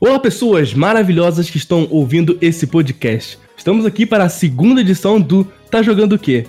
Olá, 0.00 0.18
pessoas 0.18 0.74
maravilhosas 0.74 1.48
que 1.48 1.56
estão 1.56 1.86
ouvindo 1.90 2.36
esse 2.40 2.66
podcast. 2.66 3.38
Estamos 3.56 3.86
aqui 3.86 4.04
para 4.04 4.24
a 4.24 4.28
segunda 4.28 4.80
edição 4.80 5.20
do 5.20 5.44
Tá 5.70 5.82
Jogando 5.82 6.14
o 6.14 6.18
Quê? 6.18 6.46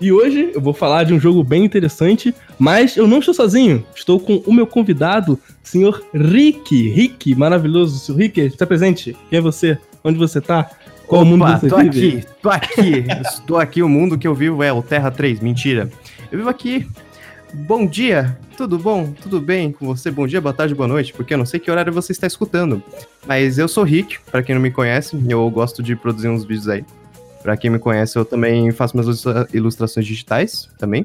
E 0.00 0.10
hoje 0.10 0.50
eu 0.52 0.60
vou 0.60 0.74
falar 0.74 1.04
de 1.04 1.14
um 1.14 1.20
jogo 1.20 1.44
bem 1.44 1.64
interessante, 1.64 2.34
mas 2.58 2.96
eu 2.96 3.06
não 3.06 3.20
estou 3.20 3.34
sozinho. 3.34 3.84
Estou 3.94 4.18
com 4.18 4.42
o 4.46 4.52
meu 4.52 4.66
convidado, 4.66 5.38
senhor 5.62 6.02
Rick. 6.12 6.88
Rick, 6.88 7.34
maravilhoso. 7.36 7.98
Senhor 7.98 8.18
Rick, 8.18 8.40
está 8.40 8.66
presente? 8.66 9.16
Quem 9.30 9.38
é 9.38 9.42
você? 9.42 9.78
Onde 10.02 10.18
você 10.18 10.38
está? 10.38 10.68
Qual 11.06 11.22
Opa, 11.22 11.30
mundo 11.30 11.46
você 11.46 11.68
tô 11.68 11.76
vive? 11.78 12.16
aqui, 12.18 12.26
tô 12.42 12.50
aqui. 12.50 13.04
Estou 13.22 13.58
aqui, 13.58 13.82
o 13.82 13.88
mundo 13.88 14.18
que 14.18 14.26
eu 14.26 14.34
vivo 14.34 14.62
é 14.62 14.72
o 14.72 14.82
Terra 14.82 15.10
3, 15.10 15.40
mentira. 15.40 15.88
Eu 16.30 16.38
vivo 16.38 16.50
aqui 16.50 16.86
Bom 17.54 17.86
dia, 17.86 18.38
tudo 18.56 18.78
bom? 18.78 19.12
Tudo 19.12 19.38
bem 19.38 19.70
com 19.70 19.86
você? 19.86 20.10
Bom 20.10 20.26
dia, 20.26 20.40
boa 20.40 20.54
tarde, 20.54 20.74
boa 20.74 20.88
noite, 20.88 21.12
porque 21.12 21.34
eu 21.34 21.38
não 21.38 21.44
sei 21.44 21.60
que 21.60 21.70
horário 21.70 21.92
você 21.92 22.10
está 22.10 22.26
escutando. 22.26 22.82
Mas 23.26 23.58
eu 23.58 23.68
sou 23.68 23.84
Rick, 23.84 24.18
para 24.30 24.42
quem 24.42 24.54
não 24.54 24.62
me 24.62 24.70
conhece, 24.70 25.22
eu 25.28 25.48
gosto 25.50 25.82
de 25.82 25.94
produzir 25.94 26.28
uns 26.28 26.44
vídeos 26.44 26.66
aí. 26.66 26.82
Para 27.42 27.54
quem 27.56 27.70
me 27.70 27.78
conhece, 27.78 28.16
eu 28.16 28.24
também 28.24 28.70
faço 28.70 28.96
minhas 28.96 29.22
ilustrações 29.52 30.06
digitais 30.06 30.70
também. 30.78 31.04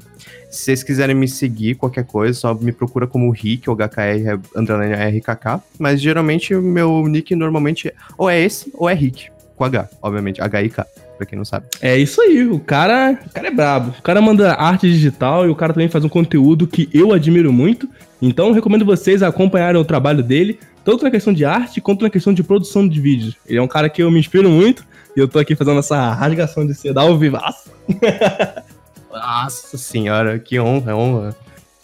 Se 0.49 0.65
vocês 0.65 0.83
quiserem 0.83 1.15
me 1.15 1.27
seguir, 1.27 1.75
qualquer 1.75 2.05
coisa, 2.05 2.39
só 2.39 2.53
me 2.53 2.71
procura 2.71 3.05
como 3.05 3.29
Rick 3.29 3.69
ou 3.69 3.75
HKR 3.75 4.39
RKK. 4.55 5.61
Mas 5.77 5.99
geralmente 5.99 6.55
o 6.55 6.61
meu 6.61 7.07
nick 7.07 7.35
normalmente 7.35 7.93
ou 8.17 8.29
é 8.29 8.39
esse 8.39 8.71
ou 8.73 8.89
é 8.89 8.93
Rick, 8.93 9.29
com 9.57 9.65
H, 9.65 9.89
obviamente, 10.01 10.41
H-I-K 10.41 11.06
pra 11.17 11.25
quem 11.25 11.37
não 11.37 11.45
sabe. 11.45 11.65
É 11.81 11.97
isso 11.97 12.21
aí, 12.21 12.47
o 12.47 12.59
cara, 12.59 13.19
o 13.25 13.29
cara 13.29 13.47
é 13.47 13.51
brabo. 13.51 13.93
O 13.97 14.01
cara 14.01 14.21
manda 14.21 14.53
arte 14.53 14.89
digital 14.89 15.45
e 15.45 15.49
o 15.49 15.55
cara 15.55 15.73
também 15.73 15.89
faz 15.89 16.05
um 16.05 16.09
conteúdo 16.09 16.67
que 16.67 16.89
eu 16.93 17.11
admiro 17.11 17.51
muito. 17.51 17.89
Então, 18.21 18.51
recomendo 18.51 18.85
vocês 18.85 19.21
acompanharem 19.21 19.79
o 19.79 19.85
trabalho 19.85 20.23
dele, 20.23 20.59
tanto 20.85 21.03
na 21.03 21.11
questão 21.11 21.33
de 21.33 21.43
arte 21.43 21.81
quanto 21.81 22.03
na 22.03 22.09
questão 22.09 22.33
de 22.33 22.43
produção 22.43 22.87
de 22.87 23.01
vídeos. 23.01 23.35
Ele 23.45 23.59
é 23.59 23.61
um 23.61 23.67
cara 23.67 23.89
que 23.89 24.01
eu 24.01 24.09
me 24.09 24.19
inspiro 24.19 24.49
muito 24.49 24.85
e 25.15 25.19
eu 25.19 25.27
tô 25.27 25.39
aqui 25.39 25.55
fazendo 25.55 25.79
essa 25.79 26.13
rasgação 26.13 26.65
de 26.65 26.73
seda 26.73 27.01
ao 27.01 27.17
vivaço. 27.17 27.69
Nossa 29.11 29.77
senhora, 29.77 30.37
que 30.39 30.59
honra, 30.59 30.95
honra. 30.95 31.35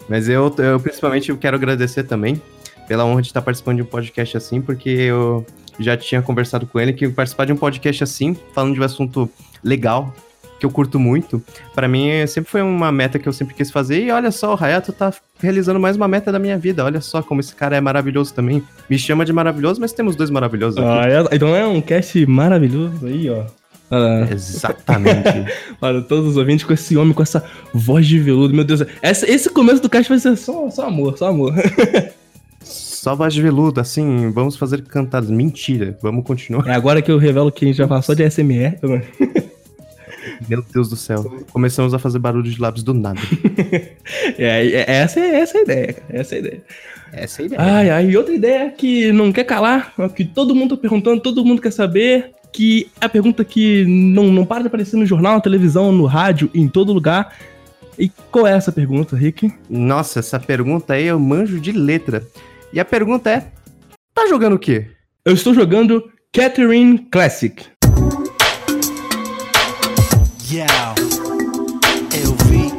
Mas 0.08 0.28
eu, 0.28 0.54
eu 0.58 0.78
principalmente 0.80 1.34
quero 1.36 1.56
agradecer 1.56 2.04
também 2.04 2.40
pela 2.86 3.04
honra 3.04 3.22
de 3.22 3.28
estar 3.28 3.42
participando 3.42 3.76
de 3.76 3.82
um 3.82 3.86
podcast 3.86 4.36
assim, 4.36 4.60
porque 4.60 4.90
eu 4.90 5.44
já 5.78 5.96
tinha 5.96 6.22
conversado 6.22 6.66
com 6.66 6.80
ele 6.80 6.92
que 6.92 7.08
participar 7.08 7.44
de 7.46 7.52
um 7.52 7.56
podcast 7.56 8.04
assim, 8.04 8.36
falando 8.54 8.74
de 8.74 8.80
um 8.80 8.84
assunto 8.84 9.30
legal, 9.62 10.14
que 10.58 10.66
eu 10.66 10.70
curto 10.70 10.98
muito, 10.98 11.42
para 11.74 11.88
mim 11.88 12.26
sempre 12.26 12.50
foi 12.50 12.62
uma 12.62 12.90
meta 12.90 13.18
que 13.18 13.28
eu 13.28 13.32
sempre 13.32 13.54
quis 13.54 13.70
fazer. 13.70 14.02
E 14.02 14.10
olha 14.10 14.30
só, 14.30 14.54
o 14.54 14.58
Hayato 14.62 14.92
tá 14.92 15.12
realizando 15.38 15.80
mais 15.80 15.96
uma 15.96 16.08
meta 16.08 16.30
da 16.32 16.38
minha 16.38 16.56
vida. 16.56 16.84
Olha 16.84 17.00
só 17.00 17.22
como 17.22 17.40
esse 17.40 17.54
cara 17.54 17.76
é 17.76 17.80
maravilhoso 17.80 18.32
também. 18.32 18.62
Me 18.88 18.98
chama 18.98 19.24
de 19.24 19.32
maravilhoso, 19.32 19.80
mas 19.80 19.92
temos 19.92 20.16
dois 20.16 20.30
maravilhosos 20.30 20.78
aqui. 20.78 20.88
Ah, 20.88 21.08
é, 21.08 21.36
então 21.36 21.54
é 21.54 21.66
um 21.66 21.80
cast 21.80 22.24
maravilhoso 22.26 23.06
aí, 23.06 23.28
ó. 23.28 23.44
Ah. 23.90 24.26
Exatamente. 24.30 25.52
Para 25.78 26.00
todos 26.02 26.30
os 26.30 26.36
ouvintes 26.36 26.64
com 26.64 26.72
esse 26.72 26.96
homem, 26.96 27.12
com 27.12 27.22
essa 27.22 27.44
voz 27.72 28.06
de 28.06 28.18
veludo. 28.18 28.54
Meu 28.54 28.64
Deus, 28.64 28.82
essa, 29.02 29.30
esse 29.30 29.50
começo 29.50 29.82
do 29.82 29.90
cast 29.90 30.08
vai 30.08 30.18
ser 30.18 30.36
só, 30.36 30.70
só 30.70 30.86
amor, 30.86 31.18
só 31.18 31.28
amor. 31.28 31.54
Só 33.04 33.14
voz 33.14 33.34
de 33.34 33.42
veludo, 33.42 33.82
assim, 33.82 34.30
vamos 34.30 34.56
fazer 34.56 34.80
cantadas. 34.80 35.28
Mentira, 35.28 35.94
vamos 36.00 36.24
continuar. 36.24 36.66
É 36.66 36.72
agora 36.72 37.02
que 37.02 37.12
eu 37.12 37.18
revelo 37.18 37.52
que 37.52 37.62
a 37.62 37.68
gente 37.68 37.76
já 37.76 37.86
passou 37.86 38.14
de 38.14 38.24
SMR. 38.30 38.78
Meu 40.48 40.64
Deus 40.72 40.88
do 40.88 40.96
céu. 40.96 41.44
Começamos 41.52 41.92
a 41.92 41.98
fazer 41.98 42.18
barulho 42.18 42.50
de 42.50 42.58
lábios 42.58 42.82
do 42.82 42.94
nada. 42.94 43.20
é, 44.38 44.68
é, 44.68 44.84
essa, 44.88 45.20
é, 45.20 45.40
essa 45.40 45.58
é 45.58 45.60
a 45.60 45.62
ideia, 45.64 45.92
cara. 45.92 46.06
Essa 46.18 46.34
é 46.34 46.36
a 46.36 46.40
ideia. 46.40 46.62
Essa 47.12 47.42
é 47.42 47.42
a 47.42 47.46
ideia. 47.46 47.60
Ai, 47.60 47.90
ai, 47.90 48.10
e 48.10 48.16
outra 48.16 48.32
ideia 48.32 48.70
que 48.70 49.12
não 49.12 49.30
quer 49.30 49.44
calar, 49.44 49.92
que 50.16 50.24
todo 50.24 50.54
mundo 50.54 50.74
tá 50.74 50.80
perguntando, 50.80 51.20
todo 51.20 51.44
mundo 51.44 51.60
quer 51.60 51.72
saber, 51.72 52.30
que 52.54 52.88
é 53.02 53.04
a 53.04 53.08
pergunta 53.10 53.44
que 53.44 53.84
não, 53.86 54.32
não 54.32 54.46
para 54.46 54.62
de 54.62 54.68
aparecer 54.68 54.96
no 54.96 55.04
jornal, 55.04 55.34
na 55.34 55.40
televisão, 55.42 55.92
no 55.92 56.06
rádio, 56.06 56.50
em 56.54 56.66
todo 56.66 56.90
lugar. 56.90 57.36
E 57.98 58.10
qual 58.30 58.46
é 58.46 58.52
essa 58.56 58.72
pergunta, 58.72 59.14
Rick? 59.14 59.52
Nossa, 59.68 60.20
essa 60.20 60.40
pergunta 60.40 60.94
aí 60.94 61.04
eu 61.04 61.20
manjo 61.20 61.60
de 61.60 61.70
letra. 61.70 62.26
E 62.74 62.80
a 62.80 62.84
pergunta 62.84 63.30
é: 63.30 63.52
tá 64.12 64.26
jogando 64.26 64.54
o 64.54 64.58
quê? 64.58 64.88
Eu 65.24 65.32
estou 65.32 65.54
jogando 65.54 66.10
Catherine 66.32 67.06
Classic. 67.08 67.66
Yeah, 70.50 70.92
eu 72.12 72.34
vi. 72.48 72.74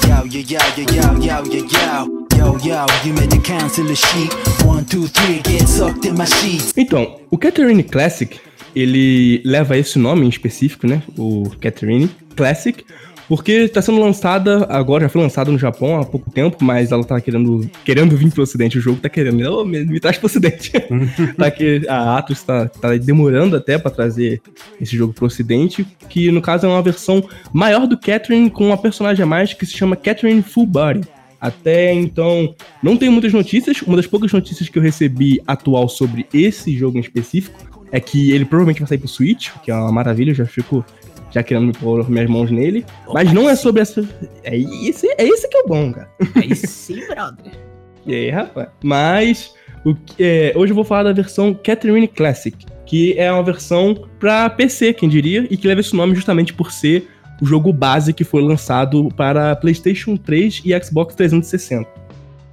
Yeah, 0.00 0.24
yeah, 0.24 0.50
yeah, 0.50 0.72
yeah, 0.72 0.88
yeah, 0.90 1.18
yeah, 1.22 1.42
yeah, 1.52 1.68
yeah. 1.70 2.06
Yo, 2.38 2.58
yo, 2.64 2.86
you 3.04 3.12
made 3.12 3.28
the 3.28 3.38
cancel 3.42 3.84
the 3.84 3.94
sheet. 3.94 4.32
One, 4.64 4.86
two, 4.86 5.06
three, 5.08 5.42
get 5.42 5.68
sucked 5.68 6.08
in 6.08 6.14
my 6.14 6.24
sheets. 6.24 6.72
Então, 6.78 7.20
o 7.30 7.36
Catherine 7.36 7.82
Classic, 7.82 8.40
ele 8.74 9.42
leva 9.44 9.76
esse 9.76 9.98
nome 9.98 10.24
em 10.24 10.30
específico, 10.30 10.86
né? 10.86 11.02
O 11.18 11.50
Catherine 11.60 12.08
Classic, 12.34 12.82
porque 13.28 13.52
está 13.52 13.82
sendo 13.82 14.00
lançada, 14.00 14.66
agora 14.70 15.02
já 15.02 15.08
foi 15.10 15.20
lançada 15.20 15.52
no 15.52 15.58
Japão 15.58 16.00
há 16.00 16.04
pouco 16.04 16.30
tempo, 16.30 16.64
mas 16.64 16.90
ela 16.90 17.04
tá 17.04 17.20
querendo, 17.20 17.70
querendo 17.84 18.16
vir 18.16 18.32
pro 18.32 18.42
ocidente. 18.42 18.78
O 18.78 18.80
jogo 18.80 18.98
tá 19.00 19.08
querendo, 19.08 19.42
oh, 19.52 19.64
me, 19.66 19.84
me 19.84 20.00
traz 20.00 20.16
pro 20.16 20.26
ocidente. 20.26 20.72
tá 21.36 21.50
que 21.50 21.86
a 21.86 22.16
Atlus 22.16 22.42
tá, 22.42 22.66
tá 22.68 22.96
demorando 22.96 23.54
até 23.54 23.76
para 23.76 23.90
trazer 23.90 24.40
esse 24.80 24.96
jogo 24.96 25.12
pro 25.12 25.26
ocidente, 25.26 25.86
que 26.08 26.30
no 26.32 26.40
caso 26.40 26.66
é 26.66 26.68
uma 26.70 26.82
versão 26.82 27.22
maior 27.52 27.86
do 27.86 27.98
Catherine 27.98 28.50
com 28.50 28.68
uma 28.68 28.78
personagem 28.78 29.22
a 29.22 29.26
mais 29.26 29.52
que 29.52 29.66
se 29.66 29.76
chama 29.76 29.94
Catherine 29.94 30.42
Full 30.42 30.66
Body. 30.66 31.02
Até 31.38 31.92
então, 31.92 32.54
não 32.82 32.96
tem 32.96 33.10
muitas 33.10 33.32
notícias. 33.32 33.82
Uma 33.82 33.96
das 33.96 34.06
poucas 34.06 34.32
notícias 34.32 34.68
que 34.68 34.78
eu 34.78 34.82
recebi 34.82 35.40
atual 35.46 35.88
sobre 35.88 36.26
esse 36.32 36.76
jogo 36.76 36.96
em 36.96 37.00
específico 37.02 37.58
é 37.92 38.00
que 38.00 38.32
ele 38.32 38.44
provavelmente 38.44 38.80
vai 38.80 38.88
sair 38.88 38.98
pro 38.98 39.08
Switch, 39.08 39.50
que 39.62 39.70
é 39.70 39.74
uma 39.74 39.92
maravilha, 39.92 40.30
eu 40.30 40.34
já 40.34 40.46
fico 40.46 40.84
já 41.30 41.42
querendo 41.42 41.72
pôr 41.78 42.08
minhas 42.08 42.28
mãos 42.28 42.50
nele. 42.50 42.84
Opa, 43.06 43.14
mas 43.14 43.32
não 43.32 43.48
é 43.48 43.56
sobre 43.56 43.82
essa. 43.82 44.06
É 44.42 44.56
esse, 44.56 45.06
é 45.18 45.24
esse 45.24 45.48
que 45.48 45.56
é 45.56 45.60
o 45.60 45.66
bom, 45.66 45.92
cara. 45.92 46.08
É 46.36 46.46
esse, 46.46 46.94
brother. 47.06 47.52
e 48.06 48.14
aí, 48.14 48.30
rapaz? 48.30 48.68
Mas 48.82 49.54
o 49.84 49.94
que, 49.94 50.22
é, 50.22 50.52
hoje 50.56 50.72
eu 50.72 50.74
vou 50.74 50.84
falar 50.84 51.04
da 51.04 51.12
versão 51.12 51.54
Catherine 51.54 52.08
Classic, 52.08 52.56
que 52.86 53.18
é 53.18 53.30
uma 53.32 53.42
versão 53.42 54.06
para 54.18 54.48
PC, 54.50 54.92
quem 54.92 55.08
diria, 55.08 55.46
e 55.50 55.56
que 55.56 55.68
leva 55.68 55.80
esse 55.80 55.94
nome 55.94 56.14
justamente 56.14 56.52
por 56.52 56.72
ser 56.72 57.08
o 57.40 57.46
jogo 57.46 57.72
base 57.72 58.12
que 58.12 58.24
foi 58.24 58.42
lançado 58.42 59.08
para 59.16 59.54
PlayStation 59.56 60.16
3 60.16 60.62
e 60.64 60.84
Xbox 60.84 61.14
360. 61.14 61.88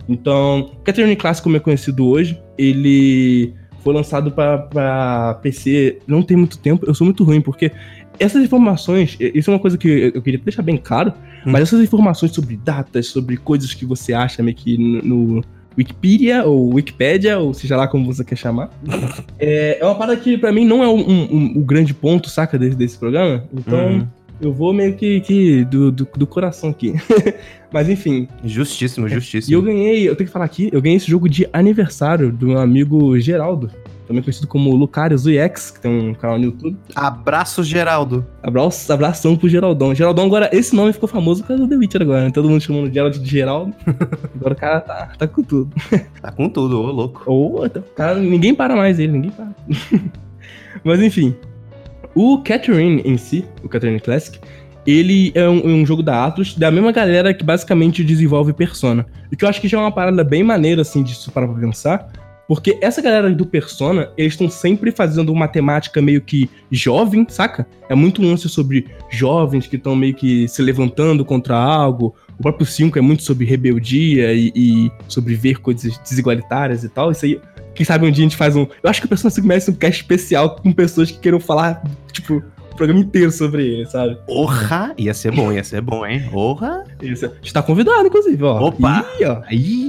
Então, 0.08 0.72
Catherine 0.84 1.16
Classic, 1.16 1.44
como 1.44 1.58
é 1.58 1.60
conhecido 1.60 2.08
hoje, 2.08 2.40
ele 2.58 3.54
foi 3.86 3.94
lançado 3.94 4.32
para 4.32 5.40
PC 5.42 6.00
não 6.08 6.22
tem 6.22 6.36
muito 6.36 6.58
tempo. 6.58 6.86
Eu 6.88 6.94
sou 6.94 7.06
muito 7.06 7.24
ruim, 7.24 7.42
porque 7.42 7.72
essas 8.20 8.44
informações, 8.44 9.18
isso 9.20 9.50
é 9.50 9.54
uma 9.54 9.60
coisa 9.60 9.78
que 9.78 10.12
eu 10.14 10.22
queria 10.22 10.40
deixar 10.40 10.62
bem 10.62 10.78
claro, 10.78 11.14
hum. 11.46 11.52
mas 11.52 11.64
essas 11.64 11.82
informações 11.82 12.32
sobre 12.32 12.56
datas, 12.58 13.08
sobre 13.08 13.38
coisas 13.38 13.74
que 13.74 13.86
você 13.86 14.14
acha 14.14 14.42
meio 14.42 14.56
que 14.56 14.78
no, 14.78 15.02
no 15.02 15.44
Wikipedia 15.78 16.44
ou 16.44 16.74
Wikipedia, 16.74 17.38
ou 17.38 17.54
seja 17.54 17.76
lá 17.76 17.88
como 17.88 18.06
você 18.06 18.24
quer 18.24 18.38
chamar, 18.38 18.70
é, 19.40 19.80
é 19.80 19.86
uma 19.86 19.96
parada 19.96 20.20
que 20.20 20.38
para 20.38 20.52
mim 20.52 20.66
não 20.66 20.84
é 20.84 20.88
o 20.88 20.96
um, 20.96 21.02
um, 21.02 21.54
um, 21.58 21.62
grande 21.62 21.94
ponto, 21.94 22.30
saca, 22.30 22.58
desse, 22.58 22.76
desse 22.76 22.98
programa. 22.98 23.44
Então. 23.54 23.88
Uhum. 23.88 24.08
Eu 24.42 24.52
vou 24.52 24.74
meio 24.74 24.94
que, 24.96 25.22
que 25.22 25.64
do, 25.64 25.90
do, 25.94 26.06
do, 26.14 26.28
coração 26.28 26.70
aqui. 26.70 26.94
Mas 27.72 27.88
enfim. 27.88 28.28
Justíssimo, 28.44 29.08
justíssimo. 29.08 29.50
E 29.50 29.56
eu 29.56 29.62
ganhei, 29.62 30.10
eu 30.10 30.14
tenho 30.14 30.28
que 30.28 30.34
falar 30.34 30.44
aqui, 30.44 30.70
eu 30.74 30.82
ganhei 30.82 30.98
esse 30.98 31.10
jogo 31.10 31.30
de 31.30 31.48
aniversário 31.54 32.34
do 32.34 32.48
meu 32.48 32.60
amigo 32.60 33.18
Geraldo 33.18 33.72
também 34.06 34.22
conhecido 34.22 34.48
como 34.48 34.76
Lucarius 34.76 35.26
UX, 35.26 35.72
que 35.72 35.82
tem 35.82 36.10
um 36.10 36.14
canal 36.14 36.38
no 36.38 36.46
YouTube. 36.46 36.78
Abraço, 36.96 37.64
Geraldo. 37.64 38.26
Abraço, 38.42 38.92
abração 38.92 39.36
pro 39.36 39.50
Geraldão. 39.50 39.94
Geraldão 39.94 40.26
agora, 40.26 40.50
esse 40.54 40.76
nome 40.76 40.94
ficou 40.94 41.10
famoso 41.10 41.42
por 41.42 41.50
causa 41.50 41.64
do 41.64 41.70
The 41.70 41.76
Witcher 41.76 42.02
agora, 42.02 42.26
né? 42.26 42.32
Todo 42.32 42.50
mundo 42.50 42.62
chamando 42.62 42.94
Gerald 42.94 43.20
de 43.20 43.30
Geraldo. 43.30 43.74
agora 44.36 44.54
o 44.54 44.58
cara 44.58 44.80
tá, 44.82 45.12
tá 45.18 45.28
com 45.28 45.44
tudo. 45.44 45.74
Tá 46.22 46.32
com 46.32 46.50
tudo, 46.50 46.82
ô 46.82 46.92
louco. 46.92 47.32
Ô, 47.32 47.70
tá, 47.70 47.82
cara, 47.96 48.20
ninguém 48.20 48.56
para 48.56 48.76
mais 48.76 48.98
ele, 48.98 49.12
ninguém 49.12 49.32
para. 49.32 49.48
Mas 50.84 51.00
enfim, 51.02 51.36
o 52.16 52.40
Catherine 52.40 53.02
em 53.06 53.18
si, 53.18 53.46
o 53.64 53.70
Catherine 53.70 54.00
Classic, 54.00 54.40
ele 54.86 55.32
é 55.34 55.48
um, 55.50 55.82
um, 55.82 55.86
jogo 55.86 56.04
da 56.04 56.26
Atlus, 56.26 56.56
da 56.56 56.70
mesma 56.70 56.92
galera 56.92 57.34
que 57.34 57.44
basicamente 57.44 58.04
desenvolve 58.04 58.54
Persona. 58.54 59.06
O 59.32 59.36
que 59.36 59.44
eu 59.44 59.50
acho 59.50 59.60
que 59.60 59.68
já 59.68 59.78
é 59.78 59.82
uma 59.82 59.92
parada 59.92 60.24
bem 60.24 60.44
maneira, 60.44 60.82
assim, 60.82 61.02
disso 61.02 61.32
para 61.32 61.48
pensar, 61.48 62.08
porque 62.48 62.78
essa 62.82 63.02
galera 63.02 63.30
do 63.32 63.46
Persona, 63.46 64.10
eles 64.18 64.34
estão 64.34 64.50
sempre 64.50 64.92
fazendo 64.92 65.32
uma 65.32 65.48
temática 65.48 66.02
meio 66.02 66.22
que 66.22 66.50
jovem, 66.72 67.26
saca? 67.28 67.68
É 67.90 67.96
muito 67.96 68.22
lance 68.22 68.48
sobre 68.48 68.88
jovens 69.10 69.68
que 69.68 69.76
estão 69.76 69.96
meio 69.96 70.14
que 70.14 70.48
se 70.48 70.62
levantando 70.62 71.26
contra 71.26 71.56
algo. 71.56 72.16
O 72.38 72.44
próprio 72.44 72.66
5 72.66 72.98
é 73.00 73.02
muito 73.02 73.24
sobre 73.24 73.46
rebeldia 73.46 74.34
e, 74.34 74.52
e, 74.56 74.92
sobre 75.08 75.36
ver 75.36 75.60
coisas 75.60 75.98
desigualitárias 75.98 76.84
e 76.84 76.90
tal. 76.90 77.12
Isso 77.12 77.26
aí, 77.26 77.40
quem 77.74 77.86
sabe 77.86 78.06
um 78.06 78.12
dia 78.12 78.24
a 78.24 78.28
gente 78.28 78.38
faz 78.38 78.56
um. 78.56 78.68
Eu 78.84 78.90
acho 78.90 79.02
que 79.02 79.06
o 79.06 79.10
Persona 79.10 79.32
5 79.32 79.48
merece 79.48 79.72
um 79.72 79.76
cast 79.76 80.02
especial 80.02 80.56
com 80.58 80.72
pessoas 80.72 81.10
que 81.10 81.18
queiram 81.18 81.40
falar, 81.40 81.84
tipo, 82.12 82.44
o 82.72 82.76
programa 82.76 83.00
inteiro 83.00 83.32
sobre 83.32 83.66
ele, 83.66 83.86
sabe? 83.88 84.18
Porra! 84.28 84.94
Ia 84.98 85.14
ser 85.14 85.32
bom, 85.32 85.52
ia 85.52 85.64
ser 85.64 85.82
bom, 85.82 86.06
hein? 86.06 86.28
Porra! 86.30 86.84
Isso. 87.02 87.32
Está 87.42 87.64
convidado, 87.64 88.06
inclusive, 88.06 88.44
ó. 88.44 88.68
Opa! 88.68 89.06
Ih, 89.20 89.26
ó. 89.26 89.42
Ih. 89.50 89.88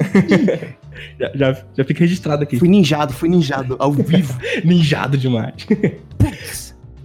Já, 1.18 1.30
já, 1.34 1.64
já 1.76 1.84
fica 1.84 2.00
registrado 2.00 2.42
aqui. 2.42 2.58
Fui 2.58 2.68
ninjado, 2.68 3.12
fui 3.12 3.28
ninjado, 3.28 3.76
ao 3.78 3.92
vivo. 3.92 4.38
ninjado 4.64 5.16
demais. 5.16 5.66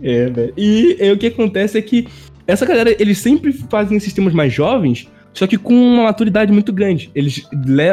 é, 0.01 0.29
velho. 0.29 0.53
E, 0.57 0.97
e 0.99 1.11
o 1.11 1.17
que 1.17 1.27
acontece 1.27 1.77
é 1.77 1.81
que 1.81 2.07
essa 2.47 2.65
galera, 2.65 2.95
eles 2.99 3.17
sempre 3.17 3.53
fazem 3.53 3.99
sistemas 3.99 4.33
mais 4.33 4.53
jovens, 4.53 5.07
só 5.33 5.47
que 5.47 5.57
com 5.57 5.73
uma 5.73 6.03
maturidade 6.03 6.51
muito 6.51 6.73
grande. 6.73 7.09
Eles 7.15 7.47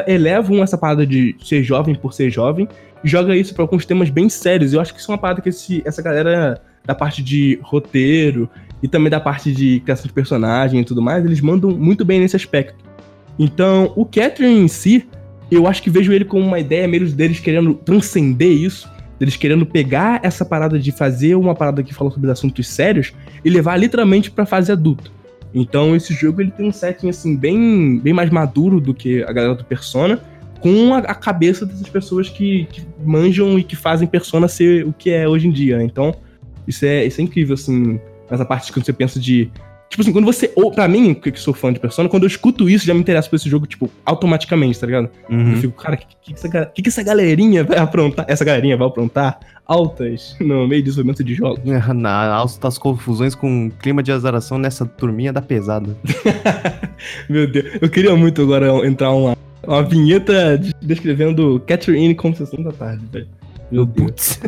elevam 0.07 0.63
essa 0.63 0.77
parada 0.77 1.07
de 1.07 1.37
ser 1.43 1.63
jovem 1.63 1.95
por 1.95 2.13
ser 2.13 2.31
jovem 2.31 2.69
e 3.05 3.09
joga 3.09 3.37
isso 3.37 3.55
para 3.55 3.63
alguns 3.63 3.87
temas 3.87 4.11
bem 4.11 4.29
sérios. 4.29 4.73
Eu 4.73 4.81
acho 4.81 4.93
que 4.93 5.01
isso 5.01 5.11
é 5.11 5.15
uma 5.15 5.21
parada 5.21 5.41
que 5.41 5.49
esse, 5.49 5.83
essa 5.85 6.03
galera 6.03 6.61
da 6.85 6.95
parte 6.95 7.23
de 7.23 7.59
roteiro 7.63 8.49
e 8.83 8.89
também 8.89 9.11
da 9.11 9.21
parte 9.21 9.53
de 9.53 9.81
criação 9.81 10.07
de 10.07 10.13
personagem 10.13 10.81
e 10.81 10.85
tudo 10.85 11.03
mais, 11.03 11.25
eles 11.25 11.41
mandam 11.41 11.71
muito 11.71 12.05
bem 12.05 12.21
nesse 12.21 12.37
aspecto. 12.37 12.85
Então, 13.39 13.93
o 13.95 14.05
Catherine 14.05 14.61
em 14.61 14.69
si, 14.69 15.07
eu 15.55 15.67
acho 15.67 15.83
que 15.83 15.91
vejo 15.91 16.13
ele 16.13 16.25
como 16.25 16.45
uma 16.45 16.59
ideia 16.59 16.87
meio 16.87 17.09
deles 17.11 17.41
querendo 17.41 17.75
transcender 17.75 18.51
isso, 18.51 18.89
deles 19.19 19.37
querendo 19.37 19.67
pegar 19.67 20.21
essa 20.23 20.45
parada 20.45 20.79
de 20.79 20.93
fazer 20.93 21.35
uma 21.35 21.55
parada 21.55 21.83
que 21.83 21.95
fala 21.95 22.11
sobre 22.11 22.31
assuntos 22.31 22.69
sérios 22.69 23.13
e 23.45 23.51
levar 23.51 23.77
literalmente 23.77 24.31
pra 24.31 24.47
fase 24.47 24.71
adulta. 24.71 25.11
Então, 25.53 25.97
esse 25.97 26.13
jogo 26.13 26.41
ele 26.41 26.51
tem 26.51 26.67
um 26.67 26.73
setting 26.73 27.09
assim 27.09 27.37
bem, 27.37 27.99
bem 27.99 28.13
mais 28.13 28.31
maduro 28.31 28.81
do 28.81 28.93
que 28.93 29.23
a 29.23 29.33
galera 29.33 29.55
do 29.55 29.65
Persona, 29.65 30.21
com 30.61 30.95
a, 30.95 30.99
a 30.99 31.15
cabeça 31.15 31.65
dessas 31.65 31.89
pessoas 31.89 32.29
que, 32.29 32.67
que, 32.71 32.83
manjam 33.05 33.59
e 33.59 33.65
que 33.65 33.77
fazem 33.77 34.07
Persona 34.07 34.49
ser 34.49 34.87
o 34.87 34.93
que 34.93 35.11
é 35.11 35.29
hoje 35.29 35.49
em 35.49 35.51
dia. 35.51 35.83
Então, 35.83 36.15
isso 36.67 36.85
é, 36.85 37.05
isso 37.05 37.21
é 37.21 37.25
incrível, 37.25 37.55
assim, 37.55 37.99
nessa 38.31 38.45
parte 38.45 38.73
que 38.73 38.81
você 38.81 38.93
pensa 38.93 39.19
de. 39.19 39.51
Tipo 39.89 40.03
assim, 40.03 40.13
quando 40.13 40.27
você. 40.27 40.53
Ou, 40.55 40.71
pra 40.71 40.87
mim, 40.87 41.15
que 41.15 41.35
sou 41.39 41.55
fã 41.55 41.73
de 41.73 41.81
Persona, 41.81 42.09
quando 42.09 42.25
eu 42.25 42.27
escuto 42.27 42.69
isso, 42.69 42.87
já 42.87 42.93
me 42.93 43.01
interessa 43.01 43.29
por 43.29 43.37
esse 43.37 43.49
jogo, 43.49 43.67
tipo, 43.67 43.91
automaticamente, 44.05 44.79
tá 44.79 44.87
ligado? 44.87 45.09
Uhum. 45.31 45.53
Eu 45.53 45.57
fico, 45.59 45.83
cara, 45.83 45.95
o 45.95 45.99
que, 45.99 46.07
que, 46.21 46.35
essa, 46.35 46.67
que, 46.67 46.83
que 46.83 46.89
essa 46.89 47.03
galerinha 47.03 47.65
vai 47.65 47.79
aprontar? 47.79 48.27
Essa 48.29 48.45
galerinha 48.45 48.77
vai 48.77 48.87
aprontar 48.87 49.41
altas 49.69 50.35
no 50.41 50.67
meio 50.67 50.83
de 50.83 50.89
desenvolvimento 50.91 51.23
de 51.23 51.35
jogos. 51.35 51.61
Na 51.95 52.35
altas 52.35 52.79
confusões 52.79 53.35
com 53.35 53.71
clima 53.71 54.03
de 54.03 54.13
azaração 54.13 54.59
nessa 54.59 54.87
turminha 54.87 55.33
da 55.33 55.43
pesada. 55.43 55.97
Meu 57.29 57.47
Deus, 57.51 57.79
eu 57.81 57.89
queria 57.89 58.15
muito 58.17 58.43
agora 58.43 58.67
entrar 58.87 59.11
uma, 59.13 59.37
uma 59.67 59.83
vinheta 59.83 60.59
descrevendo 60.83 61.63
Catherine 61.67 62.15
como 62.15 62.35
sessão 62.35 62.63
da 62.63 62.73
tarde, 62.73 63.05
velho. 63.13 63.29
Meu 63.71 63.85
Deus. 63.85 64.41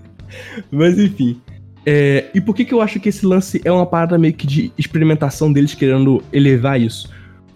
Mas 0.70 0.98
enfim. 0.98 1.40
É, 1.84 2.26
e 2.34 2.40
por 2.40 2.54
que, 2.54 2.64
que 2.64 2.74
eu 2.74 2.82
acho 2.82 3.00
que 3.00 3.08
esse 3.08 3.24
lance 3.24 3.60
é 3.64 3.72
uma 3.72 3.86
parada 3.86 4.18
meio 4.18 4.34
que 4.34 4.46
de 4.46 4.72
experimentação 4.76 5.52
deles 5.52 5.74
querendo 5.74 6.22
elevar 6.32 6.80
isso? 6.80 7.08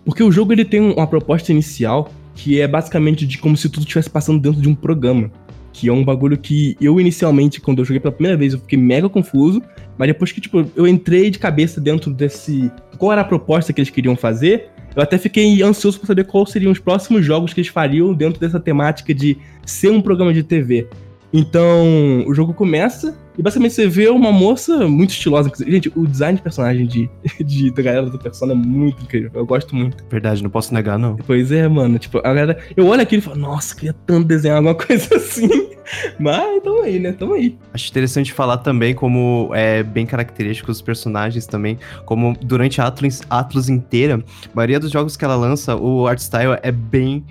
Porque 0.04 0.22
o 0.22 0.30
jogo 0.30 0.52
ele 0.52 0.64
tem 0.64 0.80
uma 0.80 1.06
proposta 1.06 1.52
inicial 1.52 2.10
que 2.34 2.60
é 2.60 2.66
basicamente 2.66 3.26
de 3.26 3.38
como 3.38 3.56
se 3.56 3.68
tudo 3.68 3.82
estivesse 3.82 4.10
passando 4.10 4.40
dentro 4.40 4.60
de 4.60 4.68
um 4.68 4.74
programa. 4.74 5.30
Que 5.72 5.88
é 5.88 5.92
um 5.92 6.04
bagulho 6.04 6.36
que 6.36 6.76
eu 6.80 7.00
inicialmente, 7.00 7.60
quando 7.60 7.80
eu 7.80 7.84
joguei 7.84 8.00
pela 8.00 8.12
primeira 8.12 8.36
vez, 8.36 8.52
eu 8.52 8.60
fiquei 8.60 8.78
mega 8.78 9.08
confuso. 9.08 9.62
Mas 9.96 10.08
depois 10.08 10.32
que, 10.32 10.40
tipo, 10.40 10.64
eu 10.74 10.86
entrei 10.86 11.30
de 11.30 11.38
cabeça 11.38 11.80
dentro 11.80 12.12
desse. 12.12 12.70
Qual 12.98 13.12
era 13.12 13.20
a 13.20 13.24
proposta 13.24 13.72
que 13.72 13.80
eles 13.80 13.90
queriam 13.90 14.16
fazer, 14.16 14.68
eu 14.94 15.02
até 15.02 15.18
fiquei 15.18 15.62
ansioso 15.62 15.98
para 15.98 16.06
saber 16.06 16.24
quais 16.24 16.50
seriam 16.50 16.70
os 16.70 16.78
próximos 16.78 17.24
jogos 17.24 17.52
que 17.52 17.60
eles 17.60 17.70
fariam 17.70 18.14
dentro 18.14 18.40
dessa 18.40 18.60
temática 18.60 19.12
de 19.12 19.36
ser 19.66 19.90
um 19.90 20.00
programa 20.00 20.32
de 20.32 20.42
TV. 20.42 20.86
Então, 21.36 22.24
o 22.28 22.32
jogo 22.32 22.54
começa 22.54 23.18
e 23.36 23.42
basicamente 23.42 23.74
você 23.74 23.88
vê 23.88 24.08
uma 24.08 24.30
moça 24.30 24.86
muito 24.86 25.10
estilosa. 25.10 25.50
Gente, 25.66 25.90
o 25.96 26.06
design 26.06 26.36
de 26.36 26.42
personagem 26.42 26.86
de, 26.86 27.10
de, 27.44 27.72
da 27.72 27.82
galera 27.82 28.08
do 28.08 28.16
Persona 28.16 28.52
é 28.52 28.54
muito 28.54 29.02
incrível. 29.02 29.32
Eu 29.34 29.44
gosto 29.44 29.74
muito. 29.74 30.04
Verdade, 30.08 30.44
não 30.44 30.50
posso 30.50 30.72
negar, 30.72 30.96
não. 30.96 31.16
Pois 31.16 31.50
é, 31.50 31.66
mano. 31.66 31.98
Tipo, 31.98 32.18
a 32.18 32.22
galera. 32.22 32.56
Eu 32.76 32.86
olho 32.86 33.02
aquilo 33.02 33.20
e 33.20 33.24
falo, 33.24 33.36
nossa, 33.36 33.74
queria 33.74 33.92
tanto 34.06 34.28
desenhar 34.28 34.58
alguma 34.58 34.76
coisa 34.78 35.16
assim. 35.16 35.48
Mas 36.20 36.62
tamo 36.62 36.82
aí, 36.82 37.00
né? 37.00 37.10
Tamo 37.10 37.34
aí. 37.34 37.58
Acho 37.72 37.90
interessante 37.90 38.32
falar 38.32 38.58
também 38.58 38.94
como 38.94 39.50
é 39.52 39.82
bem 39.82 40.06
característico 40.06 40.70
os 40.70 40.80
personagens 40.80 41.46
também. 41.46 41.78
Como 42.04 42.36
durante 42.40 42.80
a 42.80 42.86
Atlus, 42.86 43.22
Atlus 43.28 43.68
inteira, 43.68 44.22
a 44.46 44.54
maioria 44.54 44.78
dos 44.78 44.92
jogos 44.92 45.16
que 45.16 45.24
ela 45.24 45.34
lança, 45.34 45.74
o 45.74 46.06
art 46.06 46.20
style 46.20 46.58
é 46.62 46.70
bem 46.70 47.24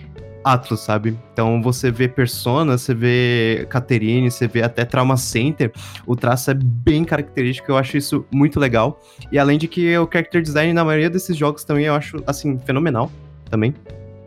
Atlus, 0.44 0.82
sabe? 0.82 1.18
Então 1.34 1.62
você 1.62 1.92
vê 1.92 2.08
Persona, 2.08 2.78
você 2.78 2.94
vê 2.94 3.66
Caterine, 3.70 4.30
você 4.30 4.48
vê 4.48 4.62
até 4.62 4.86
Trauma 4.86 5.18
Center, 5.18 5.72
o 6.06 6.16
traço 6.16 6.52
é 6.52 6.54
bem 6.54 7.04
característico, 7.04 7.72
eu 7.72 7.78
acho 7.78 7.98
isso 7.98 8.26
muito 8.32 8.60
legal. 8.60 9.00
E 9.32 9.40
além 9.40 9.58
de 9.58 9.68
que 9.68 9.98
o 9.98 10.10
character 10.12 10.42
design 10.42 10.74
na 10.74 10.84
maioria 10.84 11.10
desses 11.10 11.38
jogos 11.38 11.64
também 11.64 11.86
eu 11.86 11.96
acho, 11.96 12.18
assim, 12.28 12.58
fenomenal 12.60 13.12
também. 13.50 13.74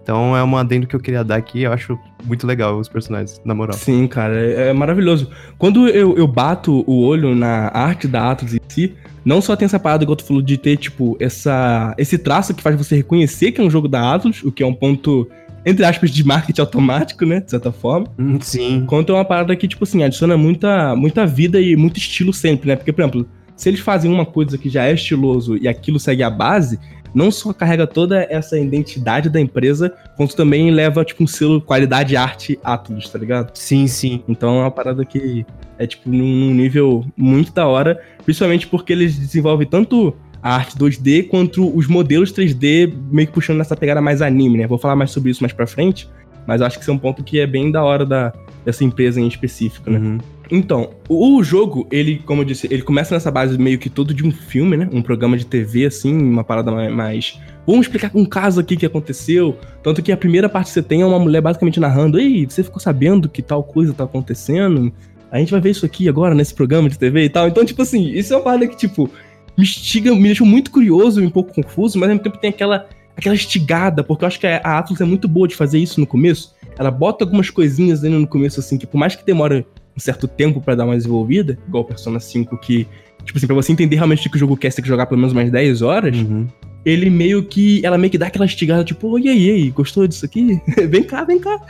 Então 0.02 0.36
é 0.36 0.44
um 0.44 0.56
adendo 0.56 0.86
que 0.86 0.94
eu 0.94 1.00
queria 1.00 1.24
dar 1.24 1.34
aqui, 1.34 1.62
eu 1.62 1.72
acho 1.72 1.98
muito 2.24 2.46
legal 2.46 2.78
os 2.78 2.88
personagens, 2.88 3.40
na 3.44 3.52
moral. 3.54 3.76
Sim, 3.76 4.06
cara, 4.06 4.36
é, 4.36 4.68
é 4.68 4.72
maravilhoso. 4.72 5.28
Quando 5.58 5.88
eu, 5.88 6.16
eu 6.16 6.28
bato 6.28 6.84
o 6.86 7.04
olho 7.04 7.34
na 7.34 7.72
arte 7.74 8.06
da 8.06 8.30
Atlus 8.30 8.54
em 8.54 8.60
si, 8.68 8.94
não 9.24 9.40
só 9.40 9.56
tem 9.56 9.66
essa 9.66 9.80
parada, 9.80 10.04
igual 10.04 10.14
tu 10.14 10.24
falou, 10.24 10.40
de 10.40 10.56
ter, 10.56 10.76
tipo, 10.76 11.16
essa, 11.18 11.92
esse 11.98 12.16
traço 12.16 12.54
que 12.54 12.62
faz 12.62 12.76
você 12.76 12.94
reconhecer 12.94 13.50
que 13.50 13.60
é 13.60 13.64
um 13.64 13.68
jogo 13.68 13.88
da 13.88 14.14
Atlus, 14.14 14.44
o 14.44 14.52
que 14.52 14.62
é 14.62 14.66
um 14.66 14.72
ponto 14.72 15.28
entre 15.66 15.84
aspas, 15.84 16.12
de 16.12 16.24
marketing 16.24 16.60
automático, 16.60 17.26
né? 17.26 17.40
De 17.40 17.50
certa 17.50 17.72
forma. 17.72 18.06
Hum, 18.16 18.38
sim. 18.40 18.86
É 18.88 19.12
uma 19.12 19.24
parada 19.24 19.56
que, 19.56 19.66
tipo 19.66 19.82
assim, 19.82 20.04
adiciona 20.04 20.36
muita, 20.36 20.94
muita 20.94 21.26
vida 21.26 21.60
e 21.60 21.74
muito 21.74 21.98
estilo 21.98 22.32
sempre, 22.32 22.68
né? 22.68 22.76
Porque, 22.76 22.92
por 22.92 23.02
exemplo, 23.02 23.28
se 23.56 23.68
eles 23.68 23.80
fazem 23.80 24.08
uma 24.08 24.24
coisa 24.24 24.56
que 24.56 24.68
já 24.68 24.84
é 24.84 24.94
estiloso 24.94 25.56
e 25.56 25.66
aquilo 25.66 25.98
segue 25.98 26.22
a 26.22 26.30
base, 26.30 26.78
não 27.12 27.30
só 27.32 27.52
carrega 27.52 27.86
toda 27.86 28.26
essa 28.30 28.56
identidade 28.58 29.28
da 29.28 29.40
empresa, 29.40 29.92
quanto 30.16 30.36
também 30.36 30.70
leva, 30.70 31.04
tipo, 31.04 31.24
um 31.24 31.26
selo 31.26 31.60
qualidade 31.60 32.16
arte 32.16 32.58
Atlas, 32.62 33.08
tá 33.08 33.18
ligado? 33.18 33.50
Sim, 33.56 33.88
sim. 33.88 34.22
Então 34.28 34.58
é 34.58 34.60
uma 34.60 34.70
parada 34.70 35.04
que 35.04 35.44
é, 35.78 35.86
tipo, 35.86 36.08
num 36.08 36.54
nível 36.54 37.04
muito 37.16 37.52
da 37.52 37.66
hora, 37.66 38.00
principalmente 38.24 38.66
porque 38.66 38.92
eles 38.92 39.18
desenvolvem 39.18 39.66
tanto 39.66 40.14
a 40.46 40.54
arte 40.54 40.78
2D 40.78 41.26
quanto 41.26 41.76
os 41.76 41.88
modelos 41.88 42.32
3D 42.32 42.94
meio 43.10 43.26
que 43.26 43.34
puxando 43.34 43.58
nessa 43.58 43.74
pegada 43.74 44.00
mais 44.00 44.22
anime, 44.22 44.58
né? 44.58 44.66
Vou 44.68 44.78
falar 44.78 44.94
mais 44.94 45.10
sobre 45.10 45.32
isso 45.32 45.42
mais 45.42 45.52
pra 45.52 45.66
frente, 45.66 46.08
mas 46.46 46.62
acho 46.62 46.76
que 46.78 46.82
isso 46.82 46.90
é 46.92 46.94
um 46.94 46.98
ponto 46.98 47.24
que 47.24 47.40
é 47.40 47.46
bem 47.48 47.72
da 47.72 47.82
hora 47.82 48.06
da, 48.06 48.32
dessa 48.64 48.84
empresa 48.84 49.20
em 49.20 49.26
específico, 49.26 49.90
né? 49.90 49.98
Uhum. 49.98 50.18
Então, 50.48 50.90
o 51.08 51.42
jogo, 51.42 51.88
ele, 51.90 52.22
como 52.24 52.42
eu 52.42 52.44
disse, 52.44 52.68
ele 52.70 52.82
começa 52.82 53.12
nessa 53.12 53.28
base 53.28 53.58
meio 53.58 53.76
que 53.76 53.90
todo 53.90 54.14
de 54.14 54.24
um 54.24 54.30
filme, 54.30 54.76
né? 54.76 54.88
Um 54.92 55.02
programa 55.02 55.36
de 55.36 55.44
TV, 55.44 55.86
assim, 55.86 56.16
uma 56.16 56.44
parada 56.44 56.70
mais. 56.90 57.40
Vamos 57.66 57.86
explicar 57.86 58.12
um 58.14 58.24
caso 58.24 58.60
aqui 58.60 58.76
que 58.76 58.86
aconteceu. 58.86 59.58
Tanto 59.82 60.00
que 60.00 60.12
a 60.12 60.16
primeira 60.16 60.48
parte 60.48 60.68
que 60.68 60.74
você 60.74 60.82
tem 60.82 61.02
é 61.02 61.06
uma 61.06 61.18
mulher 61.18 61.40
basicamente 61.40 61.80
narrando: 61.80 62.20
Ei, 62.20 62.46
você 62.46 62.62
ficou 62.62 62.78
sabendo 62.78 63.28
que 63.28 63.42
tal 63.42 63.64
coisa 63.64 63.92
tá 63.92 64.04
acontecendo? 64.04 64.92
A 65.32 65.38
gente 65.38 65.50
vai 65.50 65.60
ver 65.60 65.70
isso 65.70 65.84
aqui 65.84 66.08
agora 66.08 66.36
nesse 66.36 66.54
programa 66.54 66.88
de 66.88 66.96
TV 66.96 67.24
e 67.24 67.28
tal. 67.28 67.48
Então, 67.48 67.64
tipo 67.64 67.82
assim, 67.82 68.08
isso 68.10 68.32
é 68.32 68.36
uma 68.36 68.44
parada 68.44 68.68
que, 68.68 68.76
tipo, 68.76 69.10
me 69.56 69.64
instiga, 69.64 70.14
me 70.14 70.22
deixa 70.22 70.44
muito 70.44 70.70
curioso 70.70 71.22
e 71.22 71.26
um 71.26 71.30
pouco 71.30 71.54
confuso, 71.54 71.98
mas 71.98 72.08
ao 72.08 72.14
mesmo 72.14 72.22
tempo 72.22 72.38
tem 72.38 72.50
aquela, 72.50 72.88
aquela 73.16 73.34
estigada, 73.34 74.04
porque 74.04 74.24
eu 74.24 74.28
acho 74.28 74.38
que 74.38 74.46
a 74.46 74.78
Atlas 74.78 75.00
é 75.00 75.04
muito 75.04 75.26
boa 75.26 75.48
de 75.48 75.56
fazer 75.56 75.78
isso 75.78 75.98
no 75.98 76.06
começo. 76.06 76.54
Ela 76.78 76.90
bota 76.90 77.24
algumas 77.24 77.48
coisinhas 77.48 78.04
ainda 78.04 78.18
no 78.18 78.26
começo, 78.26 78.60
assim, 78.60 78.76
que 78.76 78.86
por 78.86 78.98
mais 78.98 79.16
que 79.16 79.24
demore 79.24 79.66
um 79.96 80.00
certo 80.00 80.28
tempo 80.28 80.60
para 80.60 80.74
dar 80.74 80.84
uma 80.84 80.94
desenvolvida, 80.94 81.58
igual 81.66 81.84
Persona 81.84 82.20
5, 82.20 82.58
que, 82.58 82.86
tipo 83.24 83.38
assim, 83.38 83.46
pra 83.46 83.56
você 83.56 83.72
entender 83.72 83.96
realmente 83.96 84.26
o 84.26 84.30
que 84.30 84.36
o 84.36 84.40
jogo 84.40 84.56
quer, 84.56 84.70
você 84.70 84.76
tem 84.76 84.82
que 84.82 84.88
jogar 84.88 85.06
pelo 85.06 85.18
menos 85.18 85.32
mais 85.32 85.50
10 85.50 85.80
horas, 85.80 86.16
uhum. 86.16 86.46
Ele 86.86 87.10
meio 87.10 87.42
que. 87.42 87.84
Ela 87.84 87.98
meio 87.98 88.12
que 88.12 88.16
dá 88.16 88.28
aquela 88.28 88.46
estigada, 88.46 88.84
tipo, 88.84 89.18
e 89.18 89.28
aí, 89.28 89.46
e 89.46 89.50
aí, 89.50 89.70
gostou 89.70 90.06
disso 90.06 90.24
aqui? 90.24 90.62
vem 90.88 91.02
cá, 91.02 91.24
vem 91.24 91.40
cá. 91.40 91.60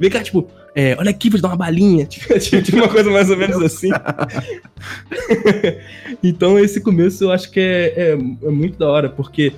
Vem 0.00 0.10
cá, 0.10 0.22
tipo, 0.22 0.48
é, 0.74 0.96
olha 0.98 1.10
aqui, 1.10 1.28
vou 1.28 1.38
te 1.38 1.42
dar 1.42 1.48
uma 1.48 1.56
balinha. 1.56 2.06
Tipo, 2.12 2.38
tipo, 2.38 2.78
uma 2.78 2.88
coisa 2.88 3.10
mais 3.10 3.28
ou 3.28 3.36
menos 3.36 3.60
assim. 3.60 3.90
então, 6.24 6.58
esse 6.58 6.80
começo 6.80 7.24
eu 7.24 7.30
acho 7.30 7.50
que 7.50 7.60
é, 7.60 7.92
é, 7.96 8.12
é, 8.12 8.50
muito 8.50 8.78
da 8.78 8.88
hora, 8.88 9.10
porque 9.10 9.52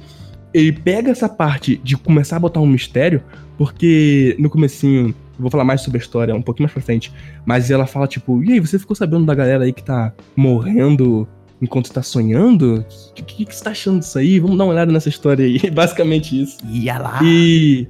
ele 0.52 0.73
pega 0.73 1.12
essa 1.12 1.28
parte 1.28 1.80
de 1.85 1.97
começar 1.97 2.37
a 2.37 2.40
botar 2.40 2.61
um 2.61 2.66
mistério, 2.66 3.23
porque 3.56 4.35
no 4.40 4.50
comecinho, 4.50 5.14
vou 5.38 5.50
falar 5.50 5.64
mais 5.64 5.83
sobre 5.83 5.99
a 5.99 6.02
história 6.02 6.35
um 6.35 6.42
pouquinho 6.42 6.64
mais 6.64 6.73
pra 6.73 6.83
frente, 6.83 7.12
mas 7.47 7.71
ela 7.71 7.87
fala 7.87 8.09
tipo, 8.09 8.42
e 8.42 8.54
aí, 8.54 8.61
você 8.61 8.80
ficou 8.80 8.97
sabendo 8.97 9.25
da 9.25 9.35
galera 9.35 9.62
aí 9.62 9.73
que 9.73 9.85
tá 9.85 10.12
morrendo 10.35 11.28
enquanto 11.61 11.93
tá 11.93 12.03
sonhando? 12.03 12.85
O 13.11 13.15
que, 13.15 13.23
que, 13.23 13.45
que, 13.45 13.55
você 13.55 13.65
tá 13.65 13.71
achando 13.71 14.01
disso 14.01 14.19
aí? 14.19 14.39
Vamos 14.39 14.59
dar 14.59 14.65
uma 14.65 14.73
olhada 14.73 14.93
nessa 14.93 15.09
história 15.09 15.45
aí. 15.45 15.59
Basicamente 15.71 16.41
isso. 16.41 16.59
Ia 16.67 16.99
lá. 16.99 17.21
E... 17.23 17.89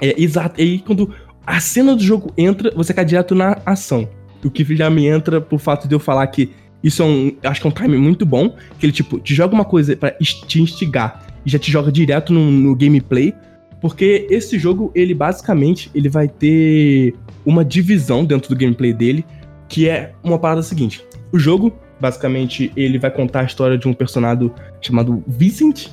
É, 0.00 0.20
exato. 0.20 0.60
E 0.60 0.64
aí, 0.64 0.78
quando 0.80 1.14
a 1.46 1.60
cena 1.60 1.94
do 1.94 2.02
jogo 2.02 2.32
entra, 2.36 2.72
você 2.74 2.92
cai 2.92 3.04
direto 3.04 3.34
na 3.34 3.58
ação. 3.64 4.08
O 4.44 4.50
que 4.50 4.64
já 4.74 4.90
me 4.90 5.06
entra 5.06 5.40
por 5.40 5.58
fato 5.58 5.86
de 5.86 5.94
eu 5.94 6.00
falar 6.00 6.26
que 6.26 6.50
isso 6.82 7.02
é 7.02 7.06
um. 7.06 7.36
Acho 7.44 7.60
que 7.60 7.66
é 7.66 7.70
um 7.70 7.72
time 7.72 7.96
muito 7.96 8.26
bom. 8.26 8.54
Que 8.78 8.86
ele, 8.86 8.92
tipo, 8.92 9.20
te 9.20 9.34
joga 9.34 9.54
uma 9.54 9.64
coisa 9.64 9.96
para 9.96 10.10
te 10.12 10.60
instigar 10.60 11.24
e 11.46 11.50
já 11.50 11.58
te 11.58 11.70
joga 11.70 11.92
direto 11.92 12.32
no, 12.32 12.50
no, 12.50 12.74
gameplay. 12.74 13.32
Porque 13.80 14.26
esse 14.30 14.58
jogo, 14.58 14.90
ele 14.94 15.14
basicamente 15.14 15.90
ele 15.94 16.08
vai 16.08 16.28
ter 16.28 17.14
uma 17.44 17.64
divisão 17.64 18.24
dentro 18.24 18.48
do 18.48 18.56
gameplay 18.58 18.92
dele. 18.92 19.24
Que 19.68 19.88
é 19.88 20.12
uma 20.22 20.38
parada 20.38 20.62
seguinte. 20.62 21.04
O 21.32 21.38
jogo, 21.38 21.72
basicamente, 22.02 22.72
ele 22.76 22.98
vai 22.98 23.12
contar 23.12 23.42
a 23.42 23.44
história 23.44 23.78
de 23.78 23.86
um 23.86 23.94
personagem 23.94 24.50
chamado 24.80 25.22
Vincent. 25.26 25.86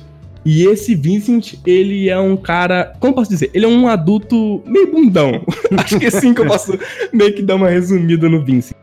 E 0.44 0.64
esse 0.64 0.96
Vincent, 0.96 1.54
ele 1.64 2.08
é 2.08 2.18
um 2.18 2.36
cara. 2.36 2.92
Como 2.98 3.14
posso 3.14 3.30
dizer? 3.30 3.50
Ele 3.54 3.64
é 3.64 3.68
um 3.68 3.86
adulto 3.86 4.60
meio 4.66 4.90
bundão. 4.90 5.44
Acho 5.78 6.00
que 6.00 6.06
é 6.06 6.08
assim 6.08 6.34
que 6.34 6.40
eu 6.40 6.46
posso 6.46 6.76
meio 7.12 7.32
que 7.32 7.42
dar 7.42 7.54
uma 7.54 7.68
resumida 7.68 8.28
no 8.28 8.44
Vincent. 8.44 8.76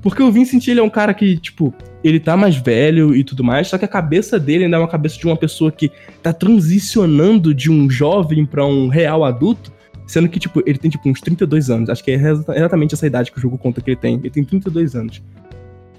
Porque 0.00 0.20
o 0.20 0.32
Vincent, 0.32 0.66
ele 0.66 0.80
é 0.80 0.82
um 0.82 0.90
cara 0.90 1.14
que, 1.14 1.36
tipo, 1.36 1.72
ele 2.02 2.18
tá 2.18 2.36
mais 2.36 2.56
velho 2.56 3.14
e 3.14 3.22
tudo 3.22 3.44
mais, 3.44 3.68
só 3.68 3.78
que 3.78 3.84
a 3.84 3.88
cabeça 3.88 4.40
dele 4.40 4.64
ainda 4.64 4.76
é 4.76 4.80
uma 4.80 4.88
cabeça 4.88 5.16
de 5.16 5.24
uma 5.24 5.36
pessoa 5.36 5.70
que 5.70 5.92
tá 6.20 6.32
transicionando 6.32 7.54
de 7.54 7.70
um 7.70 7.88
jovem 7.88 8.44
para 8.44 8.66
um 8.66 8.88
real 8.88 9.24
adulto, 9.24 9.72
sendo 10.04 10.28
que, 10.28 10.40
tipo, 10.40 10.60
ele 10.66 10.78
tem, 10.78 10.90
tipo, 10.90 11.08
uns 11.08 11.20
32 11.20 11.70
anos. 11.70 11.88
Acho 11.88 12.02
que 12.02 12.10
é 12.10 12.16
exatamente 12.16 12.94
essa 12.94 13.06
idade 13.06 13.30
que 13.30 13.38
o 13.38 13.40
jogo 13.40 13.56
conta 13.56 13.80
que 13.80 13.90
ele 13.90 13.96
tem. 13.96 14.14
Ele 14.14 14.30
tem 14.30 14.42
32 14.42 14.96
anos. 14.96 15.22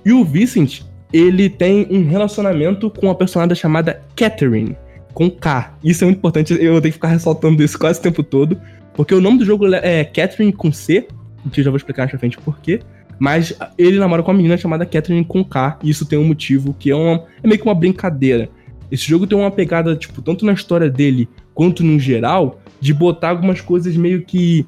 E 0.05 0.11
o 0.11 0.23
Vincent, 0.23 0.81
ele 1.11 1.49
tem 1.49 1.87
um 1.89 2.07
relacionamento 2.07 2.89
com 2.89 3.07
uma 3.07 3.15
personagem 3.15 3.55
chamada 3.55 4.01
Catherine 4.15 4.75
com 5.13 5.29
K. 5.29 5.77
Isso 5.83 6.03
é 6.03 6.05
muito 6.05 6.17
importante, 6.17 6.53
eu 6.53 6.81
tenho 6.81 6.81
que 6.81 6.91
ficar 6.91 7.09
ressaltando 7.09 7.63
isso 7.63 7.77
quase 7.77 7.99
o 7.99 8.01
tempo 8.01 8.23
todo, 8.23 8.59
porque 8.93 9.13
o 9.13 9.21
nome 9.21 9.37
do 9.37 9.45
jogo 9.45 9.73
é 9.73 10.03
Catherine 10.03 10.51
com 10.51 10.71
C, 10.71 11.07
que 11.51 11.59
eu 11.59 11.63
já 11.63 11.69
vou 11.69 11.77
explicar 11.77 12.09
pra 12.09 12.19
frente 12.19 12.37
por 12.37 12.59
quê. 12.59 12.79
Mas 13.19 13.55
ele 13.77 13.99
namora 13.99 14.23
com 14.23 14.31
uma 14.31 14.37
menina 14.37 14.57
chamada 14.57 14.85
Catherine 14.85 15.23
com 15.23 15.43
K, 15.43 15.79
e 15.83 15.89
isso 15.89 16.05
tem 16.05 16.17
um 16.17 16.25
motivo 16.25 16.73
que 16.73 16.89
é, 16.89 16.95
uma, 16.95 17.23
é 17.41 17.47
meio 17.47 17.59
que 17.59 17.65
uma 17.65 17.75
brincadeira. 17.75 18.49
Esse 18.91 19.07
jogo 19.07 19.25
tem 19.25 19.37
uma 19.37 19.51
pegada, 19.51 19.95
tipo, 19.95 20.21
tanto 20.21 20.45
na 20.45 20.53
história 20.53 20.89
dele 20.89 21.29
quanto 21.53 21.83
no 21.83 21.99
geral, 21.99 22.59
de 22.81 22.93
botar 22.93 23.29
algumas 23.29 23.61
coisas 23.61 23.95
meio 23.95 24.23
que 24.23 24.65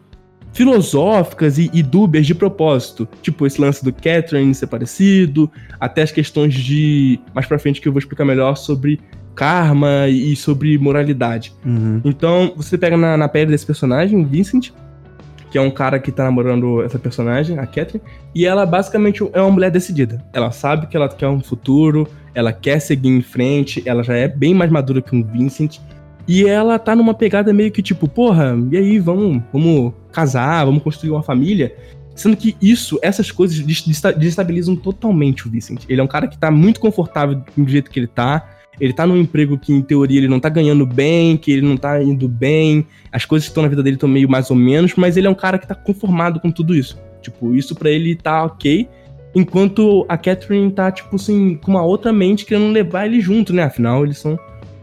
filosóficas 0.56 1.58
e, 1.58 1.70
e 1.74 1.84
dúbias 1.84 2.26
de 2.26 2.34
propósito. 2.34 3.08
Tipo, 3.22 3.46
esse 3.46 3.62
lance 3.62 3.84
do 3.84 3.94
Catherine 3.94 4.56
ser 4.56 4.68
parecido, 4.68 5.52
até 5.80 6.02
as 6.02 6.12
questões 6.12 6.54
de. 6.54 7.20
Mais 7.34 7.46
pra 7.46 7.60
frente 7.60 7.80
que 7.80 7.88
eu 7.88 7.92
vou 7.92 8.00
explicar 8.00 8.26
melhor 8.26 8.56
sobre 8.56 9.00
karma 9.36 10.08
e 10.08 10.34
sobre 10.36 10.78
moralidade. 10.78 11.54
Uhum. 11.66 12.02
Então, 12.06 12.54
você 12.56 12.78
pega 12.78 12.96
na, 12.96 13.18
na 13.18 13.28
pele 13.28 13.52
desse 13.52 13.66
personagem, 13.66 14.24
Vincent, 14.24 14.72
que 15.52 15.58
é 15.58 15.62
um 15.62 15.70
cara 15.70 16.00
que 16.00 16.10
tá 16.10 16.24
namorando 16.24 16.82
essa 16.82 16.98
personagem, 16.98 17.60
a 17.60 17.68
Catherine, 17.68 18.02
e 18.34 18.46
ela 18.46 18.66
basicamente 18.66 19.22
é 19.34 19.42
uma 19.42 19.52
mulher 19.52 19.72
decidida. 19.72 20.24
Ela 20.32 20.52
sabe 20.52 20.88
que 20.88 20.96
ela 20.96 21.10
quer 21.10 21.28
um 21.28 21.42
futuro, 21.42 22.08
ela 22.34 22.54
quer 22.54 22.80
seguir 22.80 23.10
em 23.10 23.22
frente, 23.22 23.84
ela 23.86 24.04
já 24.04 24.16
é 24.16 24.28
bem 24.30 24.54
mais 24.54 24.72
madura 24.72 25.02
que 25.02 25.14
um 25.14 25.22
Vincent. 25.22 25.80
E 26.28 26.46
ela 26.48 26.80
tá 26.80 26.96
numa 26.96 27.14
pegada 27.14 27.54
meio 27.54 27.72
que 27.72 27.82
tipo, 27.82 28.08
porra, 28.08 28.58
e 28.72 28.78
aí, 28.78 29.00
vamos, 29.00 29.42
vamos 29.54 29.94
casar, 30.12 30.66
vamos 30.66 30.82
construir 30.82 31.12
uma 31.12 31.24
família. 31.24 31.76
Sendo 32.16 32.38
que 32.38 32.56
isso, 32.62 32.98
essas 33.02 33.30
coisas 33.30 33.60
desestabilizam 33.60 34.76
totalmente 34.76 35.48
o 35.48 35.52
Vincent. 35.52 35.84
Ele 35.90 36.00
é 36.00 36.04
um 36.04 36.08
cara 36.08 36.28
que 36.28 36.38
tá 36.38 36.50
muito 36.50 36.80
confortável 36.80 37.44
do 37.56 37.68
jeito 37.68 37.92
que 37.92 38.00
ele 38.00 38.08
tá 38.08 38.56
ele 38.80 38.94
tá 38.94 39.06
num 39.06 39.18
emprego 39.18 39.58
que, 39.58 39.74
em 39.74 39.82
teoria, 39.82 40.18
ele 40.18 40.28
não 40.28 40.40
tá 40.40 40.50
ganhando 40.50 40.86
bem, 40.86 41.38
que 41.38 41.52
ele 41.52 41.62
não 41.62 41.78
tá 41.78 42.02
indo 42.02 42.28
bem, 42.28 42.86
as 43.12 43.26
coisas 43.26 43.48
que 43.48 43.52
estão 43.52 43.64
na 43.64 43.70
vida 43.70 43.82
dele 43.82 43.96
estão 43.96 44.10
meio 44.10 44.30
mais 44.30 44.50
ou 44.50 44.56
menos, 44.56 44.94
mas 44.96 45.18
ele 45.18 45.28
é 45.28 45.30
um 45.30 45.36
cara 45.36 45.58
que 45.58 45.68
tá 45.68 45.76
conformado 45.76 46.40
com 46.40 46.52
tudo 46.52 46.76
isso. 46.76 47.00
Tipo, 47.22 47.56
isso 47.56 47.74
para 47.74 47.90
ele 47.90 48.16
tá 48.16 48.44
ok, 48.44 48.88
enquanto 49.34 50.06
a 50.08 50.18
Catherine 50.18 50.72
tá, 50.72 50.92
tipo 50.92 51.16
assim, 51.16 51.56
com 51.56 51.72
uma 51.72 51.84
outra 51.84 52.12
mente 52.12 52.46
querendo 52.46 52.72
levar 52.72 53.06
ele 53.06 53.22
junto, 53.22 53.54
né? 53.54 53.64
Afinal, 53.64 54.04
eles 54.04 54.18
são 54.18 54.38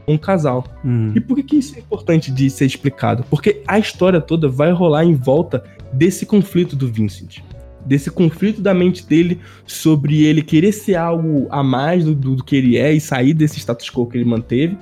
um 0.07 0.19
casal. 0.19 0.65
Hum. 0.85 1.13
E 1.15 1.21
por 1.21 1.37
que, 1.37 1.43
que 1.43 1.57
isso 1.57 1.77
é 1.77 1.79
importante 1.79 2.31
de 2.31 2.49
ser 2.51 2.67
explicado? 2.67 3.25
Porque 3.31 3.63
a 3.67 3.79
história 3.79 4.21
toda 4.21 4.49
vai 4.49 4.73
rolar 4.73 5.05
em 5.05 5.15
volta 5.15 5.63
desse 5.93 6.27
conflito 6.27 6.75
do 6.75 6.89
Vincent 6.89 7.41
desse 7.85 8.11
conflito 8.11 8.61
da 8.61 8.73
mente 8.73 9.07
dele 9.07 9.41
sobre 9.67 10.25
ele 10.25 10.43
querer 10.43 10.73
ser 10.73 10.95
algo 10.95 11.47
a 11.51 11.63
mais 11.63 12.05
do, 12.05 12.15
do, 12.15 12.45
que 12.45 12.57
ele 12.57 12.77
é 12.77 12.93
e 12.93 13.01
sair 13.01 13.35
desse 13.35 13.59
status 13.59 13.91
quo 13.91 14.07
que 14.07 14.17
ele 14.17 14.25
manteve, 14.25 14.77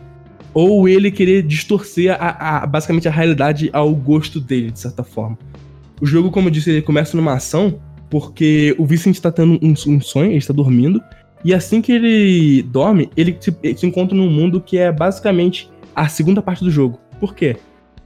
ou 0.53 0.89
ele 0.89 1.11
querer 1.11 1.43
distorcer 1.43 2.13
a, 2.13 2.63
a, 2.63 2.67
basicamente 2.67 3.09
a 3.09 3.11
realidade 3.11 3.71
ao 3.73 3.95
gosto 3.95 4.41
dele, 4.41 4.71
de 4.71 4.79
certa 4.79 5.03
forma. 5.03 5.39
O 6.01 6.07
jogo, 6.07 6.31
como 6.31 6.49
eu 6.49 6.51
disse, 6.51 6.71
ele 6.71 6.83
começa 6.83 7.17
numa 7.17 7.35
ação 7.35 7.79
porque 8.09 8.75
o 8.77 8.85
Vincent 8.85 9.15
está 9.15 9.31
tendo 9.31 9.59
um, 9.63 9.75
um, 9.87 10.01
sonho, 10.01 10.31
ele 10.31 10.39
está 10.39 10.53
dormindo, 10.53 11.01
e 11.45 11.55
assim 11.55 11.81
que 11.81 11.93
ele 11.93 12.63
dorme, 12.63 13.11
ele 13.17 13.37
se, 13.41 13.55
ele 13.63 13.77
se 13.77 13.87
encontra 13.87 14.17
num 14.17 14.31
mundo 14.31 14.61
que 14.61 14.79
é 14.79 14.93
basicamente 14.93 15.71
a 15.95 16.09
segunda 16.09 16.43
parte 16.43 16.63
do 16.63 16.71
jogo. 16.71 16.99
Por 17.19 17.35
quê? 17.35 17.57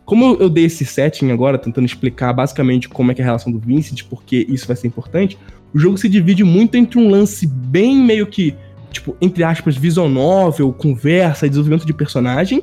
Como 0.04 0.36
eu 0.38 0.50
dei 0.50 0.66
esse 0.66 0.84
setting 0.84 1.30
agora, 1.30 1.56
tentando 1.58 1.86
explicar 1.86 2.32
basicamente 2.32 2.88
como 2.88 3.10
é 3.10 3.14
é 3.16 3.22
a 3.22 3.24
relação 3.24 3.50
do 3.50 3.58
Vincent, 3.58 4.02
porque 4.04 4.46
isso 4.48 4.66
vai 4.66 4.76
ser 4.76 4.86
importante, 4.86 5.38
o 5.74 5.78
jogo 5.78 5.96
se 5.96 6.08
divide 6.08 6.44
muito 6.44 6.76
entre 6.76 6.98
um 6.98 7.10
lance 7.10 7.46
bem 7.46 7.96
meio 7.96 8.26
que, 8.26 8.54
tipo, 8.92 9.16
entre 9.20 9.42
aspas, 9.42 9.76
visual 9.76 10.08
novel, 10.08 10.72
conversa, 10.72 11.48
desenvolvimento 11.48 11.86
de 11.86 11.94
personagem, 11.94 12.62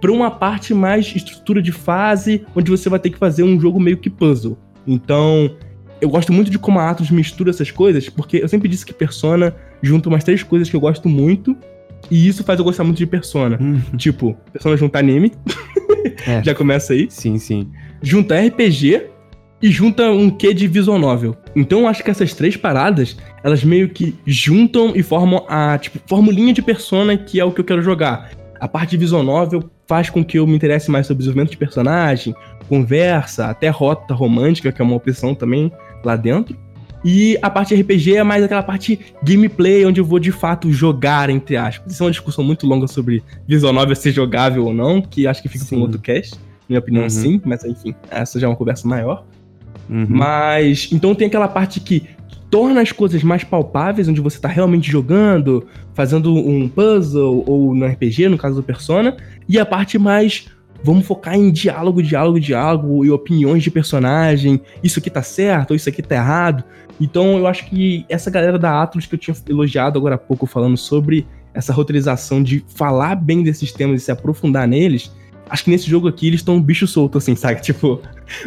para 0.00 0.10
uma 0.10 0.30
parte 0.30 0.72
mais 0.72 1.14
estrutura 1.14 1.60
de 1.60 1.72
fase, 1.72 2.44
onde 2.56 2.70
você 2.70 2.88
vai 2.88 2.98
ter 2.98 3.10
que 3.10 3.18
fazer 3.18 3.42
um 3.42 3.60
jogo 3.60 3.78
meio 3.78 3.98
que 3.98 4.08
puzzle. 4.08 4.56
Então, 4.86 5.50
eu 6.00 6.08
gosto 6.08 6.32
muito 6.32 6.50
de 6.50 6.58
como 6.58 6.78
a 6.78 6.90
Atos 6.90 7.10
mistura 7.10 7.50
essas 7.50 7.70
coisas, 7.70 8.08
porque 8.08 8.38
eu 8.38 8.48
sempre 8.48 8.68
disse 8.68 8.84
que 8.86 8.92
Persona 8.92 9.54
junta 9.82 10.08
umas 10.08 10.24
três 10.24 10.42
coisas 10.42 10.68
que 10.68 10.76
eu 10.76 10.80
gosto 10.80 11.08
muito, 11.08 11.56
e 12.10 12.28
isso 12.28 12.44
faz 12.44 12.58
eu 12.58 12.64
gostar 12.64 12.84
muito 12.84 12.98
de 12.98 13.06
Persona. 13.06 13.58
Hum. 13.60 13.80
Tipo, 13.96 14.36
Persona 14.52 14.76
junta 14.76 14.98
anime. 14.98 15.32
É. 16.26 16.42
Já 16.44 16.54
começa 16.54 16.92
aí. 16.92 17.06
Sim, 17.10 17.38
sim. 17.38 17.68
Junta 18.02 18.38
RPG 18.40 19.06
e 19.60 19.70
junta 19.70 20.10
um 20.10 20.30
quê 20.30 20.54
de 20.54 20.68
visual 20.68 20.98
novel. 20.98 21.36
Então 21.54 21.80
eu 21.80 21.88
acho 21.88 22.02
que 22.02 22.10
essas 22.10 22.32
três 22.32 22.56
paradas, 22.56 23.16
elas 23.42 23.64
meio 23.64 23.88
que 23.88 24.14
juntam 24.24 24.92
e 24.94 25.02
formam 25.02 25.44
a, 25.48 25.76
tipo, 25.78 25.98
formulinha 26.06 26.52
de 26.52 26.62
persona 26.62 27.16
que 27.16 27.40
é 27.40 27.44
o 27.44 27.52
que 27.52 27.60
eu 27.60 27.64
quero 27.64 27.82
jogar. 27.82 28.30
A 28.60 28.68
parte 28.68 28.90
de 28.90 28.96
visual 28.96 29.22
novel 29.22 29.68
faz 29.86 30.10
com 30.10 30.24
que 30.24 30.38
eu 30.38 30.46
me 30.46 30.54
interesse 30.54 30.90
mais 30.90 31.06
sobre 31.06 31.18
desenvolvimento 31.18 31.50
de 31.50 31.56
personagem, 31.56 32.34
conversa, 32.68 33.46
até 33.46 33.68
rota 33.68 34.14
romântica, 34.14 34.70
que 34.70 34.80
é 34.80 34.84
uma 34.84 34.96
opção 34.96 35.34
também 35.34 35.72
lá 36.04 36.16
dentro. 36.16 36.56
E 37.04 37.38
a 37.40 37.48
parte 37.48 37.74
RPG 37.74 38.16
é 38.16 38.22
mais 38.22 38.42
aquela 38.42 38.62
parte 38.62 38.98
gameplay, 39.22 39.86
onde 39.86 40.00
eu 40.00 40.04
vou 40.04 40.18
de 40.18 40.32
fato 40.32 40.72
jogar, 40.72 41.30
entre 41.30 41.56
aspas. 41.56 41.92
Isso 41.92 42.02
é 42.02 42.06
uma 42.06 42.10
discussão 42.10 42.42
muito 42.42 42.66
longa 42.66 42.88
sobre 42.88 43.22
visual 43.46 43.72
novel 43.72 43.94
ser 43.94 44.12
jogável 44.12 44.66
ou 44.66 44.74
não, 44.74 45.00
que 45.00 45.26
acho 45.26 45.40
que 45.40 45.48
fica 45.48 45.64
para 45.64 45.78
um 45.78 45.82
outro 45.82 46.00
cast. 46.00 46.34
Minha 46.68 46.80
opinião, 46.80 47.04
uhum. 47.04 47.10
sim, 47.10 47.40
mas 47.44 47.64
enfim, 47.64 47.94
essa 48.10 48.38
já 48.38 48.46
é 48.46 48.50
uma 48.50 48.56
conversa 48.56 48.86
maior. 48.86 49.24
Uhum. 49.88 50.06
Mas, 50.08 50.90
então 50.92 51.14
tem 51.14 51.28
aquela 51.28 51.48
parte 51.48 51.80
que 51.80 52.06
torna 52.50 52.80
as 52.80 52.92
coisas 52.92 53.22
mais 53.22 53.44
palpáveis, 53.44 54.08
onde 54.08 54.20
você 54.20 54.38
tá 54.38 54.48
realmente 54.48 54.90
jogando, 54.90 55.66
fazendo 55.94 56.34
um 56.34 56.68
puzzle, 56.68 57.44
ou 57.46 57.74
no 57.74 57.86
RPG, 57.86 58.28
no 58.28 58.38
caso 58.38 58.56
do 58.56 58.62
Persona, 58.62 59.16
e 59.48 59.58
a 59.58 59.64
parte 59.64 59.98
mais 59.98 60.48
vamos 60.82 61.06
focar 61.06 61.34
em 61.34 61.50
diálogo, 61.50 62.02
diálogo, 62.02 62.40
diálogo 62.40 63.04
e 63.04 63.10
opiniões 63.10 63.62
de 63.62 63.70
personagem. 63.70 64.60
Isso 64.82 64.98
aqui 64.98 65.10
tá 65.10 65.22
certo, 65.22 65.70
ou 65.70 65.76
isso 65.76 65.88
aqui 65.88 66.02
tá 66.02 66.14
errado. 66.14 66.64
Então 67.00 67.38
eu 67.38 67.46
acho 67.46 67.66
que 67.66 68.04
essa 68.08 68.30
galera 68.30 68.58
da 68.58 68.82
Atlas 68.82 69.06
que 69.06 69.14
eu 69.14 69.18
tinha 69.18 69.36
elogiado 69.48 69.98
agora 69.98 70.16
há 70.16 70.18
pouco 70.18 70.46
falando 70.46 70.76
sobre 70.76 71.26
essa 71.54 71.72
roteirização 71.72 72.42
de 72.42 72.64
falar 72.68 73.16
bem 73.16 73.42
desses 73.42 73.72
temas 73.72 74.02
e 74.02 74.04
se 74.04 74.12
aprofundar 74.12 74.66
neles, 74.66 75.12
acho 75.48 75.64
que 75.64 75.70
nesse 75.70 75.88
jogo 75.88 76.08
aqui 76.08 76.26
eles 76.26 76.40
estão 76.40 76.56
um 76.56 76.62
bicho 76.62 76.86
solto, 76.86 77.18
assim, 77.18 77.34
sabe? 77.34 77.60
Tipo, 77.62 78.00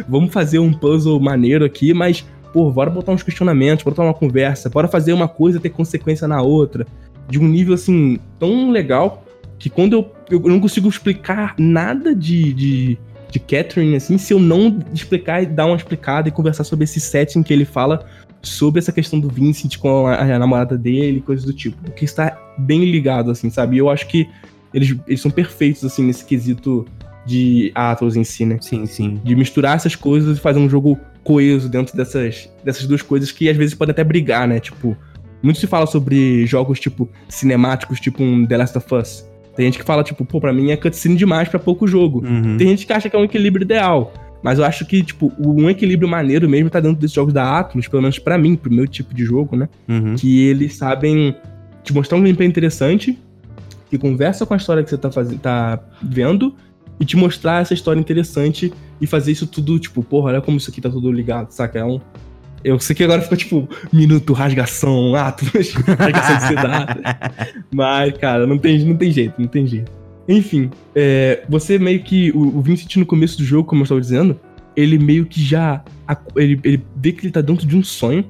vamos 0.08 0.32
fazer 0.32 0.58
um 0.58 0.72
puzzle 0.72 1.18
maneiro 1.20 1.64
aqui, 1.64 1.92
mas, 1.92 2.24
pô, 2.52 2.70
bora 2.70 2.90
botar 2.90 3.12
uns 3.12 3.22
questionamentos, 3.22 3.84
bora 3.84 3.94
botar 3.94 4.08
uma 4.08 4.14
conversa, 4.14 4.70
bora 4.70 4.88
fazer 4.88 5.12
uma 5.12 5.28
coisa 5.28 5.60
ter 5.60 5.70
consequência 5.70 6.26
na 6.26 6.40
outra. 6.42 6.86
De 7.28 7.38
um 7.38 7.46
nível, 7.46 7.74
assim, 7.74 8.18
tão 8.38 8.70
legal 8.70 9.24
que 9.62 9.70
quando 9.70 9.92
eu, 9.92 10.12
eu 10.28 10.40
não 10.40 10.58
consigo 10.58 10.88
explicar 10.88 11.54
nada 11.56 12.16
de, 12.16 12.52
de, 12.52 12.98
de 13.30 13.38
Catherine, 13.38 13.94
assim, 13.94 14.18
se 14.18 14.34
eu 14.34 14.40
não 14.40 14.80
explicar 14.92 15.40
e 15.40 15.46
dar 15.46 15.66
uma 15.66 15.76
explicada 15.76 16.28
e 16.28 16.32
conversar 16.32 16.64
sobre 16.64 16.82
esse 16.82 16.98
setting 16.98 17.44
que 17.44 17.52
ele 17.52 17.64
fala 17.64 18.04
sobre 18.42 18.80
essa 18.80 18.90
questão 18.90 19.20
do 19.20 19.28
Vincent 19.28 19.76
com 19.78 20.08
a, 20.08 20.16
a 20.16 20.36
namorada 20.36 20.76
dele, 20.76 21.20
coisas 21.20 21.44
do 21.44 21.52
tipo. 21.52 21.80
Porque 21.80 22.04
está 22.04 22.36
bem 22.58 22.84
ligado, 22.84 23.30
assim, 23.30 23.50
sabe? 23.50 23.76
E 23.76 23.78
eu 23.78 23.88
acho 23.88 24.08
que 24.08 24.28
eles, 24.74 24.96
eles 25.06 25.20
são 25.20 25.30
perfeitos, 25.30 25.84
assim, 25.84 26.02
nesse 26.02 26.24
quesito 26.24 26.84
de 27.24 27.70
Atlas 27.72 28.16
em 28.16 28.24
si, 28.24 28.44
né? 28.44 28.58
Sim, 28.60 28.84
sim. 28.84 29.20
De 29.22 29.36
misturar 29.36 29.76
essas 29.76 29.94
coisas 29.94 30.38
e 30.38 30.40
fazer 30.40 30.58
um 30.58 30.68
jogo 30.68 30.98
coeso 31.22 31.68
dentro 31.68 31.96
dessas, 31.96 32.52
dessas 32.64 32.84
duas 32.84 33.00
coisas 33.00 33.30
que 33.30 33.48
às 33.48 33.56
vezes 33.56 33.76
podem 33.76 33.92
até 33.92 34.02
brigar, 34.02 34.48
né? 34.48 34.58
Tipo, 34.58 34.96
muito 35.40 35.60
se 35.60 35.68
fala 35.68 35.86
sobre 35.86 36.44
jogos, 36.46 36.80
tipo, 36.80 37.08
cinemáticos, 37.28 38.00
tipo 38.00 38.24
um 38.24 38.44
The 38.44 38.56
Last 38.56 38.76
of 38.76 38.92
Us. 38.92 39.31
Tem 39.54 39.66
gente 39.66 39.78
que 39.78 39.84
fala, 39.84 40.02
tipo, 40.02 40.24
pô, 40.24 40.40
pra 40.40 40.52
mim 40.52 40.70
é 40.70 40.76
cutscene 40.76 41.16
demais 41.16 41.48
para 41.48 41.58
pouco 41.58 41.86
jogo. 41.86 42.24
Uhum. 42.24 42.56
Tem 42.56 42.68
gente 42.68 42.86
que 42.86 42.92
acha 42.92 43.10
que 43.10 43.16
é 43.16 43.18
um 43.18 43.24
equilíbrio 43.24 43.64
ideal. 43.64 44.12
Mas 44.42 44.58
eu 44.58 44.64
acho 44.64 44.84
que, 44.84 45.02
tipo, 45.02 45.32
um 45.38 45.70
equilíbrio 45.70 46.08
maneiro 46.08 46.48
mesmo 46.48 46.68
tá 46.68 46.80
dentro 46.80 47.00
desses 47.00 47.14
jogos 47.14 47.32
da 47.32 47.58
Atlus, 47.58 47.86
pelo 47.86 48.02
menos 48.02 48.18
para 48.18 48.36
mim, 48.36 48.56
pro 48.56 48.72
meu 48.72 48.88
tipo 48.88 49.14
de 49.14 49.24
jogo, 49.24 49.54
né? 49.56 49.68
Uhum. 49.88 50.16
Que 50.16 50.48
eles 50.48 50.76
sabem 50.76 51.36
te 51.84 51.92
mostrar 51.92 52.18
um 52.18 52.22
gameplay 52.22 52.48
interessante, 52.48 53.16
que 53.88 53.96
conversa 53.96 54.44
com 54.44 54.54
a 54.54 54.56
história 54.56 54.82
que 54.82 54.90
você 54.90 54.98
tá, 54.98 55.12
fazendo, 55.12 55.38
tá 55.38 55.80
vendo, 56.02 56.54
e 56.98 57.04
te 57.04 57.16
mostrar 57.16 57.62
essa 57.62 57.74
história 57.74 58.00
interessante 58.00 58.72
e 59.00 59.06
fazer 59.06 59.32
isso 59.32 59.46
tudo, 59.46 59.78
tipo, 59.78 60.02
porra, 60.02 60.30
olha 60.30 60.40
como 60.40 60.56
isso 60.56 60.70
aqui 60.70 60.80
tá 60.80 60.90
tudo 60.90 61.10
ligado, 61.12 61.50
saca? 61.50 61.78
É 61.78 61.84
um. 61.84 62.00
Eu 62.64 62.78
sei 62.78 62.94
que 62.94 63.04
agora 63.04 63.22
ficou 63.22 63.36
tipo, 63.36 63.68
minuto, 63.92 64.32
rasgação, 64.32 65.14
Atlus, 65.14 65.72
rasgação 65.98 66.36
de 66.36 66.46
cidade. 66.46 67.00
Mas, 67.74 68.16
cara, 68.18 68.46
não 68.46 68.58
tem, 68.58 68.78
não 68.84 68.96
tem 68.96 69.10
jeito, 69.10 69.34
não 69.38 69.48
tem 69.48 69.66
jeito. 69.66 69.90
Enfim, 70.28 70.70
é, 70.94 71.42
você 71.48 71.78
meio 71.78 72.02
que. 72.02 72.30
O, 72.30 72.58
o 72.58 72.62
Vincent 72.62 72.96
no 72.96 73.06
começo 73.06 73.36
do 73.38 73.44
jogo, 73.44 73.68
como 73.68 73.80
eu 73.80 73.84
estava 73.84 74.00
dizendo, 74.00 74.38
ele 74.76 74.98
meio 74.98 75.26
que 75.26 75.42
já. 75.42 75.82
Ele, 76.36 76.60
ele 76.62 76.82
vê 76.96 77.12
que 77.12 77.26
ele 77.26 77.32
tá 77.32 77.40
dentro 77.40 77.66
de 77.66 77.76
um 77.76 77.82
sonho. 77.82 78.24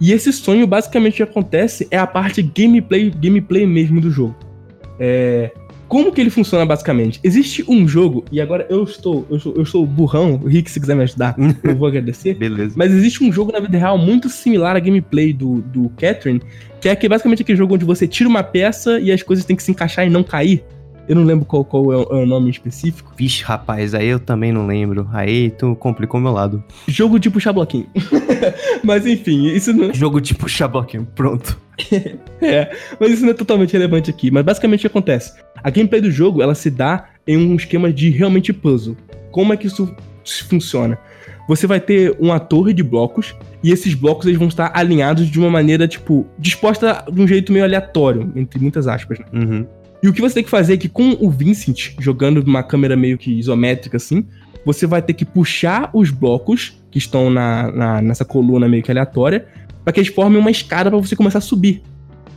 E 0.00 0.12
esse 0.12 0.32
sonho, 0.32 0.66
basicamente, 0.66 1.16
que 1.16 1.22
acontece 1.22 1.88
é 1.90 1.98
a 1.98 2.06
parte 2.06 2.42
gameplay, 2.42 3.10
gameplay 3.10 3.66
mesmo 3.66 4.00
do 4.00 4.10
jogo. 4.10 4.36
É, 5.00 5.52
como 5.88 6.12
que 6.12 6.20
ele 6.20 6.30
funciona 6.30 6.66
basicamente? 6.66 7.18
Existe 7.24 7.64
um 7.66 7.88
jogo, 7.88 8.24
e 8.30 8.40
agora 8.40 8.66
eu 8.68 8.84
estou, 8.84 9.26
eu 9.30 9.40
sou, 9.40 9.54
eu 9.56 9.64
sou 9.64 9.86
burrão, 9.86 10.38
o 10.42 10.46
Rick, 10.46 10.70
se 10.70 10.78
quiser 10.78 10.94
me 10.94 11.02
ajudar, 11.02 11.34
eu 11.64 11.74
vou 11.74 11.88
agradecer. 11.88 12.34
Beleza. 12.34 12.74
Mas 12.76 12.92
existe 12.92 13.24
um 13.24 13.32
jogo 13.32 13.50
na 13.50 13.58
vida 13.58 13.78
real 13.78 13.96
muito 13.96 14.28
similar 14.28 14.76
à 14.76 14.80
gameplay 14.80 15.32
do, 15.32 15.62
do 15.62 15.88
Catherine, 15.96 16.42
que 16.80 16.88
é 16.88 16.94
que 16.94 17.08
basicamente 17.08 17.42
aquele 17.42 17.56
jogo 17.56 17.74
onde 17.74 17.84
você 17.84 18.06
tira 18.06 18.28
uma 18.28 18.42
peça 18.42 19.00
e 19.00 19.10
as 19.10 19.22
coisas 19.22 19.44
têm 19.44 19.56
que 19.56 19.62
se 19.62 19.70
encaixar 19.70 20.06
e 20.06 20.10
não 20.10 20.22
cair. 20.22 20.62
Eu 21.08 21.16
não 21.16 21.24
lembro 21.24 21.46
qual, 21.46 21.64
qual 21.64 21.92
é, 21.92 21.96
o, 21.96 22.02
é 22.02 22.22
o 22.22 22.26
nome 22.26 22.50
específico. 22.50 23.12
Vixe, 23.16 23.42
rapaz, 23.42 23.94
aí 23.94 24.08
eu 24.08 24.20
também 24.20 24.52
não 24.52 24.66
lembro. 24.66 25.08
Aí 25.12 25.50
tu 25.50 25.74
complicou 25.76 26.20
meu 26.20 26.32
lado. 26.32 26.62
Jogo 26.86 27.18
de 27.18 27.30
puxar 27.30 27.52
bloquinho. 27.52 27.86
mas 28.84 29.06
enfim, 29.06 29.46
isso 29.46 29.72
não. 29.72 29.92
Jogo 29.94 30.20
de 30.20 30.34
puxar 30.34 30.68
bloquinho, 30.68 31.06
pronto. 31.14 31.58
é, 32.42 32.76
mas 33.00 33.12
isso 33.12 33.22
não 33.22 33.30
é 33.30 33.34
totalmente 33.34 33.72
relevante 33.72 34.10
aqui. 34.10 34.30
Mas 34.30 34.44
basicamente 34.44 34.80
o 34.80 34.82
que 34.82 34.86
acontece? 34.88 35.32
A 35.62 35.70
gameplay 35.70 36.00
do 36.00 36.10
jogo 36.10 36.42
ela 36.42 36.54
se 36.54 36.70
dá 36.70 37.06
em 37.26 37.36
um 37.36 37.56
esquema 37.56 37.90
de 37.90 38.10
realmente 38.10 38.52
puzzle. 38.52 38.96
Como 39.30 39.52
é 39.52 39.56
que 39.56 39.66
isso 39.66 39.94
funciona? 40.48 40.98
Você 41.48 41.66
vai 41.66 41.80
ter 41.80 42.14
uma 42.20 42.38
torre 42.38 42.74
de 42.74 42.82
blocos 42.82 43.34
e 43.62 43.72
esses 43.72 43.94
blocos 43.94 44.26
eles 44.26 44.38
vão 44.38 44.48
estar 44.48 44.70
alinhados 44.74 45.26
de 45.26 45.38
uma 45.38 45.48
maneira, 45.48 45.88
tipo, 45.88 46.26
disposta 46.38 47.02
de 47.10 47.20
um 47.22 47.26
jeito 47.26 47.50
meio 47.50 47.64
aleatório, 47.64 48.30
entre 48.36 48.60
muitas 48.60 48.86
aspas. 48.86 49.18
Né? 49.18 49.24
Uhum. 49.32 49.66
E 50.02 50.08
o 50.08 50.12
que 50.12 50.20
você 50.20 50.34
tem 50.34 50.44
que 50.44 50.50
fazer 50.50 50.74
é 50.74 50.76
que 50.76 50.88
com 50.88 51.16
o 51.20 51.30
Vincent 51.30 51.94
jogando 51.98 52.42
numa 52.42 52.62
câmera 52.62 52.96
meio 52.96 53.18
que 53.18 53.32
isométrica 53.32 53.96
assim, 53.96 54.24
você 54.64 54.86
vai 54.86 55.02
ter 55.02 55.14
que 55.14 55.24
puxar 55.24 55.90
os 55.92 56.10
blocos 56.10 56.80
que 56.90 56.98
estão 56.98 57.30
na, 57.30 57.70
na 57.72 58.02
nessa 58.02 58.24
coluna 58.24 58.68
meio 58.68 58.82
que 58.82 58.90
aleatória 58.90 59.46
para 59.84 59.92
que 59.92 60.00
eles 60.00 60.12
formem 60.12 60.38
uma 60.38 60.50
escada 60.50 60.90
para 60.90 60.98
você 60.98 61.16
começar 61.16 61.38
a 61.38 61.42
subir. 61.42 61.82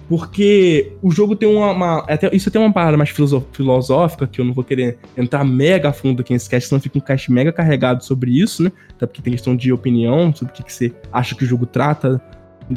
Porque 0.07 0.91
o 1.01 1.09
jogo 1.09 1.37
tem 1.37 1.47
uma. 1.47 1.71
uma 1.71 1.99
até, 1.99 2.29
isso 2.35 2.51
tem 2.51 2.61
uma 2.61 2.71
parada 2.71 2.97
mais 2.97 3.09
filosófica, 3.09 4.27
que 4.27 4.41
eu 4.41 4.45
não 4.45 4.53
vou 4.53 4.63
querer 4.63 4.97
entrar 5.17 5.45
mega 5.45 5.87
a 5.87 5.93
fundo 5.93 6.21
aqui 6.21 6.33
nesse 6.33 6.49
cast, 6.49 6.67
senão 6.67 6.81
fica 6.81 6.97
um 6.97 7.01
cast 7.01 7.31
mega 7.31 7.51
carregado 7.51 8.03
sobre 8.03 8.31
isso, 8.31 8.61
né? 8.61 8.71
Até 8.89 9.05
porque 9.05 9.21
tem 9.21 9.31
questão 9.31 9.55
de 9.55 9.71
opinião, 9.71 10.33
sobre 10.35 10.53
o 10.53 10.55
que, 10.55 10.63
que 10.63 10.73
você 10.73 10.93
acha 11.13 11.33
que 11.33 11.45
o 11.45 11.47
jogo 11.47 11.65
trata, 11.65 12.21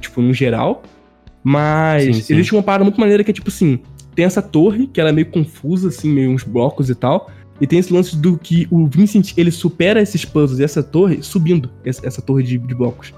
tipo, 0.01 0.23
no 0.23 0.33
geral. 0.33 0.85
Mas 1.43 2.05
sim, 2.05 2.13
sim. 2.13 2.35
existe 2.35 2.53
uma 2.53 2.63
parada 2.63 2.85
muito 2.85 3.01
maneira 3.01 3.25
que 3.25 3.33
é 3.33 3.35
tipo 3.35 3.49
assim: 3.49 3.81
tem 4.15 4.25
essa 4.25 4.41
torre, 4.41 4.87
que 4.87 5.01
ela 5.01 5.11
é 5.11 5.13
meio 5.13 5.27
confusa, 5.31 5.89
assim, 5.89 6.11
meio 6.11 6.31
uns 6.31 6.45
blocos 6.45 6.89
e 6.89 6.95
tal. 6.95 7.31
E 7.61 7.67
tem 7.67 7.79
esse 7.79 7.93
lance 7.93 8.17
do 8.17 8.37
que 8.37 8.67
o 8.71 8.87
Vincent, 8.87 9.33
ele 9.37 9.51
supera 9.51 10.01
esses 10.01 10.25
puzzles 10.25 10.59
e 10.59 10.65
essa 10.65 10.83
torre 10.83 11.23
subindo, 11.23 11.71
essa, 11.85 12.07
essa 12.07 12.21
torre 12.21 12.43
de, 12.43 12.59
de, 12.59 12.75
blocos. 12.75 13.15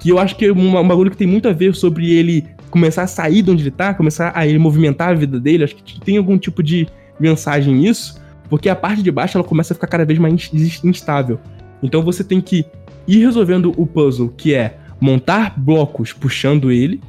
Que 0.00 0.10
eu 0.10 0.18
acho 0.18 0.36
que 0.36 0.46
é 0.46 0.52
um, 0.52 0.78
um 0.78 0.88
bagulho 0.88 1.10
que 1.10 1.16
tem 1.16 1.26
muito 1.26 1.48
a 1.48 1.52
ver 1.52 1.74
sobre 1.74 2.12
ele 2.12 2.44
começar 2.70 3.04
a 3.04 3.06
sair 3.06 3.42
de 3.42 3.50
onde 3.50 3.62
ele 3.62 3.70
tá, 3.70 3.94
começar 3.94 4.32
a 4.34 4.46
ele 4.46 4.58
movimentar 4.58 5.10
a 5.10 5.14
vida 5.14 5.38
dele. 5.38 5.64
Acho 5.64 5.76
que 5.76 6.00
tem 6.00 6.16
algum 6.16 6.36
tipo 6.36 6.62
de 6.62 6.88
mensagem 7.18 7.74
nisso, 7.74 8.20
porque 8.50 8.68
a 8.68 8.76
parte 8.76 9.02
de 9.02 9.10
baixo 9.10 9.38
ela 9.38 9.46
começa 9.46 9.72
a 9.72 9.76
ficar 9.76 9.86
cada 9.86 10.04
vez 10.04 10.18
mais 10.18 10.50
instável. 10.84 11.38
Então 11.82 12.02
você 12.02 12.24
tem 12.24 12.40
que 12.40 12.64
ir 13.06 13.18
resolvendo 13.18 13.72
o 13.76 13.86
puzzle, 13.86 14.28
que 14.36 14.52
é 14.52 14.78
montar 15.00 15.54
blocos 15.56 16.12
puxando 16.12 16.72
ele, 16.72 17.00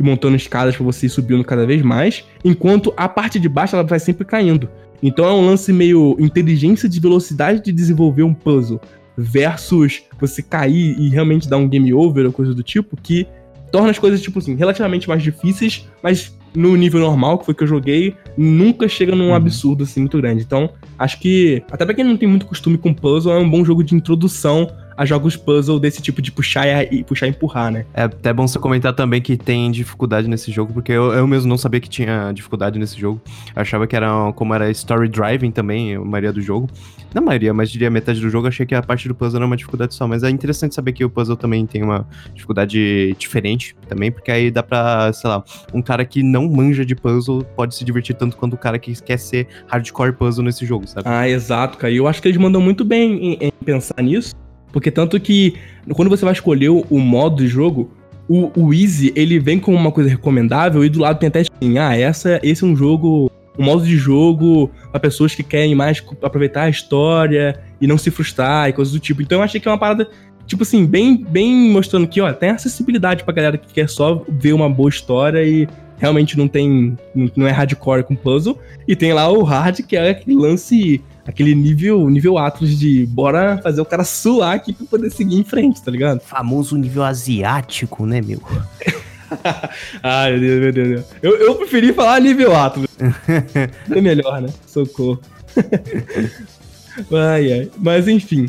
e 0.00 0.02
montando 0.02 0.34
escadas 0.34 0.74
para 0.74 0.84
você 0.84 1.06
ir 1.06 1.10
subindo 1.10 1.44
cada 1.44 1.66
vez 1.66 1.82
mais, 1.82 2.24
enquanto 2.42 2.92
a 2.96 3.06
parte 3.06 3.38
de 3.38 3.48
baixo 3.50 3.76
ela 3.76 3.84
vai 3.84 4.00
sempre 4.00 4.24
caindo. 4.24 4.66
Então 5.02 5.26
é 5.26 5.32
um 5.32 5.44
lance 5.44 5.72
meio 5.72 6.16
inteligência 6.18 6.88
de 6.88 6.98
velocidade 6.98 7.62
de 7.62 7.70
desenvolver 7.70 8.22
um 8.22 8.32
puzzle 8.32 8.80
versus 9.16 10.02
você 10.18 10.42
cair 10.42 10.98
e 10.98 11.10
realmente 11.10 11.48
dar 11.48 11.58
um 11.58 11.68
game 11.68 11.92
over 11.92 12.24
ou 12.24 12.32
coisa 12.32 12.54
do 12.54 12.62
tipo, 12.62 12.96
que 12.96 13.26
torna 13.70 13.90
as 13.90 13.98
coisas, 13.98 14.22
tipo 14.22 14.38
assim, 14.38 14.54
relativamente 14.56 15.06
mais 15.06 15.22
difíceis, 15.22 15.86
mas 16.02 16.34
no 16.54 16.74
nível 16.76 17.00
normal, 17.00 17.38
que 17.38 17.44
foi 17.44 17.54
que 17.54 17.62
eu 17.62 17.68
joguei, 17.68 18.14
nunca 18.36 18.88
chega 18.88 19.14
num 19.14 19.28
uhum. 19.28 19.34
absurdo 19.34 19.84
assim 19.84 20.00
muito 20.00 20.16
grande. 20.16 20.42
Então, 20.42 20.70
acho 20.98 21.20
que, 21.20 21.62
até 21.70 21.84
pra 21.84 21.94
quem 21.94 22.04
não 22.04 22.16
tem 22.16 22.28
muito 22.28 22.46
costume 22.46 22.78
com 22.78 22.92
puzzle, 22.92 23.32
é 23.32 23.38
um 23.38 23.48
bom 23.48 23.64
jogo 23.64 23.84
de 23.84 23.94
introdução 23.94 24.68
a 25.00 25.06
jogos 25.06 25.34
puzzle 25.34 25.80
desse 25.80 26.02
tipo 26.02 26.20
de 26.20 26.30
puxar 26.30 26.92
e, 26.92 27.02
puxar 27.02 27.26
e 27.26 27.30
empurrar, 27.30 27.72
né? 27.72 27.86
É 27.94 28.02
até 28.02 28.34
bom 28.34 28.46
você 28.46 28.58
comentar 28.58 28.92
também 28.92 29.22
que 29.22 29.34
tem 29.34 29.70
dificuldade 29.70 30.28
nesse 30.28 30.52
jogo, 30.52 30.74
porque 30.74 30.92
eu, 30.92 31.10
eu 31.14 31.26
mesmo 31.26 31.48
não 31.48 31.56
sabia 31.56 31.80
que 31.80 31.88
tinha 31.88 32.30
dificuldade 32.32 32.78
nesse 32.78 33.00
jogo. 33.00 33.18
Eu 33.56 33.62
achava 33.62 33.86
que 33.86 33.96
era 33.96 34.10
como 34.34 34.52
era 34.52 34.70
story 34.70 35.08
driving 35.08 35.52
também, 35.52 35.96
a 35.96 36.04
maioria 36.04 36.34
do 36.34 36.42
jogo. 36.42 36.68
Na 37.14 37.20
maioria, 37.22 37.54
mas 37.54 37.70
diria 37.70 37.88
metade 37.88 38.20
do 38.20 38.28
jogo, 38.28 38.46
achei 38.46 38.66
que 38.66 38.74
a 38.74 38.82
parte 38.82 39.08
do 39.08 39.14
puzzle 39.14 39.38
era 39.38 39.46
uma 39.46 39.56
dificuldade 39.56 39.94
só. 39.94 40.06
Mas 40.06 40.22
é 40.22 40.28
interessante 40.28 40.74
saber 40.74 40.92
que 40.92 41.02
o 41.02 41.08
puzzle 41.08 41.34
também 41.34 41.64
tem 41.64 41.82
uma 41.82 42.06
dificuldade 42.34 43.16
diferente 43.18 43.74
também, 43.88 44.12
porque 44.12 44.30
aí 44.30 44.50
dá 44.50 44.62
pra, 44.62 45.10
sei 45.14 45.30
lá, 45.30 45.42
um 45.72 45.80
cara 45.80 46.04
que 46.04 46.22
não 46.22 46.46
manja 46.46 46.84
de 46.84 46.94
puzzle 46.94 47.42
pode 47.56 47.74
se 47.74 47.86
divertir 47.86 48.14
tanto 48.16 48.36
quanto 48.36 48.52
o 48.52 48.58
cara 48.58 48.78
que 48.78 48.92
quer 49.02 49.18
ser 49.18 49.48
hardcore 49.66 50.12
puzzle 50.12 50.44
nesse 50.44 50.66
jogo, 50.66 50.86
sabe? 50.86 51.08
Ah, 51.08 51.26
exato, 51.26 51.78
cara. 51.78 51.90
E 51.90 51.96
eu 51.96 52.06
acho 52.06 52.20
que 52.20 52.28
eles 52.28 52.38
mandam 52.38 52.60
muito 52.60 52.84
bem 52.84 53.32
em, 53.32 53.38
em 53.46 53.50
pensar 53.64 54.02
nisso. 54.02 54.34
Porque 54.72 54.90
tanto 54.90 55.18
que 55.18 55.54
quando 55.94 56.08
você 56.08 56.24
vai 56.24 56.32
escolher 56.32 56.68
o, 56.68 56.98
modo 56.98 57.42
de 57.42 57.48
jogo, 57.48 57.90
o, 58.28 58.50
o, 58.56 58.72
Easy, 58.72 59.12
ele 59.16 59.38
vem 59.38 59.58
como 59.58 59.76
uma 59.76 59.90
coisa 59.90 60.08
recomendável 60.08 60.84
e 60.84 60.88
do 60.88 61.00
lado 61.00 61.18
tem 61.18 61.28
até 61.28 61.40
assim, 61.40 61.78
ah, 61.78 61.96
essa, 61.96 62.38
esse 62.42 62.62
é 62.62 62.66
um 62.66 62.76
jogo, 62.76 63.30
um 63.58 63.64
modo 63.64 63.84
de 63.84 63.96
jogo 63.96 64.70
para 64.90 65.00
pessoas 65.00 65.34
que 65.34 65.42
querem 65.42 65.74
mais 65.74 66.02
aproveitar 66.22 66.62
a 66.62 66.70
história 66.70 67.60
e 67.80 67.86
não 67.86 67.98
se 67.98 68.10
frustrar 68.10 68.68
e 68.68 68.72
coisas 68.72 68.92
do 68.92 69.00
tipo. 69.00 69.22
Então 69.22 69.38
eu 69.38 69.42
achei 69.42 69.60
que 69.60 69.66
é 69.66 69.70
uma 69.70 69.78
parada, 69.78 70.08
tipo 70.46 70.62
assim, 70.62 70.86
bem, 70.86 71.16
bem 71.16 71.70
mostrando 71.70 72.06
que, 72.06 72.20
ó, 72.20 72.32
tem 72.32 72.50
acessibilidade 72.50 73.24
pra 73.24 73.34
galera 73.34 73.58
que 73.58 73.72
quer 73.72 73.88
só 73.88 74.24
ver 74.28 74.52
uma 74.52 74.70
boa 74.70 74.88
história 74.88 75.44
e 75.44 75.66
realmente 75.98 76.38
não 76.38 76.48
tem, 76.48 76.96
não 77.36 77.46
é 77.46 77.50
hardcore 77.50 78.04
com 78.04 78.14
puzzle. 78.16 78.58
E 78.86 78.94
tem 78.96 79.12
lá 79.12 79.28
o 79.28 79.42
hard, 79.42 79.80
que 79.82 79.96
é 79.96 80.10
aquele 80.10 80.36
lance 80.36 81.02
aquele 81.26 81.54
nível, 81.54 82.08
nível 82.08 82.38
Atlas 82.38 82.78
de 82.78 83.06
bora 83.06 83.58
fazer 83.62 83.80
o 83.80 83.84
cara 83.84 84.04
suar 84.04 84.54
aqui 84.54 84.72
pra 84.72 84.86
poder 84.86 85.10
seguir 85.10 85.36
em 85.36 85.44
frente, 85.44 85.82
tá 85.82 85.90
ligado? 85.90 86.20
Famoso 86.20 86.76
nível 86.76 87.02
asiático, 87.02 88.06
né, 88.06 88.20
meu? 88.20 88.40
Ai, 90.02 90.32
meu 90.32 90.40
Deus, 90.40 90.60
meu 90.60 90.72
Deus, 90.72 90.88
meu 90.88 90.96
Deus. 90.96 91.06
Eu, 91.22 91.36
eu 91.36 91.54
preferi 91.54 91.92
falar 91.92 92.20
nível 92.20 92.54
Atlas. 92.54 92.88
é 93.90 94.00
melhor, 94.00 94.42
né? 94.42 94.48
Socorro. 94.66 95.20
ai, 97.12 97.52
ai. 97.52 97.70
Mas 97.78 98.08
enfim. 98.08 98.48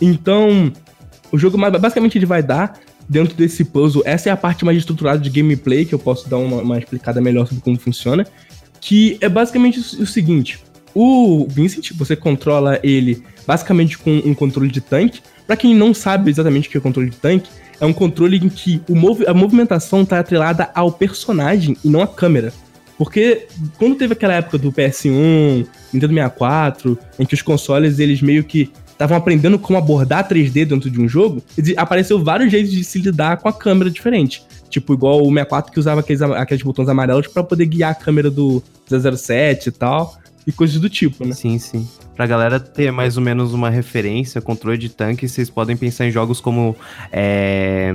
Então, 0.00 0.72
o 1.30 1.38
jogo 1.38 1.58
basicamente 1.78 2.18
ele 2.18 2.26
vai 2.26 2.42
dar 2.42 2.78
dentro 3.08 3.34
desse 3.34 3.64
puzzle. 3.64 4.02
Essa 4.04 4.30
é 4.30 4.32
a 4.32 4.36
parte 4.36 4.64
mais 4.64 4.78
estruturada 4.78 5.18
de 5.18 5.30
gameplay 5.30 5.84
que 5.84 5.94
eu 5.94 5.98
posso 5.98 6.28
dar 6.28 6.38
uma, 6.38 6.62
uma 6.62 6.78
explicada 6.78 7.20
melhor 7.20 7.46
sobre 7.46 7.62
como 7.62 7.78
funciona. 7.78 8.26
Que 8.80 9.18
é 9.20 9.28
basicamente 9.28 9.78
o 9.78 10.06
seguinte: 10.06 10.58
o 10.94 11.46
Vincent, 11.48 11.92
você 11.94 12.14
controla 12.14 12.78
ele 12.82 13.22
basicamente 13.46 13.98
com 13.98 14.10
um 14.24 14.34
controle 14.34 14.70
de 14.70 14.80
tanque. 14.80 15.20
Para 15.46 15.56
quem 15.56 15.74
não 15.74 15.92
sabe 15.92 16.30
exatamente 16.30 16.68
o 16.68 16.70
que 16.70 16.78
é 16.78 16.80
controle 16.80 17.10
de 17.10 17.16
tanque, 17.16 17.50
é 17.80 17.86
um 17.86 17.92
controle 17.92 18.36
em 18.36 18.48
que 18.48 18.80
mov 18.88 19.26
a 19.26 19.34
movimentação 19.34 20.04
tá 20.04 20.18
atrelada 20.18 20.70
ao 20.74 20.92
personagem 20.92 21.76
e 21.84 21.88
não 21.88 22.02
à 22.02 22.06
câmera. 22.06 22.52
Porque 22.96 23.46
quando 23.78 23.96
teve 23.96 24.12
aquela 24.12 24.34
época 24.34 24.58
do 24.58 24.70
PS1, 24.70 25.66
Nintendo 25.92 26.14
64, 26.14 26.98
em 27.18 27.26
que 27.26 27.34
os 27.34 27.42
consoles 27.42 27.98
eles 27.98 28.22
meio 28.22 28.44
que 28.44 28.70
estavam 28.88 29.16
aprendendo 29.16 29.58
como 29.58 29.76
abordar 29.76 30.28
3D 30.28 30.64
dentro 30.64 30.88
de 30.88 31.00
um 31.00 31.08
jogo, 31.08 31.42
apareceu 31.76 32.22
vários 32.22 32.52
jeitos 32.52 32.70
de 32.70 32.84
se 32.84 33.00
lidar 33.00 33.38
com 33.38 33.48
a 33.48 33.52
câmera 33.52 33.90
diferente. 33.90 34.44
Tipo, 34.70 34.94
igual 34.94 35.20
o 35.20 35.24
64 35.24 35.72
que 35.72 35.80
usava 35.80 36.00
aqueles, 36.00 36.22
aqueles 36.22 36.62
botões 36.62 36.88
amarelos 36.88 37.26
para 37.26 37.42
poder 37.42 37.66
guiar 37.66 37.90
a 37.90 37.94
câmera 37.94 38.30
do 38.30 38.62
007 38.88 39.70
e 39.70 39.72
tal 39.72 40.21
e 40.46 40.52
coisas 40.52 40.80
do 40.80 40.88
tipo, 40.88 41.24
né? 41.24 41.32
Sim, 41.34 41.58
sim. 41.58 41.88
Pra 42.16 42.26
galera 42.26 42.58
ter 42.58 42.90
mais 42.90 43.16
ou 43.16 43.22
menos 43.22 43.52
uma 43.52 43.70
referência, 43.70 44.40
controle 44.40 44.78
de 44.78 44.88
tanque, 44.88 45.28
vocês 45.28 45.48
podem 45.48 45.76
pensar 45.76 46.06
em 46.06 46.10
jogos 46.10 46.40
como. 46.40 46.76
É, 47.12 47.92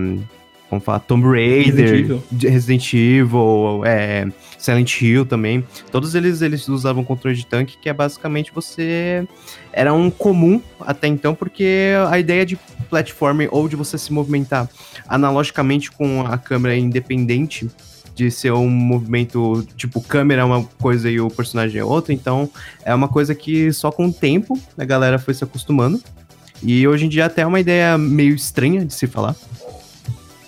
como 0.70 0.82
falar? 0.82 1.00
Tomb 1.00 1.26
Raider, 1.26 1.74
Resident 1.74 2.04
Evil, 2.04 2.24
Resident 2.42 2.94
Evil 2.94 3.86
é, 3.86 4.28
Silent 4.58 5.02
Hill 5.02 5.26
também. 5.26 5.64
Todos 5.92 6.14
eles, 6.14 6.42
eles 6.42 6.68
usavam 6.68 7.04
controle 7.04 7.38
de 7.38 7.46
tanque, 7.46 7.78
que 7.78 7.90
é 7.90 7.94
basicamente 7.94 8.52
você. 8.54 9.26
Era 9.72 9.94
um 9.94 10.10
comum 10.10 10.62
até 10.82 11.08
então, 11.08 11.34
porque 11.34 11.94
a 12.10 12.20
ideia 12.20 12.46
de 12.46 12.58
platforming 12.90 13.48
ou 13.52 13.68
de 13.70 13.76
você 13.76 13.98
se 13.98 14.12
movimentar 14.12 14.70
analogicamente 15.08 15.92
com 15.92 16.22
a 16.22 16.38
câmera 16.38 16.76
independente 16.76 17.70
de 18.18 18.32
ser 18.32 18.52
um 18.52 18.68
movimento, 18.68 19.64
tipo, 19.78 20.02
câmera 20.02 20.42
é 20.42 20.44
uma 20.44 20.64
coisa 20.64 21.08
e 21.08 21.22
o 21.22 21.30
personagem 21.30 21.80
é 21.80 21.86
outra, 21.86 22.12
então 22.12 22.50
é 22.84 22.94
uma 22.94 23.08
coisa 23.08 23.36
que 23.36 23.72
só 23.72 23.92
com 23.92 24.08
o 24.08 24.12
tempo 24.12 24.60
a 24.76 24.84
galera 24.84 25.20
foi 25.20 25.36
se 25.36 25.44
acostumando. 25.44 26.02
E 26.64 26.88
hoje 26.88 27.06
em 27.06 27.10
dia 27.10 27.28
até 27.28 27.44
é 27.44 27.46
uma 27.46 27.60
ideia 27.60 27.96
meio 27.96 28.34
estranha 28.34 28.84
de 28.84 28.92
se 28.92 29.06
falar, 29.06 29.36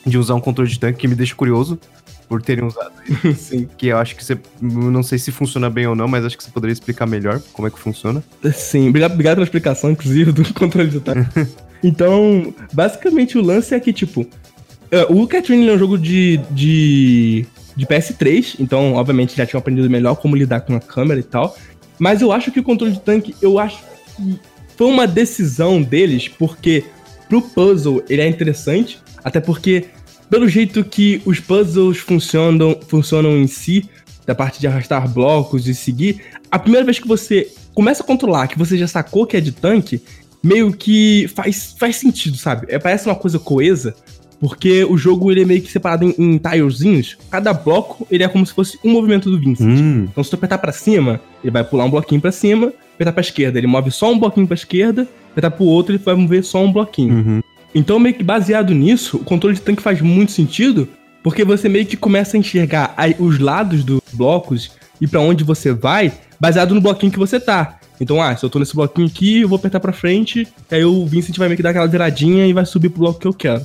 de 0.04 0.18
usar 0.18 0.34
um 0.34 0.42
controle 0.42 0.68
de 0.68 0.80
tanque 0.80 0.98
que 0.98 1.08
me 1.08 1.14
deixa 1.14 1.36
curioso. 1.36 1.80
por 2.28 2.42
terem 2.42 2.66
usado 2.66 2.92
isso. 3.24 3.68
Que 3.78 3.88
eu 3.88 3.98
acho 4.00 4.16
que 4.16 4.26
você. 4.26 4.36
Não 4.60 5.04
sei 5.04 5.20
se 5.20 5.32
funciona 5.32 5.70
bem 5.70 5.86
ou 5.86 5.96
não, 5.96 6.08
mas 6.08 6.26
acho 6.26 6.36
que 6.36 6.44
você 6.44 6.50
poderia 6.50 6.74
explicar 6.74 7.06
melhor 7.06 7.40
como 7.54 7.68
é 7.68 7.72
que 7.72 7.78
funciona. 7.78 8.24
Sim, 8.52 8.90
obrigado, 8.90 9.14
obrigado 9.14 9.36
pela 9.36 9.46
explicação, 9.46 9.92
inclusive, 9.92 10.32
do 10.32 10.44
controle 10.56 10.90
de 10.90 11.00
tanque. 11.00 11.48
então, 11.84 12.52
basicamente 12.74 13.38
o 13.38 13.44
lance 13.44 13.76
é 13.76 13.80
que, 13.80 13.94
tipo, 13.94 14.22
uh, 14.22 15.22
o 15.22 15.28
Catherine 15.28 15.70
é 15.70 15.74
um 15.74 15.78
jogo 15.78 15.98
de, 15.98 16.38
de, 16.52 17.46
de 17.80 17.86
PS3, 17.86 18.58
então, 18.60 18.96
obviamente, 18.96 19.38
já 19.38 19.46
tinha 19.46 19.58
aprendido 19.58 19.90
melhor 19.90 20.16
como 20.16 20.36
lidar 20.36 20.60
com 20.62 20.76
a 20.76 20.82
câmera 20.82 21.20
e 21.20 21.24
tal. 21.24 21.56
Mas 21.98 22.22
eu 22.22 22.32
acho 22.32 22.52
que 22.52 22.60
o 22.60 22.64
controle 22.64 22.94
de 22.94 23.00
tanque, 23.00 23.34
eu 23.42 23.58
acho 23.58 23.82
que 24.18 24.38
foi 24.76 24.88
uma 24.88 25.08
decisão 25.08 25.82
deles, 25.82 26.28
porque 26.28 26.84
pro 27.30 27.42
puzzle 27.42 28.04
ele 28.10 28.22
é 28.22 28.28
interessante, 28.28 29.00
até 29.24 29.40
porque, 29.40 29.86
pelo 30.30 30.48
jeito 30.48 30.84
que 30.84 31.22
os 31.26 31.40
puzzles 31.40 32.00
funcionam, 32.00 32.78
funcionam 32.86 33.38
em 33.38 33.48
si, 33.48 33.90
da 34.26 34.36
parte 34.36 34.60
de 34.60 34.68
arrastar 34.68 35.08
blocos 35.08 35.66
e 35.66 35.74
seguir, 35.74 36.22
a 36.52 36.60
primeira 36.60 36.86
vez 36.86 37.00
que 37.00 37.08
você 37.08 37.50
começa 37.74 38.04
a 38.04 38.06
controlar, 38.06 38.48
que 38.48 38.58
você 38.58 38.78
já 38.78 38.88
sacou 38.88 39.26
que 39.26 39.38
é 39.38 39.42
de 39.42 39.54
tanque, 39.54 40.02
meio 40.44 40.74
que 40.74 41.30
faz, 41.34 41.76
faz 41.80 41.96
sentido, 41.96 42.36
sabe? 42.36 42.68
É, 42.70 42.78
parece 42.78 43.06
uma 43.06 43.16
coisa 43.16 43.40
coesa, 43.40 43.96
porque 44.40 44.84
o 44.86 44.98
jogo 44.98 45.32
ele 45.32 45.42
é 45.42 45.46
meio 45.46 45.62
que 45.62 45.72
separado 45.72 46.06
em, 46.06 46.16
em 46.18 46.38
tilezinhos. 46.38 47.18
Cada 47.30 47.54
bloco 47.54 48.08
ele 48.10 48.24
é 48.24 48.28
como 48.28 48.46
se 48.46 48.54
fosse 48.54 48.80
um 48.84 48.92
movimento 48.92 49.30
do 49.30 49.40
Vincent. 49.40 49.68
Hum. 49.68 50.08
Então 50.10 50.24
se 50.24 50.30
tu 50.30 50.36
apertar 50.36 50.58
pra 50.58 50.72
cima, 50.72 51.20
ele 51.44 51.52
vai 51.52 51.64
pular 51.64 51.86
um 51.86 51.90
bloquinho 51.90 52.22
pra 52.22 52.32
cima. 52.32 52.72
Apertar 52.96 53.14
pra 53.14 53.22
esquerda, 53.22 53.58
ele 53.58 53.68
move 53.68 53.92
só 53.92 54.12
um 54.12 54.20
bloquinho 54.20 54.48
pra 54.48 54.56
esquerda. 54.56 55.08
Apertar 55.32 55.52
pro 55.52 55.66
outro, 55.66 55.94
ele 55.94 56.04
vai 56.04 56.16
mover 56.16 56.44
só 56.44 56.64
um 56.64 56.72
bloquinho. 56.72 57.14
Uhum. 57.14 57.42
Então 57.74 58.00
meio 58.00 58.16
que 58.16 58.24
baseado 58.24 58.74
nisso, 58.74 59.18
o 59.18 59.24
controle 59.24 59.56
de 59.56 59.62
tanque 59.62 59.82
faz 59.82 60.02
muito 60.02 60.32
sentido. 60.32 60.88
Porque 61.22 61.44
você 61.44 61.68
meio 61.68 61.86
que 61.86 61.98
começa 61.98 62.38
a 62.38 62.40
enxergar 62.40 62.96
os 63.20 63.40
lados 63.40 63.84
dos 63.84 64.02
blocos 64.14 64.72
e 65.02 65.08
para 65.08 65.20
onde 65.20 65.44
você 65.44 65.74
vai, 65.74 66.14
baseado 66.40 66.74
no 66.74 66.82
bloquinho 66.82 67.12
que 67.12 67.20
você 67.20 67.40
tá. 67.40 67.80
Então, 68.02 68.22
ah, 68.22 68.36
se 68.36 68.46
eu 68.46 68.50
tô 68.50 68.60
nesse 68.60 68.74
bloquinho 68.74 69.08
aqui, 69.08 69.42
eu 69.42 69.50
vou 69.50 69.58
apertar 69.58 69.80
pra 69.82 69.92
frente, 69.92 70.48
aí 70.72 70.86
o 70.86 71.06
Vincent 71.06 71.38
vai 71.38 71.50
meio 71.50 71.58
que 71.58 71.64
dar 71.64 71.72
aquela 71.72 71.88
viradinha 71.88 72.48
e 72.48 72.54
vai 72.54 72.66
subir 72.66 72.90
pro 72.90 73.02
bloco 73.02 73.20
que 73.20 73.28
eu 73.28 73.34
quero. 73.34 73.62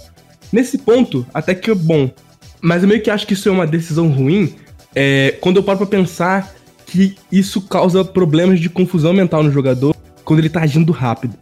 Nesse 0.52 0.78
ponto, 0.78 1.26
até 1.33 1.54
que 1.54 1.70
é 1.70 1.74
bom. 1.74 2.11
Mas 2.61 2.83
eu 2.83 2.88
meio 2.88 3.02
que 3.02 3.11
acho 3.11 3.26
que 3.26 3.35
isso 3.35 3.48
é 3.48 3.52
uma 3.52 3.66
decisão 3.66 4.09
ruim 4.09 4.54
é, 4.94 5.37
quando 5.40 5.57
eu 5.57 5.62
paro 5.62 5.78
pra 5.78 5.87
pensar 5.87 6.54
que 6.87 7.16
isso 7.30 7.61
causa 7.61 8.04
problemas 8.04 8.61
de 8.61 8.68
confusão 8.68 9.12
mental 9.12 9.42
no 9.42 9.50
jogador 9.50 9.94
quando 10.24 10.38
ele 10.38 10.48
tá 10.48 10.61
agindo 10.61 10.92
rápido. 10.92 11.35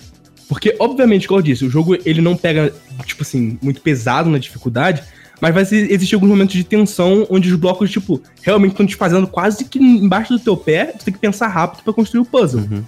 Porque, 0.49 0.75
obviamente, 0.79 1.29
como 1.29 1.41
eu 1.41 1.43
disse, 1.43 1.65
o 1.65 1.71
jogo 1.71 1.97
ele 2.05 2.21
não 2.21 2.37
pega, 2.37 2.73
tipo 3.05 3.23
assim, 3.23 3.59
muito 3.63 3.81
pesado 3.81 4.29
na 4.29 4.39
dificuldade, 4.39 5.03
mas 5.41 5.55
vai 5.55 5.63
existir 5.63 6.15
alguns 6.15 6.29
momentos 6.29 6.55
de 6.55 6.63
tensão 6.63 7.27
onde 7.31 7.51
os 7.51 7.59
blocos, 7.59 7.91
tipo, 7.91 8.21
realmente 8.43 8.73
estão 8.73 8.87
te 8.87 8.97
fazendo 8.97 9.27
quase 9.27 9.65
que 9.65 9.79
embaixo 9.79 10.35
do 10.35 10.39
teu 10.39 10.57
pé, 10.57 10.87
tu 10.87 11.05
tem 11.05 11.15
que 11.15 11.21
pensar 11.21 11.49
rápido 11.49 11.83
para 11.83 11.93
construir 11.93 12.21
o 12.21 12.25
puzzle. 12.25 12.61
Uhum. 12.61 12.83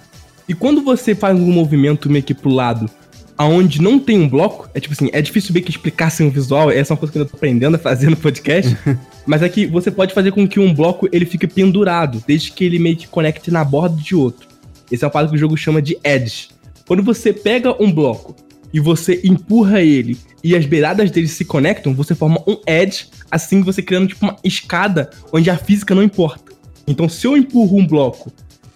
E 0.47 0.53
quando 0.53 0.81
você 0.81 1.15
faz 1.15 1.37
um 1.37 1.51
movimento 1.51 2.09
meio 2.09 2.23
que 2.23 2.33
pro 2.33 2.49
lado 2.49 2.89
aonde 3.37 3.81
não 3.81 3.99
tem 3.99 4.19
um 4.19 4.29
bloco, 4.29 4.69
é 4.73 4.79
tipo 4.79 4.93
assim, 4.93 5.09
é 5.11 5.21
difícil 5.21 5.53
ver 5.53 5.61
que 5.61 5.71
explicar 5.71 6.09
sem 6.09 6.25
um 6.25 6.29
visual, 6.29 6.71
essa 6.71 6.91
é 6.91 6.93
uma 6.93 6.99
coisa 6.99 7.11
que 7.11 7.19
eu 7.19 7.25
tô 7.25 7.35
aprendendo 7.35 7.75
a 7.75 7.79
fazer 7.79 8.09
no 8.09 8.15
podcast, 8.15 8.77
mas 9.25 9.41
é 9.41 9.49
que 9.49 9.65
você 9.65 9.91
pode 9.91 10.13
fazer 10.13 10.31
com 10.31 10.47
que 10.47 10.59
um 10.59 10.73
bloco 10.73 11.07
ele 11.11 11.25
fique 11.25 11.47
pendurado, 11.47 12.23
desde 12.25 12.51
que 12.51 12.63
ele 12.63 12.79
meio 12.79 12.95
que 12.95 13.07
conecte 13.07 13.51
na 13.51 13.63
borda 13.63 14.01
de 14.01 14.15
outro. 14.15 14.47
Esse 14.91 15.03
é 15.03 15.07
o 15.07 15.11
passo 15.11 15.29
que 15.29 15.35
o 15.35 15.39
jogo 15.39 15.57
chama 15.57 15.81
de 15.81 15.97
edge. 16.03 16.49
Quando 16.87 17.03
você 17.03 17.33
pega 17.33 17.75
um 17.81 17.91
bloco 17.91 18.35
e 18.71 18.79
você 18.79 19.19
empurra 19.23 19.81
ele 19.81 20.17
e 20.43 20.55
as 20.55 20.65
beiradas 20.65 21.09
dele 21.09 21.27
se 21.27 21.43
conectam, 21.43 21.93
você 21.93 22.13
forma 22.13 22.41
um 22.47 22.57
edge, 22.67 23.07
assim 23.31 23.61
você 23.61 23.81
criando 23.81 24.07
tipo 24.07 24.23
uma 24.25 24.35
escada 24.43 25.09
onde 25.33 25.49
a 25.49 25.57
física 25.57 25.95
não 25.95 26.03
importa. 26.03 26.53
Então 26.87 27.09
se 27.09 27.25
eu 27.25 27.35
empurro 27.35 27.79
um 27.79 27.87
bloco, 27.87 28.31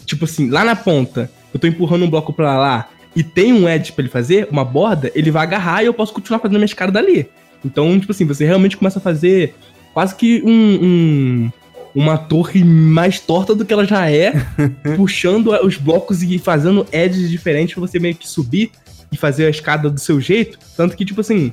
tipo 0.06 0.26
assim, 0.26 0.50
lá 0.50 0.64
na 0.64 0.76
ponta, 0.76 1.32
eu 1.54 1.60
tô 1.60 1.68
empurrando 1.68 2.06
um 2.06 2.10
bloco 2.10 2.34
para 2.34 2.58
lá 2.58 2.90
e 3.16 3.24
tem 3.24 3.54
um 3.54 3.68
edge 3.68 3.92
para 3.92 4.04
ele 4.04 4.12
fazer, 4.12 4.48
uma 4.52 4.64
borda, 4.64 5.12
ele 5.16 5.32
vai 5.32 5.44
agarrar 5.44 5.84
e 5.84 5.88
eu 5.88 5.94
posso 5.94 6.14
continuar 6.14 6.40
fazendo 6.40 6.56
a 6.56 6.60
minha 6.60 6.66
escada 6.66 6.92
dali. 6.92 7.28
Então, 7.64 8.00
tipo 8.00 8.12
assim, 8.12 8.26
você 8.26 8.46
realmente 8.46 8.78
começa 8.78 9.00
a 9.00 9.02
fazer 9.02 9.56
quase 9.94 10.16
que 10.16 10.42
um, 10.46 10.52
um 10.52 11.52
uma 11.94 12.18
torre 12.18 12.64
mais 12.64 13.20
torta 13.20 13.56
do 13.56 13.66
que 13.66 13.74
ela 13.74 13.86
já 13.86 14.10
é, 14.10 14.34
puxando 14.96 15.52
os 15.64 15.76
blocos 15.76 16.22
e 16.22 16.38
fazendo 16.38 16.86
edges 16.92 17.30
diferentes 17.30 17.74
pra 17.74 17.82
você 17.82 18.00
meio 18.00 18.16
que 18.16 18.30
subir 18.30 18.72
e 19.12 19.18
fazer 19.18 19.48
a 19.48 19.50
escada 19.50 19.90
do 19.90 20.00
seu 20.00 20.22
jeito. 20.22 20.60
Tanto 20.78 20.96
que, 20.96 21.04
tipo 21.04 21.20
assim, 21.20 21.52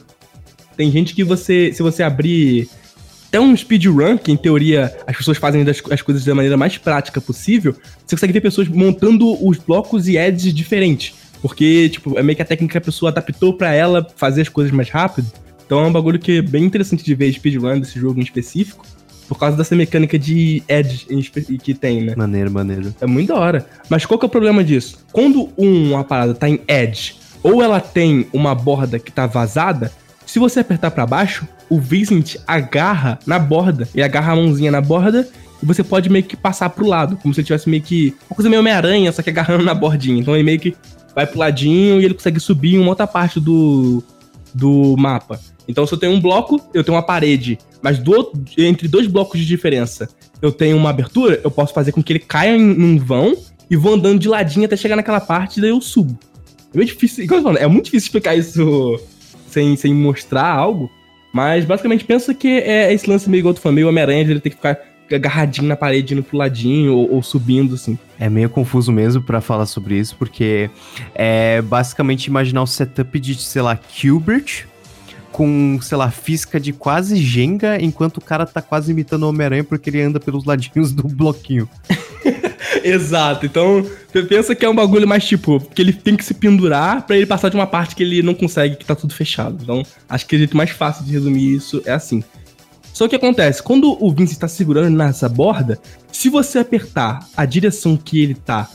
tem 0.77 0.91
gente 0.91 1.15
que 1.15 1.25
você, 1.25 1.73
se 1.73 1.83
você 1.83 2.03
abrir 2.03 2.69
até 3.29 3.41
um 3.41 3.57
speedrun, 3.57 4.17
que 4.17 4.31
em 4.31 4.37
teoria 4.37 4.97
as 5.07 5.17
pessoas 5.17 5.39
fazem 5.39 5.65
das, 5.65 5.83
as 5.91 6.03
coisas 6.03 6.25
da 6.25 6.35
maneira 6.35 6.57
mais 6.57 6.79
prática 6.79 7.21
possível, 7.21 7.75
você 8.05 8.15
consegue 8.15 8.33
ver 8.33 8.41
pessoas 8.41 8.69
montando 8.69 9.47
os 9.47 9.59
blocos 9.59 10.07
e 10.07 10.17
edges 10.17 10.55
diferentes. 10.55 11.15
Porque, 11.47 11.89
tipo, 11.91 12.19
é 12.19 12.25
meio 12.25 12.35
que 12.35 12.43
a 12.43 12.45
técnica 12.45 12.73
que 12.73 12.79
a 12.79 12.81
pessoa 12.81 13.13
adaptou 13.13 13.55
para 13.55 13.73
ela 13.73 14.05
fazer 14.17 14.43
as 14.43 14.49
coisas 14.49 14.73
mais 14.73 14.91
rápido. 14.91 15.31
Então 15.65 15.79
é 15.79 15.87
um 15.87 15.93
bagulho 15.93 16.19
que 16.19 16.39
é 16.39 16.43
bem 16.43 16.65
interessante 16.65 17.05
de 17.05 17.15
ver 17.15 17.33
speedrun 17.33 17.79
desse 17.79 18.01
jogo 18.01 18.19
em 18.19 18.23
específico. 18.25 18.85
Por 19.29 19.39
causa 19.39 19.57
dessa 19.57 19.77
mecânica 19.77 20.19
de 20.19 20.61
edge 20.67 21.07
que 21.63 21.73
tem, 21.73 22.03
né? 22.03 22.15
Maneiro, 22.17 22.51
maneiro. 22.51 22.93
É 23.01 23.07
muito 23.07 23.29
da 23.29 23.37
hora. 23.37 23.65
Mas 23.89 24.05
qual 24.05 24.19
que 24.19 24.25
é 24.25 24.29
o 24.29 24.31
problema 24.31 24.65
disso? 24.65 24.99
Quando 25.13 25.49
uma 25.57 26.03
parada 26.03 26.35
tá 26.35 26.49
em 26.49 26.61
edge, 26.67 27.15
ou 27.45 27.63
ela 27.63 27.79
tem 27.81 28.27
uma 28.33 28.53
borda 28.53 28.99
que 28.99 29.13
tá 29.13 29.27
vazada, 29.27 29.93
se 30.25 30.41
você 30.41 30.59
apertar 30.59 30.91
para 30.91 31.07
baixo, 31.07 31.47
o 31.71 31.79
Vincent 31.79 32.37
agarra 32.45 33.21
na 33.25 33.39
borda. 33.39 33.89
Ele 33.95 34.03
agarra 34.03 34.33
a 34.33 34.37
mãozinha 34.37 34.73
na 34.73 34.81
borda 34.81 35.29
e 35.63 35.67
você 35.67 35.85
pode 35.85 36.11
meio 36.11 36.25
que 36.25 36.37
passar 36.37 36.71
pro 36.71 36.87
lado, 36.87 37.17
como 37.17 37.33
se 37.33 37.41
ele 37.41 37.47
tivesse 37.47 37.69
meio 37.69 37.83
que. 37.83 38.15
Uma 38.29 38.35
coisa 38.35 38.51
meio 38.51 38.61
Homem-Aranha, 38.61 39.13
só 39.13 39.23
que 39.23 39.31
agarrando 39.31 39.65
na 39.65 39.75
bordinha. 39.75 40.21
Então 40.21 40.35
ele 40.35 40.43
meio 40.43 40.59
que 40.59 40.77
vai 41.17 41.27
pro 41.27 41.39
ladinho 41.39 41.99
e 41.99 42.05
ele 42.05 42.13
consegue 42.13 42.39
subir 42.39 42.75
em 42.75 42.79
uma 42.79 42.91
outra 42.91 43.07
parte 43.07 43.41
do, 43.41 44.05
do 44.53 44.95
mapa. 44.99 45.41
Então, 45.67 45.87
se 45.87 45.95
eu 45.95 45.99
tenho 45.99 46.13
um 46.13 46.21
bloco, 46.21 46.61
eu 46.75 46.85
tenho 46.85 46.95
uma 46.95 47.03
parede, 47.03 47.59
mas 47.81 47.99
do, 47.99 48.33
entre 48.59 48.87
dois 48.87 49.07
blocos 49.07 49.41
de 49.41 49.47
diferença 49.47 50.07
eu 50.43 50.53
tenho 50.53 50.77
uma 50.77 50.91
abertura, 50.91 51.41
eu 51.43 51.51
posso 51.51 51.73
fazer 51.73 51.93
com 51.93 52.03
que 52.03 52.13
ele 52.13 52.19
caia 52.19 52.55
em, 52.55 52.61
num 52.61 52.99
vão 52.99 53.35
e 53.71 53.77
vou 53.77 53.95
andando 53.95 54.19
de 54.19 54.29
ladinho 54.29 54.67
até 54.67 54.77
chegar 54.77 54.95
naquela 54.95 55.19
parte 55.19 55.57
e 55.57 55.61
daí 55.63 55.71
eu 55.71 55.81
subo. 55.81 56.19
É 56.75 56.77
muito 56.77 56.91
difícil, 56.91 57.25
é 57.59 57.67
muito 57.67 57.87
difícil 57.87 58.09
explicar 58.09 58.37
isso 58.37 59.01
sem, 59.49 59.75
sem 59.75 59.95
mostrar 59.95 60.47
algo, 60.47 60.91
mas 61.33 61.65
basicamente 61.65 62.05
pensa 62.05 62.35
que 62.35 62.49
é 62.49 62.93
esse 62.93 63.09
lance 63.09 63.31
meio 63.31 63.51
do 63.53 63.59
fã, 63.59 63.73
meio 63.73 63.89
Homem-Aranha, 63.89 64.21
ele 64.21 64.41
tem 64.41 64.51
que 64.51 64.57
ficar 64.57 64.79
agarradinho 65.13 65.69
na 65.69 65.77
parede, 65.77 66.15
indo 66.15 66.23
pro 66.23 66.37
ladinho 66.37 66.95
ou, 66.95 67.15
ou 67.15 67.23
subindo, 67.23 67.75
assim. 67.75 67.99
É 68.19 68.29
meio 68.29 68.49
confuso 68.49 68.91
mesmo 68.91 69.23
para 69.23 69.41
falar 69.41 69.67
sobre 69.67 69.99
isso, 69.99 70.17
porque 70.17 70.71
é 71.15 71.63
basicamente 71.63 72.27
imaginar 72.27 72.63
o 72.63 72.67
setup 72.67 73.19
de, 73.21 73.35
sei 73.35 73.63
lá, 73.63 73.79
Gilbert 73.95 74.67
com, 75.37 75.79
sei 75.83 75.99
lá, 75.99 76.11
física 76.11 76.59
de 76.59 76.73
quase 76.73 77.17
Jenga, 77.19 77.79
enquanto 77.79 78.17
o 78.17 78.21
cara 78.23 78.47
tá 78.47 78.63
quase 78.63 78.93
imitando 78.93 79.25
o 79.25 79.29
Homem-Aranha 79.29 79.65
porque 79.65 79.91
ele 79.91 80.01
anda 80.01 80.19
pelos 80.19 80.47
ladinhos 80.47 80.93
do 80.93 81.03
bloquinho. 81.03 81.69
Exato. 82.83 83.45
Então, 83.45 83.85
você 84.11 84.23
pensa 84.23 84.55
que 84.55 84.65
é 84.65 84.71
um 84.71 84.75
bagulho 84.75 85.07
mais 85.07 85.27
tipo, 85.27 85.61
que 85.61 85.83
ele 85.83 85.93
tem 85.93 86.17
que 86.17 86.25
se 86.25 86.33
pendurar 86.33 87.03
para 87.07 87.17
ele 87.17 87.27
passar 87.27 87.51
de 87.51 87.57
uma 87.57 87.67
parte 87.67 87.95
que 87.95 88.03
ele 88.03 88.23
não 88.23 88.35
consegue, 88.35 88.77
que 88.77 88.85
tá 88.87 88.95
tudo 88.95 89.13
fechado. 89.13 89.59
Então, 89.63 89.83
acho 90.09 90.27
que 90.27 90.37
o 90.37 90.39
jeito 90.39 90.57
mais 90.57 90.71
fácil 90.71 91.05
de 91.05 91.13
resumir 91.13 91.55
isso 91.55 91.83
é 91.85 91.93
assim. 91.93 92.25
Só 92.97 93.07
que 93.07 93.15
acontece? 93.15 93.63
Quando 93.63 94.03
o 94.03 94.11
Vince 94.11 94.33
está 94.33 94.49
segurando 94.49 94.97
nessa 94.97 95.29
borda, 95.29 95.79
se 96.11 96.31
você 96.31 96.61
apertar 96.61 97.29
a 97.37 97.45
direção 97.45 97.95
que 97.95 98.23
ele 98.23 98.35
tá 98.35 98.71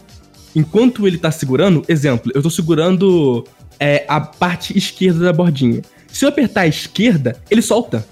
enquanto 0.56 1.08
ele 1.08 1.18
tá 1.18 1.32
segurando, 1.32 1.84
exemplo, 1.88 2.32
eu 2.36 2.44
tô 2.44 2.50
segurando 2.52 3.44
é, 3.80 4.06
a 4.08 4.22
parte 4.22 4.78
esquerda 4.78 5.22
da 5.26 5.34
bordinha. 5.34 5.82
Se 6.08 6.24
eu 6.24 6.30
apertar 6.30 6.62
a 6.62 6.68
esquerda, 6.68 7.36
ele 7.50 7.64
solta. 7.64 8.06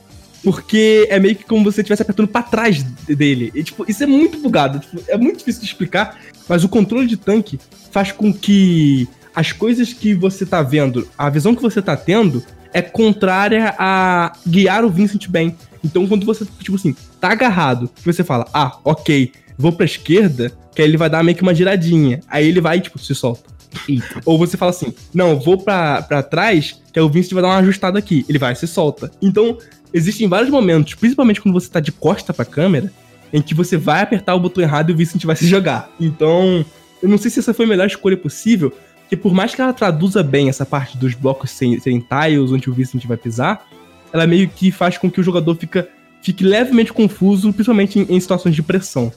Porque 0.44 1.06
é 1.12 1.20
meio 1.20 1.36
que 1.36 1.44
como 1.44 1.60
se 1.60 1.76
você 1.76 1.82
estivesse 1.82 2.02
apertando 2.02 2.28
para 2.28 2.42
trás 2.42 2.82
dele. 2.82 3.52
E, 3.54 3.64
tipo, 3.64 3.86
isso 3.88 4.04
é 4.04 4.08
muito 4.08 4.40
bugado. 4.40 4.80
Tipo, 4.80 5.04
é 5.08 5.16
muito 5.16 5.38
difícil 5.38 5.62
de 5.62 5.68
explicar. 5.68 6.20
Mas 6.48 6.64
o 6.64 6.70
controle 6.70 7.06
de 7.06 7.18
tanque 7.18 7.60
faz 7.92 8.12
com 8.12 8.34
que 8.34 9.08
as 9.36 9.52
coisas 9.52 9.94
que 9.94 10.16
você 10.16 10.44
tá 10.44 10.64
vendo, 10.64 11.08
a 11.16 11.30
visão 11.30 11.54
que 11.54 11.62
você 11.62 11.84
tá 11.84 11.96
tendo, 11.96 12.44
é 12.74 12.82
contrária 12.82 13.76
a 13.78 14.34
guiar 14.48 14.84
o 14.84 14.90
Vincent 14.90 15.28
bem. 15.28 15.56
Então, 15.84 16.08
quando 16.08 16.26
você, 16.26 16.46
tipo 16.60 16.76
assim, 16.76 16.96
tá 17.20 17.32
agarrado, 17.32 17.90
você 18.04 18.24
fala, 18.24 18.46
ah, 18.54 18.78
ok, 18.84 19.32
vou 19.58 19.72
pra 19.72 19.86
esquerda, 19.86 20.52
que 20.76 20.82
aí 20.82 20.88
ele 20.88 20.98
vai 20.98 21.10
dar 21.10 21.24
meio 21.24 21.36
que 21.36 21.44
uma 21.44 21.54
giradinha. 21.54 22.22
Aí 22.28 22.48
ele 22.48 22.62
vai, 22.62 22.80
tipo, 22.80 23.00
se 23.00 23.14
solta. 23.16 23.50
Eita. 23.88 24.22
Ou 24.26 24.38
você 24.38 24.58
fala 24.58 24.72
assim, 24.72 24.94
não, 25.14 25.40
vou 25.40 25.58
pra, 25.58 26.02
pra 26.02 26.24
trás, 26.24 26.80
que 26.92 27.00
aí 27.00 27.06
o 27.06 27.10
Vincent 27.10 27.34
vai 27.34 27.42
dar 27.42 27.50
uma 27.50 27.58
ajustada 27.58 28.00
aqui. 28.00 28.26
Ele 28.28 28.40
vai, 28.40 28.56
se 28.56 28.68
solta. 28.68 29.12
Então, 29.22 29.58
existem 29.94 30.28
vários 30.28 30.50
momentos, 30.50 30.96
principalmente 30.96 31.42
quando 31.42 31.54
você 31.54 31.70
tá 31.70 31.80
de 31.80 31.92
costa 31.92 32.34
pra 32.34 32.46
câmera, 32.46 32.92
em 33.32 33.42
que 33.42 33.54
você 33.54 33.78
vai 33.78 34.02
apertar 34.02 34.36
o 34.36 34.40
botão 34.40 34.64
errado 34.64 34.90
e 34.90 34.94
o 34.94 34.98
Vincent 34.98 35.24
vai 35.24 35.36
se 35.36 35.48
jogar. 35.48 35.90
Então, 36.00 36.66
eu 37.02 37.10
não 37.10 37.18
sei 37.18 37.30
se 37.30 37.40
essa 37.40 37.54
foi 37.54 37.66
a 37.66 37.70
melhor 37.70 37.88
escolha 37.88 38.18
possível, 38.18 38.74
que 39.10 39.18
por 39.18 39.34
mais 39.34 39.56
que 39.56 39.62
ela 39.62 39.74
traduza 39.74 40.22
bem 40.22 40.50
essa 40.50 40.66
parte 40.66 40.98
dos 40.98 41.14
blocos 41.16 41.50
serem 41.50 42.00
tiles 42.00 42.52
onde 42.52 42.70
o 42.70 42.74
Vincent 42.74 43.06
vai 43.06 43.18
pisar, 43.18 43.68
ela 44.12 44.28
meio 44.28 44.50
que 44.50 44.72
faz 44.72 44.98
com 44.98 45.10
que 45.10 45.20
o 45.20 45.24
jogador 45.24 45.56
fica 45.56 45.88
fique 46.22 46.44
levemente 46.44 46.92
confuso, 46.92 47.54
principalmente 47.54 48.00
em, 48.00 48.06
em 48.10 48.20
situações 48.20 48.56
de 48.56 48.62
pressão. 48.62 49.12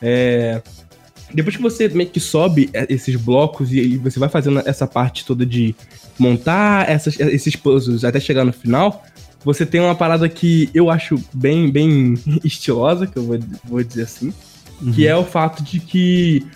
É, 0.00 0.62
depois 1.34 1.56
que 1.56 1.62
você 1.62 1.88
meio 1.88 2.08
que 2.08 2.20
sobe 2.20 2.70
é, 2.72 2.86
esses 2.88 3.16
blocos 3.16 3.72
e, 3.72 3.80
e 3.80 3.96
você 3.98 4.18
vai 4.18 4.28
fazendo 4.28 4.62
essa 4.64 4.86
parte 4.86 5.24
toda 5.24 5.44
de 5.44 5.74
montar 6.18 6.88
essas, 6.88 7.18
esses 7.20 7.54
puzzles 7.56 8.04
até 8.04 8.18
chegar 8.20 8.44
no 8.44 8.52
final, 8.52 9.04
você 9.44 9.66
tem 9.66 9.80
uma 9.80 9.94
parada 9.94 10.28
que 10.28 10.70
eu 10.72 10.90
acho 10.90 11.16
bem, 11.32 11.70
bem 11.70 12.14
estilosa, 12.44 13.06
que 13.06 13.16
eu 13.16 13.24
vou, 13.24 13.38
vou 13.64 13.82
dizer 13.82 14.02
assim, 14.02 14.32
uhum. 14.80 14.92
que 14.92 15.06
é 15.06 15.16
o 15.16 15.24
fato 15.24 15.62
de 15.62 15.80
que 15.80 16.46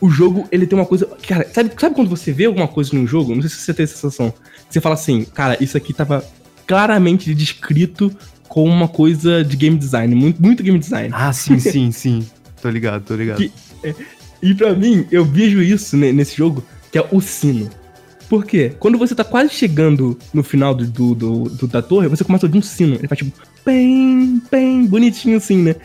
o 0.00 0.10
jogo, 0.10 0.48
ele 0.50 0.66
tem 0.66 0.76
uma 0.76 0.86
coisa... 0.86 1.06
Cara, 1.26 1.48
sabe, 1.52 1.70
sabe 1.78 1.94
quando 1.94 2.08
você 2.08 2.32
vê 2.32 2.46
alguma 2.46 2.66
coisa 2.66 2.90
num 2.92 3.06
jogo? 3.06 3.34
Não 3.34 3.42
sei 3.42 3.50
se 3.50 3.56
você 3.56 3.72
tem 3.72 3.84
essa 3.84 3.94
sensação. 3.94 4.34
Você 4.68 4.80
fala 4.80 4.94
assim, 4.94 5.24
cara, 5.24 5.56
isso 5.62 5.76
aqui 5.76 5.92
tava 5.92 6.24
claramente 6.66 7.34
descrito 7.34 8.14
com 8.48 8.64
uma 8.64 8.88
coisa 8.88 9.42
de 9.42 9.56
game 9.56 9.76
design, 9.76 10.14
muito, 10.14 10.42
muito 10.42 10.62
game 10.62 10.78
design. 10.78 11.10
Ah, 11.12 11.32
sim, 11.32 11.58
sim, 11.58 11.90
sim. 11.90 12.26
Tô 12.60 12.68
ligado, 12.68 13.02
tô 13.02 13.16
ligado. 13.16 13.38
Que, 13.38 13.50
é, 13.82 13.94
e 14.42 14.54
para 14.54 14.74
mim, 14.74 15.06
eu 15.10 15.24
vejo 15.24 15.62
isso 15.62 15.96
nesse 15.96 16.36
jogo, 16.36 16.64
que 16.90 16.98
é 16.98 17.08
o 17.10 17.20
sino. 17.20 17.70
Por 18.28 18.44
quê? 18.44 18.72
Quando 18.78 18.98
você 18.98 19.14
tá 19.14 19.24
quase 19.24 19.52
chegando 19.52 20.18
no 20.32 20.42
final 20.42 20.74
do, 20.74 20.86
do, 20.86 21.14
do, 21.14 21.42
do 21.50 21.66
da 21.66 21.82
torre, 21.82 22.08
você 22.08 22.24
começa 22.24 22.46
a 22.46 22.48
ouvir 22.48 22.58
um 22.58 22.62
sino. 22.62 22.94
Ele 22.96 23.06
faz 23.06 23.18
tipo, 23.18 23.32
bem, 23.64 24.42
bem, 24.50 24.86
bonitinho 24.86 25.36
assim, 25.36 25.58
né? 25.58 25.76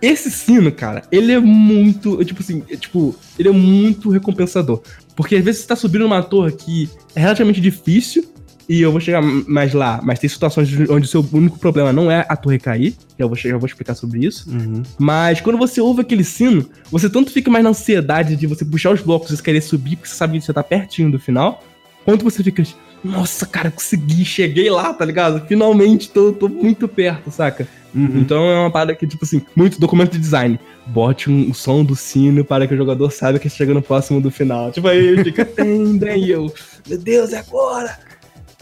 Esse 0.00 0.30
sino, 0.30 0.72
cara, 0.72 1.02
ele 1.12 1.32
é 1.32 1.38
muito, 1.38 2.24
tipo 2.24 2.40
assim, 2.42 2.62
é, 2.70 2.76
tipo, 2.76 3.14
ele 3.38 3.48
é 3.48 3.52
muito 3.52 4.08
recompensador. 4.08 4.82
Porque 5.14 5.36
às 5.36 5.44
vezes 5.44 5.60
você 5.60 5.66
tá 5.66 5.76
subindo 5.76 6.06
uma 6.06 6.22
torre 6.22 6.52
que 6.52 6.88
é 7.14 7.20
relativamente 7.20 7.60
difícil, 7.60 8.24
e 8.70 8.82
eu 8.82 8.92
vou 8.92 9.00
chegar 9.00 9.20
mais 9.20 9.74
lá, 9.74 9.98
mas 10.00 10.20
tem 10.20 10.30
situações 10.30 10.68
onde 10.88 11.04
o 11.04 11.08
seu 11.08 11.26
único 11.32 11.58
problema 11.58 11.92
não 11.92 12.08
é 12.08 12.24
a 12.28 12.36
torre 12.36 12.56
cair, 12.56 12.94
eu 13.18 13.26
vou, 13.26 13.36
chegar, 13.36 13.56
eu 13.56 13.58
vou 13.58 13.66
explicar 13.66 13.96
sobre 13.96 14.24
isso. 14.24 14.48
Uhum. 14.48 14.84
Mas 14.96 15.40
quando 15.40 15.58
você 15.58 15.80
ouve 15.80 16.02
aquele 16.02 16.22
sino, 16.22 16.64
você 16.88 17.10
tanto 17.10 17.32
fica 17.32 17.50
mais 17.50 17.64
na 17.64 17.70
ansiedade 17.70 18.36
de 18.36 18.46
você 18.46 18.64
puxar 18.64 18.92
os 18.92 19.02
blocos 19.02 19.36
e 19.36 19.42
querer 19.42 19.60
subir, 19.60 19.96
porque 19.96 20.08
você 20.08 20.14
sabe 20.14 20.38
que 20.38 20.44
você 20.44 20.52
tá 20.52 20.62
pertinho 20.62 21.10
do 21.10 21.18
final, 21.18 21.64
quanto 22.04 22.22
você 22.22 22.44
fica, 22.44 22.62
nossa, 23.02 23.44
cara, 23.44 23.72
consegui, 23.72 24.24
cheguei 24.24 24.70
lá, 24.70 24.94
tá 24.94 25.04
ligado? 25.04 25.44
Finalmente 25.48 26.08
tô, 26.08 26.32
tô 26.32 26.48
muito 26.48 26.86
perto, 26.86 27.28
saca? 27.28 27.66
Uhum. 27.92 28.20
Então 28.20 28.44
é 28.44 28.60
uma 28.60 28.70
parada 28.70 28.94
que, 28.94 29.04
tipo 29.04 29.24
assim, 29.24 29.42
muito 29.56 29.80
documento 29.80 30.12
de 30.12 30.18
design. 30.20 30.60
Bote 30.86 31.28
um, 31.28 31.50
o 31.50 31.54
som 31.54 31.84
do 31.84 31.96
sino 31.96 32.44
para 32.44 32.68
que 32.68 32.74
o 32.74 32.76
jogador 32.76 33.10
saiba 33.10 33.40
que 33.40 33.50
chega 33.50 33.74
no 33.74 33.82
próximo 33.82 34.20
do 34.20 34.30
final. 34.30 34.70
Tipo, 34.70 34.86
aí 34.86 35.24
fica, 35.24 35.44
tem, 35.44 35.98
eu, 36.28 36.54
meu 36.86 36.98
Deus, 36.98 37.32
é 37.32 37.38
agora! 37.38 38.09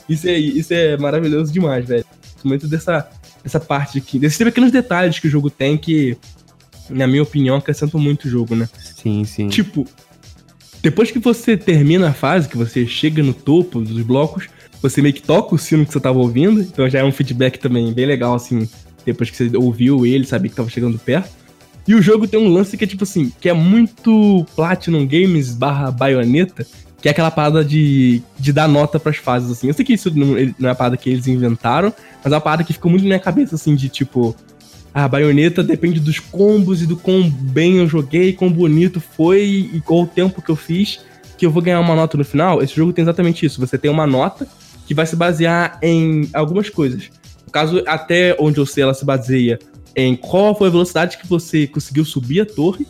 Isso 0.08 0.28
é, 0.28 0.38
isso 0.38 0.72
é 0.72 0.96
maravilhoso 0.96 1.52
demais, 1.52 1.86
velho. 1.86 2.04
Muito 2.44 2.66
dessa, 2.66 3.08
dessa 3.42 3.60
parte 3.60 3.98
aqui, 3.98 4.18
desses 4.18 4.38
pequenos 4.38 4.70
detalhes 4.70 5.18
que 5.18 5.26
o 5.26 5.30
jogo 5.30 5.50
tem 5.50 5.76
que, 5.76 6.16
na 6.88 7.06
minha 7.06 7.22
opinião, 7.22 7.56
acrescentam 7.56 8.00
muito 8.00 8.26
o 8.26 8.30
jogo, 8.30 8.54
né? 8.54 8.68
Sim, 8.78 9.24
sim. 9.24 9.48
Tipo, 9.48 9.86
depois 10.82 11.10
que 11.10 11.18
você 11.18 11.56
termina 11.56 12.08
a 12.08 12.12
fase, 12.12 12.48
que 12.48 12.56
você 12.56 12.86
chega 12.86 13.22
no 13.22 13.34
topo 13.34 13.80
dos 13.80 14.02
blocos, 14.02 14.48
você 14.80 15.02
meio 15.02 15.14
que 15.14 15.22
toca 15.22 15.54
o 15.54 15.58
sino 15.58 15.84
que 15.84 15.92
você 15.92 16.00
tava 16.00 16.18
ouvindo, 16.18 16.60
então 16.60 16.88
já 16.88 17.00
é 17.00 17.04
um 17.04 17.12
feedback 17.12 17.58
também 17.58 17.92
bem 17.92 18.06
legal, 18.06 18.34
assim, 18.34 18.68
depois 19.04 19.30
que 19.30 19.36
você 19.36 19.56
ouviu 19.56 20.06
ele, 20.06 20.24
sabia 20.24 20.50
que 20.50 20.56
tava 20.56 20.70
chegando 20.70 20.98
perto. 20.98 21.36
E 21.86 21.94
o 21.94 22.02
jogo 22.02 22.28
tem 22.28 22.38
um 22.38 22.52
lance 22.52 22.76
que 22.76 22.84
é 22.84 22.86
tipo 22.86 23.04
assim, 23.04 23.32
que 23.40 23.48
é 23.48 23.52
muito 23.52 24.46
Platinum 24.54 25.06
Games 25.06 25.54
barra 25.54 25.90
baioneta, 25.90 26.66
que 27.00 27.08
é 27.08 27.10
aquela 27.10 27.30
parada 27.30 27.64
de, 27.64 28.22
de 28.38 28.52
dar 28.52 28.68
nota 28.68 28.98
pras 28.98 29.16
fases, 29.16 29.50
assim. 29.50 29.68
Eu 29.68 29.74
sei 29.74 29.84
que 29.84 29.92
isso 29.92 30.10
não, 30.14 30.34
não 30.58 30.68
é 30.68 30.72
a 30.72 30.74
parada 30.74 30.96
que 30.96 31.08
eles 31.08 31.26
inventaram, 31.26 31.92
mas 32.22 32.32
é 32.32 32.34
uma 32.34 32.40
parada 32.40 32.64
que 32.64 32.72
ficou 32.72 32.90
muito 32.90 33.02
na 33.02 33.08
minha 33.08 33.20
cabeça, 33.20 33.54
assim, 33.54 33.74
de 33.74 33.88
tipo. 33.88 34.34
A 34.92 35.06
baioneta 35.06 35.62
depende 35.62 36.00
dos 36.00 36.18
combos 36.18 36.82
e 36.82 36.86
do 36.86 36.96
quão 36.96 37.30
bem 37.30 37.76
eu 37.76 37.86
joguei, 37.86 38.32
quão 38.32 38.50
bonito 38.50 39.00
foi 39.00 39.70
e 39.72 39.80
qual 39.80 40.02
o 40.02 40.06
tempo 40.06 40.42
que 40.42 40.50
eu 40.50 40.56
fiz, 40.56 41.00
que 41.36 41.46
eu 41.46 41.52
vou 41.52 41.62
ganhar 41.62 41.78
uma 41.78 41.94
nota 41.94 42.16
no 42.16 42.24
final. 42.24 42.62
Esse 42.62 42.74
jogo 42.74 42.92
tem 42.92 43.02
exatamente 43.02 43.46
isso. 43.46 43.60
Você 43.60 43.78
tem 43.78 43.90
uma 43.90 44.06
nota 44.06 44.48
que 44.86 44.94
vai 44.94 45.06
se 45.06 45.14
basear 45.14 45.78
em 45.82 46.28
algumas 46.32 46.68
coisas. 46.68 47.10
No 47.46 47.52
caso, 47.52 47.82
até 47.86 48.34
onde 48.40 48.58
eu 48.58 48.66
sei, 48.66 48.82
ela 48.82 48.94
se 48.94 49.04
baseia 49.04 49.58
em 49.94 50.16
qual 50.16 50.56
foi 50.56 50.68
a 50.68 50.70
velocidade 50.70 51.18
que 51.18 51.26
você 51.26 51.66
conseguiu 51.66 52.04
subir 52.04 52.40
a 52.40 52.46
torre, 52.46 52.86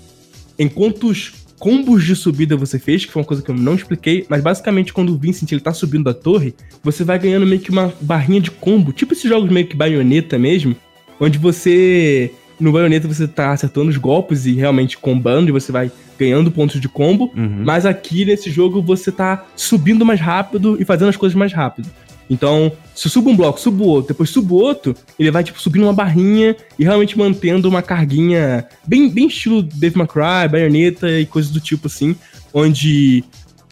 em 0.59 0.69
quantos 0.69 1.33
combos 1.59 2.05
de 2.05 2.15
subida 2.15 2.57
você 2.57 2.79
fez, 2.79 3.05
que 3.05 3.13
foi 3.13 3.21
uma 3.21 3.27
coisa 3.27 3.43
que 3.43 3.51
eu 3.51 3.55
não 3.55 3.75
expliquei, 3.75 4.25
mas 4.29 4.43
basicamente 4.43 4.93
quando 4.93 5.13
o 5.13 5.19
Vincent 5.19 5.51
ele 5.53 5.61
tá 5.61 5.73
subindo 5.73 6.05
da 6.05 6.15
torre, 6.15 6.55
você 6.83 7.05
vai 7.05 7.19
ganhando 7.19 7.47
meio 7.47 7.61
que 7.61 7.71
uma 7.71 7.93
barrinha 8.01 8.41
de 8.41 8.51
combo, 8.51 8.93
tipo 8.93 9.13
esses 9.13 9.29
jogos 9.29 9.51
meio 9.51 9.67
que 9.67 9.77
baioneta 9.77 10.39
mesmo, 10.39 10.77
onde 11.21 11.39
você 11.39 12.33
no 12.61 12.73
baioneta 12.73 13.07
você 13.07 13.29
tá 13.29 13.53
acertando 13.53 13.89
os 13.89 13.97
golpes 13.97 14.47
e 14.47 14.53
realmente 14.53 14.99
combando 14.99 15.49
e 15.49 15.53
você 15.53 15.71
vai 15.71 15.91
ganhando 16.19 16.51
pontos 16.51 16.81
de 16.81 16.89
combo, 16.89 17.33
uhum. 17.37 17.63
mas 17.65 17.87
aqui 17.87 18.25
nesse 18.25 18.51
jogo 18.51 18.83
você 18.83 19.13
tá 19.13 19.47
subindo 19.55 20.05
mais 20.05 20.21
rápido 20.21 20.77
e 20.81 20.85
fazendo 20.85 21.09
as 21.09 21.17
coisas 21.17 21.37
mais 21.37 21.53
rápido. 21.53 21.89
Então, 22.31 22.71
se 22.95 23.09
subo 23.09 23.31
um 23.31 23.37
bloco, 23.37 23.59
subo 23.59 23.85
outro, 23.85 24.09
depois 24.09 24.29
subo 24.29 24.57
outro, 24.57 24.95
ele 25.19 25.31
vai, 25.31 25.43
tipo, 25.43 25.61
subindo 25.61 25.85
uma 25.85 25.93
barrinha 25.93 26.55
e 26.79 26.85
realmente 26.85 27.17
mantendo 27.17 27.69
uma 27.69 27.83
carguinha 27.83 28.67
bem, 28.87 29.09
bem 29.09 29.29
estilo 29.29 29.63
Dave 29.63 29.99
McCry, 29.99 30.49
Bayonetta 30.51 31.09
e 31.11 31.25
coisas 31.25 31.51
do 31.51 31.61
tipo 31.61 31.87
assim, 31.87 32.15
onde 32.53 33.25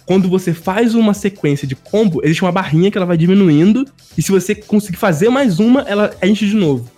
quando 0.07 0.29
você 0.29 0.55
faz 0.55 0.95
uma 0.95 1.12
sequência 1.12 1.66
de 1.66 1.75
combo, 1.75 2.21
existe 2.23 2.42
uma 2.42 2.53
barrinha 2.53 2.90
que 2.90 2.97
ela 2.97 3.07
vai 3.07 3.16
diminuindo, 3.16 3.85
e 4.16 4.23
se 4.23 4.31
você 4.31 4.55
conseguir 4.55 4.97
fazer 4.97 5.29
mais 5.29 5.59
uma, 5.59 5.81
ela 5.83 6.14
enche 6.23 6.47
de 6.47 6.55
novo. 6.55 6.88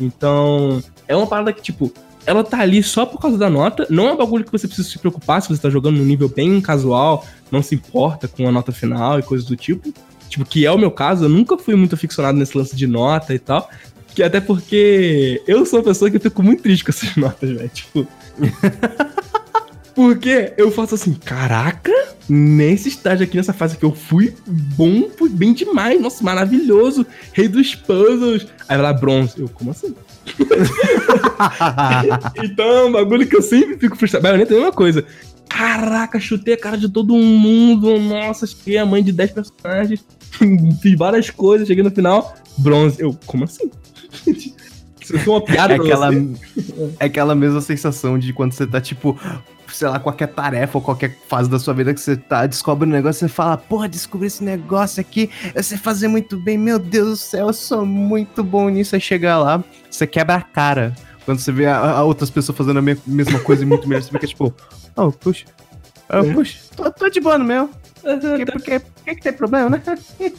Então, 0.00 0.82
é 1.06 1.16
uma 1.16 1.28
parada 1.28 1.52
que, 1.52 1.62
tipo, 1.62 1.92
ela 2.26 2.42
tá 2.42 2.58
ali 2.58 2.82
só 2.82 3.06
por 3.06 3.20
causa 3.20 3.38
da 3.38 3.48
nota, 3.48 3.86
não 3.88 4.08
é 4.08 4.12
um 4.12 4.16
bagulho 4.16 4.44
que 4.44 4.50
você 4.50 4.66
precisa 4.66 4.88
se 4.88 4.98
preocupar 4.98 5.40
se 5.40 5.48
você 5.48 5.62
tá 5.62 5.70
jogando 5.70 5.96
num 5.96 6.04
nível 6.04 6.28
bem 6.28 6.60
casual, 6.60 7.24
não 7.52 7.62
se 7.62 7.76
importa 7.76 8.26
com 8.26 8.48
a 8.48 8.52
nota 8.52 8.72
final 8.72 9.18
e 9.20 9.22
coisas 9.22 9.46
do 9.46 9.56
tipo. 9.56 9.94
Tipo, 10.28 10.44
que 10.44 10.66
é 10.66 10.70
o 10.70 10.78
meu 10.78 10.90
caso, 10.90 11.24
eu 11.24 11.28
nunca 11.28 11.56
fui 11.56 11.74
muito 11.74 11.94
aficionado 11.94 12.38
nesse 12.38 12.56
lance 12.56 12.74
de 12.74 12.86
nota 12.86 13.34
e 13.34 13.38
tal. 13.38 13.70
Que 14.14 14.22
até 14.22 14.40
porque 14.40 15.42
eu 15.46 15.64
sou 15.66 15.78
uma 15.78 15.84
pessoa 15.84 16.10
que 16.10 16.16
eu 16.16 16.20
fico 16.20 16.42
muito 16.42 16.62
triste 16.62 16.84
com 16.84 16.90
essas 16.90 17.14
notas, 17.16 17.50
velho. 17.50 17.68
Tipo. 17.68 18.06
porque 19.94 20.52
eu 20.56 20.70
faço 20.70 20.94
assim, 20.94 21.14
caraca, 21.14 21.92
nesse 22.28 22.88
estágio 22.88 23.24
aqui, 23.24 23.36
nessa 23.36 23.52
fase 23.52 23.78
que 23.78 23.84
eu 23.84 23.94
fui 23.94 24.34
bom, 24.46 25.08
fui 25.16 25.28
bem 25.28 25.54
demais, 25.54 26.00
nossa, 26.00 26.22
maravilhoso, 26.22 27.06
rei 27.32 27.48
dos 27.48 27.74
puzzles. 27.74 28.46
Aí 28.68 28.76
vai 28.76 28.78
lá, 28.78 28.92
bronze. 28.92 29.38
Eu, 29.38 29.48
como 29.48 29.70
assim? 29.70 29.94
então 32.42 32.66
é 32.66 32.84
um 32.84 32.92
bagulho 32.92 33.26
que 33.26 33.36
eu 33.36 33.42
sempre 33.42 33.78
fico 33.78 33.96
frustrado. 33.96 34.22
Bayonetta 34.22 34.52
é 34.52 34.56
a 34.56 34.60
mesma 34.60 34.72
coisa. 34.72 35.04
Caraca, 35.56 36.20
chutei 36.20 36.52
a 36.52 36.58
cara 36.58 36.76
de 36.76 36.86
todo 36.86 37.14
mundo. 37.14 37.98
Nossa, 37.98 38.46
cheguei 38.46 38.76
a 38.76 38.84
mãe 38.84 39.02
de 39.02 39.10
10 39.10 39.30
personagens. 39.32 40.04
Fiz 40.82 40.98
várias 40.98 41.30
coisas, 41.30 41.66
cheguei 41.66 41.82
no 41.82 41.90
final. 41.90 42.34
Bronze. 42.58 43.00
Eu, 43.00 43.18
como 43.24 43.44
assim? 43.44 43.70
Isso 45.00 45.18
foi 45.20 45.32
uma 45.32 45.40
piada 45.40 45.74
é 45.74 45.76
aquela, 45.76 46.10
é 46.12 46.24
aquela 47.06 47.34
mesma 47.34 47.60
sensação 47.60 48.18
de 48.18 48.32
quando 48.32 48.52
você 48.52 48.66
tá, 48.66 48.80
tipo, 48.80 49.18
sei 49.68 49.88
lá, 49.88 50.00
qualquer 50.00 50.26
tarefa 50.26 50.76
ou 50.76 50.82
qualquer 50.82 51.16
fase 51.28 51.48
da 51.48 51.60
sua 51.60 51.72
vida 51.72 51.94
que 51.94 52.00
você 52.00 52.16
tá, 52.16 52.44
descobre 52.44 52.88
um 52.88 52.92
negócio, 52.92 53.20
você 53.20 53.32
fala, 53.32 53.56
porra, 53.56 53.88
descobri 53.88 54.26
esse 54.26 54.42
negócio 54.42 55.00
aqui, 55.00 55.30
eu 55.54 55.62
sei 55.62 55.78
fazer 55.78 56.08
muito 56.08 56.36
bem, 56.36 56.58
meu 56.58 56.78
Deus 56.78 57.08
do 57.08 57.16
céu, 57.16 57.46
eu 57.46 57.52
sou 57.52 57.86
muito 57.86 58.42
bom 58.42 58.68
nisso. 58.68 58.96
Aí 58.96 59.00
chegar 59.00 59.38
lá, 59.38 59.62
você 59.88 60.08
quebra 60.08 60.34
a 60.34 60.42
cara. 60.42 60.92
Quando 61.26 61.40
você 61.40 61.52
vê 61.52 61.66
a, 61.66 61.76
a 61.76 62.04
outras 62.04 62.30
pessoas 62.30 62.56
fazendo 62.56 62.78
a 62.78 62.82
mesma 62.82 63.40
coisa 63.40 63.62
e 63.62 63.66
muito 63.66 63.86
melhor, 63.86 64.00
você 64.00 64.10
fica 64.10 64.26
tipo, 64.26 64.54
Oh, 64.96 65.12
puxa. 65.12 65.44
Oh, 66.08 66.18
é. 66.18 66.32
puxa. 66.32 66.58
Tô, 66.74 66.90
tô 66.90 67.10
de 67.10 67.20
boa 67.20 67.36
no 67.36 67.44
meu. 67.44 67.68
Porque, 68.00 68.46
porque, 68.46 68.78
porque 68.78 69.14
que 69.16 69.22
tem 69.22 69.32
problema, 69.32 69.68
né? 69.68 69.82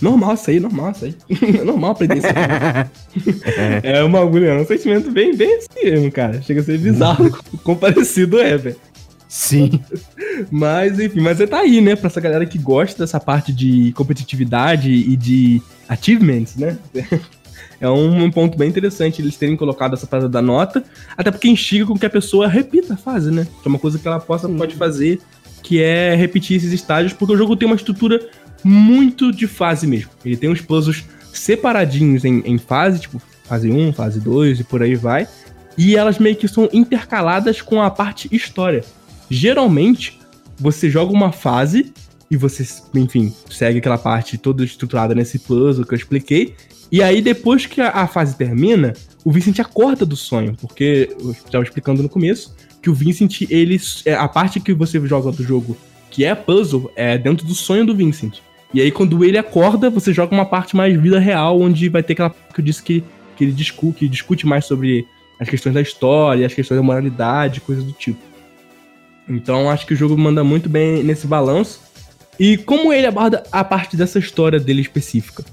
Normal 0.00 0.32
isso 0.32 0.50
aí, 0.50 0.58
normal 0.58 0.92
isso 0.92 1.04
aí. 1.04 1.14
É 1.60 1.62
normal 1.62 1.90
aprender 1.90 2.16
isso 2.18 2.26
aí. 2.26 3.80
é 3.84 4.02
uma 4.02 4.22
agulha, 4.22 4.46
é 4.46 4.58
um 4.58 4.64
sentimento 4.64 5.10
bem, 5.10 5.36
bem 5.36 5.56
assim 5.56 5.84
mesmo, 5.84 6.10
cara. 6.10 6.40
Chega 6.40 6.62
a 6.62 6.64
ser 6.64 6.78
bizarro. 6.78 7.30
com 7.62 7.76
parecido 7.76 8.40
é, 8.40 8.56
velho. 8.56 8.76
Sim. 9.28 9.78
Mas, 10.50 10.98
enfim, 10.98 11.20
mas 11.20 11.36
você 11.36 11.46
tá 11.46 11.58
aí, 11.58 11.82
né? 11.82 11.94
Pra 11.96 12.06
essa 12.06 12.20
galera 12.20 12.46
que 12.46 12.56
gosta 12.56 13.04
dessa 13.04 13.20
parte 13.20 13.52
de 13.52 13.92
competitividade 13.92 14.90
e 14.90 15.14
de 15.16 15.60
achievements, 15.86 16.56
né? 16.56 16.78
É 17.80 17.88
um, 17.88 18.24
um, 18.24 18.30
ponto 18.30 18.58
bem 18.58 18.68
interessante 18.68 19.22
eles 19.22 19.36
terem 19.36 19.56
colocado 19.56 19.94
essa 19.94 20.06
parada 20.06 20.28
da 20.28 20.42
nota, 20.42 20.84
até 21.16 21.30
porque 21.30 21.48
instiga 21.48 21.86
com 21.86 21.98
que 21.98 22.04
a 22.04 22.10
pessoa 22.10 22.46
repita 22.46 22.94
a 22.94 22.96
fase, 22.96 23.30
né? 23.30 23.46
Que 23.62 23.66
é 23.66 23.70
uma 23.70 23.78
coisa 23.78 23.98
que 23.98 24.06
ela 24.06 24.20
possa, 24.20 24.48
pode 24.48 24.74
fazer, 24.74 25.18
que 25.62 25.82
é 25.82 26.14
repetir 26.14 26.56
esses 26.56 26.72
estágios, 26.72 27.12
porque 27.12 27.32
o 27.32 27.36
jogo 27.36 27.56
tem 27.56 27.66
uma 27.66 27.76
estrutura 27.76 28.20
muito 28.62 29.32
de 29.32 29.46
fase 29.46 29.86
mesmo. 29.86 30.10
Ele 30.24 30.36
tem 30.36 30.50
uns 30.50 30.60
puzzles 30.60 31.04
separadinhos 31.32 32.24
em, 32.24 32.42
em 32.44 32.58
fase, 32.58 33.00
tipo 33.00 33.20
fase 33.44 33.70
1, 33.70 33.92
fase 33.94 34.20
2 34.20 34.60
e 34.60 34.64
por 34.64 34.82
aí 34.82 34.94
vai. 34.94 35.26
E 35.76 35.96
elas 35.96 36.18
meio 36.18 36.36
que 36.36 36.46
são 36.46 36.68
intercaladas 36.72 37.62
com 37.62 37.82
a 37.82 37.90
parte 37.90 38.28
história. 38.30 38.84
Geralmente, 39.30 40.20
você 40.58 40.90
joga 40.90 41.12
uma 41.12 41.32
fase 41.32 41.92
e 42.30 42.36
você, 42.36 42.64
enfim, 42.94 43.34
segue 43.50 43.78
aquela 43.78 43.98
parte 43.98 44.38
toda 44.38 44.64
estruturada 44.64 45.14
nesse 45.14 45.38
puzzle 45.38 45.84
que 45.84 45.94
eu 45.94 45.98
expliquei. 45.98 46.54
E 46.90 47.02
aí, 47.02 47.22
depois 47.22 47.66
que 47.66 47.80
a, 47.80 47.90
a 47.90 48.06
fase 48.06 48.36
termina, 48.36 48.92
o 49.24 49.30
Vincent 49.30 49.60
acorda 49.60 50.04
do 50.04 50.16
sonho, 50.16 50.56
porque 50.60 51.14
eu 51.20 51.30
estava 51.30 51.62
explicando 51.62 52.02
no 52.02 52.08
começo 52.08 52.54
que 52.82 52.90
o 52.90 52.94
Vincent, 52.94 53.42
ele. 53.50 53.80
É, 54.04 54.14
a 54.14 54.26
parte 54.26 54.58
que 54.58 54.72
você 54.72 54.98
joga 55.06 55.30
do 55.30 55.42
jogo, 55.42 55.76
que 56.10 56.24
é 56.24 56.34
puzzle, 56.34 56.90
é 56.96 57.16
dentro 57.16 57.46
do 57.46 57.54
sonho 57.54 57.86
do 57.86 57.94
Vincent. 57.94 58.38
E 58.72 58.80
aí, 58.80 58.90
quando 58.90 59.24
ele 59.24 59.36
acorda, 59.36 59.90
você 59.90 60.12
joga 60.12 60.34
uma 60.34 60.46
parte 60.46 60.76
mais 60.76 60.98
vida 61.00 61.18
real, 61.18 61.60
onde 61.60 61.88
vai 61.88 62.02
ter 62.02 62.14
aquela 62.14 62.30
que 62.30 62.60
eu 62.60 62.64
disse 62.64 62.82
que, 62.82 63.04
que 63.36 63.44
ele 63.44 63.54
que 63.96 64.08
discute 64.08 64.46
mais 64.46 64.64
sobre 64.64 65.06
as 65.38 65.48
questões 65.48 65.74
da 65.74 65.80
história, 65.80 66.46
as 66.46 66.54
questões 66.54 66.78
da 66.78 66.82
moralidade, 66.82 67.60
coisas 67.60 67.84
do 67.84 67.92
tipo. 67.92 68.20
Então, 69.28 69.70
acho 69.70 69.86
que 69.86 69.94
o 69.94 69.96
jogo 69.96 70.16
manda 70.16 70.42
muito 70.42 70.68
bem 70.68 71.02
nesse 71.02 71.26
balanço. 71.26 71.80
E 72.38 72.56
como 72.56 72.92
ele 72.92 73.06
aborda 73.06 73.42
a 73.50 73.62
parte 73.62 73.96
dessa 73.96 74.18
história 74.18 74.58
dele 74.58 74.80
específica? 74.80 75.44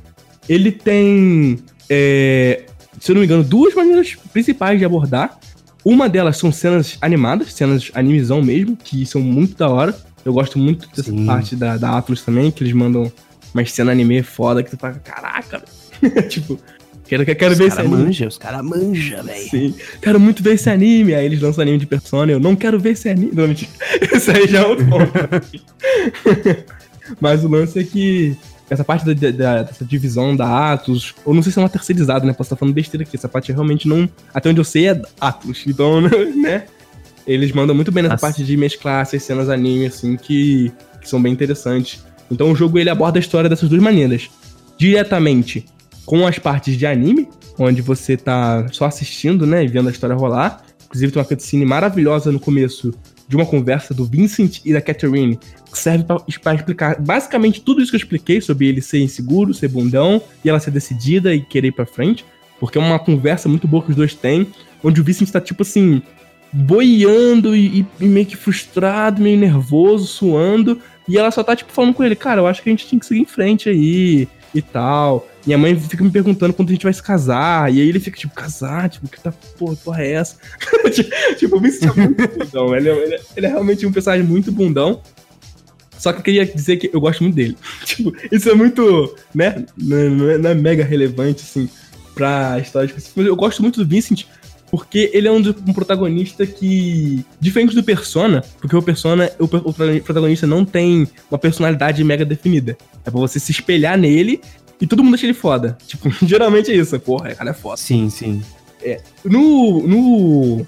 Ele 0.47 0.71
tem, 0.71 1.59
é, 1.89 2.63
se 2.99 3.11
eu 3.11 3.15
não 3.15 3.21
me 3.21 3.25
engano, 3.25 3.43
duas 3.43 3.73
maneiras 3.73 4.15
principais 4.31 4.79
de 4.79 4.85
abordar. 4.85 5.39
Uma 5.83 6.09
delas 6.09 6.37
são 6.37 6.51
cenas 6.51 6.97
animadas, 7.01 7.53
cenas 7.53 7.91
animizão 7.93 8.41
mesmo, 8.41 8.75
que 8.75 9.05
são 9.05 9.21
muito 9.21 9.55
da 9.55 9.69
hora. 9.69 9.97
Eu 10.25 10.33
gosto 10.33 10.59
muito 10.59 10.89
dessa 10.89 11.11
Sim. 11.11 11.25
parte 11.25 11.55
da, 11.55 11.77
da 11.77 11.97
Atlas 11.97 12.21
também, 12.21 12.51
que 12.51 12.61
eles 12.63 12.73
mandam 12.73 13.11
umas 13.53 13.71
cenas 13.71 13.93
anime 13.93 14.21
foda 14.23 14.61
que 14.61 14.69
tu 14.69 14.77
fala, 14.77 14.95
caraca, 14.95 15.63
tipo, 16.27 16.59
quero, 17.05 17.25
quero 17.25 17.53
os 17.53 17.57
ver 17.57 17.67
esse 17.67 17.79
anime. 17.79 18.03
Manja, 18.03 18.27
os 18.27 18.37
caras 18.37 18.61
manjam, 18.63 19.23
velho. 19.23 19.49
Sim, 19.49 19.75
quero 20.01 20.19
muito 20.19 20.43
ver 20.43 20.55
esse 20.55 20.69
anime. 20.69 21.15
Aí 21.15 21.25
eles 21.25 21.41
lançam 21.41 21.61
anime 21.61 21.77
de 21.77 21.85
Persona, 21.85 22.31
eu 22.31 22.39
não 22.39 22.55
quero 22.55 22.79
ver 22.79 22.91
esse 22.91 23.09
anime. 23.09 23.31
Não, 23.33 23.47
mentira. 23.47 23.71
Isso 24.13 24.31
aí 24.31 24.47
já 24.47 24.59
é 24.59 24.65
outro 24.65 24.85
ponto. 24.85 25.11
Mas 27.21 27.43
o 27.43 27.47
lance 27.47 27.79
é 27.79 27.83
que 27.83 28.35
essa 28.69 28.83
parte 28.83 29.05
da, 29.05 29.31
da, 29.31 29.63
dessa 29.63 29.85
divisão 29.85 30.35
da 30.35 30.73
Atos, 30.73 31.15
ou 31.23 31.33
não 31.33 31.41
sei 31.41 31.51
se 31.51 31.59
é 31.59 31.61
uma 31.61 31.69
terceirizada, 31.69 32.25
né? 32.25 32.33
Posso 32.33 32.47
estar 32.47 32.55
falando 32.55 32.75
besteira 32.75 33.03
aqui. 33.03 33.15
Essa 33.15 33.29
parte 33.29 33.51
realmente 33.51 33.87
não. 33.87 34.09
Até 34.33 34.49
onde 34.49 34.59
eu 34.59 34.65
sei 34.65 34.89
é 34.89 35.01
Atos. 35.19 35.63
Então, 35.65 36.01
né? 36.35 36.65
Eles 37.25 37.51
mandam 37.51 37.75
muito 37.75 37.91
bem 37.91 38.03
nessa 38.03 38.13
Nossa. 38.13 38.27
parte 38.27 38.43
de 38.43 38.55
mesclar 38.55 39.01
essas 39.01 39.21
cenas 39.23 39.49
anime, 39.49 39.87
assim, 39.87 40.15
que, 40.15 40.71
que 41.01 41.09
são 41.09 41.21
bem 41.21 41.33
interessantes. 41.33 42.05
Então 42.31 42.51
o 42.51 42.55
jogo 42.55 42.77
ele 42.77 42.89
aborda 42.89 43.19
a 43.19 43.21
história 43.21 43.49
dessas 43.49 43.69
duas 43.69 43.81
maneiras. 43.81 44.29
Diretamente 44.77 45.65
com 46.05 46.25
as 46.25 46.39
partes 46.39 46.77
de 46.77 46.85
anime, 46.85 47.27
onde 47.59 47.81
você 47.81 48.15
tá 48.15 48.65
só 48.71 48.85
assistindo, 48.85 49.45
né, 49.45 49.63
e 49.63 49.67
vendo 49.67 49.89
a 49.89 49.91
história 49.91 50.15
rolar. 50.15 50.63
Inclusive 50.85 51.11
tem 51.11 51.21
uma 51.21 51.27
cutscene 51.27 51.65
maravilhosa 51.65 52.31
no 52.31 52.39
começo 52.39 52.93
de 53.27 53.35
uma 53.35 53.45
conversa 53.45 53.93
do 53.93 54.05
Vincent 54.05 54.61
e 54.63 54.71
da 54.71 54.81
Catherine, 54.81 55.37
que 55.71 55.77
serve 55.77 56.05
para 56.05 56.55
explicar 56.55 57.01
basicamente 57.01 57.61
tudo 57.61 57.81
isso 57.81 57.91
que 57.91 57.97
eu 57.97 57.99
expliquei 58.01 58.39
sobre 58.39 58.67
ele 58.67 58.81
ser 58.81 58.99
inseguro, 58.99 59.53
ser 59.53 59.67
bundão, 59.67 60.21
e 60.43 60.49
ela 60.49 60.59
ser 60.59 60.71
decidida 60.71 61.33
e 61.33 61.41
querer 61.41 61.67
ir 61.69 61.73
pra 61.73 61.85
frente. 61.85 62.25
Porque 62.59 62.77
é 62.77 62.81
uma 62.81 62.97
conversa 62.97 63.49
muito 63.49 63.67
boa 63.67 63.83
que 63.83 63.91
os 63.91 63.95
dois 63.95 64.15
têm, 64.15 64.47
onde 64.83 65.01
o 65.01 65.03
Vincent 65.03 65.29
tá 65.29 65.41
tipo 65.41 65.61
assim, 65.61 66.01
boiando 66.51 67.55
e, 67.55 67.85
e, 67.99 68.05
meio 68.05 68.25
que 68.25 68.37
frustrado, 68.37 69.21
meio 69.21 69.37
nervoso, 69.37 70.07
suando, 70.07 70.79
e 71.07 71.17
ela 71.17 71.31
só 71.31 71.43
tá 71.43 71.55
tipo 71.55 71.71
falando 71.71 71.93
com 71.93 72.03
ele, 72.03 72.15
cara, 72.15 72.41
eu 72.41 72.47
acho 72.47 72.63
que 72.63 72.69
a 72.69 72.71
gente 72.71 72.87
tinha 72.87 72.99
que 72.99 73.05
seguir 73.05 73.21
em 73.21 73.25
frente 73.25 73.69
aí 73.69 74.27
e 74.53 74.61
tal. 74.61 75.27
Minha 75.47 75.57
mãe 75.57 75.79
fica 75.79 76.03
me 76.03 76.11
perguntando 76.11 76.53
quando 76.53 76.67
a 76.67 76.73
gente 76.73 76.83
vai 76.83 76.91
se 76.91 77.01
casar. 77.01 77.73
E 77.73 77.79
aí 77.79 77.87
ele 77.87 78.01
fica, 78.01 78.17
tipo, 78.17 78.35
casar? 78.35 78.89
Tipo, 78.89 79.07
que 79.07 79.17
tá, 79.17 79.31
porra, 79.57 79.77
porra 79.77 80.03
é 80.03 80.11
essa? 80.11 80.35
tipo, 81.39 81.55
o 81.55 81.59
Vincent 81.61 81.89
é 81.89 82.01
muito 82.01 82.27
bundão. 82.37 82.75
Ele 82.75 82.89
é, 82.89 82.93
ele, 82.93 83.15
é, 83.15 83.19
ele 83.37 83.45
é 83.45 83.49
realmente 83.49 83.85
um 83.85 83.91
personagem 83.93 84.25
muito 84.25 84.51
bundão. 84.51 85.01
Só 85.97 86.11
que 86.11 86.19
eu 86.19 86.23
queria 86.23 86.45
dizer 86.45 86.75
que 86.75 86.89
eu 86.93 86.99
gosto 86.99 87.23
muito 87.23 87.35
dele. 87.35 87.57
tipo, 87.85 88.13
isso 88.29 88.49
é 88.49 88.53
muito, 88.53 89.15
né? 89.33 89.65
Não 89.77 89.97
é, 89.97 90.37
não 90.37 90.49
é, 90.49 90.53
mega 90.53 90.83
relevante, 90.83 91.43
assim, 91.43 91.69
pra 92.13 92.59
história. 92.59 92.93
Mas 92.93 93.25
eu 93.25 93.35
gosto 93.37 93.61
muito 93.61 93.81
do 93.81 93.89
Vincent 93.89 94.25
porque 94.69 95.09
ele 95.13 95.29
é 95.29 95.31
um, 95.31 95.37
um, 95.37 95.73
protagonista 95.73 96.45
que, 96.45 97.23
diferente 97.39 97.73
do 97.73 97.81
Persona, 97.81 98.43
porque 98.59 98.75
o 98.75 98.81
Persona, 98.81 99.31
o, 99.39 99.45
o, 99.45 99.73
protagonista 100.03 100.45
não 100.45 100.65
tem 100.65 101.07
uma 101.31 101.37
personalidade 101.37 102.03
mega 102.03 102.25
definida. 102.25 102.77
É 103.05 103.09
pra 103.09 103.17
você 103.17 103.39
se 103.39 103.53
espelhar 103.53 103.97
nele 103.97 104.41
e 104.79 104.85
todo 104.85 105.03
mundo 105.03 105.15
acha 105.15 105.25
ele 105.25 105.33
foda. 105.33 105.77
Tipo, 105.87 106.09
geralmente 106.25 106.71
é 106.71 106.75
isso. 106.75 106.99
Porra, 106.99 107.33
cara 107.35 107.51
é 107.51 107.53
foda. 107.53 107.77
Sim, 107.77 108.09
sim. 108.09 108.41
É. 108.83 109.01
No. 109.23 109.87
No. 109.87 110.65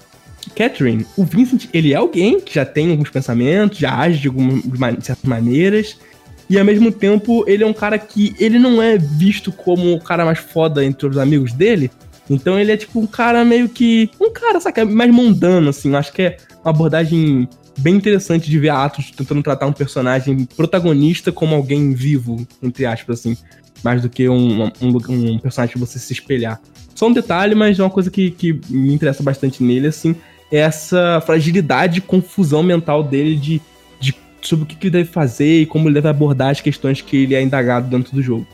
Catherine, 0.56 1.06
o 1.18 1.24
Vincent, 1.24 1.66
ele 1.72 1.92
é 1.92 1.96
alguém 1.96 2.40
que 2.40 2.54
já 2.54 2.64
tem 2.64 2.90
alguns 2.90 3.10
pensamentos, 3.10 3.78
já 3.78 3.94
age 3.94 4.20
de, 4.20 4.28
algumas, 4.28 4.62
de 4.96 5.06
certas 5.06 5.24
maneiras. 5.24 5.98
E 6.48 6.58
ao 6.58 6.64
mesmo 6.64 6.90
tempo, 6.90 7.44
ele 7.46 7.62
é 7.62 7.66
um 7.66 7.74
cara 7.74 7.98
que 7.98 8.34
ele 8.38 8.58
não 8.58 8.82
é 8.82 8.96
visto 8.96 9.52
como 9.52 9.94
o 9.94 10.00
cara 10.00 10.24
mais 10.24 10.38
foda 10.38 10.84
entre 10.84 11.06
os 11.06 11.18
amigos 11.18 11.52
dele. 11.52 11.90
Então 12.28 12.58
ele 12.58 12.72
é 12.72 12.76
tipo 12.76 12.98
um 12.98 13.06
cara 13.06 13.44
meio 13.44 13.68
que. 13.68 14.10
Um 14.20 14.32
cara, 14.32 14.58
sabe, 14.60 14.84
mais 14.86 15.12
mundano, 15.12 15.68
assim. 15.68 15.90
Eu 15.90 15.98
acho 15.98 16.12
que 16.12 16.22
é 16.22 16.36
uma 16.64 16.70
abordagem 16.70 17.48
bem 17.78 17.94
interessante 17.94 18.50
de 18.50 18.58
ver 18.58 18.70
a 18.70 18.84
Atos 18.84 19.10
tentando 19.10 19.42
tratar 19.42 19.66
um 19.66 19.72
personagem 19.72 20.44
protagonista 20.56 21.30
como 21.30 21.54
alguém 21.54 21.92
vivo, 21.92 22.46
entre 22.62 22.86
aspas, 22.86 23.20
assim 23.20 23.36
mais 23.82 24.02
do 24.02 24.08
que 24.08 24.28
um, 24.28 24.64
um, 24.64 24.96
um 25.08 25.38
personagem 25.38 25.74
que 25.74 25.78
você 25.80 25.98
se 25.98 26.12
espelhar. 26.12 26.60
Só 26.94 27.08
um 27.08 27.12
detalhe, 27.12 27.54
mas 27.54 27.78
é 27.78 27.82
uma 27.82 27.90
coisa 27.90 28.10
que, 28.10 28.30
que 28.30 28.60
me 28.68 28.92
interessa 28.92 29.22
bastante 29.22 29.62
nele, 29.62 29.86
assim, 29.86 30.14
é 30.50 30.58
essa 30.58 31.20
fragilidade 31.24 32.00
confusão 32.00 32.62
mental 32.62 33.02
dele 33.02 33.36
de, 33.36 33.60
de 34.00 34.14
sobre 34.42 34.64
o 34.64 34.66
que, 34.66 34.76
ele 34.82 34.90
deve 34.90 35.08
fazer 35.10 35.62
e 35.62 35.66
como 35.66 35.88
ele 35.88 35.94
deve 35.94 36.08
abordar 36.08 36.50
as 36.50 36.60
questões 36.60 37.00
que 37.00 37.16
ele 37.16 37.34
é 37.34 37.42
indagado 37.42 37.88
dentro 37.88 38.14
do 38.14 38.22
jogo. 38.22 38.46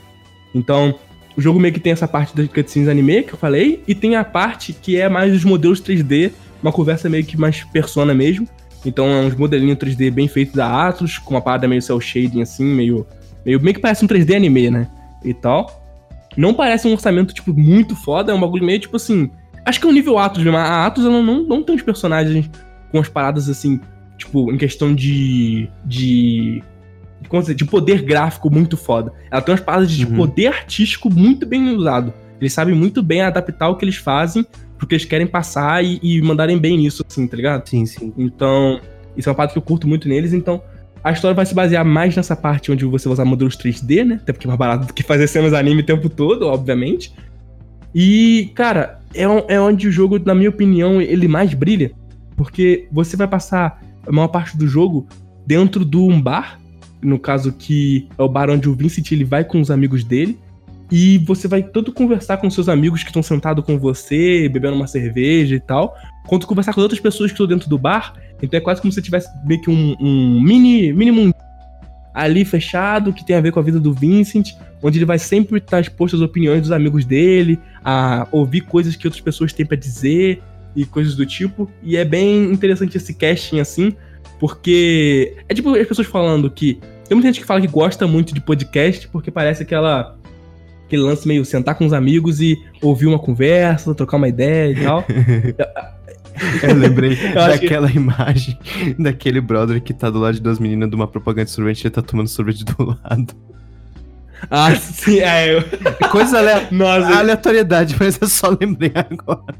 Então, 0.55 0.95
o 1.37 1.41
jogo 1.41 1.59
meio 1.59 1.73
que 1.73 1.81
tem 1.81 1.93
essa 1.93 2.09
parte 2.09 2.35
das 2.35 2.49
cutscenes 2.49 2.89
anime 2.89 3.23
que 3.23 3.35
eu 3.35 3.39
falei, 3.39 3.83
e 3.87 3.95
tem 3.95 4.17
a 4.17 4.25
parte 4.25 4.73
que 4.73 4.97
é 4.97 5.09
mais 5.09 5.35
os 5.35 5.45
modelos 5.45 5.81
3D, 5.81 6.33
uma 6.62 6.73
conversa 6.73 7.09
meio 7.09 7.25
que 7.25 7.37
mais 7.37 7.62
persona 7.65 8.15
mesmo. 8.15 8.49
Então 8.85 9.09
é 9.09 9.21
uns 9.21 9.35
modelinhos 9.35 9.79
3D 9.79 10.11
bem 10.11 10.29
feitos 10.29 10.55
da 10.55 10.89
Atlus, 10.89 11.19
com 11.19 11.35
uma 11.35 11.41
parada 11.41 11.67
meio 11.67 11.83
cel 11.83 12.01
shading 12.01 12.43
assim, 12.43 12.65
meio, 12.65 13.07
meio, 13.45 13.61
meio 13.61 13.75
que 13.75 13.81
parece 13.81 14.05
um 14.05 14.09
3D 14.09 14.37
anime, 14.37 14.71
né? 14.71 14.89
E 15.27 15.35
tal. 15.35 15.85
Não 16.37 16.55
parece 16.55 16.87
um 16.87 16.93
orçamento, 16.93 17.35
tipo, 17.35 17.53
muito 17.53 17.95
foda, 17.97 18.33
é 18.33 18.35
um 18.35 18.41
bagulho 18.41 18.65
meio, 18.65 18.81
tipo 18.81 18.97
assim... 18.97 19.31
Acho 19.65 19.81
que 19.81 19.87
é 19.87 19.91
um 19.91 19.93
nível 19.93 20.17
Atos 20.17 20.43
mesmo. 20.43 20.57
A 20.57 20.87
Atos, 20.87 21.05
ela 21.05 21.21
não, 21.21 21.43
não 21.43 21.62
tem 21.62 21.75
os 21.75 21.83
personagens 21.83 22.49
com 22.93 23.01
as 23.01 23.09
paradas, 23.09 23.49
assim, 23.49 23.81
tipo, 24.17 24.53
em 24.53 24.57
questão 24.57 24.95
de... 24.95 25.69
de 25.85 26.62
como 27.29 27.43
dizer, 27.43 27.55
de 27.55 27.65
poder 27.65 28.03
gráfico 28.03 28.49
muito 28.53 28.77
foda. 28.77 29.12
Ela 29.31 29.43
tem 29.43 29.53
umas 29.53 29.65
paradas 29.65 29.91
de 29.91 30.05
uhum. 30.07 30.17
poder 30.17 30.47
artístico 30.49 31.12
muito 31.12 31.45
bem 31.45 31.75
usado. 31.75 32.15
Eles 32.41 32.53
sabem 32.53 32.75
muito 32.75 33.03
bem 33.03 33.23
adaptar 33.23 33.69
o 33.69 33.77
que 33.77 33.85
eles 33.85 33.97
fazem 33.97 34.47
porque 34.79 34.95
eles 34.95 35.05
querem 35.05 35.27
passar 35.27 35.85
e, 35.85 35.99
e 36.03 36.21
mandarem 36.23 36.59
bem 36.59 36.77
nisso, 36.77 37.05
assim, 37.09 37.27
tá 37.27 37.37
ligado? 37.37 37.67
Sim, 37.69 37.87
sim. 37.87 38.12
Então, 38.17 38.81
isso 39.17 39.29
é 39.29 39.31
uma 39.31 39.37
parte 39.37 39.53
que 39.53 39.59
eu 39.59 39.62
curto 39.62 39.89
muito 39.89 40.09
neles, 40.09 40.33
então 40.33 40.62
a 41.07 41.12
história 41.12 41.37
vai 41.37 41.47
se 41.47 41.55
basear 41.55 41.85
mais 41.85 42.16
nessa 42.16 42.35
parte 42.35 42.73
onde 42.73 42.85
você 42.85 43.07
vai 43.07 43.12
usar 43.12 43.25
modelos 43.25 43.57
3D, 43.57 44.05
né? 44.05 44.19
Até 44.21 44.33
porque 44.33 44.45
é 44.45 44.49
mais 44.49 44.59
barato 44.59 44.87
do 44.87 44.92
que 44.92 45.05
fazer 45.05 45.29
cenas 45.29 45.53
anime 45.53 45.83
o 45.83 45.87
tempo 45.87 46.09
todo, 46.09 46.49
obviamente. 46.49 47.14
E, 47.95 48.51
cara, 48.57 48.99
é, 49.14 49.23
é 49.23 49.61
onde 49.61 49.87
o 49.87 49.92
jogo, 49.92 50.19
na 50.19 50.35
minha 50.35 50.51
opinião, 50.51 51.01
ele 51.01 51.29
mais 51.29 51.55
brilha. 51.55 51.92
Porque 52.37 52.88
você 52.90 53.16
vai 53.16 53.29
passar 53.29 53.81
a 54.05 54.11
maior 54.11 54.27
parte 54.27 54.57
do 54.57 54.66
jogo 54.66 55.07
dentro 55.47 55.85
de 55.85 55.97
um 55.97 56.21
bar. 56.21 56.61
No 57.01 57.21
caso 57.21 57.53
que 57.53 58.09
é 58.19 58.23
o 58.25 58.29
bar 58.29 58.51
onde 58.51 58.69
o 58.69 58.75
Vincent 58.75 59.12
ele 59.12 59.23
vai 59.23 59.45
com 59.45 59.61
os 59.61 59.71
amigos 59.71 60.03
dele. 60.03 60.37
E 60.90 61.19
você 61.19 61.47
vai 61.47 61.62
tanto 61.62 61.92
conversar 61.92 62.38
com 62.38 62.51
seus 62.51 62.69
amigos 62.69 63.05
que 63.05 63.11
estão 63.11 63.23
sentados 63.23 63.64
com 63.64 63.79
você, 63.79 64.49
bebendo 64.49 64.75
uma 64.75 64.88
cerveja 64.88 65.55
e 65.55 65.61
tal, 65.61 65.95
quanto 66.27 66.47
conversar 66.47 66.73
com 66.73 66.81
outras 66.81 67.01
pessoas 67.01 67.31
que 67.31 67.35
estão 67.35 67.47
dentro 67.47 67.69
do 67.69 67.79
bar 67.79 68.15
então 68.43 68.59
é 68.59 68.61
quase 68.61 68.81
como 68.81 68.93
se 68.93 69.01
tivesse 69.01 69.29
meio 69.45 69.61
que 69.61 69.71
um, 69.71 69.97
um 69.99 70.41
mini, 70.41 70.93
mini 70.93 71.11
mundo 71.11 71.35
ali 72.17 72.47
fechado 72.47 73.12
que 73.12 73.25
tem 73.25 73.37
a 73.37 73.41
ver 73.43 73.53
com 73.53 73.61
a 73.61 73.62
vida 73.62 73.79
do 73.79 73.93
Vincent, 73.93 74.55
onde 74.83 74.99
ele 74.99 75.05
vai 75.05 75.19
sempre 75.19 75.59
estar 75.59 75.81
exposto 75.81 76.17
às 76.17 76.23
opiniões 76.23 76.62
dos 76.62 76.73
amigos 76.73 77.05
dele, 77.05 77.61
a 77.85 78.27
ouvir 78.33 78.62
coisas 78.62 78.97
que 78.97 79.07
outras 79.07 79.21
pessoas 79.21 79.53
têm 79.53 79.67
para 79.67 79.77
dizer 79.77 80.43
e 80.75 80.87
coisas 80.87 81.15
do 81.15 81.27
tipo. 81.27 81.71
E 81.83 81.95
é 81.95 82.07
bem 82.07 82.45
interessante 82.45 82.97
esse 82.97 83.12
casting 83.12 83.61
assim, 83.61 83.95
porque 84.41 85.37
é 85.47 85.53
tipo 85.53 85.75
as 85.75 85.87
pessoas 85.87 86.07
falando 86.07 86.51
que 86.51 86.81
tem 87.07 87.14
muita 87.14 87.29
gente 87.29 87.41
que 87.41 87.47
fala 87.47 87.61
que 87.61 87.68
gosta 87.68 88.07
muito 88.07 88.33
de 88.33 88.41
podcast 88.41 89.07
porque 89.09 89.31
parece 89.31 89.62
aquela 89.62 90.16
aquele 90.87 91.03
lance 91.03 91.29
meio 91.29 91.45
sentar 91.45 91.74
com 91.74 91.85
os 91.85 91.93
amigos 91.93 92.41
e 92.41 92.57
ouvir 92.81 93.07
uma 93.07 93.18
conversa, 93.18 93.95
trocar 93.95 94.16
uma 94.16 94.29
ideia 94.29 94.72
e 94.72 94.83
tal. 94.83 95.05
Eu 96.62 96.74
lembrei 96.74 97.12
eu 97.30 97.34
daquela 97.34 97.91
que... 97.91 97.97
imagem 97.97 98.59
daquele 98.99 99.41
brother 99.41 99.80
que 99.80 99.95
tá 99.95 100.11
do 100.11 100.18
lado 100.18 100.34
de 100.34 100.41
duas 100.41 100.59
meninas 100.59 100.89
de 100.89 100.97
uma 100.97 101.07
propaganda 101.07 101.47
de 101.47 101.51
sorvete 101.51 101.84
e 101.84 101.87
ele 101.87 101.95
tá 101.95 102.03
tomando 102.03 102.28
sorvete 102.28 102.64
do 102.64 102.84
lado. 102.84 103.34
Ah, 104.51 104.74
sim, 104.74 105.20
é. 105.20 105.55
Eu... 105.55 105.64
Coisa 106.11 106.39
ale... 106.39 106.66
Nossa, 106.70 107.18
aleatoriedade, 107.18 107.97
mas 107.99 108.18
eu 108.20 108.28
só 108.28 108.57
lembrei 108.61 108.93
agora. 108.95 109.55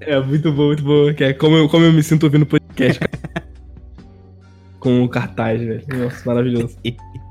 É 0.00 0.18
muito 0.20 0.52
bom, 0.52 0.66
muito 0.66 0.82
bom. 0.82 1.14
Que 1.14 1.24
é 1.24 1.32
como 1.32 1.56
eu, 1.56 1.68
como 1.68 1.84
eu 1.84 1.92
me 1.92 2.02
sinto 2.02 2.24
ouvindo 2.24 2.46
podcast. 2.46 3.00
Com 4.80 5.02
o 5.04 5.08
cartaz, 5.08 5.60
velho. 5.60 5.84
Nossa, 5.88 6.22
maravilhoso. 6.24 6.76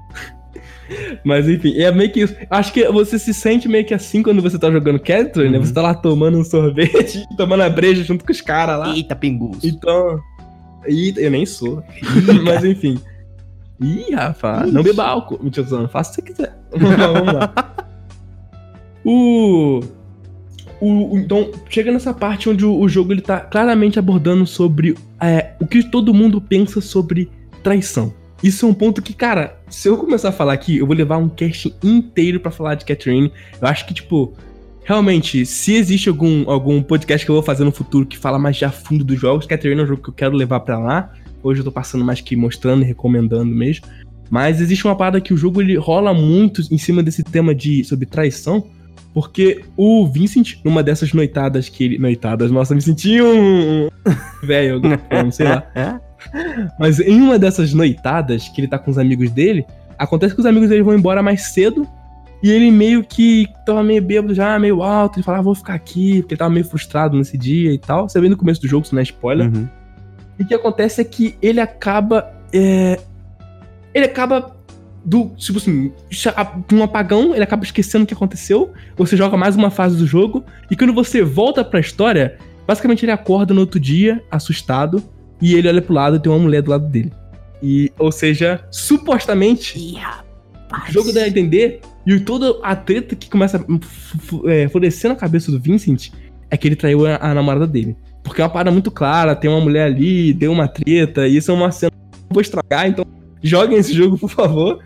Mas 1.24 1.48
enfim, 1.48 1.78
é 1.78 1.92
meio 1.92 2.12
que 2.12 2.22
isso. 2.22 2.36
Acho 2.50 2.74
que 2.74 2.88
você 2.90 3.20
se 3.20 3.34
sente 3.34 3.68
meio 3.68 3.86
que 3.86 3.94
assim 3.94 4.24
quando 4.24 4.42
você 4.42 4.58
tá 4.58 4.72
jogando 4.72 5.00
Catherine, 5.00 5.54
uhum. 5.56 5.60
né? 5.60 5.66
Você 5.66 5.74
tá 5.74 5.82
lá 5.82 5.94
tomando 5.94 6.38
um 6.38 6.44
sorvete, 6.44 7.24
tomando 7.38 7.64
a 7.64 7.70
breja 7.70 8.04
junto 8.04 8.26
com 8.26 8.32
os 8.32 8.42
caras 8.42 8.80
lá. 8.80 8.96
Eita, 8.96 9.16
pingus. 9.16 9.64
Então. 9.64 10.20
Eita, 10.86 11.22
eu 11.22 11.32
nem 11.32 11.46
sou. 11.46 11.84
Mas 12.44 12.64
enfim. 12.64 13.00
Ih, 13.82 14.14
Rafa, 14.14 14.64
Ixi. 14.64 14.74
não 14.74 14.84
beba 14.84 15.06
álcool. 15.06 15.40
Mentira, 15.42 15.88
faça 15.88 16.12
se 16.12 16.16
você 16.16 16.22
quiser. 16.22 16.58
Vamos 16.72 17.34
lá. 17.34 17.54
o, 19.06 19.80
o, 20.82 21.18
Então, 21.18 21.52
chega 21.70 21.92
nessa 21.92 22.14
parte 22.14 22.50
onde 22.50 22.66
o, 22.66 22.78
o, 22.78 22.90
jogo 22.90 23.14
ele 23.14 23.22
tá 23.22 23.40
claramente 23.40 23.98
abordando 23.98 24.46
sobre 24.46 24.96
é, 25.22 25.54
o 25.60 25.66
que 25.66 25.84
todo 25.84 26.14
mundo 26.14 26.42
pensa 26.42 26.82
sobre 26.82 27.30
traição. 27.64 28.14
Isso 28.44 28.66
é 28.66 28.70
um 28.70 28.74
ponto 28.74 29.02
que, 29.02 29.14
cara, 29.14 29.60
se 29.70 29.88
eu 29.88 29.98
começar 29.98 30.30
a 30.30 30.32
falar 30.32 30.54
aqui, 30.54 30.78
eu 30.78 30.88
vou 30.88 30.96
levar 30.96 31.18
um 31.18 31.28
cast 31.28 31.74
inteiro 31.84 32.40
para 32.40 32.52
falar 32.52 32.76
de 32.76 32.86
Catherine. 32.86 33.32
Eu 33.62 33.68
acho 33.68 33.86
que, 33.86 33.94
tipo, 33.94 34.34
realmente, 34.84 35.46
se 35.46 35.76
existe 35.76 36.08
algum, 36.08 36.50
algum 36.50 36.82
podcast 36.82 37.26
que 37.26 37.32
eu 37.32 37.36
vou 37.36 37.44
fazer 37.44 37.64
no 37.64 37.72
futuro 37.72 38.06
que 38.06 38.18
fala 38.18 38.40
mais 38.40 38.56
de 38.56 38.66
a 38.66 38.72
fundo 38.72 39.04
dos 39.04 39.20
jogos, 39.20 39.46
Catherine 39.46 39.82
é 39.82 39.84
um 39.84 39.88
jogo 39.88 40.02
que 40.02 40.10
eu 40.10 40.14
quero 40.14 40.36
levar 40.36 40.62
para 40.62 40.80
lá. 40.80 41.14
Hoje 41.44 41.60
eu 41.60 41.66
tô 41.66 41.72
passando 41.72 42.04
mais 42.04 42.22
que 42.22 42.36
mostrando 42.36 42.84
e 42.84 42.86
recomendando 42.86 43.54
mesmo. 43.54 43.86
Mas 44.30 44.62
existe 44.62 44.86
uma 44.86 44.96
parada 44.96 45.20
que 45.20 45.34
o 45.34 45.38
jogo 45.38 45.62
ele 45.62 45.76
rola 45.76 46.14
muito 46.14 46.62
em 46.72 46.78
cima 46.78 47.02
desse 47.04 47.24
tema 47.24 47.54
de 47.54 47.84
sobre 47.84 48.06
traição, 48.06 48.68
porque 49.14 49.64
o 49.76 50.08
Vincent, 50.08 50.58
numa 50.64 50.84
dessas 50.84 51.14
noitadas 51.14 51.68
que 51.68 51.84
ele. 51.84 51.98
Noitadas, 51.98 52.52
nossa, 52.52 52.76
me 52.76 52.82
senti 52.82 53.22
um. 53.22 53.90
Velho, 54.44 54.80
não 54.82 55.32
sei 55.32 55.48
lá. 55.48 55.64
Mas 56.80 57.00
em 57.00 57.22
uma 57.22 57.40
dessas 57.40 57.74
noitadas 57.74 58.48
que 58.50 58.62
ele 58.62 58.68
tá 58.68 58.78
com 58.78 58.92
os 58.92 58.98
amigos 58.98 59.32
dele, 59.32 59.66
acontece 59.98 60.34
que 60.34 60.40
os 60.40 60.46
amigos 60.46 60.70
dele 60.70 60.84
vão 60.84 60.96
embora 60.96 61.22
mais 61.22 61.54
cedo. 61.54 61.88
E 62.42 62.50
ele 62.50 62.72
meio 62.72 63.04
que 63.04 63.48
tava 63.66 63.84
meio 63.84 64.02
bêbado 64.02 64.34
já, 64.34 64.58
meio 64.58 64.82
alto. 64.82 65.18
Ele 65.18 65.24
fala, 65.24 65.40
ah, 65.40 65.42
vou 65.42 65.54
ficar 65.54 65.74
aqui, 65.74 66.22
porque 66.22 66.36
ele 66.36 66.40
tava 66.40 66.54
meio 66.54 66.66
frustrado 66.66 67.18
nesse 67.18 67.38
dia 67.38 67.74
e 67.74 67.78
tal. 67.78 68.08
Você 68.08 68.20
vê 68.22 68.30
no 68.30 68.38
começo 68.38 68.62
do 68.62 68.68
jogo, 68.68 68.86
isso 68.86 68.96
não 68.96 69.02
é 69.02 69.04
spoiler. 69.04 69.54
Uhum. 69.54 69.68
E 70.38 70.44
o 70.44 70.48
que 70.48 70.54
acontece 70.54 71.02
é 71.02 71.04
que 71.04 71.36
ele 71.42 71.60
acaba. 71.60 72.32
É... 72.54 72.98
Ele 73.94 74.06
acaba 74.06 74.56
do. 75.04 75.32
Tipo 75.36 75.58
assim, 75.60 75.92
um 76.72 76.82
apagão, 76.82 77.36
ele 77.36 77.44
acaba 77.44 77.66
esquecendo 77.66 78.06
o 78.06 78.08
que 78.08 78.14
aconteceu. 78.14 78.72
Você 78.96 79.18
joga 79.18 79.36
mais 79.36 79.58
uma 79.58 79.70
fase 79.70 79.98
do 79.98 80.08
jogo. 80.08 80.46
E 80.72 80.78
quando 80.78 80.94
você 80.94 81.22
volta 81.22 81.62
pra 81.66 81.82
história, 81.82 82.38
basicamente 82.66 83.04
ele 83.04 83.12
acorda 83.12 83.54
no 83.54 83.60
outro 83.60 83.82
dia, 83.82 84.24
assustado 84.32 85.04
e 85.42 85.56
ele 85.56 85.68
olha 85.68 85.82
pro 85.82 85.94
lado 85.94 86.18
e 86.18 86.20
tem 86.20 86.32
uma 86.32 86.40
mulher 86.40 86.62
do 86.62 86.72
lado 86.72 86.88
dele. 86.88 87.12
E, 87.62 87.92
ou 87.98 88.12
seja, 88.12 88.64
supostamente, 88.72 89.78
Ih, 89.78 90.00
o 90.88 90.92
jogo 90.92 91.12
dá 91.12 91.22
a 91.22 91.28
entender, 91.28 91.82
e 92.06 92.20
toda 92.20 92.60
a 92.64 92.76
treta 92.76 93.16
que 93.16 93.30
começa 93.30 93.58
a 93.58 94.52
é, 94.52 94.68
florescer 94.68 95.10
na 95.10 95.16
cabeça 95.16 95.52
do 95.52 95.60
Vincent 95.60 96.10
é 96.50 96.58
que 96.58 96.68
ele 96.68 96.76
traiu 96.76 97.06
a, 97.06 97.18
a, 97.18 97.34
namorada 97.34 97.68
dele. 97.68 97.96
Porque 98.24 98.42
é 98.42 98.44
uma 98.44 98.50
parada 98.50 98.72
muito 98.72 98.92
clara, 98.92 99.36
tem 99.36 99.50
uma 99.50 99.62
mulher 99.62 99.86
ali, 99.86 100.34
deu 100.34 100.52
uma 100.52 100.68
treta, 100.68 101.28
e 101.28 101.38
isso 101.38 101.52
é 101.52 101.54
uma 101.54 101.72
cena 101.72 101.92
que 101.92 101.98
eu 101.98 102.34
vou 102.34 102.42
estragar, 102.42 102.88
então 102.88 103.06
joguem 103.42 103.78
esse 103.78 103.94
jogo, 103.94 104.18
por 104.18 104.30
favor. 104.30 104.80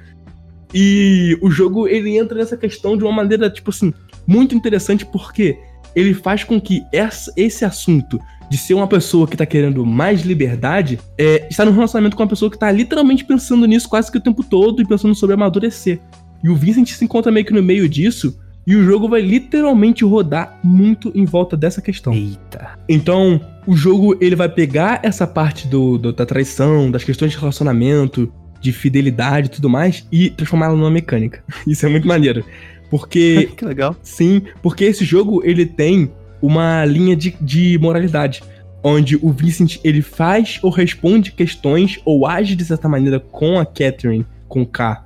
E 0.74 1.38
o 1.42 1.52
jogo, 1.52 1.88
ele 1.88 2.18
entra 2.18 2.38
nessa 2.38 2.58
questão 2.58 2.98
de 2.98 3.04
uma 3.04 3.12
maneira, 3.14 3.50
tipo 3.50 3.70
assim, 3.70 3.94
muito 4.26 4.56
interessante, 4.56 5.06
porque 5.06 5.58
ele 5.96 6.14
faz 6.14 6.44
com 6.44 6.60
que 6.60 6.84
essa, 6.92 7.32
esse 7.38 7.64
assunto 7.64 8.20
de 8.50 8.58
ser 8.58 8.74
uma 8.74 8.88
pessoa 8.88 9.28
que 9.28 9.38
tá 9.38 9.46
querendo 9.46 9.86
mais 9.86 10.22
liberdade, 10.22 11.00
é, 11.18 11.48
está 11.50 11.66
num 11.66 11.72
relacionamento 11.72 12.16
com 12.16 12.24
uma 12.24 12.30
pessoa 12.30 12.52
que 12.52 12.58
tá 12.58 12.72
literalmente 12.72 13.26
pensando 13.26 13.66
nisso 13.66 13.90
quase 13.90 14.12
que 14.12 14.18
o 14.18 14.22
tempo 14.22 14.44
todo 14.44 14.82
e 14.82 14.86
pensando 14.86 15.16
sobre 15.16 15.34
amadurecer. 15.34 16.00
E 16.44 16.50
o 16.50 16.56
Vincent 16.56 16.90
se 16.90 17.04
encontra 17.04 17.32
meio 17.32 17.46
que 17.46 17.54
no 17.54 17.64
meio 17.64 17.88
disso, 17.88 18.38
e 18.66 18.76
o 18.76 18.84
jogo 18.84 19.10
vai 19.10 19.22
literalmente 19.22 20.06
rodar 20.06 20.60
muito 20.64 21.12
em 21.14 21.26
volta 21.26 21.58
dessa 21.58 21.82
questão. 21.82 22.14
Eita. 22.14 22.78
Então, 22.88 23.40
o 23.68 23.76
jogo 23.76 24.18
ele 24.22 24.36
vai 24.36 24.50
pegar 24.50 25.00
essa 25.04 25.28
parte 25.28 25.68
do, 25.68 25.98
do 25.98 26.14
da 26.14 26.26
traição, 26.26 26.90
das 26.90 27.04
questões 27.04 27.32
de 27.32 27.38
relacionamento, 27.38 28.32
de 28.62 28.72
fidelidade 28.72 29.48
e 29.48 29.52
tudo 29.52 29.70
mais, 29.70 30.08
e 30.12 30.30
transformar 30.30 30.68
ela 30.68 30.76
numa 30.76 30.92
mecânica. 30.92 31.44
Isso 31.68 31.86
é 31.86 31.90
muito 31.90 32.08
maneiro. 32.08 32.46
Porque. 32.90 33.50
que 33.58 33.66
legal. 33.66 33.96
Sim, 34.02 34.44
porque 34.62 34.86
esse 34.86 35.04
jogo 35.04 35.42
ele 35.44 35.66
tem 35.66 36.12
uma 36.44 36.84
linha 36.84 37.16
de, 37.16 37.34
de 37.40 37.80
moralidade. 37.80 38.44
Onde 38.84 39.16
o 39.16 39.32
Vincent 39.32 39.78
ele 39.82 40.02
faz 40.02 40.60
ou 40.62 40.70
responde 40.70 41.32
questões 41.32 42.02
ou 42.04 42.28
age 42.28 42.54
de 42.54 42.66
certa 42.66 42.90
maneira 42.90 43.18
com 43.18 43.58
a 43.58 43.66
Catherine, 43.66 44.26
com 44.50 44.66
K, 44.66 45.06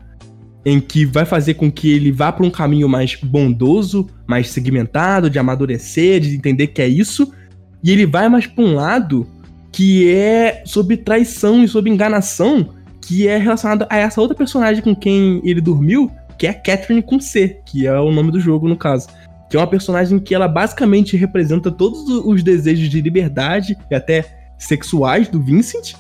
em 0.66 0.80
que 0.80 1.06
vai 1.06 1.26
fazer 1.26 1.54
com 1.54 1.72
que 1.72 1.94
ele 1.94 2.12
vá 2.12 2.32
para 2.32 2.44
um 2.44 2.50
caminho 2.50 2.90
mais 2.90 3.14
bondoso, 3.22 4.08
mais 4.26 4.50
segmentado, 4.50 5.30
de 5.30 5.38
amadurecer, 5.38 6.20
de 6.20 6.36
entender 6.36 6.68
que 6.68 6.82
é 6.82 6.88
isso, 6.88 7.32
e 7.84 7.92
ele 7.92 8.08
vai 8.08 8.28
mais 8.28 8.48
para 8.48 8.64
um 8.64 8.74
lado 8.74 9.28
que 9.72 10.12
é 10.12 10.64
sobre 10.66 10.98
traição 10.98 11.64
e 11.64 11.68
sobre 11.68 11.92
enganação, 11.92 12.70
que 13.00 13.28
é 13.28 13.38
relacionado 13.38 13.86
a 13.92 13.98
essa 13.98 14.20
outra 14.20 14.36
personagem 14.36 14.82
com 14.82 14.96
quem 14.96 15.40
ele 15.44 15.62
dormiu, 15.62 16.12
que 16.40 16.48
é 16.48 16.50
a 16.50 16.54
Catherine 16.54 17.04
com 17.04 17.20
C, 17.20 17.60
que 17.64 17.86
é 17.86 18.00
o 18.00 18.12
nome 18.12 18.32
do 18.32 18.40
jogo 18.40 18.68
no 18.68 18.76
caso 18.76 19.08
que 19.50 19.56
é 19.56 19.60
uma 19.60 19.68
personagem 19.68 20.20
que 20.20 20.36
ela 20.36 20.48
basicamente 20.48 21.16
representa 21.16 21.72
todos 21.72 22.08
os 22.26 22.44
desejos 22.44 22.90
de 22.90 23.02
liberdade 23.02 23.78
e 23.90 23.96
até 23.96 24.54
sexuais 24.58 25.28
do 25.28 25.42
Vincent. 25.42 25.94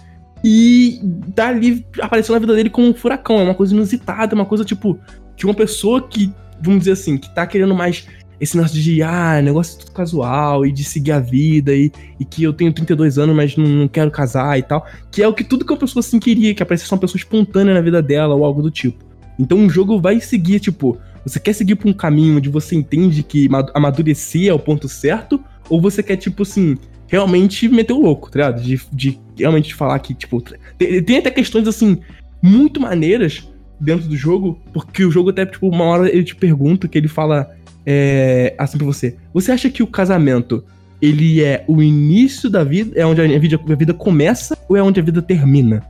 E 0.43 1.01
tá 1.33 1.49
ali 1.49 1.85
aparecendo 1.99 2.35
na 2.35 2.39
vida 2.39 2.55
dele 2.55 2.69
como 2.69 2.87
um 2.87 2.93
furacão. 2.93 3.39
É 3.39 3.43
uma 3.43 3.55
coisa 3.55 3.73
inusitada, 3.73 4.35
uma 4.35 4.45
coisa 4.45 4.63
tipo. 4.63 4.99
De 5.35 5.45
uma 5.45 5.53
pessoa 5.53 6.01
que, 6.01 6.33
vamos 6.61 6.79
dizer 6.79 6.93
assim, 6.93 7.15
que 7.15 7.33
tá 7.33 7.45
querendo 7.45 7.75
mais 7.75 8.07
esse 8.39 8.55
negócio 8.55 8.79
de, 8.79 9.01
ah, 9.01 9.41
negócio 9.41 9.79
tudo 9.79 9.91
casual 9.91 10.65
e 10.65 10.71
de 10.71 10.83
seguir 10.83 11.11
a 11.11 11.19
vida 11.19 11.73
e, 11.73 11.91
e 12.19 12.25
que 12.25 12.43
eu 12.43 12.53
tenho 12.53 12.71
32 12.71 13.17
anos, 13.17 13.35
mas 13.35 13.55
não, 13.55 13.65
não, 13.65 13.87
quero 13.87 14.11
casar 14.11 14.57
e 14.57 14.63
tal. 14.63 14.85
Que 15.11 15.23
é 15.23 15.27
o 15.27 15.33
que 15.33 15.43
tudo 15.43 15.65
que 15.65 15.71
uma 15.71 15.79
pessoa 15.79 16.01
assim 16.01 16.19
queria, 16.19 16.53
que 16.53 16.61
aparecesse 16.61 16.91
uma 16.91 16.99
pessoa 16.99 17.17
espontânea 17.19 17.73
na 17.73 17.81
vida 17.81 18.01
dela 18.01 18.35
ou 18.35 18.45
algo 18.45 18.61
do 18.61 18.71
tipo. 18.71 19.05
Então 19.39 19.65
o 19.65 19.69
jogo 19.69 19.99
vai 19.99 20.19
seguir, 20.19 20.59
tipo, 20.59 20.97
você 21.28 21.39
quer 21.39 21.53
seguir 21.53 21.75
por 21.75 21.89
um 21.89 21.93
caminho 21.93 22.38
onde 22.38 22.49
você 22.49 22.75
entende 22.75 23.21
que 23.21 23.49
amadurecer 23.73 24.47
é 24.47 24.53
o 24.53 24.59
ponto 24.59 24.88
certo? 24.88 25.43
Ou 25.69 25.82
você 25.82 26.01
quer, 26.01 26.15
tipo 26.15 26.43
assim, 26.43 26.78
realmente 27.07 27.67
meter 27.67 27.93
o 27.93 28.01
louco, 28.01 28.32
tá 28.32 28.39
ligado? 28.39 28.61
De, 28.61 28.80
de 28.91 29.19
realmente 29.38 29.75
falar 29.75 29.99
que, 29.99 30.13
tipo. 30.13 30.41
Tem, 30.78 31.03
tem, 31.03 31.17
até 31.17 31.30
questões, 31.30 31.67
assim, 31.67 31.99
muito 32.41 32.80
maneiras 32.80 33.49
dentro 33.80 34.07
do 34.07 34.15
jogo, 34.15 34.59
porque 34.73 35.03
o 35.03 35.11
jogo 35.11 35.30
até, 35.32 35.45
tipo, 35.45 35.67
uma 35.67 35.84
hora 35.84 36.09
ele 36.09 36.23
te 36.23 36.36
pergunta, 36.36 36.88
que 36.88 36.97
ele 36.97 37.07
fala 37.07 37.51
é, 37.86 38.55
assim 38.57 38.78
pra 38.78 38.88
você: 38.88 39.15
Você 39.34 39.51
acha 39.51 39.69
que 39.69 39.84
o 39.84 39.88
casamento 39.88 40.63
ele 41.01 41.43
é 41.43 41.63
o 41.67 41.82
início 41.82 42.49
da 42.49 42.63
vida, 42.63 42.99
é 42.99 43.05
onde 43.05 43.21
a 43.21 43.39
vida, 43.39 43.59
a 43.69 43.75
vida 43.75 43.93
começa, 43.93 44.57
ou 44.67 44.75
é 44.75 44.82
onde 44.82 44.99
a 44.99 45.03
vida 45.03 45.21
termina? 45.21 45.84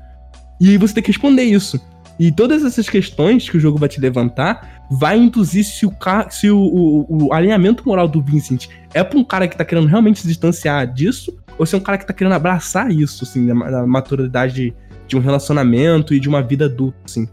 E 0.59 0.69
aí 0.69 0.77
você 0.77 0.95
tem 0.95 1.03
que 1.03 1.11
responder 1.11 1.43
isso. 1.43 1.79
E 2.19 2.31
todas 2.31 2.63
essas 2.63 2.89
questões 2.89 3.49
que 3.49 3.57
o 3.57 3.59
jogo 3.59 3.77
vai 3.77 3.87
te 3.87 3.99
levantar 3.99 4.85
vai 4.89 5.17
induzir 5.17 5.63
se 5.63 5.85
o, 5.85 5.93
se 6.29 6.49
o, 6.49 6.57
o, 6.57 7.27
o 7.27 7.33
alinhamento 7.33 7.83
moral 7.85 8.07
do 8.07 8.21
Vincent 8.21 8.67
é 8.93 9.03
pra 9.03 9.19
um 9.19 9.23
cara 9.23 9.47
que 9.47 9.57
tá 9.57 9.63
querendo 9.63 9.87
realmente 9.87 10.19
se 10.19 10.27
distanciar 10.27 10.91
disso, 10.91 11.37
ou 11.57 11.65
se 11.65 11.75
é 11.75 11.77
um 11.77 11.81
cara 11.81 11.97
que 11.97 12.07
tá 12.07 12.13
querendo 12.13 12.33
abraçar 12.33 12.91
isso, 12.91 13.23
assim, 13.23 13.45
da, 13.45 13.85
maturidade 13.85 14.73
de 15.07 15.15
um 15.15 15.19
relacionamento 15.19 16.13
e 16.13 16.19
de 16.19 16.27
uma 16.27 16.41
vida 16.41 16.65
adulta, 16.65 16.97
assim. 17.05 17.27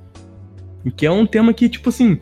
Que 0.96 1.06
é 1.06 1.10
um 1.10 1.26
tema 1.26 1.54
que, 1.54 1.68
tipo 1.68 1.88
assim, 1.88 2.18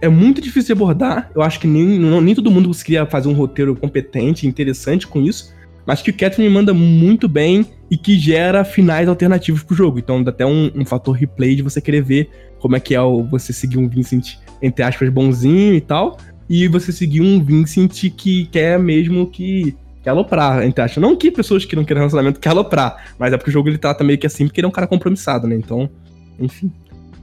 é 0.00 0.08
muito 0.08 0.40
difícil 0.40 0.74
de 0.74 0.82
abordar. 0.82 1.30
Eu 1.34 1.42
acho 1.42 1.60
que 1.60 1.68
nem, 1.68 1.98
não, 1.98 2.20
nem 2.20 2.34
todo 2.34 2.50
mundo 2.50 2.66
conseguiria 2.68 3.06
fazer 3.06 3.28
um 3.28 3.32
roteiro 3.32 3.76
competente, 3.76 4.46
interessante 4.46 5.06
com 5.06 5.20
isso 5.20 5.52
mas 5.86 6.02
que 6.02 6.10
o 6.10 6.16
Catherine 6.16 6.52
manda 6.52 6.72
muito 6.72 7.28
bem 7.28 7.66
e 7.90 7.96
que 7.96 8.18
gera 8.18 8.64
finais 8.64 9.08
alternativos 9.08 9.62
pro 9.62 9.74
jogo. 9.74 9.98
Então 9.98 10.22
dá 10.22 10.30
até 10.30 10.46
um, 10.46 10.70
um, 10.74 10.84
fator 10.84 11.14
replay 11.14 11.56
de 11.56 11.62
você 11.62 11.80
querer 11.80 12.02
ver 12.02 12.30
como 12.58 12.76
é 12.76 12.80
que 12.80 12.94
é 12.94 13.00
o, 13.00 13.24
você 13.24 13.52
seguir 13.52 13.78
um 13.78 13.88
Vincent, 13.88 14.36
entre 14.60 14.82
aspas, 14.84 15.08
bonzinho 15.08 15.74
e 15.74 15.80
tal, 15.80 16.16
e 16.48 16.68
você 16.68 16.92
seguir 16.92 17.20
um 17.20 17.42
Vincent 17.42 18.10
que 18.16 18.46
quer 18.46 18.78
mesmo 18.78 19.26
que, 19.26 19.76
que 20.02 20.08
aloprar, 20.08 20.62
entre 20.64 20.82
aspas. 20.82 21.02
Não 21.02 21.16
que 21.16 21.30
pessoas 21.30 21.64
que 21.64 21.74
não 21.74 21.84
querem 21.84 22.00
relacionamento 22.00 22.40
querem 22.40 22.58
aloprar, 22.58 23.12
mas 23.18 23.32
é 23.32 23.36
porque 23.36 23.50
o 23.50 23.52
jogo 23.52 23.68
ele 23.68 23.78
trata 23.78 24.04
meio 24.04 24.18
que 24.18 24.26
assim, 24.26 24.46
porque 24.46 24.60
ele 24.60 24.66
é 24.66 24.68
um 24.68 24.72
cara 24.72 24.86
compromissado, 24.86 25.46
né? 25.46 25.56
Então, 25.56 25.90
enfim. 26.38 26.70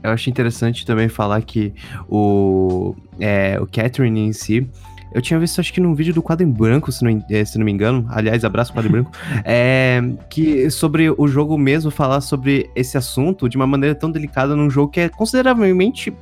Eu 0.02 0.10
acho 0.10 0.30
interessante 0.30 0.86
também 0.86 1.08
falar 1.08 1.42
que 1.42 1.74
o, 2.08 2.94
é, 3.18 3.58
o 3.60 3.66
Catherine 3.66 4.20
em 4.20 4.32
si, 4.32 4.66
eu 5.12 5.20
tinha 5.20 5.38
visto, 5.38 5.60
acho 5.60 5.72
que 5.72 5.80
num 5.80 5.94
vídeo 5.94 6.14
do 6.14 6.22
Quadro 6.22 6.46
em 6.46 6.50
Branco, 6.50 6.90
se 6.92 7.04
não, 7.04 7.24
eh, 7.28 7.44
se 7.44 7.58
não 7.58 7.64
me 7.64 7.72
engano. 7.72 8.06
Aliás, 8.10 8.44
abraço 8.44 8.72
Quadro 8.72 8.88
em 8.88 8.92
Branco. 8.92 9.10
É, 9.44 10.00
que 10.28 10.70
sobre 10.70 11.10
o 11.10 11.26
jogo 11.26 11.56
mesmo, 11.58 11.90
falar 11.90 12.20
sobre 12.20 12.70
esse 12.74 12.96
assunto 12.96 13.48
de 13.48 13.56
uma 13.56 13.66
maneira 13.66 13.94
tão 13.94 14.10
delicada 14.10 14.54
num 14.54 14.70
jogo 14.70 14.92
que 14.92 15.00
é 15.00 15.08
consideravelmente 15.08 16.12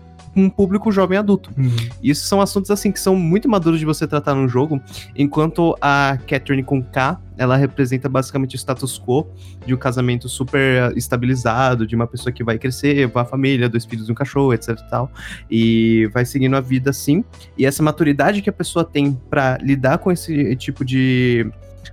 um 0.40 0.50
público 0.50 0.90
jovem 0.90 1.18
adulto. 1.18 1.50
Uhum. 1.56 1.74
Isso 2.02 2.26
são 2.26 2.40
assuntos 2.40 2.70
assim 2.70 2.92
que 2.92 3.00
são 3.00 3.16
muito 3.16 3.48
maduros 3.48 3.78
de 3.78 3.86
você 3.86 4.06
tratar 4.06 4.34
no 4.34 4.48
jogo, 4.48 4.80
enquanto 5.16 5.76
a 5.80 6.18
Catherine 6.26 6.62
com 6.62 6.82
K, 6.82 7.20
ela 7.36 7.56
representa 7.56 8.08
basicamente 8.08 8.54
o 8.54 8.58
status 8.58 8.98
quo 8.98 9.26
de 9.64 9.72
um 9.72 9.76
casamento 9.76 10.28
super 10.28 10.96
estabilizado, 10.96 11.86
de 11.86 11.94
uma 11.94 12.06
pessoa 12.06 12.32
que 12.32 12.42
vai 12.42 12.58
crescer, 12.58 13.10
a 13.14 13.24
família, 13.24 13.68
dois 13.68 13.84
filhos 13.84 14.08
e 14.08 14.12
um 14.12 14.14
cachorro, 14.14 14.52
etc 14.52 14.70
e 14.70 14.90
tal, 14.90 15.10
e 15.50 16.10
vai 16.12 16.24
seguindo 16.24 16.56
a 16.56 16.60
vida 16.60 16.90
assim. 16.90 17.24
E 17.56 17.64
essa 17.64 17.82
maturidade 17.82 18.42
que 18.42 18.50
a 18.50 18.52
pessoa 18.52 18.84
tem 18.84 19.12
para 19.30 19.56
lidar 19.62 19.98
com 19.98 20.10
esse 20.10 20.56
tipo 20.56 20.84
de, 20.84 21.48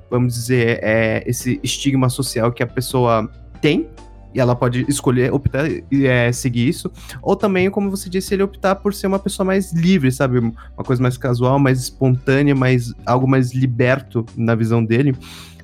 vamos 0.09 0.33
dizer, 0.33 0.79
é, 0.81 1.23
esse 1.27 1.59
estigma 1.63 2.09
social 2.09 2.51
que 2.51 2.63
a 2.63 2.67
pessoa 2.67 3.29
tem 3.61 3.87
e 4.35 4.39
ela 4.39 4.53
pode 4.53 4.85
escolher, 4.89 5.33
optar 5.33 5.65
e 5.89 6.05
é, 6.05 6.29
seguir 6.33 6.67
isso. 6.67 6.91
Ou 7.21 7.37
também, 7.37 7.69
como 7.69 7.89
você 7.89 8.09
disse, 8.09 8.33
ele 8.33 8.43
optar 8.43 8.75
por 8.75 8.93
ser 8.93 9.07
uma 9.07 9.17
pessoa 9.17 9.45
mais 9.45 9.71
livre, 9.71 10.11
sabe? 10.11 10.39
Uma 10.39 10.83
coisa 10.83 11.01
mais 11.01 11.17
casual, 11.17 11.57
mais 11.57 11.79
espontânea, 11.79 12.53
mais, 12.53 12.93
algo 13.05 13.25
mais 13.25 13.53
liberto 13.53 14.25
na 14.35 14.53
visão 14.53 14.83
dele. 14.83 15.15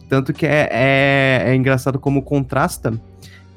Tanto 0.08 0.32
que 0.32 0.46
é, 0.46 0.70
é, 0.72 1.44
é 1.48 1.56
engraçado 1.56 2.00
como 2.00 2.22
contrasta. 2.22 2.94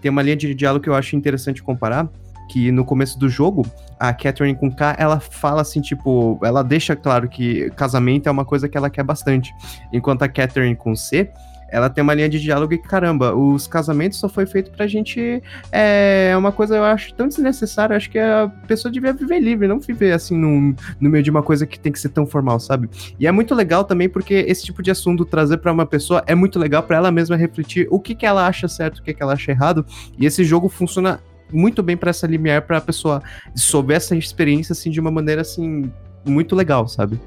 Tem 0.03 0.11
uma 0.11 0.21
linha 0.21 0.37
de 0.37 0.53
diálogo 0.53 0.83
que 0.83 0.91
eu 0.91 0.97
acho 0.97 1.15
interessante 1.15 1.63
comparar, 1.63 2.09
que 2.49 2.73
no 2.73 2.85
começo 2.85 3.17
do 3.17 3.29
jogo, 3.29 3.65
a 3.99 4.13
Catherine 4.13 4.59
com 4.59 4.69
K, 4.69 4.97
ela 4.99 5.21
fala 5.21 5.63
assim, 5.63 5.81
tipo, 5.81 6.41
ela 6.43 6.65
deixa 6.65 6.97
claro 6.97 7.29
que 7.29 7.71
casamento 7.71 8.29
é 8.29 8.33
uma 8.33 8.45
coisa 8.45 8.69
que 8.69 8.77
ela 8.77 8.91
quer 8.91 9.05
bastante. 9.05 9.55
Enquanto 9.93 10.23
a 10.23 10.29
Catherine 10.29 10.75
com 10.75 10.97
C, 10.97 11.31
ela 11.75 11.91
tem 11.91 12.03
uma 12.03 12.15
linha 12.15 12.29
de 12.29 12.41
diálogo 12.41 12.73
e 12.73 12.79
caramba, 12.79 13.35
os 13.35 13.67
casamentos 13.67 14.21
só 14.21 14.29
foi 14.29 14.47
feito 14.47 14.71
pra 14.71 14.87
gente. 14.87 15.43
É, 15.73 16.29
é 16.31 16.37
uma 16.37 16.53
coisa 16.53 16.77
eu 16.77 16.85
acho 16.85 17.13
tão 17.15 17.27
desnecessária. 17.27 17.97
Acho 17.97 18.09
que 18.09 18.17
a 18.17 18.49
pessoa 18.69 18.93
devia 18.93 19.13
viver 19.13 19.41
livre, 19.41 19.67
não 19.67 19.81
viver 19.81 20.13
assim 20.13 20.39
no, 20.39 20.73
no 21.01 21.11
meio 21.11 21.25
de 21.25 21.31
uma 21.31 21.43
coisa 21.43 21.67
que 21.67 21.77
tem 21.77 21.91
que 21.91 21.99
ser 21.99 22.11
tão 22.11 22.29
formal, 22.29 22.61
sabe? 22.61 22.89
E 23.19 23.27
é 23.27 23.33
muito 23.33 23.57
legal 23.57 23.83
também 23.83 24.09
porque 24.09 24.35
esse 24.47 24.65
tipo 24.65 24.85
de 24.85 24.93
assunto 24.93 25.25
trazer 25.25 25.57
para 25.57 25.73
uma 25.73 25.85
pessoa 25.85 26.23
é 26.29 26.35
muito 26.37 26.61
legal 26.61 26.81
para 26.81 26.97
ela 26.97 27.11
mesma 27.11 27.35
refletir 27.35 27.89
o 27.91 27.99
que, 27.99 28.15
que 28.15 28.25
ela 28.25 28.47
acha 28.47 28.69
certo, 28.69 28.99
o 28.99 29.03
que, 29.03 29.13
que 29.13 29.21
ela 29.21 29.33
acha 29.33 29.51
errado. 29.51 29.85
E 30.17 30.27
esse 30.27 30.45
jogo 30.45 30.69
funciona 30.69 31.19
muito 31.53 31.83
bem 31.83 31.97
para 31.97 32.11
essa 32.11 32.25
limiar 32.25 32.63
para 32.63 32.79
a 32.79 32.81
pessoa 32.81 33.21
souber 33.53 33.97
essa 33.97 34.15
experiência 34.15 34.75
assim 34.75 34.93
de 34.93 35.01
uma 35.01 35.11
maneira 35.11 35.41
assim 35.41 35.91
muito 36.25 36.55
legal, 36.55 36.87
sabe? 36.87 37.19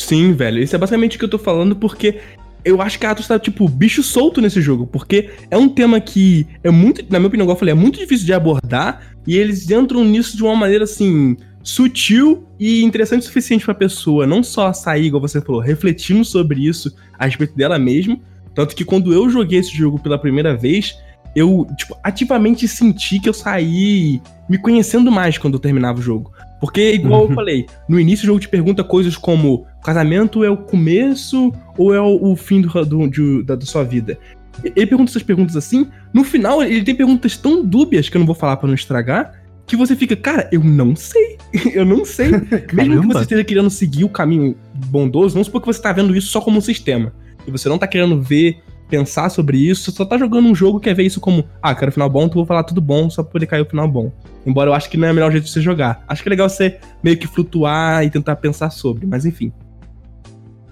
Sim, 0.00 0.32
velho. 0.32 0.62
Isso 0.62 0.74
é 0.74 0.78
basicamente 0.78 1.16
o 1.16 1.18
que 1.18 1.26
eu 1.26 1.28
tô 1.28 1.38
falando, 1.38 1.76
porque 1.76 2.20
eu 2.64 2.80
acho 2.80 2.98
que 2.98 3.06
a 3.06 3.10
Atos 3.10 3.26
tá, 3.26 3.38
tipo, 3.38 3.68
bicho 3.68 4.02
solto 4.02 4.40
nesse 4.40 4.60
jogo, 4.60 4.86
porque 4.86 5.30
é 5.50 5.56
um 5.56 5.68
tema 5.68 6.00
que 6.00 6.46
é 6.62 6.70
muito, 6.70 7.04
na 7.10 7.18
minha 7.18 7.28
opinião, 7.28 7.44
igual 7.44 7.56
eu 7.56 7.58
falei, 7.58 7.72
é 7.72 7.76
muito 7.76 7.98
difícil 7.98 8.26
de 8.26 8.32
abordar, 8.32 9.02
e 9.26 9.36
eles 9.36 9.70
entram 9.70 10.04
nisso 10.04 10.36
de 10.36 10.42
uma 10.42 10.54
maneira, 10.56 10.84
assim, 10.84 11.36
sutil 11.62 12.46
e 12.58 12.82
interessante 12.82 13.22
o 13.22 13.24
suficiente 13.24 13.64
pra 13.64 13.74
pessoa 13.74 14.26
não 14.26 14.42
só 14.42 14.72
sair, 14.72 15.06
igual 15.06 15.20
você 15.20 15.40
falou, 15.40 15.60
refletindo 15.60 16.24
sobre 16.24 16.66
isso 16.66 16.94
a 17.18 17.26
respeito 17.26 17.54
dela 17.56 17.78
mesma, 17.78 18.18
tanto 18.54 18.74
que 18.74 18.84
quando 18.84 19.12
eu 19.12 19.28
joguei 19.30 19.58
esse 19.58 19.76
jogo 19.76 19.98
pela 19.98 20.18
primeira 20.18 20.56
vez, 20.56 20.96
eu, 21.34 21.66
tipo, 21.76 21.96
ativamente 22.02 22.66
senti 22.66 23.20
que 23.20 23.28
eu 23.28 23.32
saí 23.32 24.20
me 24.48 24.58
conhecendo 24.58 25.12
mais 25.12 25.38
quando 25.38 25.54
eu 25.54 25.60
terminava 25.60 26.00
o 26.00 26.02
jogo. 26.02 26.32
Porque, 26.60 26.92
igual 26.92 27.22
eu 27.22 27.28
uhum. 27.28 27.34
falei, 27.34 27.66
no 27.88 27.98
início 27.98 28.24
o 28.24 28.26
jogo 28.26 28.40
te 28.40 28.48
pergunta 28.48 28.84
coisas 28.84 29.16
como: 29.16 29.66
casamento 29.82 30.44
é 30.44 30.50
o 30.50 30.56
começo 30.58 31.52
ou 31.78 31.94
é 31.94 32.00
o, 32.00 32.32
o 32.32 32.36
fim 32.36 32.60
do, 32.60 32.84
do, 32.84 33.08
de, 33.08 33.42
da, 33.44 33.56
da 33.56 33.64
sua 33.64 33.82
vida? 33.82 34.18
Ele 34.62 34.86
pergunta 34.86 35.10
essas 35.10 35.22
perguntas 35.22 35.56
assim. 35.56 35.88
No 36.12 36.22
final, 36.22 36.62
ele 36.62 36.84
tem 36.84 36.94
perguntas 36.94 37.36
tão 37.36 37.64
dúbias 37.64 38.08
que 38.08 38.16
eu 38.16 38.18
não 38.18 38.26
vou 38.26 38.34
falar 38.34 38.58
para 38.58 38.68
não 38.68 38.74
estragar. 38.74 39.40
Que 39.66 39.76
você 39.76 39.94
fica, 39.96 40.16
cara, 40.16 40.48
eu 40.52 40.62
não 40.62 40.94
sei. 40.94 41.38
eu 41.72 41.86
não 41.86 42.04
sei. 42.04 42.30
Mesmo 42.72 43.00
que 43.00 43.06
você 43.06 43.20
esteja 43.22 43.44
querendo 43.44 43.70
seguir 43.70 44.04
o 44.04 44.08
caminho 44.08 44.54
bondoso, 44.74 45.34
vamos 45.34 45.46
supor 45.46 45.62
que 45.62 45.66
você 45.66 45.80
tá 45.80 45.92
vendo 45.92 46.14
isso 46.14 46.28
só 46.28 46.40
como 46.40 46.58
um 46.58 46.62
sistema. 46.62 47.12
E 47.46 47.50
você 47.50 47.68
não 47.68 47.78
tá 47.78 47.86
querendo 47.86 48.20
ver 48.20 48.60
pensar 48.90 49.30
sobre 49.30 49.56
isso, 49.56 49.92
só 49.92 50.04
tá 50.04 50.18
jogando 50.18 50.48
um 50.48 50.54
jogo 50.54 50.80
que 50.80 50.88
quer 50.88 50.94
ver 50.94 51.04
isso 51.04 51.20
como, 51.20 51.44
ah, 51.62 51.74
quero 51.74 51.92
final 51.92 52.10
bom, 52.10 52.24
então 52.24 52.34
vou 52.34 52.44
falar 52.44 52.64
tudo 52.64 52.80
bom 52.80 53.08
só 53.08 53.22
pra 53.22 53.32
poder 53.32 53.46
cair 53.46 53.62
o 53.62 53.66
final 53.66 53.88
bom. 53.88 54.12
Embora 54.44 54.68
eu 54.68 54.74
acho 54.74 54.90
que 54.90 54.96
não 54.96 55.06
é 55.06 55.12
o 55.12 55.14
melhor 55.14 55.30
jeito 55.30 55.44
de 55.44 55.50
você 55.50 55.60
jogar. 55.60 56.04
Acho 56.08 56.22
que 56.22 56.28
é 56.28 56.30
legal 56.30 56.48
você 56.48 56.78
meio 57.02 57.16
que 57.16 57.26
flutuar 57.26 58.04
e 58.04 58.10
tentar 58.10 58.36
pensar 58.36 58.70
sobre, 58.70 59.06
mas 59.06 59.24
enfim. 59.24 59.52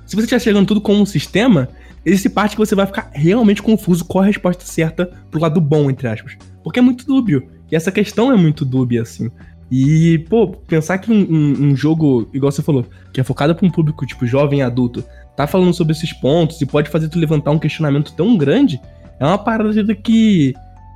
Se 0.04 0.16
você 0.16 0.22
estiver 0.22 0.40
chegando 0.40 0.66
tudo 0.66 0.80
como 0.80 1.00
um 1.00 1.06
sistema, 1.06 1.68
existe 2.04 2.28
parte 2.28 2.52
que 2.52 2.58
você 2.58 2.74
vai 2.74 2.86
ficar 2.86 3.10
realmente 3.12 3.62
confuso 3.62 4.04
qual 4.04 4.24
a 4.24 4.26
resposta 4.26 4.64
certa 4.64 5.06
pro 5.30 5.40
lado 5.40 5.60
bom, 5.60 5.90
entre 5.90 6.08
aspas. 6.08 6.36
Porque 6.64 6.78
é 6.78 6.82
muito 6.82 7.06
dúbio. 7.06 7.48
E 7.70 7.76
essa 7.76 7.92
questão 7.92 8.32
é 8.32 8.36
muito 8.36 8.64
dúbia, 8.64 9.02
assim. 9.02 9.30
E, 9.70 10.18
pô, 10.30 10.48
pensar 10.48 10.96
que 10.98 11.12
um, 11.12 11.20
um, 11.20 11.62
um 11.68 11.76
jogo, 11.76 12.28
igual 12.32 12.50
você 12.50 12.62
falou, 12.62 12.86
que 13.12 13.20
é 13.20 13.24
focado 13.24 13.54
pra 13.54 13.66
um 13.66 13.70
público, 13.70 14.06
tipo, 14.06 14.26
jovem 14.26 14.62
adulto, 14.62 15.04
tá 15.38 15.46
falando 15.46 15.72
sobre 15.72 15.92
esses 15.92 16.12
pontos 16.12 16.60
e 16.60 16.66
pode 16.66 16.90
fazer 16.90 17.08
tu 17.08 17.16
levantar 17.16 17.52
um 17.52 17.60
questionamento 17.60 18.12
tão 18.12 18.36
grande, 18.36 18.80
é 19.20 19.24
uma 19.24 19.38
parada 19.38 19.94
que, 19.94 20.52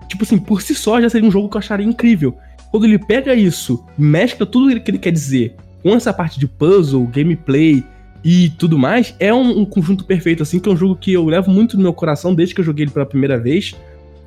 tipo 0.08 0.24
assim, 0.24 0.36
por 0.36 0.60
si 0.60 0.74
só 0.74 1.00
já 1.00 1.08
seria 1.08 1.28
um 1.28 1.30
jogo 1.30 1.48
que 1.48 1.56
eu 1.56 1.60
acharia 1.60 1.86
incrível. 1.86 2.36
Quando 2.72 2.84
ele 2.84 2.98
pega 2.98 3.34
isso, 3.34 3.84
mescla 3.96 4.44
tudo 4.44 4.80
que 4.80 4.90
ele 4.90 4.98
quer 4.98 5.12
dizer 5.12 5.54
com 5.80 5.94
essa 5.94 6.12
parte 6.12 6.40
de 6.40 6.48
puzzle, 6.48 7.06
gameplay 7.06 7.84
e 8.24 8.48
tudo 8.50 8.76
mais, 8.76 9.14
é 9.20 9.32
um, 9.32 9.60
um, 9.60 9.64
conjunto 9.64 10.04
perfeito, 10.04 10.42
assim, 10.42 10.58
que 10.58 10.68
é 10.68 10.72
um 10.72 10.76
jogo 10.76 10.96
que 10.96 11.12
eu 11.12 11.24
levo 11.24 11.48
muito 11.48 11.76
no 11.76 11.82
meu 11.84 11.92
coração 11.92 12.34
desde 12.34 12.52
que 12.52 12.60
eu 12.60 12.64
joguei 12.64 12.84
ele 12.84 12.90
pela 12.90 13.06
primeira 13.06 13.38
vez. 13.38 13.76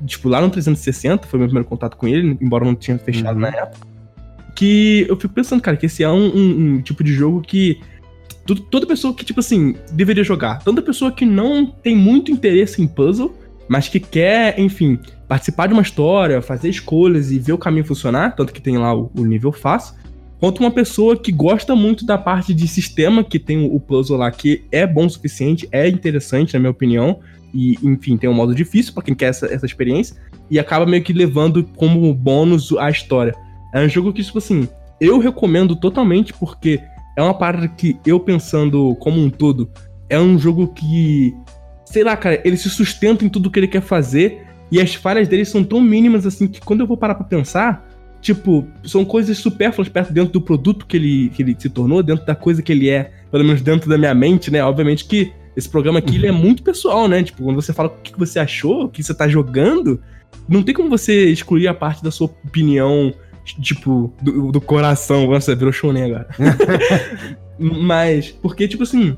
Tipo, 0.05 0.29
lá 0.29 0.39
no 0.39 0.49
360, 0.49 1.27
foi 1.27 1.39
meu 1.39 1.47
primeiro 1.49 1.67
contato 1.67 1.97
com 1.97 2.07
ele, 2.07 2.37
embora 2.39 2.63
eu 2.63 2.67
não 2.67 2.75
tinha 2.75 2.97
fechado 2.97 3.35
uhum. 3.35 3.41
na 3.41 3.49
época. 3.49 3.85
Que 4.55 5.05
eu 5.09 5.17
fico 5.17 5.33
pensando, 5.33 5.61
cara, 5.61 5.75
que 5.75 5.87
esse 5.87 6.03
é 6.03 6.09
um, 6.09 6.27
um, 6.27 6.75
um 6.75 6.81
tipo 6.81 7.03
de 7.03 7.11
jogo 7.11 7.41
que 7.41 7.81
toda 8.53 8.85
pessoa 8.85 9.13
que, 9.13 9.25
tipo 9.25 9.39
assim, 9.39 9.75
deveria 9.91 10.23
jogar. 10.23 10.59
Tanta 10.63 10.81
pessoa 10.81 11.11
que 11.11 11.25
não 11.25 11.65
tem 11.65 11.95
muito 11.95 12.31
interesse 12.31 12.81
em 12.81 12.87
puzzle, 12.87 13.35
mas 13.67 13.87
que 13.87 13.99
quer, 13.99 14.59
enfim, 14.59 14.99
participar 15.27 15.67
de 15.67 15.73
uma 15.73 15.81
história, 15.81 16.41
fazer 16.41 16.69
escolhas 16.69 17.31
e 17.31 17.39
ver 17.39 17.53
o 17.53 17.57
caminho 17.57 17.85
funcionar, 17.85 18.35
tanto 18.35 18.53
que 18.53 18.61
tem 18.61 18.77
lá 18.77 18.95
o, 18.95 19.11
o 19.15 19.25
nível 19.25 19.51
fácil. 19.51 19.95
Quanto 20.39 20.59
uma 20.59 20.69
pessoa 20.69 21.17
que 21.17 21.31
gosta 21.31 21.75
muito 21.75 22.05
da 22.05 22.17
parte 22.17 22.53
de 22.53 22.67
sistema, 22.67 23.23
que 23.23 23.39
tem 23.39 23.65
o 23.65 23.79
puzzle 23.79 24.17
lá, 24.17 24.29
que 24.29 24.65
é 24.71 24.85
bom 24.85 25.05
o 25.05 25.09
suficiente, 25.09 25.67
é 25.71 25.87
interessante, 25.87 26.53
na 26.53 26.59
minha 26.59 26.71
opinião, 26.71 27.19
e, 27.53 27.79
enfim, 27.81 28.17
tem 28.17 28.29
um 28.29 28.33
modo 28.33 28.53
difícil 28.53 28.93
para 28.93 29.01
quem 29.01 29.15
quer 29.15 29.27
essa, 29.27 29.47
essa 29.47 29.65
experiência, 29.65 30.17
e 30.51 30.59
acaba 30.59 30.85
meio 30.85 31.01
que 31.01 31.13
levando 31.13 31.63
como 31.75 32.13
bônus 32.13 32.71
a 32.77 32.89
história. 32.91 33.33
É 33.73 33.83
um 33.83 33.89
jogo 33.89 34.13
que, 34.13 34.21
tipo 34.21 34.37
assim, 34.37 34.67
eu 34.99 35.17
recomendo 35.19 35.75
totalmente, 35.75 36.33
porque 36.33 36.81
é 37.15 37.21
uma 37.21 37.33
parada 37.33 37.67
que 37.67 37.97
eu 38.05 38.19
pensando 38.19 38.95
como 38.95 39.21
um 39.21 39.29
todo, 39.29 39.69
é 40.09 40.19
um 40.19 40.37
jogo 40.37 40.67
que, 40.67 41.33
sei 41.85 42.03
lá, 42.03 42.15
cara, 42.15 42.41
ele 42.43 42.57
se 42.57 42.69
sustenta 42.69 43.25
em 43.25 43.29
tudo 43.29 43.49
que 43.49 43.59
ele 43.59 43.67
quer 43.67 43.81
fazer 43.81 44.45
e 44.71 44.81
as 44.81 44.93
falhas 44.95 45.27
dele 45.27 45.45
são 45.45 45.63
tão 45.63 45.79
mínimas 45.81 46.25
assim 46.25 46.47
que 46.47 46.59
quando 46.59 46.81
eu 46.81 46.87
vou 46.87 46.97
parar 46.97 47.15
pra 47.15 47.25
pensar, 47.25 47.87
tipo, 48.21 48.67
são 48.83 49.05
coisas 49.05 49.37
supérfluas 49.37 49.87
perto 49.87 50.11
dentro 50.11 50.33
do 50.33 50.41
produto 50.41 50.85
que 50.85 50.97
ele, 50.97 51.29
que 51.29 51.43
ele 51.43 51.55
se 51.57 51.69
tornou, 51.69 52.01
dentro 52.01 52.25
da 52.25 52.35
coisa 52.35 52.61
que 52.61 52.71
ele 52.71 52.89
é, 52.89 53.11
pelo 53.31 53.43
menos 53.43 53.61
dentro 53.61 53.89
da 53.89 53.97
minha 53.97 54.13
mente, 54.13 54.51
né? 54.51 54.63
Obviamente 54.63 55.05
que 55.05 55.31
esse 55.55 55.69
programa 55.69 55.99
aqui 55.99 56.15
ele 56.15 56.27
é 56.27 56.31
muito 56.31 56.63
pessoal, 56.63 57.07
né? 57.07 57.23
Tipo, 57.23 57.43
quando 57.43 57.55
você 57.55 57.71
fala 57.71 57.89
o 57.89 58.01
que 58.01 58.17
você 58.17 58.39
achou, 58.39 58.85
o 58.85 58.89
que 58.89 59.01
você 59.01 59.13
tá 59.13 59.27
jogando, 59.27 60.01
não 60.49 60.61
tem 60.61 60.75
como 60.75 60.89
você 60.89 61.29
excluir 61.29 61.67
a 61.67 61.73
parte 61.73 62.03
da 62.03 62.11
sua 62.11 62.27
opinião 62.27 63.13
tipo, 63.45 64.13
do, 64.21 64.51
do 64.51 64.61
coração. 64.61 65.27
Nossa, 65.27 65.55
virou 65.55 65.71
shonen 65.71 66.03
agora. 66.03 66.27
Mas, 67.57 68.31
porque, 68.31 68.67
tipo 68.67 68.83
assim, 68.83 69.17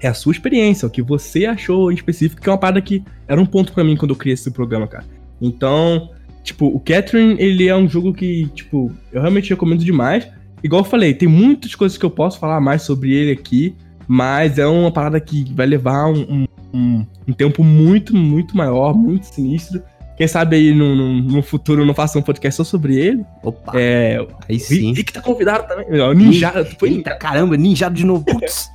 é 0.00 0.08
a 0.08 0.14
sua 0.14 0.32
experiência, 0.32 0.86
o 0.86 0.90
que 0.90 1.00
você 1.00 1.46
achou 1.46 1.90
em 1.90 1.94
específico, 1.94 2.42
que 2.42 2.48
é 2.48 2.52
uma 2.52 2.58
parada 2.58 2.80
que 2.80 3.02
era 3.26 3.40
um 3.40 3.46
ponto 3.46 3.72
para 3.72 3.84
mim 3.84 3.96
quando 3.96 4.10
eu 4.10 4.16
criei 4.16 4.34
esse 4.34 4.50
programa, 4.50 4.86
cara. 4.86 5.04
Então, 5.40 6.10
tipo, 6.42 6.66
o 6.66 6.78
Catherine, 6.78 7.36
ele 7.38 7.68
é 7.68 7.76
um 7.76 7.88
jogo 7.88 8.12
que, 8.12 8.46
tipo, 8.54 8.92
eu 9.12 9.20
realmente 9.20 9.50
recomendo 9.50 9.84
demais. 9.84 10.28
Igual 10.62 10.82
eu 10.82 10.88
falei, 10.88 11.14
tem 11.14 11.28
muitas 11.28 11.74
coisas 11.74 11.96
que 11.96 12.04
eu 12.04 12.10
posso 12.10 12.38
falar 12.38 12.60
mais 12.60 12.82
sobre 12.82 13.12
ele 13.12 13.32
aqui, 13.32 13.74
mas 14.06 14.58
é 14.58 14.66
uma 14.66 14.90
parada 14.90 15.18
que 15.20 15.44
vai 15.54 15.66
levar 15.66 16.06
um, 16.06 16.46
um, 16.72 17.06
um 17.28 17.32
tempo 17.32 17.64
muito, 17.64 18.14
muito 18.14 18.56
maior, 18.56 18.94
muito 18.94 19.26
sinistro. 19.26 19.82
Quem 20.16 20.28
sabe 20.28 20.56
aí 20.56 20.72
no, 20.72 20.94
no, 20.94 21.22
no, 21.22 21.42
futuro 21.42 21.84
não 21.84 21.92
faça 21.92 22.18
um 22.18 22.22
podcast 22.22 22.56
só 22.58 22.64
sobre 22.64 22.96
ele. 22.96 23.24
Opa. 23.42 23.72
É, 23.74 24.24
aí 24.48 24.60
sim. 24.60 24.92
E 24.92 25.02
que 25.02 25.12
tá 25.12 25.20
convidado 25.20 25.66
também. 25.66 25.86
Ninja. 26.14 26.52
Foi 26.78 26.90
Eita, 26.90 27.16
caramba, 27.16 27.56
ninjado 27.56 27.94
de 27.94 28.06
novo. 28.06 28.24
Putz. 28.24 28.70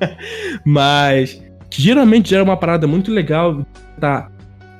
Mas 0.64 1.42
que 1.70 1.80
geralmente 1.80 2.30
gera 2.30 2.42
uma 2.42 2.56
parada 2.56 2.86
muito 2.86 3.10
legal. 3.10 3.64
Tá 3.98 4.28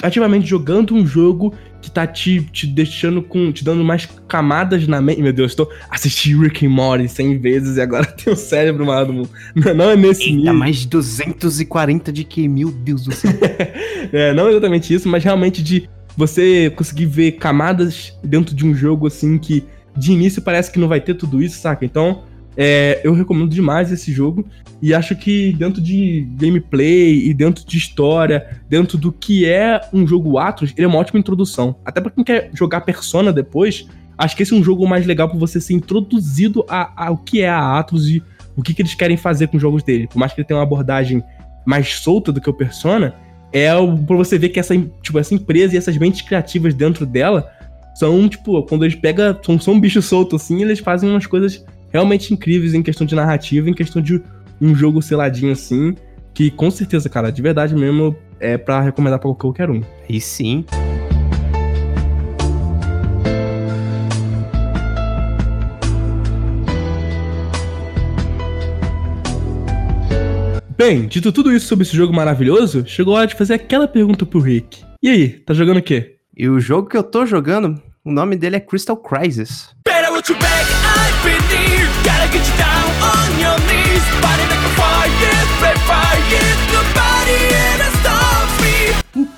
ativamente 0.02 0.46
jogando 0.46 0.94
um 0.94 1.06
jogo 1.06 1.54
que 1.80 1.90
tá 1.90 2.06
te, 2.06 2.42
te 2.52 2.66
deixando 2.66 3.22
com. 3.22 3.50
te 3.52 3.64
dando 3.64 3.82
mais 3.82 4.06
camadas 4.28 4.86
na 4.86 5.00
mente. 5.00 5.22
Meu 5.22 5.32
Deus, 5.32 5.52
estou 5.52 5.70
assistindo 5.90 6.42
Rick 6.42 6.66
and 6.66 6.70
Morty 6.70 7.08
100 7.08 7.38
vezes 7.38 7.76
e 7.76 7.80
agora 7.80 8.04
tem 8.12 8.32
o 8.32 8.36
cérebro 8.36 8.86
maluco. 8.86 9.32
Não, 9.54 9.74
não 9.74 9.90
é 9.90 9.96
nesse 9.96 10.24
Eita, 10.24 10.36
nível. 10.36 10.54
mais 10.54 10.76
de 10.76 10.88
240 10.88 12.12
de 12.12 12.24
que, 12.24 12.46
meu 12.48 12.70
Deus 12.70 13.04
do 13.04 13.12
céu. 13.12 13.32
é, 14.12 14.32
não 14.34 14.48
exatamente 14.48 14.92
isso, 14.92 15.08
mas 15.08 15.24
realmente 15.24 15.62
de 15.62 15.88
você 16.16 16.70
conseguir 16.76 17.06
ver 17.06 17.32
camadas 17.32 18.18
dentro 18.22 18.54
de 18.54 18.66
um 18.66 18.74
jogo 18.74 19.06
assim 19.06 19.38
que 19.38 19.64
de 19.96 20.12
início 20.12 20.42
parece 20.42 20.70
que 20.70 20.78
não 20.78 20.88
vai 20.88 21.00
ter 21.00 21.14
tudo 21.14 21.42
isso, 21.42 21.58
saca? 21.60 21.84
Então, 21.84 22.22
é, 22.56 23.00
eu 23.04 23.12
recomendo 23.12 23.48
demais 23.48 23.92
esse 23.92 24.12
jogo 24.12 24.44
e 24.82 24.94
acho 24.94 25.14
que 25.14 25.52
dentro 25.52 25.80
de 25.80 26.26
gameplay 26.32 27.28
e 27.28 27.34
dentro 27.34 27.64
de 27.64 27.76
história, 27.76 28.60
dentro 28.68 28.96
do 28.98 29.12
que 29.12 29.46
é 29.46 29.80
um 29.92 30.06
jogo 30.06 30.38
Atlas, 30.38 30.72
ele 30.76 30.84
é 30.84 30.88
uma 30.88 30.98
ótima 30.98 31.20
introdução. 31.20 31.76
Até 31.84 32.00
para 32.00 32.10
quem 32.10 32.24
quer 32.24 32.50
jogar 32.54 32.80
Persona 32.80 33.32
depois, 33.32 33.86
acho 34.16 34.36
que 34.36 34.42
esse 34.42 34.52
é 34.52 34.56
um 34.56 34.64
jogo 34.64 34.86
mais 34.86 35.06
legal 35.06 35.28
para 35.28 35.38
você 35.38 35.60
ser 35.60 35.74
introduzido 35.74 36.64
ao 36.68 37.16
que 37.18 37.42
é 37.42 37.48
a 37.48 37.78
Atlas 37.78 38.06
e 38.06 38.22
o 38.56 38.62
que, 38.62 38.74
que 38.74 38.82
eles 38.82 38.94
querem 38.94 39.16
fazer 39.16 39.48
com 39.48 39.56
os 39.56 39.62
jogos 39.62 39.82
dele. 39.82 40.06
Por 40.06 40.18
mais 40.18 40.32
que 40.32 40.40
ele 40.40 40.46
tenha 40.46 40.58
uma 40.58 40.64
abordagem 40.64 41.22
mais 41.64 41.94
solta 41.94 42.32
do 42.32 42.40
que 42.40 42.50
o 42.50 42.54
Persona, 42.54 43.14
é 43.52 43.68
pra 44.06 44.16
você 44.16 44.38
ver 44.38 44.48
que 44.50 44.60
essa, 44.60 44.76
tipo, 45.02 45.18
essa 45.18 45.34
empresa 45.34 45.74
e 45.74 45.78
essas 45.78 45.96
mentes 45.96 46.22
criativas 46.22 46.74
dentro 46.74 47.04
dela 47.04 47.50
são, 47.94 48.28
tipo, 48.28 48.62
quando 48.64 48.84
eles 48.84 48.94
pegam. 48.94 49.36
São, 49.44 49.60
são 49.60 49.74
um 49.74 49.80
bicho 49.80 50.00
solto 50.00 50.36
assim, 50.36 50.62
eles 50.62 50.78
fazem 50.78 51.10
umas 51.10 51.26
coisas 51.26 51.64
realmente 51.90 52.32
incríveis 52.32 52.74
em 52.74 52.82
questão 52.82 53.06
de 53.06 53.14
narrativa, 53.14 53.68
em 53.68 53.74
questão 53.74 54.00
de 54.00 54.22
um 54.60 54.74
jogo 54.74 55.02
seladinho 55.02 55.52
assim. 55.52 55.94
Que 56.32 56.50
com 56.50 56.70
certeza, 56.70 57.08
cara, 57.08 57.30
de 57.30 57.42
verdade 57.42 57.74
mesmo, 57.74 58.16
é 58.38 58.56
para 58.56 58.80
recomendar 58.80 59.18
pra 59.18 59.32
qualquer 59.34 59.68
um. 59.68 59.82
E 60.08 60.20
sim. 60.20 60.64
Bem, 70.80 71.06
dito 71.06 71.30
tudo 71.30 71.54
isso 71.54 71.66
sobre 71.66 71.82
esse 71.82 71.94
jogo 71.94 72.10
maravilhoso, 72.10 72.86
chegou 72.86 73.14
a 73.14 73.18
hora 73.18 73.26
de 73.26 73.34
fazer 73.34 73.52
aquela 73.52 73.86
pergunta 73.86 74.24
pro 74.24 74.40
Rick. 74.40 74.82
E 75.02 75.10
aí, 75.10 75.28
tá 75.28 75.52
jogando 75.52 75.76
o 75.76 75.82
quê? 75.82 76.16
E 76.34 76.48
o 76.48 76.58
jogo 76.58 76.88
que 76.88 76.96
eu 76.96 77.02
tô 77.02 77.26
jogando, 77.26 77.78
o 78.02 78.10
nome 78.10 78.34
dele 78.34 78.56
é 78.56 78.60
Crystal 78.60 78.96
Crisis. 78.96 79.68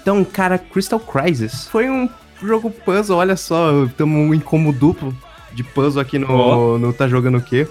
Então, 0.02 0.24
cara, 0.24 0.58
Crystal 0.58 0.98
Crisis 0.98 1.68
foi 1.68 1.88
um 1.88 2.08
jogo 2.42 2.70
puzzle, 2.70 3.16
olha 3.16 3.36
só, 3.36 3.84
estamos 3.84 4.36
em 4.36 4.40
como 4.40 4.72
duplo 4.72 5.16
de 5.52 5.62
puzzle 5.62 6.02
aqui 6.02 6.18
no, 6.18 6.28
oh. 6.28 6.78
no 6.78 6.92
Tá 6.92 7.06
Jogando 7.06 7.38
o 7.38 7.42
Quê? 7.42 7.68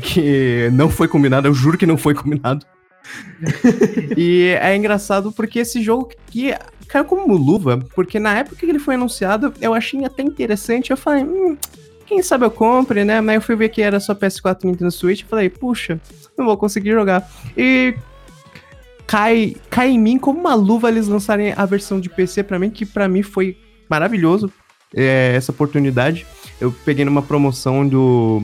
Que 0.00 0.70
não 0.72 0.88
foi 0.88 1.08
combinado, 1.08 1.48
eu 1.48 1.54
juro 1.54 1.76
que 1.76 1.86
não 1.86 1.98
foi 1.98 2.14
combinado. 2.14 2.64
e 4.16 4.56
é 4.60 4.76
engraçado 4.76 5.32
porque 5.32 5.58
esse 5.58 5.82
jogo 5.82 6.10
que 6.26 6.54
caiu 6.86 7.04
como 7.04 7.36
luva, 7.36 7.80
porque 7.96 8.20
na 8.20 8.38
época 8.38 8.56
que 8.56 8.66
ele 8.66 8.78
foi 8.78 8.94
anunciado, 8.94 9.52
eu 9.60 9.74
achei 9.74 10.04
até 10.04 10.22
interessante. 10.22 10.92
Eu 10.92 10.96
falei, 10.96 11.24
hum, 11.24 11.56
quem 12.06 12.22
sabe 12.22 12.44
eu 12.44 12.50
compre, 12.50 13.04
né? 13.04 13.20
Mas 13.20 13.36
eu 13.36 13.40
fui 13.40 13.56
ver 13.56 13.70
que 13.70 13.82
era 13.82 13.98
só 13.98 14.14
PS4 14.14 14.58
e 14.62 14.66
Nintendo 14.66 14.90
Switch 14.92 15.22
e 15.22 15.24
falei, 15.24 15.48
puxa, 15.48 16.00
não 16.38 16.44
vou 16.44 16.56
conseguir 16.56 16.92
jogar. 16.92 17.28
E 17.56 17.96
cai, 19.12 19.54
cai 19.68 19.90
em 19.90 19.98
mim 19.98 20.18
como 20.18 20.40
uma 20.40 20.54
luva 20.54 20.88
eles 20.88 21.06
lançarem 21.06 21.52
a 21.54 21.66
versão 21.66 22.00
de 22.00 22.08
PC 22.08 22.42
para 22.42 22.58
mim, 22.58 22.70
que 22.70 22.86
para 22.86 23.06
mim 23.06 23.22
foi 23.22 23.58
maravilhoso 23.86 24.50
é, 24.94 25.34
essa 25.36 25.52
oportunidade. 25.52 26.26
Eu 26.58 26.74
peguei 26.82 27.04
numa 27.04 27.20
promoção 27.20 27.86
do, 27.86 28.42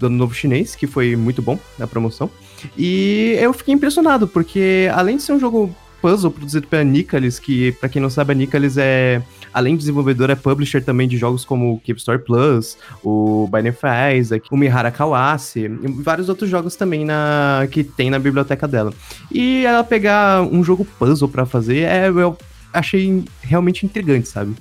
do 0.00 0.08
Novo 0.08 0.32
Chinês, 0.32 0.74
que 0.74 0.86
foi 0.86 1.14
muito 1.14 1.42
bom 1.42 1.58
na 1.78 1.86
promoção. 1.86 2.30
E 2.76 3.36
eu 3.38 3.52
fiquei 3.52 3.74
impressionado, 3.74 4.26
porque 4.26 4.90
além 4.94 5.18
de 5.18 5.24
ser 5.24 5.32
um 5.32 5.38
jogo 5.38 5.76
puzzle 6.00 6.30
produzido 6.30 6.66
pela 6.66 6.84
Nicalis, 6.84 7.38
que 7.38 7.72
para 7.72 7.90
quem 7.90 8.00
não 8.00 8.08
sabe 8.08 8.32
a 8.32 8.34
Nicalis 8.34 8.78
é 8.78 9.20
além 9.52 9.74
de 9.74 9.80
desenvolvedor 9.80 10.30
é 10.30 10.34
publisher 10.34 10.82
também 10.82 11.08
de 11.08 11.16
jogos 11.16 11.44
como 11.44 11.74
o 11.74 11.80
Keep 11.80 11.98
Story 11.98 12.18
Plus, 12.18 12.76
o 13.02 13.48
Binding 13.52 13.70
of 13.70 13.80
Isaac, 14.16 14.46
o 14.50 14.56
Mihara 14.56 14.90
Kawase 14.90 15.60
e 15.60 15.68
vários 16.02 16.28
outros 16.28 16.48
jogos 16.48 16.76
também 16.76 17.04
na 17.04 17.66
que 17.70 17.82
tem 17.82 18.10
na 18.10 18.18
biblioteca 18.18 18.66
dela. 18.66 18.92
E 19.30 19.64
ela 19.64 19.84
pegar 19.84 20.42
um 20.42 20.62
jogo 20.62 20.84
puzzle 20.98 21.28
para 21.28 21.46
fazer 21.46 21.80
é 21.80 22.08
eu 22.08 22.36
achei 22.72 23.24
realmente 23.42 23.84
intrigante, 23.84 24.28
sabe? 24.28 24.54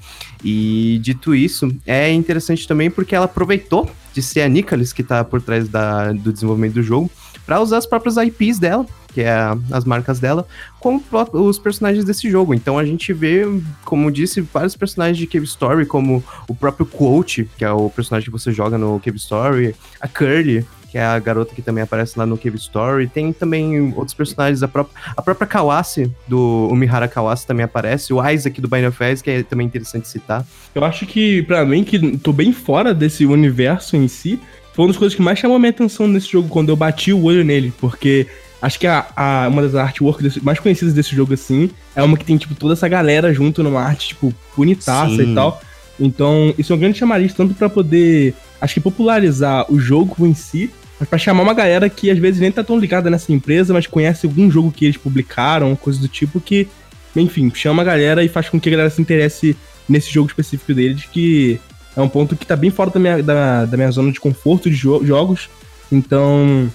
E 0.43 0.99
dito 1.01 1.35
isso, 1.35 1.73
é 1.85 2.11
interessante 2.11 2.67
também 2.67 2.89
porque 2.89 3.15
ela 3.15 3.25
aproveitou 3.25 3.89
de 4.13 4.21
ser 4.21 4.41
a 4.41 4.49
Nicalis 4.49 4.93
que 4.93 5.03
tá 5.03 5.23
por 5.23 5.41
trás 5.41 5.67
da, 5.67 6.11
do 6.13 6.31
desenvolvimento 6.31 6.75
do 6.75 6.83
jogo 6.83 7.09
para 7.45 7.61
usar 7.61 7.77
as 7.77 7.85
próprias 7.85 8.17
IPs 8.17 8.59
dela, 8.59 8.85
que 9.17 9.23
é 9.23 9.31
a, 9.31 9.57
as 9.71 9.83
marcas 9.83 10.19
dela, 10.19 10.47
com 10.79 11.01
os 11.33 11.57
personagens 11.57 12.05
desse 12.05 12.29
jogo. 12.29 12.53
Então 12.53 12.77
a 12.77 12.85
gente 12.85 13.11
vê, 13.11 13.45
como 13.83 14.11
disse, 14.11 14.41
vários 14.41 14.75
personagens 14.75 15.17
de 15.17 15.25
Cave 15.25 15.43
Story, 15.43 15.87
como 15.87 16.23
o 16.47 16.53
próprio 16.53 16.85
Quote, 16.85 17.49
que 17.57 17.65
é 17.65 17.71
o 17.71 17.89
personagem 17.89 18.27
que 18.27 18.31
você 18.31 18.51
joga 18.51 18.77
no 18.77 18.99
Cave 18.99 19.17
Story, 19.17 19.73
a 19.99 20.07
Curly, 20.07 20.63
que 20.91 20.99
é 20.99 21.03
a 21.03 21.17
garota 21.17 21.55
que 21.55 21.63
também 21.63 21.83
aparece 21.83 22.19
lá 22.19 22.27
no 22.27 22.37
Cave 22.37 22.57
Story. 22.57 23.07
Tem 23.07 23.33
também 23.33 23.91
outros 23.97 24.13
personagens, 24.13 24.61
a 24.61 24.67
própria, 24.67 24.95
a 25.17 25.21
própria 25.23 25.47
Kawase, 25.47 26.11
do 26.27 26.67
Umihara 26.71 27.07
Kawase 27.07 27.47
também 27.47 27.63
aparece, 27.63 28.13
o 28.13 28.23
Isaac 28.29 28.61
do 28.61 28.67
Bind 28.67 28.85
of 28.85 29.03
Isaac, 29.03 29.23
que 29.23 29.31
é 29.31 29.41
também 29.41 29.65
interessante 29.65 30.07
citar. 30.07 30.45
Eu 30.75 30.85
acho 30.85 31.07
que, 31.07 31.41
para 31.41 31.65
mim, 31.65 31.83
que 31.83 32.19
tô 32.19 32.31
bem 32.31 32.53
fora 32.53 32.93
desse 32.93 33.25
universo 33.25 33.97
em 33.97 34.07
si, 34.07 34.39
foi 34.75 34.85
uma 34.85 34.89
das 34.89 34.97
coisas 34.97 35.15
que 35.15 35.23
mais 35.23 35.39
chamou 35.39 35.57
a 35.57 35.59
minha 35.59 35.71
atenção 35.71 36.07
nesse 36.07 36.31
jogo 36.31 36.49
quando 36.49 36.69
eu 36.69 36.75
bati 36.75 37.11
o 37.11 37.23
olho 37.23 37.43
nele, 37.43 37.73
porque 37.81 38.27
acho 38.61 38.79
que 38.79 38.87
a, 38.87 39.05
a 39.15 39.47
uma 39.47 39.61
das 39.61 39.75
artworks 39.75 40.37
mais 40.37 40.59
conhecidas 40.59 40.93
desse 40.93 41.15
jogo, 41.15 41.33
assim, 41.33 41.69
é 41.95 42.01
uma 42.03 42.17
que 42.17 42.25
tem, 42.25 42.37
tipo, 42.37 42.55
toda 42.55 42.73
essa 42.73 42.87
galera 42.87 43.33
junto 43.33 43.63
numa 43.63 43.81
arte, 43.81 44.09
tipo, 44.09 44.33
bonitaça 44.55 45.15
Sim. 45.15 45.31
e 45.31 45.35
tal. 45.35 45.61
Então, 45.99 46.53
isso 46.57 46.71
é 46.73 46.75
um 46.75 46.79
grande 46.79 46.97
chamariz, 46.97 47.33
tanto 47.33 47.53
para 47.53 47.69
poder, 47.69 48.33
acho 48.61 48.75
que 48.75 48.79
popularizar 48.79 49.65
o 49.71 49.79
jogo 49.79 50.25
em 50.25 50.33
si, 50.33 50.71
mas 50.99 51.09
pra 51.09 51.17
chamar 51.17 51.43
uma 51.43 51.53
galera 51.53 51.89
que 51.89 52.09
às 52.09 52.17
vezes 52.17 52.39
nem 52.39 52.51
tá 52.51 52.63
tão 52.63 52.77
ligada 52.77 53.09
nessa 53.09 53.31
empresa, 53.31 53.73
mas 53.73 53.87
conhece 53.87 54.25
algum 54.25 54.49
jogo 54.49 54.71
que 54.71 54.85
eles 54.85 54.97
publicaram, 54.97 55.75
coisa 55.75 55.99
do 55.99 56.07
tipo, 56.07 56.39
que, 56.39 56.67
enfim, 57.15 57.51
chama 57.53 57.81
a 57.81 57.85
galera 57.85 58.23
e 58.23 58.29
faz 58.29 58.49
com 58.49 58.59
que 58.59 58.69
a 58.69 58.71
galera 58.71 58.89
se 58.89 59.01
interesse 59.01 59.55
nesse 59.87 60.11
jogo 60.11 60.27
específico 60.27 60.73
deles, 60.73 61.05
que 61.11 61.59
é 61.95 62.01
um 62.01 62.09
ponto 62.09 62.35
que 62.35 62.45
tá 62.45 62.55
bem 62.55 62.69
fora 62.69 62.91
da 62.91 62.99
minha, 62.99 63.23
da, 63.23 63.65
da 63.65 63.77
minha 63.77 63.91
zona 63.91 64.11
de 64.11 64.19
conforto 64.19 64.69
de 64.69 64.75
jo 64.75 65.03
jogos. 65.03 65.49
Então, 65.91 66.69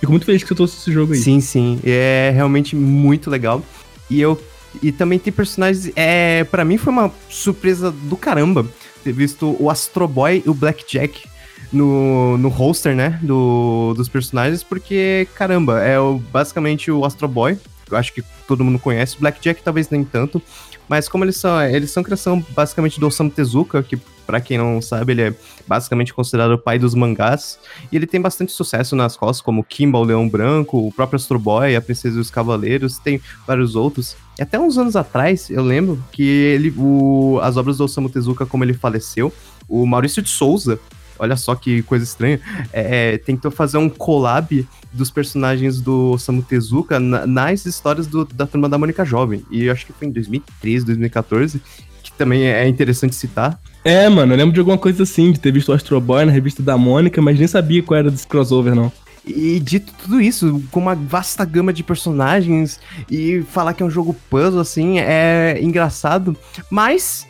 fico 0.00 0.12
muito 0.12 0.26
feliz 0.26 0.42
que 0.42 0.48
você 0.48 0.54
trouxe 0.54 0.76
esse 0.78 0.92
jogo 0.92 1.12
aí. 1.12 1.18
Sim, 1.18 1.40
sim. 1.40 1.80
É 1.84 2.30
realmente 2.34 2.74
muito 2.76 3.30
legal. 3.30 3.62
E 4.10 4.20
eu. 4.20 4.40
E 4.82 4.92
também 4.92 5.18
tem 5.18 5.32
personagens. 5.32 5.90
É, 5.96 6.44
para 6.44 6.64
mim 6.64 6.76
foi 6.76 6.92
uma 6.92 7.10
surpresa 7.28 7.90
do 7.90 8.16
caramba 8.16 8.66
ter 9.02 9.12
visto 9.12 9.56
o 9.58 9.70
Astro 9.70 10.06
Boy 10.06 10.42
e 10.44 10.50
o 10.50 10.54
Blackjack 10.54 11.26
no, 11.72 12.36
no 12.38 12.48
roster, 12.48 12.94
né? 12.94 13.18
Do, 13.22 13.94
dos 13.96 14.08
personagens, 14.08 14.62
porque, 14.62 15.28
caramba, 15.34 15.80
é 15.80 15.98
o, 15.98 16.18
basicamente 16.18 16.90
o 16.90 17.04
Astro 17.04 17.28
Boy. 17.28 17.56
Eu 17.90 17.96
acho 17.96 18.12
que 18.12 18.22
todo 18.48 18.64
mundo 18.64 18.78
conhece. 18.78 19.16
Blackjack 19.18 19.62
talvez 19.62 19.88
nem 19.90 20.04
tanto. 20.04 20.42
Mas 20.88 21.08
como 21.08 21.24
eles 21.24 21.36
são, 21.36 21.62
eles 21.62 21.90
são 21.90 22.02
criação 22.02 22.44
basicamente 22.50 22.98
do 22.98 23.06
Osamu 23.06 23.30
Tezuka, 23.30 23.82
que 23.82 23.98
para 24.26 24.40
quem 24.40 24.58
não 24.58 24.82
sabe, 24.82 25.12
ele 25.12 25.22
é 25.22 25.34
basicamente 25.66 26.12
considerado 26.12 26.52
o 26.52 26.58
pai 26.58 26.78
dos 26.78 26.94
mangás. 26.94 27.58
E 27.90 27.96
ele 27.96 28.06
tem 28.06 28.20
bastante 28.20 28.52
sucesso 28.52 28.96
nas 28.96 29.16
costas, 29.16 29.40
como 29.40 29.64
Kimba, 29.64 29.98
o 29.98 30.04
Leão 30.04 30.28
Branco, 30.28 30.78
o 30.78 30.92
próprio 30.92 31.16
Astro 31.16 31.38
Boy, 31.38 31.76
a 31.76 31.80
Princesa 31.80 32.18
e 32.18 32.20
os 32.20 32.30
Cavaleiros, 32.30 32.98
tem 32.98 33.20
vários 33.46 33.76
outros. 33.76 34.16
E 34.38 34.42
até 34.42 34.58
uns 34.58 34.76
anos 34.76 34.96
atrás, 34.96 35.48
eu 35.48 35.62
lembro 35.62 36.02
que 36.12 36.22
ele, 36.22 36.74
o, 36.76 37.38
as 37.42 37.56
obras 37.56 37.78
do 37.78 37.84
Osamu 37.84 38.10
Tezuka, 38.10 38.44
como 38.44 38.64
ele 38.64 38.74
faleceu, 38.74 39.32
o 39.68 39.86
Maurício 39.86 40.22
de 40.22 40.28
Souza, 40.28 40.78
olha 41.18 41.36
só 41.36 41.54
que 41.54 41.82
coisa 41.82 42.04
estranha, 42.04 42.40
é, 42.72 43.14
é 43.14 43.18
tentou 43.18 43.50
fazer 43.50 43.78
um 43.78 43.88
collab 43.88 44.66
dos 44.92 45.10
personagens 45.10 45.80
do 45.80 46.12
Osamu 46.12 46.42
Tezuka 46.42 46.98
na, 46.98 47.26
nas 47.26 47.64
histórias 47.66 48.06
do, 48.06 48.24
da 48.24 48.46
Turma 48.46 48.68
da 48.68 48.78
Mônica 48.78 49.04
Jovem. 49.04 49.44
E 49.50 49.64
eu 49.64 49.72
acho 49.72 49.86
que 49.86 49.92
foi 49.92 50.08
em 50.08 50.10
2013, 50.10 50.86
2014, 50.86 51.62
que 52.02 52.12
também 52.12 52.46
é 52.46 52.66
interessante 52.68 53.14
citar. 53.14 53.58
É, 53.86 54.08
mano, 54.08 54.32
eu 54.32 54.36
lembro 54.36 54.52
de 54.52 54.58
alguma 54.58 54.76
coisa 54.76 55.04
assim, 55.04 55.30
de 55.30 55.38
ter 55.38 55.52
visto 55.52 55.68
o 55.68 55.72
Astro 55.72 56.00
Boy 56.00 56.24
na 56.24 56.32
revista 56.32 56.60
da 56.60 56.76
Mônica, 56.76 57.22
mas 57.22 57.38
nem 57.38 57.46
sabia 57.46 57.80
qual 57.84 57.96
era 57.96 58.10
desse 58.10 58.26
crossover, 58.26 58.74
não. 58.74 58.90
E 59.24 59.60
dito 59.60 59.92
tudo 60.02 60.20
isso, 60.20 60.60
com 60.72 60.80
uma 60.80 60.96
vasta 60.96 61.44
gama 61.44 61.72
de 61.72 61.84
personagens 61.84 62.80
e 63.08 63.44
falar 63.52 63.74
que 63.74 63.84
é 63.84 63.86
um 63.86 63.90
jogo 63.90 64.12
puzzle, 64.28 64.58
assim, 64.58 64.98
é 64.98 65.60
engraçado. 65.62 66.36
Mas, 66.68 67.28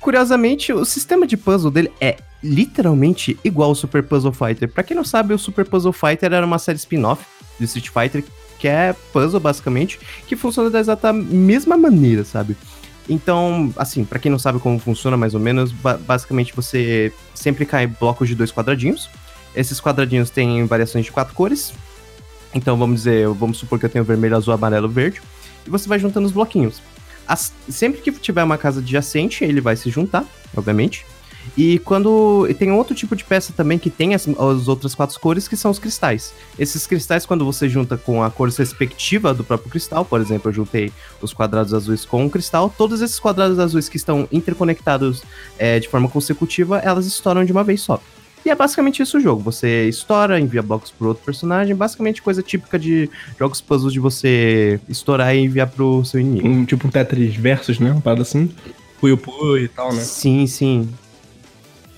curiosamente, 0.00 0.72
o 0.72 0.86
sistema 0.86 1.26
de 1.26 1.36
puzzle 1.36 1.70
dele 1.70 1.92
é 2.00 2.16
literalmente 2.42 3.38
igual 3.44 3.68
ao 3.68 3.74
Super 3.74 4.02
Puzzle 4.02 4.32
Fighter. 4.32 4.70
Pra 4.70 4.82
quem 4.82 4.96
não 4.96 5.04
sabe, 5.04 5.34
o 5.34 5.38
Super 5.38 5.66
Puzzle 5.66 5.92
Fighter 5.92 6.32
era 6.32 6.46
uma 6.46 6.58
série 6.58 6.78
spin-off 6.78 7.22
de 7.58 7.66
Street 7.66 7.90
Fighter, 7.90 8.24
que 8.58 8.66
é 8.66 8.94
puzzle, 9.12 9.38
basicamente, 9.38 10.00
que 10.26 10.34
funciona 10.34 10.70
da 10.70 10.80
exata 10.80 11.12
mesma 11.12 11.76
maneira, 11.76 12.24
sabe? 12.24 12.56
Então, 13.08 13.72
assim, 13.76 14.04
para 14.04 14.18
quem 14.18 14.30
não 14.30 14.38
sabe 14.38 14.58
como 14.58 14.78
funciona 14.78 15.16
mais 15.16 15.34
ou 15.34 15.40
menos, 15.40 15.72
ba 15.72 15.98
basicamente 15.98 16.54
você 16.54 17.12
sempre 17.34 17.66
cai 17.66 17.86
blocos 17.86 18.28
de 18.28 18.34
dois 18.34 18.52
quadradinhos. 18.52 19.10
Esses 19.54 19.80
quadradinhos 19.80 20.30
têm 20.30 20.64
variações 20.64 21.04
de 21.04 21.12
quatro 21.12 21.34
cores. 21.34 21.72
Então, 22.54 22.76
vamos 22.76 22.96
dizer, 22.96 23.28
vamos 23.28 23.58
supor 23.58 23.78
que 23.78 23.86
eu 23.86 23.90
tenho 23.90 24.04
vermelho, 24.04 24.36
azul, 24.36 24.54
amarelo, 24.54 24.88
verde. 24.88 25.20
E 25.66 25.70
você 25.70 25.88
vai 25.88 25.98
juntando 25.98 26.26
os 26.26 26.32
bloquinhos. 26.32 26.80
As, 27.26 27.52
sempre 27.68 28.00
que 28.00 28.10
tiver 28.12 28.42
uma 28.42 28.58
casa 28.58 28.80
adjacente, 28.80 29.44
ele 29.44 29.60
vai 29.60 29.76
se 29.76 29.90
juntar, 29.90 30.24
obviamente. 30.56 31.06
E 31.56 31.78
quando. 31.80 32.46
E 32.48 32.54
tem 32.54 32.70
outro 32.70 32.94
tipo 32.94 33.16
de 33.16 33.24
peça 33.24 33.52
também 33.52 33.78
que 33.78 33.90
tem 33.90 34.14
as, 34.14 34.28
as, 34.28 34.68
outras 34.68 34.94
quatro 34.94 35.18
cores, 35.18 35.48
que 35.48 35.56
são 35.56 35.70
os 35.70 35.78
cristais. 35.78 36.32
Esses 36.58 36.86
cristais, 36.86 37.26
quando 37.26 37.44
você 37.44 37.68
junta 37.68 37.96
com 37.96 38.22
a 38.22 38.30
cor 38.30 38.48
respectiva 38.50 39.34
do 39.34 39.44
próprio 39.44 39.70
cristal, 39.70 40.04
por 40.04 40.20
exemplo, 40.20 40.50
eu 40.50 40.54
juntei 40.54 40.92
os 41.20 41.32
quadrados 41.32 41.74
azuis 41.74 42.04
com 42.04 42.26
o 42.26 42.30
cristal, 42.30 42.72
todos 42.76 43.00
esses 43.00 43.18
quadrados 43.18 43.58
azuis 43.58 43.88
que 43.88 43.96
estão 43.96 44.28
interconectados 44.30 45.22
é, 45.58 45.78
de 45.78 45.88
forma 45.88 46.08
consecutiva, 46.08 46.78
elas 46.78 47.06
estouram 47.06 47.44
de 47.44 47.52
uma 47.52 47.64
vez 47.64 47.80
só. 47.82 48.00
E 48.44 48.48
é 48.48 48.54
basicamente 48.54 49.02
isso 49.02 49.18
o 49.18 49.20
jogo. 49.20 49.42
Você 49.42 49.88
estoura, 49.88 50.40
envia 50.40 50.62
blocos 50.62 50.90
pro 50.90 51.08
outro 51.08 51.22
personagem. 51.24 51.74
Basicamente 51.74 52.22
coisa 52.22 52.42
típica 52.42 52.78
de 52.78 53.10
jogos 53.38 53.60
puzzles 53.60 53.92
de 53.92 54.00
você 54.00 54.80
estourar 54.88 55.34
e 55.34 55.40
enviar 55.40 55.68
pro 55.68 56.04
seu 56.04 56.20
inimigo. 56.20 56.48
Um, 56.48 56.64
tipo 56.64 56.86
um 56.86 56.90
Tetris 56.90 57.36
Versus, 57.36 57.78
né? 57.78 57.92
Uma 57.92 58.00
parada 58.00 58.22
assim. 58.22 58.50
Puyo 58.98 59.18
Puyo 59.18 59.64
e 59.64 59.68
tal, 59.68 59.92
né? 59.92 60.00
Sim, 60.00 60.46
sim. 60.46 60.88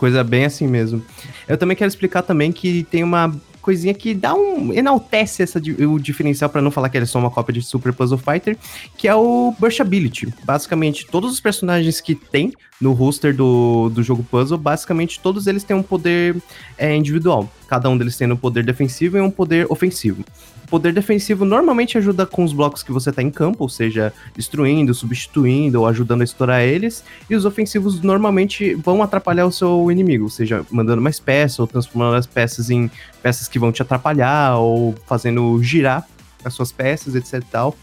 Coisa 0.02 0.24
bem 0.24 0.44
assim 0.44 0.66
mesmo. 0.66 1.00
Eu 1.46 1.56
também 1.56 1.76
quero 1.76 1.88
explicar 1.88 2.22
também 2.22 2.50
que 2.50 2.82
tem 2.82 3.04
uma 3.04 3.32
coisinha 3.60 3.94
que 3.94 4.12
dá 4.12 4.34
um. 4.34 4.72
enaltece 4.72 5.44
essa, 5.44 5.60
o 5.60 5.96
diferencial, 5.96 6.50
para 6.50 6.60
não 6.60 6.72
falar 6.72 6.88
que 6.88 6.96
ele 6.96 7.04
é 7.04 7.06
só 7.06 7.20
uma 7.20 7.30
cópia 7.30 7.52
de 7.52 7.62
Super 7.62 7.92
Puzzle 7.92 8.18
Fighter, 8.18 8.58
que 8.98 9.06
é 9.06 9.14
o 9.14 9.54
Burstability. 9.60 10.34
Basicamente, 10.42 11.06
todos 11.06 11.32
os 11.32 11.38
personagens 11.38 12.00
que 12.00 12.16
tem 12.16 12.52
no 12.80 12.92
roster 12.92 13.32
do, 13.32 13.90
do 13.90 14.02
jogo 14.02 14.26
puzzle, 14.28 14.58
basicamente 14.58 15.20
todos 15.20 15.46
eles 15.46 15.62
têm 15.62 15.76
um 15.76 15.84
poder 15.84 16.34
é, 16.76 16.96
individual. 16.96 17.48
Cada 17.68 17.88
um 17.88 17.96
deles 17.96 18.16
tendo 18.16 18.34
um 18.34 18.36
poder 18.36 18.64
defensivo 18.64 19.18
e 19.18 19.20
um 19.20 19.30
poder 19.30 19.68
ofensivo 19.70 20.24
poder 20.72 20.94
defensivo 20.94 21.44
normalmente 21.44 21.98
ajuda 21.98 22.24
com 22.24 22.42
os 22.42 22.54
blocos 22.54 22.82
que 22.82 22.90
você 22.90 23.12
tá 23.12 23.22
em 23.22 23.30
campo, 23.30 23.62
ou 23.62 23.68
seja, 23.68 24.10
destruindo, 24.34 24.94
substituindo 24.94 25.78
ou 25.78 25.86
ajudando 25.86 26.22
a 26.22 26.24
estourar 26.24 26.62
eles. 26.62 27.04
E 27.28 27.36
os 27.36 27.44
ofensivos 27.44 28.00
normalmente 28.00 28.74
vão 28.76 29.02
atrapalhar 29.02 29.44
o 29.44 29.52
seu 29.52 29.90
inimigo, 29.92 30.24
ou 30.24 30.30
seja, 30.30 30.64
mandando 30.70 31.02
mais 31.02 31.20
peças 31.20 31.58
ou 31.58 31.66
transformando 31.66 32.16
as 32.16 32.26
peças 32.26 32.70
em 32.70 32.90
peças 33.22 33.48
que 33.48 33.58
vão 33.58 33.70
te 33.70 33.82
atrapalhar 33.82 34.56
ou 34.56 34.94
fazendo 35.06 35.62
girar 35.62 36.08
as 36.42 36.54
suas 36.54 36.72
peças, 36.72 37.14
etc 37.14 37.44
tal. 37.50 37.76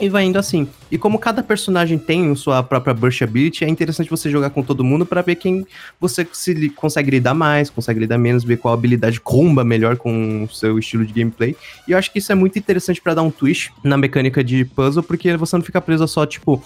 E 0.00 0.08
vai 0.08 0.24
indo 0.24 0.38
assim. 0.38 0.68
E 0.90 0.96
como 0.96 1.18
cada 1.18 1.42
personagem 1.42 1.98
tem 1.98 2.34
sua 2.36 2.62
própria 2.62 2.94
burst 2.94 3.20
ability, 3.20 3.64
é 3.64 3.68
interessante 3.68 4.08
você 4.08 4.30
jogar 4.30 4.50
com 4.50 4.62
todo 4.62 4.84
mundo 4.84 5.04
para 5.04 5.22
ver 5.22 5.34
quem 5.34 5.66
você 6.00 6.26
se 6.32 6.70
consegue 6.70 7.10
lidar 7.10 7.34
mais, 7.34 7.68
consegue 7.68 7.98
lidar 7.98 8.16
menos, 8.16 8.44
ver 8.44 8.58
qual 8.58 8.72
habilidade 8.72 9.20
comba 9.20 9.64
melhor 9.64 9.96
com 9.96 10.44
o 10.44 10.48
seu 10.48 10.78
estilo 10.78 11.04
de 11.04 11.12
gameplay. 11.12 11.56
E 11.86 11.92
eu 11.92 11.98
acho 11.98 12.12
que 12.12 12.20
isso 12.20 12.30
é 12.30 12.34
muito 12.34 12.58
interessante 12.58 13.00
para 13.00 13.14
dar 13.14 13.22
um 13.22 13.30
twist 13.30 13.72
na 13.82 13.96
mecânica 13.96 14.44
de 14.44 14.64
puzzle, 14.64 15.02
porque 15.02 15.36
você 15.36 15.56
não 15.56 15.64
fica 15.64 15.80
preso 15.80 16.04
a 16.04 16.08
só, 16.08 16.24
tipo, 16.24 16.62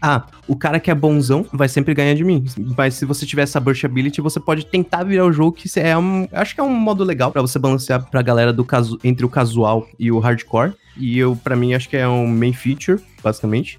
ah, 0.00 0.26
o 0.46 0.54
cara 0.54 0.78
que 0.78 0.90
é 0.90 0.94
bonzão 0.94 1.44
vai 1.52 1.68
sempre 1.68 1.92
ganhar 1.94 2.14
de 2.14 2.22
mim. 2.22 2.44
Mas 2.76 2.94
se 2.94 3.04
você 3.04 3.26
tiver 3.26 3.42
essa 3.42 3.58
burst 3.58 3.84
ability, 3.84 4.20
você 4.20 4.38
pode 4.38 4.66
tentar 4.66 5.02
virar 5.02 5.24
o 5.24 5.32
jogo, 5.32 5.52
que 5.52 5.68
é 5.80 5.96
um. 5.98 6.28
Acho 6.32 6.54
que 6.54 6.60
é 6.60 6.64
um 6.64 6.72
modo 6.72 7.02
legal 7.02 7.32
para 7.32 7.42
você 7.42 7.58
balancear 7.58 8.08
pra 8.08 8.22
galera 8.22 8.52
do 8.52 8.64
caso 8.64 8.98
entre 9.02 9.24
o 9.24 9.28
casual 9.28 9.88
e 9.98 10.12
o 10.12 10.18
hardcore. 10.18 10.74
E 10.98 11.18
eu, 11.18 11.36
para 11.36 11.56
mim, 11.56 11.74
acho 11.74 11.88
que 11.88 11.96
é 11.96 12.08
um 12.08 12.26
main 12.26 12.52
feature, 12.52 13.00
basicamente. 13.22 13.78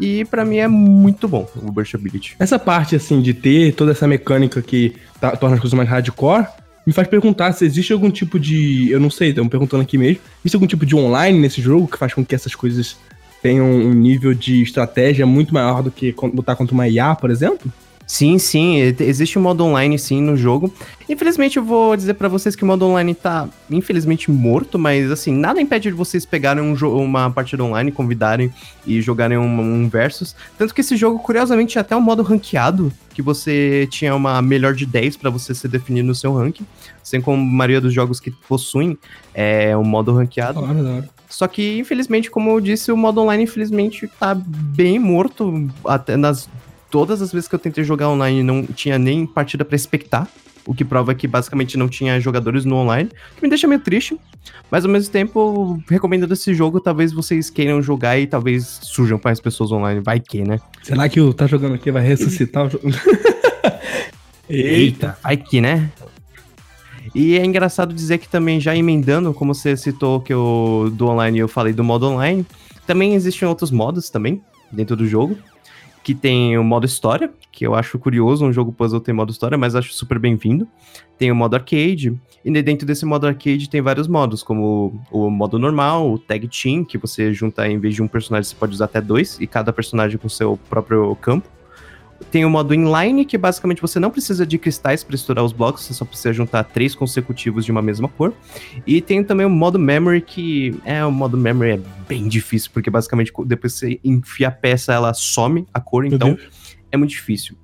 E 0.00 0.24
para 0.24 0.44
mim 0.44 0.56
é 0.56 0.66
muito 0.66 1.28
bom 1.28 1.46
o 1.56 1.70
Burst 1.70 1.94
Ability. 1.94 2.34
Essa 2.38 2.58
parte, 2.58 2.96
assim, 2.96 3.20
de 3.20 3.34
ter 3.34 3.74
toda 3.74 3.92
essa 3.92 4.06
mecânica 4.06 4.62
que 4.62 4.94
tá, 5.20 5.36
torna 5.36 5.56
as 5.56 5.60
coisas 5.60 5.76
mais 5.76 5.88
hardcore, 5.88 6.46
me 6.86 6.92
faz 6.92 7.06
perguntar 7.06 7.52
se 7.52 7.66
existe 7.66 7.92
algum 7.92 8.10
tipo 8.10 8.38
de. 8.38 8.90
Eu 8.90 8.98
não 8.98 9.10
sei, 9.10 9.28
estamos 9.28 9.50
perguntando 9.50 9.82
aqui 9.82 9.98
mesmo. 9.98 10.22
Existe 10.40 10.56
algum 10.56 10.66
tipo 10.66 10.86
de 10.86 10.96
online 10.96 11.38
nesse 11.38 11.60
jogo 11.60 11.86
que 11.86 11.98
faz 11.98 12.14
com 12.14 12.24
que 12.24 12.34
essas 12.34 12.54
coisas 12.54 12.96
tenham 13.42 13.66
um 13.66 13.92
nível 13.92 14.32
de 14.32 14.62
estratégia 14.62 15.26
muito 15.26 15.52
maior 15.52 15.82
do 15.82 15.90
que 15.90 16.14
lutar 16.34 16.56
contra 16.56 16.74
uma 16.74 16.88
IA, 16.88 17.14
por 17.14 17.30
exemplo? 17.30 17.70
Sim, 18.10 18.40
sim, 18.40 18.74
existe 18.98 19.38
um 19.38 19.42
modo 19.42 19.64
online 19.64 19.96
sim 19.96 20.20
no 20.20 20.36
jogo. 20.36 20.74
Infelizmente 21.08 21.58
eu 21.58 21.64
vou 21.64 21.96
dizer 21.96 22.14
para 22.14 22.26
vocês 22.26 22.56
que 22.56 22.64
o 22.64 22.66
modo 22.66 22.84
online 22.84 23.14
tá 23.14 23.48
infelizmente 23.70 24.32
morto, 24.32 24.80
mas 24.80 25.12
assim, 25.12 25.32
nada 25.32 25.60
impede 25.60 25.90
de 25.90 25.94
vocês 25.94 26.26
pegarem 26.26 26.60
um 26.60 26.74
uma 26.74 27.30
partida 27.30 27.62
online, 27.62 27.92
convidarem 27.92 28.52
e 28.84 29.00
jogarem 29.00 29.38
um, 29.38 29.60
um 29.60 29.88
versus. 29.88 30.34
Tanto 30.58 30.74
que 30.74 30.80
esse 30.80 30.96
jogo, 30.96 31.20
curiosamente, 31.20 31.70
tinha 31.70 31.82
até 31.82 31.94
um 31.94 32.00
modo 32.00 32.24
ranqueado, 32.24 32.92
que 33.14 33.22
você 33.22 33.86
tinha 33.92 34.12
uma 34.12 34.42
melhor 34.42 34.74
de 34.74 34.86
10 34.86 35.16
para 35.16 35.30
você 35.30 35.54
ser 35.54 35.68
definido 35.68 36.08
no 36.08 36.14
seu 36.14 36.34
ranking. 36.34 36.66
Assim 37.00 37.20
como 37.20 37.40
a 37.40 37.46
maioria 37.46 37.80
dos 37.80 37.94
jogos 37.94 38.18
que 38.18 38.32
possuem 38.32 38.98
é 39.32 39.76
um 39.76 39.84
modo 39.84 40.12
ranqueado. 40.12 40.58
Claro, 40.58 40.80
claro. 40.80 41.08
Só 41.28 41.46
que, 41.46 41.78
infelizmente, 41.78 42.28
como 42.28 42.50
eu 42.50 42.60
disse, 42.60 42.90
o 42.90 42.96
modo 42.96 43.20
online, 43.20 43.44
infelizmente, 43.44 44.10
tá 44.18 44.34
bem 44.34 44.98
morto. 44.98 45.70
Até 45.84 46.16
nas 46.16 46.48
todas 46.90 47.22
as 47.22 47.32
vezes 47.32 47.48
que 47.48 47.54
eu 47.54 47.58
tentei 47.58 47.84
jogar 47.84 48.08
online 48.08 48.42
não 48.42 48.64
tinha 48.64 48.98
nem 48.98 49.26
partida 49.26 49.64
para 49.64 49.76
expectar, 49.76 50.28
o 50.66 50.74
que 50.74 50.84
prova 50.84 51.14
que 51.14 51.26
basicamente 51.26 51.76
não 51.76 51.88
tinha 51.88 52.20
jogadores 52.20 52.64
no 52.64 52.76
online, 52.76 53.08
que 53.36 53.42
me 53.42 53.48
deixa 53.48 53.66
meio 53.66 53.80
triste. 53.80 54.18
Mas 54.70 54.84
ao 54.84 54.90
mesmo 54.90 55.10
tempo, 55.10 55.82
recomendando 55.88 56.32
esse 56.34 56.54
jogo, 56.54 56.80
talvez 56.80 57.12
vocês 57.12 57.48
queiram 57.48 57.82
jogar 57.82 58.18
e 58.18 58.26
talvez 58.26 58.80
surjam 58.82 59.20
mais 59.22 59.40
pessoas 59.40 59.72
online, 59.72 60.00
vai 60.00 60.20
que, 60.20 60.42
né? 60.42 60.60
Será 60.82 61.08
que 61.08 61.20
o 61.20 61.32
tá 61.32 61.46
jogando 61.46 61.74
aqui 61.74 61.90
vai 61.90 62.02
ressuscitar 62.02 62.66
o 62.66 62.70
jogo? 62.70 62.84
Eita, 64.48 65.16
vai 65.22 65.36
que, 65.36 65.60
né? 65.60 65.90
E 67.14 67.36
é 67.36 67.44
engraçado 67.44 67.94
dizer 67.94 68.18
que 68.18 68.28
também, 68.28 68.60
já 68.60 68.76
emendando, 68.76 69.32
como 69.32 69.54
você 69.54 69.76
citou 69.76 70.20
que 70.20 70.32
eu, 70.32 70.92
do 70.92 71.08
online 71.08 71.38
eu 71.38 71.48
falei 71.48 71.72
do 71.72 71.82
modo 71.82 72.06
online, 72.06 72.46
também 72.86 73.14
existem 73.14 73.48
outros 73.48 73.70
modos 73.70 74.10
também 74.10 74.40
dentro 74.70 74.94
do 74.94 75.06
jogo 75.06 75.36
que 76.02 76.14
tem 76.14 76.56
o 76.56 76.64
modo 76.64 76.86
história, 76.86 77.30
que 77.52 77.66
eu 77.66 77.74
acho 77.74 77.98
curioso 77.98 78.44
um 78.44 78.52
jogo 78.52 78.72
puzzle 78.72 79.00
ter 79.00 79.12
modo 79.12 79.30
história, 79.30 79.58
mas 79.58 79.74
acho 79.74 79.92
super 79.92 80.18
bem-vindo. 80.18 80.66
Tem 81.18 81.30
o 81.30 81.34
modo 81.34 81.54
arcade, 81.54 82.18
e 82.42 82.62
dentro 82.62 82.86
desse 82.86 83.04
modo 83.04 83.26
arcade 83.26 83.68
tem 83.68 83.82
vários 83.82 84.08
modos, 84.08 84.42
como 84.42 85.02
o 85.10 85.28
modo 85.28 85.58
normal, 85.58 86.10
o 86.10 86.18
tag 86.18 86.48
team, 86.48 86.84
que 86.84 86.96
você 86.96 87.32
junta 87.34 87.68
em 87.68 87.78
vez 87.78 87.94
de 87.94 88.02
um 88.02 88.08
personagem 88.08 88.48
você 88.48 88.56
pode 88.56 88.72
usar 88.72 88.86
até 88.86 89.00
dois, 89.00 89.38
e 89.40 89.46
cada 89.46 89.72
personagem 89.72 90.16
com 90.16 90.28
seu 90.28 90.58
próprio 90.68 91.14
campo. 91.16 91.48
Tem 92.30 92.44
o 92.44 92.50
modo 92.50 92.72
inline, 92.72 93.24
que 93.24 93.36
basicamente 93.36 93.82
você 93.82 93.98
não 93.98 94.10
precisa 94.10 94.46
de 94.46 94.56
cristais 94.56 95.02
para 95.02 95.16
estourar 95.16 95.44
os 95.44 95.52
blocos, 95.52 95.82
você 95.82 95.94
só 95.94 96.04
precisa 96.04 96.32
juntar 96.32 96.62
três 96.64 96.94
consecutivos 96.94 97.64
de 97.64 97.72
uma 97.72 97.82
mesma 97.82 98.08
cor. 98.08 98.32
E 98.86 99.00
tem 99.00 99.24
também 99.24 99.44
o 99.44 99.50
modo 99.50 99.78
memory, 99.78 100.20
que 100.20 100.74
é 100.84 101.04
o 101.04 101.10
modo 101.10 101.36
memory 101.36 101.70
é 101.70 101.80
bem 102.08 102.28
difícil, 102.28 102.70
porque 102.72 102.88
basicamente 102.88 103.32
depois 103.46 103.74
que 103.74 103.78
você 103.80 104.00
enfia 104.04 104.48
a 104.48 104.52
peça, 104.52 104.92
ela 104.92 105.12
some 105.12 105.66
a 105.74 105.80
cor, 105.80 106.04
então 106.04 106.38
é 106.92 106.96
muito 106.96 107.10
difícil. 107.10 107.56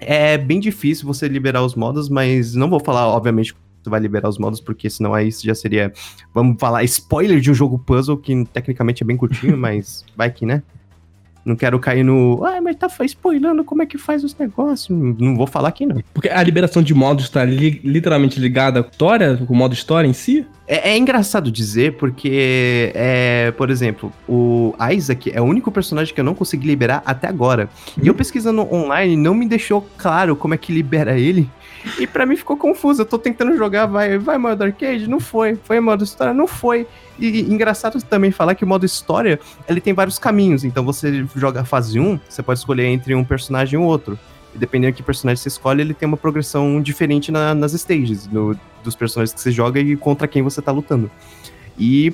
É 0.00 0.36
bem 0.36 0.60
difícil 0.60 1.06
você 1.06 1.28
liberar 1.28 1.62
os 1.62 1.74
modos, 1.74 2.08
mas 2.08 2.54
não 2.54 2.68
vou 2.68 2.80
falar, 2.80 3.06
obviamente, 3.06 3.54
você 3.82 3.90
vai 3.90 4.00
liberar 4.00 4.28
os 4.28 4.38
modos, 4.38 4.60
porque 4.60 4.90
senão 4.90 5.14
aí 5.14 5.30
já 5.30 5.54
seria, 5.54 5.92
vamos 6.34 6.56
falar, 6.58 6.82
spoiler 6.84 7.40
de 7.40 7.50
um 7.50 7.54
jogo 7.54 7.78
puzzle, 7.78 8.16
que 8.16 8.44
tecnicamente 8.46 9.02
é 9.02 9.06
bem 9.06 9.16
curtinho, 9.16 9.56
mas 9.58 10.04
vai 10.16 10.30
que, 10.30 10.44
né? 10.44 10.62
Não 11.46 11.54
quero 11.54 11.78
cair 11.78 12.02
no. 12.02 12.44
Ah, 12.44 12.60
mas 12.60 12.74
tá 12.74 12.88
spoilando 13.04 13.62
como 13.62 13.80
é 13.80 13.86
que 13.86 13.96
faz 13.96 14.24
os 14.24 14.36
negócios. 14.36 14.98
Não 14.98 15.36
vou 15.36 15.46
falar 15.46 15.68
aqui, 15.68 15.86
não. 15.86 16.02
Porque 16.12 16.28
a 16.28 16.42
liberação 16.42 16.82
de 16.82 16.92
modos 16.92 17.26
está 17.26 17.44
li 17.44 17.80
literalmente 17.84 18.40
ligada 18.40 18.80
à 18.80 18.82
história, 18.82 19.36
com 19.36 19.54
o 19.54 19.56
modo 19.56 19.72
história 19.72 20.08
em 20.08 20.12
si? 20.12 20.44
É, 20.66 20.90
é, 20.90 20.98
engraçado 20.98 21.48
dizer, 21.48 21.92
porque, 21.92 22.90
é, 22.92 23.52
por 23.56 23.70
exemplo, 23.70 24.12
o 24.28 24.74
Isaac 24.92 25.30
é 25.32 25.40
o 25.40 25.44
único 25.44 25.70
personagem 25.70 26.12
que 26.12 26.20
eu 26.20 26.24
não 26.24 26.34
consegui 26.34 26.66
liberar 26.66 27.00
até 27.06 27.28
agora. 27.28 27.68
Hum. 27.96 28.00
E 28.02 28.08
eu 28.08 28.14
pesquisando 28.14 28.62
online 28.74 29.16
não 29.16 29.32
me 29.32 29.46
deixou 29.46 29.88
claro 29.96 30.34
como 30.34 30.54
é 30.54 30.56
que 30.56 30.72
libera 30.72 31.16
ele. 31.16 31.48
E 31.98 32.06
para 32.06 32.26
mim 32.26 32.36
ficou 32.36 32.56
confuso. 32.56 33.02
Eu 33.02 33.06
tô 33.06 33.18
tentando 33.18 33.56
jogar, 33.56 33.86
vai, 33.86 34.18
vai 34.18 34.38
modo 34.38 34.62
arcade? 34.62 35.08
Não 35.08 35.20
foi. 35.20 35.56
Foi 35.56 35.80
modo 35.80 36.04
história? 36.04 36.34
Não 36.34 36.46
foi. 36.46 36.86
E, 37.18 37.40
engraçado 37.42 38.00
também 38.02 38.30
falar 38.30 38.54
que 38.54 38.64
o 38.64 38.66
modo 38.66 38.84
história, 38.84 39.38
ele 39.68 39.80
tem 39.80 39.92
vários 39.94 40.18
caminhos. 40.18 40.64
Então 40.64 40.84
você 40.84 41.26
joga 41.34 41.64
fase 41.64 41.98
1, 41.98 42.20
você 42.28 42.42
pode 42.42 42.58
escolher 42.58 42.86
entre 42.86 43.14
um 43.14 43.24
personagem 43.24 43.80
e 43.80 43.82
outro. 43.82 44.18
E 44.54 44.58
dependendo 44.58 44.92
de 44.92 44.96
que 44.98 45.02
personagem 45.02 45.42
você 45.42 45.48
escolhe, 45.48 45.82
ele 45.82 45.94
tem 45.94 46.06
uma 46.06 46.16
progressão 46.16 46.80
diferente 46.80 47.30
na, 47.30 47.54
nas 47.54 47.72
stages, 47.72 48.26
no, 48.26 48.58
dos 48.82 48.94
personagens 48.94 49.34
que 49.34 49.40
você 49.40 49.50
joga 49.50 49.80
e 49.80 49.96
contra 49.96 50.26
quem 50.26 50.42
você 50.42 50.62
tá 50.62 50.72
lutando. 50.72 51.10
E 51.78 52.12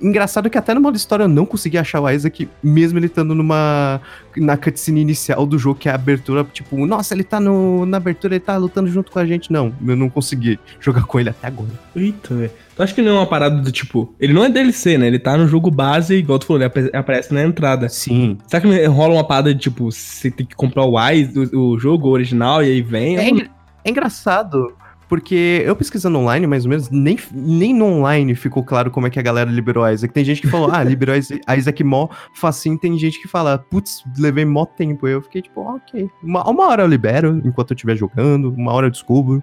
engraçado 0.00 0.50
que 0.50 0.58
até 0.58 0.74
no 0.74 0.80
modo 0.80 0.96
história 0.96 1.24
eu 1.24 1.28
não 1.28 1.46
consegui 1.46 1.78
achar 1.78 2.00
o 2.00 2.10
Isaac, 2.10 2.48
mesmo 2.62 2.98
ele 2.98 3.06
estando 3.06 3.34
numa. 3.34 4.00
na 4.36 4.56
cutscene 4.56 5.00
inicial 5.00 5.46
do 5.46 5.58
jogo, 5.58 5.78
que 5.78 5.88
é 5.88 5.92
a 5.92 5.94
abertura, 5.94 6.44
tipo, 6.44 6.86
nossa, 6.86 7.14
ele 7.14 7.24
tá 7.24 7.40
no, 7.40 7.86
na 7.86 7.96
abertura, 7.96 8.34
ele 8.34 8.40
tá 8.40 8.56
lutando 8.56 8.88
junto 8.88 9.10
com 9.10 9.18
a 9.18 9.26
gente. 9.26 9.52
Não, 9.52 9.72
eu 9.86 9.96
não 9.96 10.08
consegui 10.08 10.58
jogar 10.80 11.04
com 11.04 11.20
ele 11.20 11.30
até 11.30 11.46
agora. 11.46 11.70
Eita, 11.94 12.34
velho. 12.34 12.50
Tu 12.76 12.82
acha 12.82 12.94
que 12.94 13.02
não 13.02 13.12
é 13.12 13.14
uma 13.14 13.26
parada 13.26 13.56
do 13.60 13.70
tipo. 13.70 14.12
Ele 14.18 14.32
não 14.32 14.44
é 14.44 14.48
DLC, 14.48 14.98
né? 14.98 15.06
Ele 15.06 15.18
tá 15.18 15.36
no 15.36 15.46
jogo 15.46 15.70
base, 15.70 16.16
igual 16.16 16.38
tu 16.38 16.46
falou, 16.46 16.62
ele 16.62 16.90
aparece 16.92 17.32
na 17.32 17.42
entrada. 17.44 17.88
Sim. 17.88 18.36
Será 18.48 18.60
que 18.60 18.86
rola 18.86 19.14
uma 19.14 19.26
parada 19.26 19.54
de 19.54 19.60
tipo, 19.60 19.92
você 19.92 20.30
tem 20.30 20.44
que 20.44 20.56
comprar 20.56 20.84
o, 20.84 20.92
o, 20.92 21.74
o 21.74 21.78
jogo 21.78 22.08
original 22.08 22.62
e 22.62 22.66
aí 22.66 22.82
vem? 22.82 23.16
É, 23.16 23.48
é 23.84 23.90
engraçado 23.90 24.74
Porque 25.08 25.62
eu 25.64 25.76
pesquisando 25.76 26.18
online, 26.18 26.46
mais 26.46 26.64
ou 26.64 26.70
menos, 26.70 26.90
nem, 26.90 27.18
nem 27.32 27.74
no 27.74 27.86
online 27.86 28.34
ficou 28.34 28.64
claro 28.64 28.90
como 28.90 29.06
é 29.06 29.10
que 29.10 29.18
a 29.18 29.22
galera 29.22 29.50
liberou 29.50 29.84
a 29.84 29.92
Isaac. 29.92 30.12
Tem 30.12 30.24
gente 30.24 30.40
que 30.40 30.48
falou, 30.48 30.70
ah, 30.72 30.82
liberou 30.82 31.14
a 31.46 31.56
Isaac 31.56 31.84
mó 31.84 32.08
facinho. 32.34 32.78
Tem 32.78 32.98
gente 32.98 33.20
que 33.20 33.28
fala, 33.28 33.58
putz, 33.58 34.02
levei 34.18 34.44
mó 34.44 34.64
tempo. 34.64 35.06
Eu 35.06 35.22
fiquei 35.22 35.42
tipo, 35.42 35.60
ok. 35.60 36.08
Uma, 36.22 36.48
uma 36.48 36.68
hora 36.68 36.82
eu 36.82 36.86
libero, 36.86 37.40
enquanto 37.44 37.70
eu 37.70 37.74
estiver 37.74 37.96
jogando, 37.96 38.52
uma 38.52 38.72
hora 38.72 38.86
eu 38.86 38.90
descubro. 38.90 39.42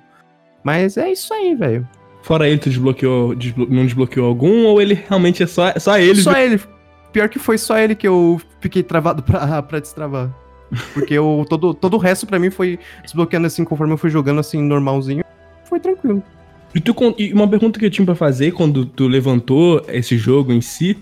Mas 0.63 0.97
é 0.97 1.11
isso 1.11 1.33
aí, 1.33 1.55
velho. 1.55 1.87
Fora 2.21 2.47
ele, 2.47 2.59
tu 2.59 2.69
desbloqueou, 2.69 3.35
desblo 3.35 3.67
não 3.69 3.83
desbloqueou 3.83 4.27
algum 4.27 4.65
ou 4.65 4.79
ele 4.81 4.93
realmente 4.93 5.41
é 5.41 5.47
só, 5.47 5.73
só 5.79 5.97
ele? 5.97 6.21
Só 6.21 6.37
ele. 6.37 6.59
Pior 7.11 7.27
que 7.27 7.39
foi 7.39 7.57
só 7.57 7.77
ele 7.77 7.95
que 7.95 8.07
eu 8.07 8.39
fiquei 8.59 8.83
travado 8.83 9.21
pra, 9.23 9.61
pra 9.63 9.79
destravar. 9.79 10.31
Porque 10.93 11.13
eu, 11.13 11.45
todo, 11.49 11.73
todo 11.73 11.95
o 11.95 11.97
resto 11.97 12.25
pra 12.25 12.39
mim 12.39 12.49
foi 12.49 12.79
desbloqueando 13.03 13.47
assim 13.47 13.65
conforme 13.65 13.93
eu 13.93 13.97
fui 13.97 14.09
jogando 14.09 14.39
assim 14.39 14.61
normalzinho. 14.61 15.23
Foi 15.71 15.79
tranquilo. 15.79 16.21
E, 16.75 16.81
tu, 16.81 16.93
e 17.17 17.31
uma 17.31 17.47
pergunta 17.47 17.79
que 17.79 17.85
eu 17.85 17.89
tinha 17.89 18.05
pra 18.05 18.13
fazer 18.13 18.51
quando 18.51 18.85
tu 18.85 19.07
levantou 19.07 19.81
esse 19.87 20.17
jogo 20.17 20.51
em 20.51 20.59
si 20.59 20.97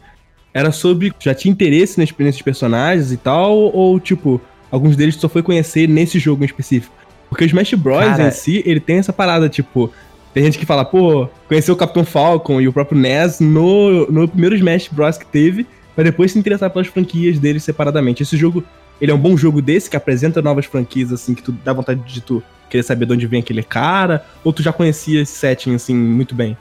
era 0.53 0.71
sobre 0.71 1.11
já 1.19 1.33
tinha 1.33 1.51
interesse 1.51 1.99
nesses 1.99 2.41
personagens 2.43 3.11
e 3.11 3.17
tal, 3.17 3.57
ou 3.57 3.99
tipo, 3.99 4.39
alguns 4.69 4.95
deles 4.95 5.15
tu 5.15 5.21
só 5.21 5.29
foi 5.29 5.41
conhecer 5.41 5.89
nesse 5.89 6.19
jogo 6.19 6.43
em 6.43 6.45
específico? 6.45 6.93
Porque 7.29 7.43
o 7.43 7.47
Smash 7.47 7.73
Bros. 7.73 7.97
Cara, 7.97 8.27
em 8.27 8.31
si, 8.31 8.61
ele 8.63 8.79
tem 8.79 8.97
essa 8.97 9.11
parada, 9.11 9.49
tipo, 9.49 9.91
tem 10.35 10.43
gente 10.43 10.59
que 10.59 10.67
fala, 10.67 10.85
pô, 10.85 11.27
conheceu 11.47 11.73
o 11.73 11.77
Capitão 11.77 12.05
Falcon 12.05 12.61
e 12.61 12.67
o 12.67 12.73
próprio 12.73 12.97
NES 12.99 13.39
no, 13.39 14.05
no 14.11 14.27
primeiro 14.27 14.55
Smash 14.55 14.87
Bros. 14.91 15.17
que 15.17 15.25
teve, 15.25 15.65
pra 15.95 16.03
depois 16.03 16.31
se 16.31 16.37
interessar 16.37 16.69
pelas 16.69 16.87
franquias 16.87 17.39
deles 17.39 17.63
separadamente. 17.63 18.21
Esse 18.21 18.37
jogo, 18.37 18.63
ele 19.01 19.11
é 19.11 19.15
um 19.15 19.19
bom 19.19 19.35
jogo 19.35 19.63
desse, 19.63 19.89
que 19.89 19.97
apresenta 19.97 20.43
novas 20.43 20.65
franquias, 20.65 21.11
assim, 21.11 21.33
que 21.33 21.41
tu 21.41 21.51
dá 21.51 21.73
vontade 21.73 22.01
de 22.01 22.21
tu 22.21 22.43
querer 22.69 22.83
saber 22.83 23.05
de 23.05 23.13
onde 23.13 23.27
vem 23.27 23.39
aquele 23.39 23.63
cara, 23.63 24.25
ou 24.43 24.53
tu 24.53 24.61
já 24.61 24.71
conhecia 24.71 25.21
esse 25.21 25.33
setting, 25.33 25.75
assim, 25.75 25.95
muito 25.95 26.35
bem? 26.35 26.57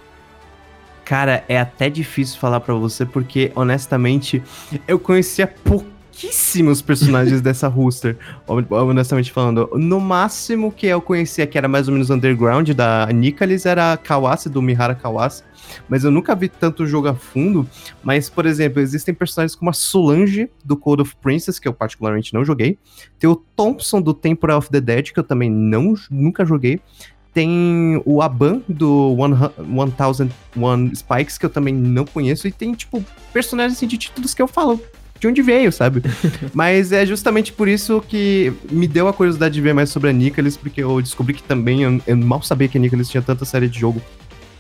Cara, 1.04 1.44
é 1.48 1.58
até 1.58 1.88
difícil 1.88 2.38
falar 2.38 2.60
para 2.60 2.74
você, 2.74 3.06
porque, 3.06 3.50
honestamente, 3.54 4.42
eu 4.86 4.98
conhecia 4.98 5.46
pouco 5.46 5.97
pouquíssimos 6.18 6.82
personagens 6.82 7.40
dessa 7.40 7.68
roster, 7.68 8.16
honestamente 8.48 9.30
falando. 9.30 9.70
No 9.74 10.00
máximo 10.00 10.72
que 10.72 10.88
eu 10.88 11.00
conhecia, 11.00 11.46
que 11.46 11.56
era 11.56 11.68
mais 11.68 11.86
ou 11.86 11.94
menos 11.94 12.10
underground, 12.10 12.70
da 12.70 13.06
Nicalis, 13.06 13.64
era 13.64 13.92
a 13.92 13.96
Kawase, 13.96 14.48
do 14.48 14.60
Mihara 14.60 14.96
Kawase. 14.96 15.44
Mas 15.88 16.02
eu 16.02 16.10
nunca 16.10 16.34
vi 16.34 16.48
tanto 16.48 16.84
jogo 16.86 17.06
a 17.06 17.14
fundo. 17.14 17.68
Mas, 18.02 18.28
por 18.28 18.46
exemplo, 18.46 18.80
existem 18.80 19.14
personagens 19.14 19.54
como 19.54 19.70
a 19.70 19.72
Solange, 19.72 20.50
do 20.64 20.76
Code 20.76 21.02
of 21.02 21.14
Princess, 21.22 21.60
que 21.60 21.68
eu 21.68 21.72
particularmente 21.72 22.34
não 22.34 22.44
joguei. 22.44 22.78
Tem 23.18 23.30
o 23.30 23.36
Thompson, 23.36 24.02
do 24.02 24.12
Temple 24.12 24.50
of 24.50 24.68
the 24.70 24.80
Dead, 24.80 25.12
que 25.12 25.20
eu 25.20 25.24
também 25.24 25.48
não, 25.48 25.94
nunca 26.10 26.44
joguei 26.44 26.80
tem 27.34 28.02
o 28.04 28.20
Aban 28.20 28.62
do 28.68 29.14
1001 29.14 30.94
Spikes, 30.96 31.38
que 31.38 31.46
eu 31.46 31.50
também 31.50 31.72
não 31.72 32.04
conheço, 32.04 32.48
e 32.48 32.50
tem, 32.50 32.72
tipo, 32.72 33.04
personagens 33.32 33.76
assim, 33.76 33.86
de 33.86 33.96
títulos 33.96 34.34
que 34.34 34.42
eu 34.42 34.48
falo, 34.48 34.82
de 35.18 35.26
onde 35.26 35.42
veio, 35.42 35.72
sabe? 35.72 36.02
Mas 36.54 36.92
é 36.92 37.04
justamente 37.04 37.52
por 37.52 37.68
isso 37.68 38.02
que 38.06 38.52
me 38.70 38.86
deu 38.86 39.08
a 39.08 39.12
curiosidade 39.12 39.54
de 39.54 39.60
ver 39.60 39.74
mais 39.74 39.90
sobre 39.90 40.10
a 40.10 40.12
Nicholas, 40.12 40.56
porque 40.56 40.82
eu 40.82 41.00
descobri 41.02 41.34
que 41.34 41.42
também 41.42 41.82
eu, 41.82 42.00
eu 42.06 42.16
mal 42.16 42.42
sabia 42.42 42.68
que 42.68 42.78
a 42.78 42.80
Nicholas 42.80 43.08
tinha 43.08 43.22
tanta 43.22 43.44
série 43.44 43.68
de 43.68 43.78
jogo 43.78 44.00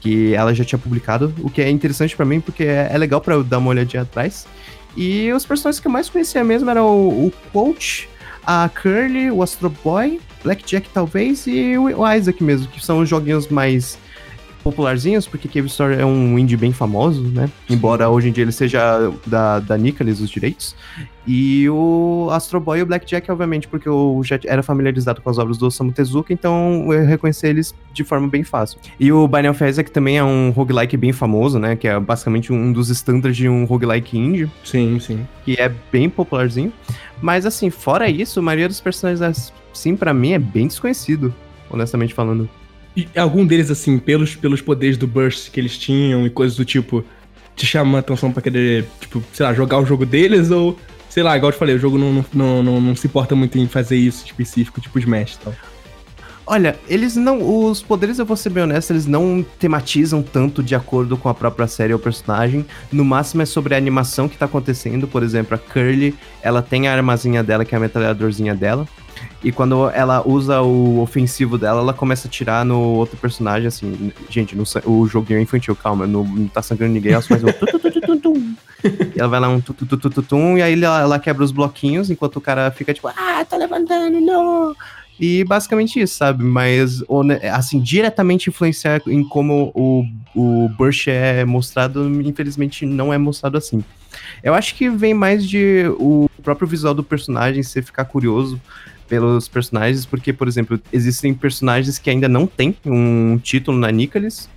que 0.00 0.34
ela 0.34 0.54
já 0.54 0.64
tinha 0.64 0.78
publicado, 0.78 1.34
o 1.40 1.50
que 1.50 1.60
é 1.60 1.68
interessante 1.68 2.16
para 2.16 2.24
mim 2.24 2.40
porque 2.40 2.64
é, 2.64 2.88
é 2.92 2.98
legal 2.98 3.20
para 3.20 3.34
eu 3.34 3.42
dar 3.42 3.58
uma 3.58 3.70
olhadinha 3.70 4.02
atrás. 4.02 4.46
E 4.96 5.32
os 5.32 5.44
personagens 5.44 5.80
que 5.80 5.86
eu 5.86 5.92
mais 5.92 6.08
conhecia 6.08 6.42
mesmo 6.42 6.68
eram 6.70 6.86
o, 6.86 7.26
o 7.26 7.32
Coach, 7.52 8.08
a 8.46 8.68
Curly, 8.68 9.30
o 9.30 9.42
Astro 9.42 9.70
Boy, 9.84 10.20
Blackjack 10.42 10.88
talvez 10.92 11.46
e 11.46 11.76
o 11.76 12.12
Isaac 12.12 12.42
mesmo, 12.42 12.68
que 12.68 12.84
são 12.84 13.00
os 13.00 13.08
joguinhos 13.08 13.48
mais 13.48 13.98
popularzinhos, 14.68 15.26
porque 15.26 15.48
Cave 15.48 15.66
Story 15.68 15.94
é 15.94 16.04
um 16.04 16.38
indie 16.38 16.56
bem 16.56 16.72
famoso, 16.72 17.22
né? 17.22 17.48
Embora 17.70 18.10
hoje 18.10 18.28
em 18.28 18.32
dia 18.32 18.44
ele 18.44 18.52
seja 18.52 19.10
da, 19.26 19.60
da 19.60 19.78
Nicholas, 19.78 20.20
os 20.20 20.28
direitos. 20.28 20.76
E 21.26 21.68
o 21.70 22.28
Astro 22.30 22.60
Boy 22.60 22.78
e 22.78 22.82
o 22.82 22.86
Blackjack, 22.86 23.30
obviamente, 23.30 23.66
porque 23.66 23.88
eu 23.88 24.20
já 24.24 24.38
era 24.44 24.62
familiarizado 24.62 25.22
com 25.22 25.30
as 25.30 25.38
obras 25.38 25.56
do 25.56 25.66
Osamu 25.66 25.92
Tezuka, 25.92 26.32
então 26.32 26.92
eu 26.92 27.04
reconheci 27.06 27.46
eles 27.46 27.74
de 27.92 28.04
forma 28.04 28.28
bem 28.28 28.44
fácil. 28.44 28.78
E 29.00 29.10
o 29.10 29.26
Binding 29.26 29.48
of 29.48 29.64
Isaac 29.64 29.90
também 29.90 30.18
é 30.18 30.24
um 30.24 30.50
roguelike 30.50 30.96
bem 30.96 31.12
famoso, 31.12 31.58
né? 31.58 31.76
Que 31.76 31.88
é 31.88 31.98
basicamente 31.98 32.52
um 32.52 32.72
dos 32.72 32.90
standards 32.90 33.36
de 33.36 33.48
um 33.48 33.64
roguelike 33.64 34.18
indie. 34.18 34.50
Sim, 34.64 34.98
sim. 35.00 35.26
Que 35.44 35.54
é 35.54 35.72
bem 35.90 36.10
popularzinho. 36.10 36.72
Mas 37.20 37.46
assim, 37.46 37.70
fora 37.70 38.08
isso, 38.08 38.40
a 38.40 38.42
maioria 38.42 38.68
dos 38.68 38.80
personagens, 38.80 39.22
assim, 39.72 39.96
para 39.96 40.12
mim, 40.12 40.32
é 40.32 40.38
bem 40.38 40.66
desconhecido, 40.66 41.34
honestamente 41.70 42.14
falando. 42.14 42.48
E 42.96 43.08
algum 43.16 43.46
deles, 43.46 43.70
assim, 43.70 43.98
pelos, 43.98 44.34
pelos 44.34 44.60
poderes 44.60 44.96
do 44.96 45.06
Burst 45.06 45.50
que 45.50 45.60
eles 45.60 45.78
tinham 45.78 46.26
e 46.26 46.30
coisas 46.30 46.56
do 46.56 46.64
tipo, 46.64 47.04
te 47.54 47.66
chama 47.66 47.98
a 47.98 48.00
atenção 48.00 48.32
pra 48.32 48.42
querer, 48.42 48.86
tipo, 49.00 49.22
sei 49.32 49.46
lá, 49.46 49.54
jogar 49.54 49.78
o 49.78 49.86
jogo 49.86 50.04
deles 50.04 50.50
ou, 50.50 50.78
sei 51.08 51.22
lá, 51.22 51.36
igual 51.36 51.50
eu 51.50 51.54
te 51.54 51.58
falei, 51.58 51.74
o 51.74 51.78
jogo 51.78 51.98
não, 51.98 52.24
não, 52.32 52.62
não, 52.62 52.80
não 52.80 52.96
se 52.96 53.06
importa 53.06 53.34
muito 53.34 53.58
em 53.58 53.68
fazer 53.68 53.96
isso 53.96 54.24
específico, 54.24 54.80
tipo 54.80 54.98
Smash 54.98 55.34
e 55.34 55.38
tal. 55.38 55.54
Olha, 56.50 56.78
eles 56.88 57.14
não. 57.14 57.68
Os 57.68 57.82
poderes, 57.82 58.18
eu 58.18 58.24
vou 58.24 58.34
ser 58.36 58.48
bem 58.48 58.62
honesto, 58.62 58.90
eles 58.90 59.04
não 59.04 59.44
tematizam 59.58 60.22
tanto 60.22 60.62
de 60.62 60.74
acordo 60.74 61.14
com 61.14 61.28
a 61.28 61.34
própria 61.34 61.66
série 61.66 61.92
ou 61.92 61.98
personagem. 61.98 62.64
No 62.90 63.04
máximo 63.04 63.42
é 63.42 63.46
sobre 63.46 63.74
a 63.74 63.76
animação 63.76 64.26
que 64.26 64.38
tá 64.38 64.46
acontecendo. 64.46 65.06
Por 65.06 65.22
exemplo, 65.22 65.54
a 65.54 65.58
Curly, 65.58 66.14
ela 66.40 66.62
tem 66.62 66.88
a 66.88 66.94
armazinha 66.94 67.44
dela, 67.44 67.66
que 67.66 67.74
é 67.74 67.76
a 67.76 67.80
metralhadorzinha 67.80 68.54
dela. 68.54 68.88
E 69.44 69.52
quando 69.52 69.90
ela 69.90 70.26
usa 70.26 70.62
o 70.62 71.00
ofensivo 71.00 71.58
dela, 71.58 71.82
ela 71.82 71.92
começa 71.92 72.26
a 72.26 72.30
tirar 72.30 72.64
no 72.64 72.80
outro 72.94 73.18
personagem, 73.18 73.68
assim. 73.68 74.10
Gente, 74.30 74.56
no, 74.56 74.64
o 74.86 75.06
joguinho 75.06 75.40
é 75.40 75.42
infantil, 75.42 75.76
calma, 75.76 76.06
não, 76.06 76.24
não 76.24 76.48
tá 76.48 76.62
sangrando 76.62 76.94
ninguém, 76.94 77.12
ela 77.12 77.20
faz 77.20 77.44
um. 77.44 77.48
e 79.14 79.18
ela 79.18 79.28
vai 79.28 79.40
lá 79.40 79.48
um 79.50 79.60
e 80.56 80.62
aí 80.62 80.82
ela, 80.82 81.00
ela 81.00 81.18
quebra 81.18 81.44
os 81.44 81.52
bloquinhos, 81.52 82.10
enquanto 82.10 82.36
o 82.36 82.40
cara 82.40 82.70
fica 82.70 82.94
tipo, 82.94 83.08
ah, 83.08 83.44
tá 83.44 83.56
levantando, 83.56 84.18
não. 84.20 84.74
E 85.20 85.42
basicamente 85.44 86.00
isso, 86.00 86.16
sabe? 86.16 86.44
Mas, 86.44 87.02
assim, 87.52 87.80
diretamente 87.80 88.48
influenciar 88.48 89.02
em 89.06 89.24
como 89.24 89.72
o, 89.74 90.04
o 90.34 90.68
Burst 90.70 91.08
é 91.08 91.44
mostrado, 91.44 92.08
infelizmente 92.22 92.86
não 92.86 93.12
é 93.12 93.18
mostrado 93.18 93.58
assim. 93.58 93.82
Eu 94.42 94.54
acho 94.54 94.74
que 94.74 94.88
vem 94.88 95.14
mais 95.14 95.46
de 95.46 95.84
o 95.98 96.30
próprio 96.42 96.68
visual 96.68 96.94
do 96.94 97.02
personagem, 97.02 97.62
você 97.62 97.82
ficar 97.82 98.04
curioso 98.04 98.60
pelos 99.08 99.48
personagens, 99.48 100.06
porque, 100.06 100.32
por 100.32 100.46
exemplo, 100.46 100.80
existem 100.92 101.34
personagens 101.34 101.98
que 101.98 102.10
ainda 102.10 102.28
não 102.28 102.46
têm 102.46 102.76
um 102.84 103.38
título 103.38 103.76
na 103.76 103.90
Nicalis. 103.90 104.48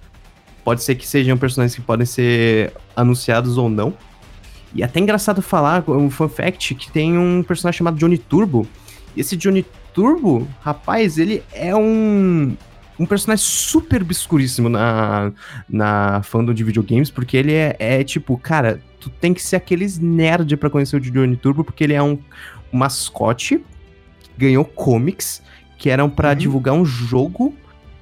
Pode 0.64 0.84
ser 0.84 0.96
que 0.96 1.08
sejam 1.08 1.38
personagens 1.38 1.74
que 1.74 1.82
podem 1.82 2.06
ser 2.06 2.72
anunciados 2.96 3.58
ou 3.58 3.68
não. 3.68 3.94
E 4.76 4.84
é 4.84 4.86
até 4.86 5.00
engraçado 5.00 5.42
falar, 5.42 5.84
um 5.90 6.10
fun 6.10 6.30
fact, 6.30 6.76
que 6.76 6.92
tem 6.92 7.18
um 7.18 7.42
personagem 7.44 7.80
chamado 7.80 7.98
Johnny 7.98 8.18
Turbo. 8.18 8.68
E 9.16 9.22
esse 9.22 9.36
Johnny 9.36 9.66
Turbo, 9.94 10.48
rapaz, 10.62 11.18
ele 11.18 11.44
é 11.54 11.76
um, 11.76 12.56
um 13.00 13.06
personagem 13.06 13.46
super 13.46 14.02
obscuríssimo 14.02 14.70
na, 14.70 15.32
na 15.70 16.22
fandom 16.24 16.54
de 16.54 16.64
videogames, 16.64 17.10
porque 17.10 17.38
ele 17.38 17.54
é, 17.54 17.76
é 17.80 18.04
tipo, 18.04 18.38
cara, 18.38 18.82
tu 19.00 19.10
tem 19.10 19.34
que 19.34 19.42
ser 19.42 19.56
aqueles 19.56 20.00
nerd 20.00 20.56
para 20.58 20.70
conhecer 20.70 20.96
o 20.96 21.00
Johnny 21.00 21.36
Turbo, 21.36 21.64
porque 21.64 21.84
ele 21.84 21.94
é 21.94 22.02
um, 22.02 22.18
um 22.72 22.78
mascote 22.78 23.64
ganhou 24.42 24.66
comics 24.66 25.42
que 25.78 25.90
eram 25.90 26.10
para 26.10 26.30
uhum. 26.30 26.36
divulgar 26.36 26.74
um 26.74 26.86
jogo 26.86 27.56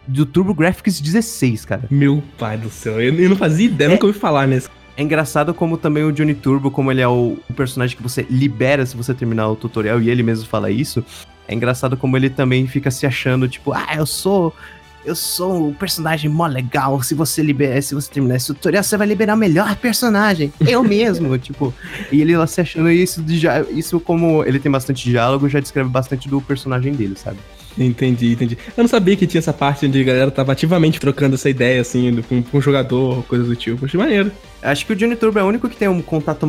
do 0.07 0.25
Turbo 0.25 0.53
Graphics 0.53 0.99
16, 0.99 1.65
cara. 1.65 1.83
Meu 1.89 2.23
pai 2.37 2.57
do 2.57 2.69
céu, 2.69 2.99
eu, 3.01 3.29
não 3.29 3.35
fazia 3.35 3.67
ideia, 3.67 3.89
é, 3.89 3.91
nunca 3.91 4.07
ouvi 4.07 4.17
falar 4.17 4.47
nesse. 4.47 4.69
É 4.97 5.03
engraçado 5.03 5.53
como 5.53 5.77
também 5.77 6.03
o 6.03 6.11
Johnny 6.11 6.33
Turbo, 6.33 6.71
como 6.71 6.91
ele 6.91 7.01
é 7.01 7.07
o, 7.07 7.37
o, 7.49 7.53
personagem 7.53 7.95
que 7.95 8.03
você 8.03 8.25
libera 8.29 8.85
se 8.85 8.97
você 8.97 9.13
terminar 9.13 9.47
o 9.49 9.55
tutorial, 9.55 10.01
e 10.01 10.09
ele 10.09 10.23
mesmo 10.23 10.45
fala 10.45 10.71
isso. 10.71 11.03
É 11.50 11.56
engraçado 11.56 11.97
como 11.97 12.16
ele 12.16 12.30
também 12.30 12.68
fica 12.68 12.91
se 12.91 13.08
achando, 13.08 13.50
tipo, 13.50 13.74
ah, 13.74 13.95
eu 13.97 14.06
sou 14.06 14.54
eu 15.04 15.16
sou 15.16 15.70
um 15.70 15.74
personagem 15.74 16.30
mó 16.30 16.45
legal. 16.45 17.02
Se 17.02 17.16
você 17.16 17.41
liberar, 17.41 17.82
se 17.82 17.95
você 17.95 18.12
terminar 18.12 18.36
esse 18.36 18.47
tutorial, 18.47 18.84
você 18.84 18.95
vai 18.97 19.08
liberar 19.08 19.34
o 19.34 19.38
melhor 19.38 19.76
personagem. 19.78 20.54
Eu 20.60 20.84
mesmo, 20.84 21.36
tipo. 21.39 21.74
E 22.12 22.22
ele 22.22 22.38
lá 22.38 22.45
se 22.45 22.62
achando 22.62 22.91
isso 22.91 23.24
de 23.24 23.39
já. 23.39 23.62
Isso 23.62 24.00
como 24.00 24.43
ele 24.43 24.60
tem 24.60 24.72
bastante 24.72 25.10
diálogo, 25.10 25.50
já 25.50 25.60
descreve 25.60 25.89
bastante 25.89 26.30
do 26.30 26.39
personagem 26.39 26.93
dele, 26.93 27.16
sabe? 27.18 27.39
Entendi, 27.78 28.34
entendi. 28.34 28.58
Eu 28.76 28.84
não 28.84 28.89
sabia 28.89 29.16
que 29.16 29.26
tinha 29.26 29.39
essa 29.39 29.54
parte 29.54 29.86
onde 29.86 30.02
a 30.02 30.04
galera 30.04 30.30
tava 30.30 30.52
ativamente 30.52 31.00
trocando 31.00 31.36
essa 31.36 31.50
ideia, 31.50 31.82
assim, 31.82 32.22
com, 32.28 32.43
com 32.43 32.58
um 32.58 32.62
jogador, 32.62 33.24
coisa 33.24 33.45
do 33.45 33.56
tipo. 33.56 33.86
Achei 33.86 33.97
maneiro. 33.97 34.32
Acho 34.62 34.86
que 34.86 34.93
o 34.93 34.95
Johnny 34.95 35.16
Turbo 35.16 35.39
é 35.39 35.43
o 35.43 35.47
único 35.47 35.70
que 35.70 35.78
tem 35.78 35.88
um 35.88 36.02
contato 36.02 36.45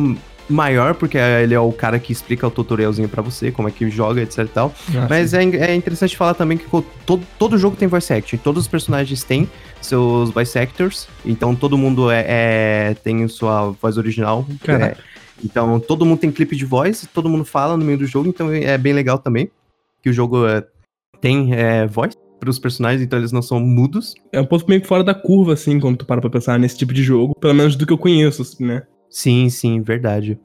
maior, 0.49 0.95
porque 0.95 1.17
ele 1.17 1.53
é 1.53 1.59
o 1.59 1.71
cara 1.71 1.99
que 1.99 2.11
explica 2.11 2.47
o 2.47 2.51
tutorialzinho 2.51 3.07
para 3.07 3.21
você, 3.21 3.51
como 3.51 3.67
é 3.67 3.71
que 3.71 3.89
joga, 3.89 4.21
etc 4.21 4.39
e 4.39 4.45
tal. 4.45 4.73
Ah, 4.95 5.07
Mas 5.09 5.33
é, 5.33 5.43
é, 5.43 5.75
interessante 5.75 6.17
falar 6.17 6.33
também 6.33 6.57
que 6.57 6.65
todo, 7.05 7.23
todo 7.37 7.57
jogo 7.57 7.75
tem 7.75 7.87
voice 7.87 8.11
acting, 8.13 8.37
todos 8.37 8.63
os 8.63 8.67
personagens 8.67 9.23
têm 9.23 9.49
seus 9.81 10.29
voice 10.31 10.57
actors, 10.57 11.07
então 11.25 11.55
todo 11.55 11.77
mundo 11.77 12.11
é, 12.11 12.25
é 12.27 12.93
tem 13.03 13.27
sua 13.27 13.71
voz 13.71 13.97
original. 13.97 14.45
É, 14.67 14.95
então 15.43 15.79
todo 15.79 16.05
mundo 16.05 16.19
tem 16.19 16.31
clipe 16.31 16.55
de 16.55 16.65
voz, 16.65 17.07
todo 17.13 17.29
mundo 17.29 17.45
fala 17.45 17.77
no 17.77 17.85
meio 17.85 17.97
do 17.97 18.05
jogo, 18.05 18.27
então 18.29 18.51
é 18.51 18.77
bem 18.77 18.93
legal 18.93 19.17
também 19.17 19.49
que 20.03 20.09
o 20.09 20.13
jogo 20.13 20.47
é, 20.47 20.63
tem 21.19 21.53
é, 21.53 21.85
voz. 21.85 22.15
pros 22.39 22.57
personagens, 22.57 23.03
então 23.03 23.19
eles 23.19 23.31
não 23.31 23.41
são 23.41 23.59
mudos. 23.59 24.15
É 24.31 24.41
um 24.41 24.45
ponto 24.45 24.65
meio 24.67 24.83
fora 24.83 25.03
da 25.03 25.13
curva, 25.13 25.53
assim, 25.53 25.79
quando 25.79 25.97
tu 25.97 26.05
para 26.05 26.19
pra 26.19 26.29
pensar 26.29 26.57
nesse 26.57 26.77
tipo 26.77 26.93
de 26.93 27.03
jogo, 27.03 27.35
pelo 27.39 27.53
menos 27.53 27.75
do 27.75 27.85
que 27.85 27.93
eu 27.93 27.97
conheço, 27.97 28.41
assim, 28.41 28.65
né? 28.65 28.83
Sim, 29.11 29.49
sim, 29.49 29.81
verdade. 29.81 30.39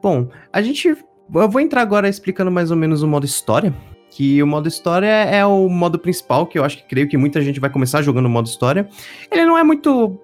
Bom, 0.00 0.28
a 0.52 0.62
gente. 0.62 0.96
Eu 1.34 1.48
vou 1.48 1.60
entrar 1.60 1.82
agora 1.82 2.08
explicando 2.08 2.50
mais 2.50 2.70
ou 2.70 2.76
menos 2.76 3.02
o 3.02 3.08
modo 3.08 3.26
história. 3.26 3.74
Que 4.10 4.42
o 4.42 4.46
modo 4.46 4.68
história 4.68 5.06
é 5.06 5.44
o 5.44 5.68
modo 5.68 5.98
principal, 5.98 6.46
que 6.46 6.58
eu 6.58 6.64
acho 6.64 6.76
que 6.76 6.84
creio 6.84 7.08
que 7.08 7.16
muita 7.16 7.40
gente 7.40 7.58
vai 7.58 7.70
começar 7.70 8.02
jogando 8.02 8.26
o 8.26 8.30
modo 8.30 8.46
história. 8.46 8.88
Ele 9.30 9.44
não 9.44 9.58
é 9.58 9.64
muito 9.64 10.20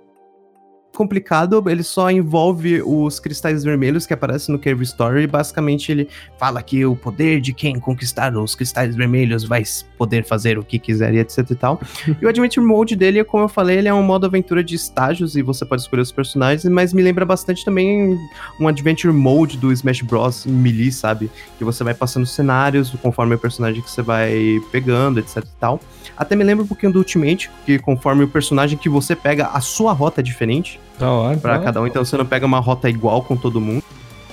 complicado, 0.99 1.63
ele 1.69 1.85
só 1.85 2.11
envolve 2.11 2.83
os 2.83 3.21
cristais 3.21 3.63
vermelhos 3.63 4.05
que 4.05 4.13
aparecem 4.13 4.53
no 4.53 4.59
Cave 4.59 4.83
Story. 4.83 5.29
Basicamente, 5.29 5.93
ele 5.93 6.09
fala 6.37 6.61
que 6.61 6.85
o 6.85 6.97
poder 6.97 7.41
de 7.41 7.53
quem 7.53 7.79
conquistar 7.79 8.37
os 8.37 8.57
cristais 8.57 8.97
vermelhos 8.97 9.45
vai 9.45 9.63
poder 9.97 10.25
fazer 10.25 10.59
o 10.59 10.65
que 10.65 10.77
quiser 10.77 11.15
e 11.15 11.21
etc 11.21 11.49
e 11.49 11.55
tal. 11.55 11.81
e 12.21 12.27
o 12.27 12.29
Adventure 12.29 12.67
Mode 12.67 12.97
dele, 12.97 13.23
como 13.23 13.45
eu 13.45 13.49
falei, 13.49 13.79
ele 13.79 13.87
é 13.87 13.95
um 13.95 14.03
modo 14.03 14.27
aventura 14.27 14.65
de 14.65 14.75
estágios 14.75 15.37
e 15.37 15.43
você 15.43 15.65
pode 15.65 15.83
escolher 15.83 16.03
os 16.03 16.11
personagens, 16.11 16.65
mas 16.65 16.93
me 16.93 17.01
lembra 17.01 17.25
bastante 17.25 17.65
também 17.65 18.19
um 18.61 18.67
Adventure 18.67 19.15
Mode 19.15 19.57
do 19.57 19.73
Smash 19.73 20.03
Bros. 20.03 20.47
Melee, 20.47 20.91
sabe? 20.91 21.31
Que 21.59 21.65
você 21.65 21.85
vai 21.85 21.95
passando 21.95 22.27
cenários 22.27 22.91
conforme 23.01 23.37
o 23.37 23.39
personagem 23.39 23.81
que 23.81 23.91
você 23.91 24.03
vai 24.03 24.61
pegando, 24.73 25.21
etc 25.21 25.37
e 25.37 25.61
tal. 25.61 25.81
Até 26.17 26.35
me 26.35 26.43
lembra 26.43 26.65
um 26.65 26.69
pouquinho 26.69 26.93
do 26.93 26.99
Ultimate, 26.99 27.49
que 27.65 27.79
conforme 27.79 28.25
o 28.25 28.29
personagem 28.29 28.77
que 28.77 28.89
você 28.89 29.15
pega, 29.15 29.47
a 29.47 29.61
sua 29.61 29.93
rota 29.93 30.21
é 30.21 30.25
diferente. 30.25 30.81
Da 30.99 31.11
hora. 31.11 31.37
Pra 31.37 31.59
cada 31.59 31.81
um, 31.81 31.87
então 31.87 32.05
você 32.05 32.17
não 32.17 32.27
pega 32.27 32.45
uma 32.45 32.59
rota 32.59 32.89
igual 32.89 33.23
com 33.23 33.37
todo 33.37 33.61
mundo. 33.61 33.83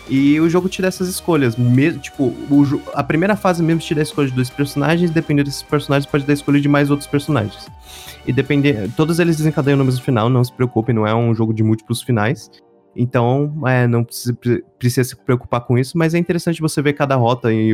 E 0.07 0.39
o 0.39 0.47
jogo 0.47 0.69
te 0.69 0.81
dá 0.81 0.87
essas 0.87 1.07
escolhas. 1.07 1.55
Mesmo, 1.55 1.99
tipo, 1.99 2.25
o, 2.25 2.81
a 2.93 3.03
primeira 3.03 3.35
fase 3.35 3.63
mesmo 3.63 3.81
te 3.81 3.95
dá 3.95 4.01
a 4.01 4.03
escolha 4.03 4.27
de 4.27 4.35
dois 4.35 4.49
personagens, 4.49 5.09
dependendo 5.09 5.45
desses 5.45 5.63
personagens, 5.63 6.05
pode 6.05 6.25
dar 6.25 6.33
a 6.33 6.35
escolha 6.35 6.61
de 6.61 6.67
mais 6.67 6.91
outros 6.91 7.07
personagens. 7.07 7.67
E 8.25 8.31
depender. 8.31 8.89
Todos 8.95 9.19
eles 9.19 9.37
desencadeiam 9.37 9.77
no 9.77 9.85
mesmo 9.85 10.03
final, 10.03 10.29
não 10.29 10.43
se 10.43 10.53
preocupe, 10.53 10.93
não 10.93 11.07
é 11.07 11.15
um 11.15 11.33
jogo 11.33 11.53
de 11.53 11.63
múltiplos 11.63 12.03
finais. 12.03 12.51
Então, 12.95 13.53
é, 13.67 13.87
não 13.87 14.03
precisa, 14.03 14.37
precisa, 14.79 15.09
se 15.09 15.15
preocupar 15.15 15.61
com 15.61 15.77
isso, 15.77 15.97
mas 15.97 16.13
é 16.13 16.17
interessante 16.17 16.61
você 16.61 16.81
ver 16.81 16.93
cada 16.93 17.15
rota 17.15 17.51
e 17.51 17.71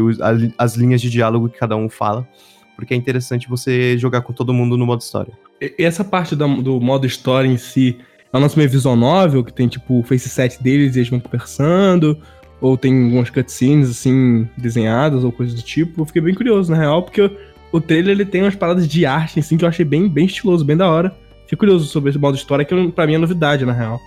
as 0.57 0.75
linhas 0.75 0.99
de 0.99 1.11
diálogo 1.11 1.47
que 1.47 1.59
cada 1.59 1.75
um 1.75 1.87
fala, 1.87 2.27
porque 2.75 2.95
é 2.95 2.97
interessante 2.97 3.47
você 3.47 3.97
jogar 3.99 4.21
com 4.21 4.33
todo 4.33 4.51
mundo 4.51 4.75
no 4.75 4.85
modo 4.85 5.01
história. 5.01 5.31
E 5.61 5.83
essa 5.83 6.03
parte 6.03 6.35
do, 6.35 6.61
do 6.63 6.81
modo 6.81 7.05
história 7.05 7.47
em 7.47 7.57
si, 7.57 7.99
um 8.37 8.41
lance 8.41 8.57
meio 8.57 8.69
visual 8.69 8.95
novel, 8.95 9.43
que 9.43 9.53
tem 9.53 9.67
tipo 9.67 9.99
o 9.99 10.03
face 10.03 10.29
set 10.29 10.61
deles 10.61 10.95
e 10.95 10.99
eles 10.99 11.09
vão 11.09 11.19
conversando, 11.19 12.17
ou 12.59 12.77
tem 12.77 13.05
algumas 13.05 13.29
cutscenes 13.29 13.89
assim, 13.89 14.47
desenhadas 14.57 15.23
ou 15.23 15.31
coisa 15.31 15.55
do 15.55 15.61
tipo. 15.61 16.01
Eu 16.01 16.05
fiquei 16.05 16.21
bem 16.21 16.33
curioso, 16.33 16.71
na 16.71 16.77
real, 16.77 17.03
porque 17.03 17.29
o 17.71 17.81
trailer 17.81 18.11
ele 18.11 18.25
tem 18.25 18.43
umas 18.43 18.55
paradas 18.55 18.87
de 18.87 19.05
arte 19.05 19.39
assim 19.39 19.57
que 19.57 19.65
eu 19.65 19.69
achei 19.69 19.85
bem, 19.85 20.07
bem 20.07 20.25
estiloso, 20.25 20.63
bem 20.63 20.77
da 20.77 20.89
hora. 20.89 21.15
Fiquei 21.43 21.57
curioso 21.57 21.85
sobre 21.85 22.09
esse 22.09 22.19
modo 22.19 22.37
história, 22.37 22.63
que 22.63 22.91
pra 22.91 23.05
mim 23.05 23.15
é 23.15 23.17
novidade, 23.17 23.65
na 23.65 23.73
real. 23.73 23.99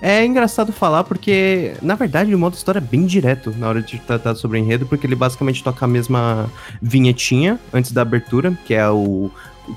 É 0.00 0.24
engraçado 0.24 0.72
falar 0.72 1.04
porque, 1.04 1.74
na 1.80 1.94
verdade, 1.94 2.34
o 2.34 2.38
modo 2.38 2.54
história 2.54 2.78
é 2.78 2.82
bem 2.82 3.06
direto 3.06 3.54
na 3.56 3.68
hora 3.68 3.80
de 3.80 3.98
tratar 4.00 4.34
sobre 4.34 4.58
o 4.58 4.60
enredo, 4.60 4.84
porque 4.84 5.06
ele 5.06 5.14
basicamente 5.14 5.62
toca 5.62 5.84
a 5.84 5.88
mesma 5.88 6.50
vinhetinha 6.80 7.58
antes 7.72 7.92
da 7.92 8.02
abertura, 8.02 8.52
que 8.66 8.74
é 8.74 8.88
o 8.88 9.30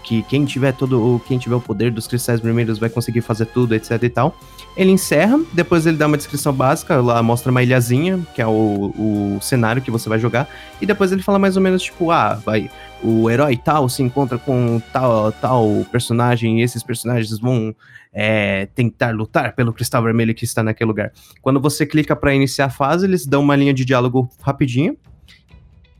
que 0.03 0.23
quem 0.23 0.45
tiver 0.45 0.73
todo 0.73 1.21
quem 1.27 1.37
tiver 1.37 1.55
o 1.55 1.61
poder 1.61 1.91
dos 1.91 2.07
cristais 2.07 2.39
vermelhos 2.39 2.79
vai 2.79 2.89
conseguir 2.89 3.21
fazer 3.21 3.45
tudo, 3.45 3.75
etc 3.75 4.01
e 4.01 4.09
tal. 4.09 4.35
Ele 4.75 4.91
encerra, 4.91 5.39
depois 5.53 5.85
ele 5.85 5.97
dá 5.97 6.07
uma 6.07 6.17
descrição 6.17 6.53
básica, 6.53 6.97
lá 7.01 7.21
mostra 7.23 7.51
uma 7.51 7.63
ilhazinha, 7.63 8.19
que 8.33 8.41
é 8.41 8.47
o, 8.47 8.93
o 8.97 9.39
cenário 9.41 9.81
que 9.81 9.89
você 9.89 10.09
vai 10.09 10.19
jogar, 10.19 10.49
e 10.81 10.85
depois 10.85 11.11
ele 11.11 11.21
fala 11.21 11.39
mais 11.39 11.55
ou 11.55 11.61
menos 11.61 11.83
tipo, 11.83 12.11
ah, 12.11 12.33
vai, 12.33 12.69
o 13.01 13.29
herói 13.29 13.55
tal 13.57 13.87
se 13.87 14.03
encontra 14.03 14.37
com 14.37 14.81
tal 14.91 15.31
tal 15.31 15.85
personagem 15.91 16.59
e 16.59 16.63
esses 16.63 16.83
personagens 16.83 17.37
vão 17.39 17.75
é, 18.13 18.67
tentar 18.73 19.13
lutar 19.13 19.53
pelo 19.53 19.73
cristal 19.73 20.01
vermelho 20.03 20.33
que 20.33 20.45
está 20.45 20.63
naquele 20.63 20.87
lugar. 20.87 21.11
Quando 21.41 21.59
você 21.59 21.85
clica 21.85 22.15
para 22.15 22.33
iniciar 22.33 22.65
a 22.65 22.69
fase, 22.69 23.05
eles 23.05 23.25
dão 23.25 23.41
uma 23.41 23.55
linha 23.55 23.73
de 23.73 23.85
diálogo 23.85 24.29
rapidinho 24.41 24.97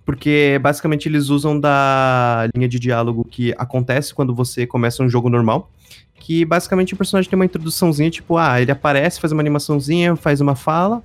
porque 0.06 0.60
basicamente 0.62 1.10
eles 1.10 1.30
usam 1.30 1.60
da 1.60 2.48
linha 2.56 2.70
de 2.70 2.78
diálogo 2.80 3.26
que 3.30 3.54
acontece 3.58 4.14
quando 4.14 4.36
você 4.36 4.68
começa 4.68 5.02
um 5.02 5.10
jogo 5.10 5.30
normal. 5.30 5.72
Que 6.20 6.46
basicamente 6.46 6.94
o 6.94 6.98
personagem 6.98 7.30
tem 7.30 7.38
uma 7.38 7.46
introduçãozinha, 7.46 8.10
tipo, 8.10 8.38
ah, 8.38 8.62
ele 8.62 8.72
aparece, 8.72 9.20
faz 9.20 9.32
uma 9.32 9.42
animaçãozinha, 9.42 10.16
faz 10.16 10.40
uma 10.40 10.56
fala, 10.56 11.04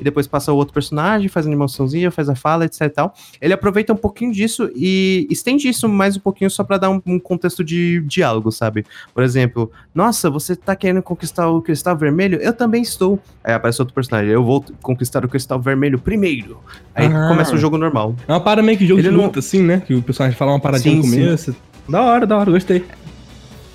e 0.00 0.04
depois 0.04 0.26
passa 0.26 0.52
o 0.52 0.56
outro 0.56 0.72
personagem, 0.72 1.28
faz 1.28 1.46
a 1.46 1.48
animaçãozinha, 1.48 2.10
faz 2.10 2.28
a 2.28 2.34
fala, 2.34 2.64
etc 2.64 2.82
e 2.82 2.88
tal. 2.88 3.14
Ele 3.40 3.52
aproveita 3.52 3.92
um 3.92 3.96
pouquinho 3.96 4.32
disso 4.32 4.70
e 4.74 5.26
estende 5.30 5.68
isso 5.68 5.88
mais 5.88 6.16
um 6.16 6.20
pouquinho 6.20 6.50
só 6.50 6.64
para 6.64 6.78
dar 6.78 6.90
um, 6.90 7.00
um, 7.06 7.18
contexto 7.18 7.62
de 7.62 8.00
diálogo, 8.02 8.50
sabe? 8.50 8.84
Por 9.14 9.22
exemplo, 9.22 9.70
nossa, 9.94 10.30
você 10.30 10.56
tá 10.56 10.74
querendo 10.74 11.02
conquistar 11.02 11.48
o 11.48 11.60
cristal 11.60 11.96
vermelho? 11.96 12.38
Eu 12.40 12.52
também 12.52 12.82
estou. 12.82 13.18
Aí 13.44 13.52
aparece 13.52 13.80
outro 13.80 13.94
personagem, 13.94 14.30
eu 14.30 14.44
vou 14.44 14.64
conquistar 14.80 15.24
o 15.24 15.28
cristal 15.28 15.60
vermelho 15.60 15.98
primeiro. 15.98 16.58
Aí 16.94 17.06
ah. 17.06 17.28
começa 17.28 17.54
o 17.54 17.58
jogo 17.58 17.78
normal. 17.78 18.14
É 18.26 18.32
uma 18.32 18.40
parada 18.40 18.62
meio 18.62 18.78
que 18.78 18.86
jogo 18.86 19.00
Ele 19.00 19.08
de 19.08 19.14
luta, 19.14 19.32
não... 19.34 19.38
assim, 19.38 19.62
né? 19.62 19.82
Que 19.86 19.94
o 19.94 20.02
personagem 20.02 20.36
fala 20.36 20.52
uma 20.52 20.60
paradinha 20.60 21.02
sim, 21.02 21.08
no 21.08 21.14
começo. 21.14 21.52
Sim. 21.52 21.58
Da 21.88 22.02
hora, 22.02 22.26
da 22.26 22.38
hora, 22.38 22.50
gostei. 22.50 22.84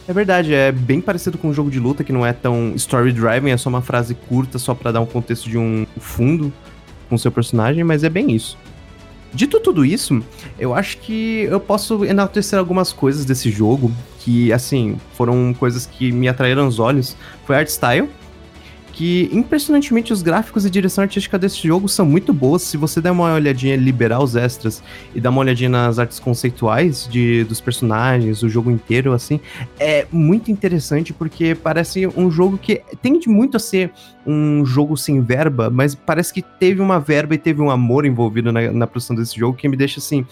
É 0.08 0.14
verdade, 0.14 0.53
é 0.53 0.72
bem 0.72 1.01
parecido 1.01 1.38
com 1.38 1.49
um 1.49 1.53
jogo 1.53 1.70
de 1.70 1.80
luta 1.80 2.01
que 2.01 2.14
não 2.14 2.26
é 2.26 2.32
tão 2.32 2.74
story 2.76 3.12
driving, 3.12 3.49
é 3.49 3.58
só 3.58 3.68
uma 3.68 3.82
frase 3.82 4.16
curta 4.16 4.58
só 4.58 4.74
para 4.74 4.93
dar 4.93 5.01
um 5.01 5.05
contexto 5.05 5.49
de 5.49 5.58
um 5.58 5.86
fundo 5.99 6.53
com 7.10 7.18
seu 7.18 7.30
personagem, 7.30 7.84
mas 7.84 8.05
é 8.05 8.10
bem 8.10 8.32
isso. 8.32 8.58
Dito 9.34 9.60
tudo 9.60 9.84
isso, 9.84 10.24
eu 10.58 10.74
acho 10.74 10.97
que 10.99 11.41
eu 11.41 11.60
posso 11.60 12.05
enaltecer 12.05 12.58
algumas 12.58 12.93
coisas 12.93 13.26
desse 13.26 13.51
jogo 13.51 13.91
que, 14.20 14.53
assim, 14.53 14.95
foram 15.14 15.53
coisas 15.53 15.86
que 15.86 16.10
me 16.10 16.30
atraíram 16.30 16.66
os 16.66 16.80
olhos. 16.80 17.18
Foi 17.45 17.58
art 17.58 17.68
style, 17.68 18.10
que 18.98 19.30
impressionantemente 19.32 20.12
os 20.12 20.24
gráficos 20.24 20.66
e 20.66 20.72
direção 20.72 21.04
artística 21.04 21.38
desse 21.38 21.68
jogo 21.68 21.88
são 21.88 22.04
muito 22.04 22.34
boas. 22.34 22.64
Se 22.64 22.78
você 22.78 23.00
der 23.00 23.12
uma 23.12 23.32
olhadinha, 23.36 23.76
liberar 23.76 24.24
os 24.24 24.36
extras 24.36 24.82
e 25.14 25.22
dar 25.22 25.30
uma 25.30 25.41
olhadinha 25.41 25.70
nas 25.70 26.00
artes 26.00 26.20
conceituais 26.20 27.08
de, 27.08 27.43
dos 27.43 27.62
personagens, 27.62 28.41
o 28.41 28.50
jogo 28.50 28.72
inteiro, 28.72 29.14
assim, 29.14 29.39
é 29.80 30.08
muito 30.12 30.50
interessante 30.50 31.14
porque 31.14 31.54
parece 31.54 32.08
um 32.08 32.32
jogo 32.32 32.58
que 32.58 32.82
tende 33.00 33.30
muito 33.30 33.56
a 33.56 33.60
ser 33.60 33.91
um 34.26 34.66
jogo 34.66 34.98
sem 34.98 35.22
verba, 35.22 35.70
mas 35.70 35.93
parece 35.93 36.34
que 36.34 36.41
teve 36.41 36.82
uma 36.82 37.00
verba 37.00 37.36
e 37.36 37.38
teve 37.38 37.62
um 37.62 37.70
amor 37.70 38.04
envolvido 38.04 38.52
na, 38.52 38.72
na 38.72 38.88
produção 38.88 39.16
desse 39.16 39.38
jogo 39.38 39.56
que 39.56 39.70
me 39.70 39.78
deixa, 39.78 40.00
assim, 40.00 40.26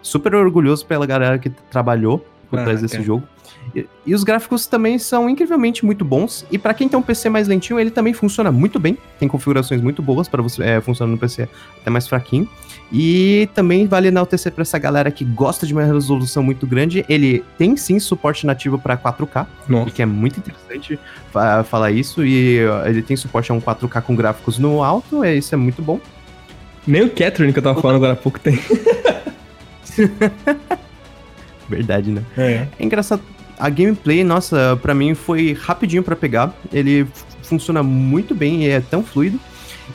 super 0.00 0.36
orgulhoso 0.36 0.86
pela 0.86 1.04
galera 1.04 1.36
que 1.36 1.50
trabalhou 1.50 2.24
por 2.44 2.58
ah, 2.58 2.64
trás 2.64 2.80
desse 2.80 2.96
é. 2.96 3.02
jogo. 3.02 3.26
E, 3.74 3.86
e, 4.06 4.14
os 4.14 4.24
gráficos 4.24 4.66
também 4.66 4.98
são 4.98 5.28
incrivelmente 5.28 5.84
muito 5.84 6.04
bons. 6.04 6.46
E 6.50 6.58
para 6.58 6.74
quem 6.74 6.88
tem 6.88 6.98
um 6.98 7.02
PC 7.02 7.28
mais 7.28 7.48
lentinho, 7.48 7.80
ele 7.80 7.90
também 7.90 8.12
funciona 8.12 8.52
muito 8.52 8.78
bem. 8.78 8.96
Tem 9.18 9.28
configurações 9.28 9.80
muito 9.80 10.02
boas 10.02 10.28
para 10.28 10.42
você 10.42 10.62
é, 10.62 10.80
funcionar 10.80 11.10
no 11.10 11.18
PC 11.18 11.48
até 11.80 11.90
mais 11.90 12.06
fraquinho. 12.06 12.48
E 12.92 13.48
também 13.54 13.86
vale 13.86 14.08
enaltecer 14.08 14.52
para 14.52 14.62
essa 14.62 14.78
galera 14.78 15.10
que 15.10 15.24
gosta 15.24 15.66
de 15.66 15.72
uma 15.72 15.84
resolução 15.84 16.42
muito 16.42 16.66
grande. 16.66 17.04
Ele 17.08 17.42
tem 17.56 17.76
sim 17.76 17.98
suporte 17.98 18.46
nativo 18.46 18.78
para 18.78 18.96
4K, 18.96 19.46
Nossa. 19.68 19.90
que 19.90 20.02
é 20.02 20.06
muito 20.06 20.38
interessante 20.38 20.98
falar 21.66 21.90
isso. 21.90 22.24
E 22.24 22.58
ele 22.86 23.02
tem 23.02 23.16
suporte 23.16 23.50
a 23.50 23.54
um 23.54 23.60
4K 23.60 24.02
com 24.02 24.14
gráficos 24.14 24.58
no 24.58 24.82
alto, 24.82 25.24
é, 25.24 25.34
isso 25.34 25.54
é 25.54 25.58
muito 25.58 25.82
bom. 25.82 25.98
Nem 26.86 27.02
o 27.02 27.10
Catherine 27.10 27.52
que 27.52 27.58
eu 27.58 27.62
tava 27.62 27.80
falando 27.80 27.96
agora 27.96 28.12
há 28.12 28.16
pouco 28.16 28.38
tem. 28.38 28.58
Verdade, 31.68 32.10
né? 32.10 32.22
É. 32.36 32.66
é 32.78 32.84
engraçado 32.84 33.22
a 33.58 33.68
gameplay, 33.68 34.24
nossa, 34.24 34.78
para 34.82 34.94
mim 34.94 35.14
foi 35.14 35.52
rapidinho 35.52 36.02
para 36.02 36.16
pegar. 36.16 36.54
Ele 36.72 37.06
funciona 37.42 37.82
muito 37.82 38.34
bem 38.34 38.64
e 38.64 38.68
é 38.68 38.80
tão 38.80 39.02
fluido. 39.02 39.38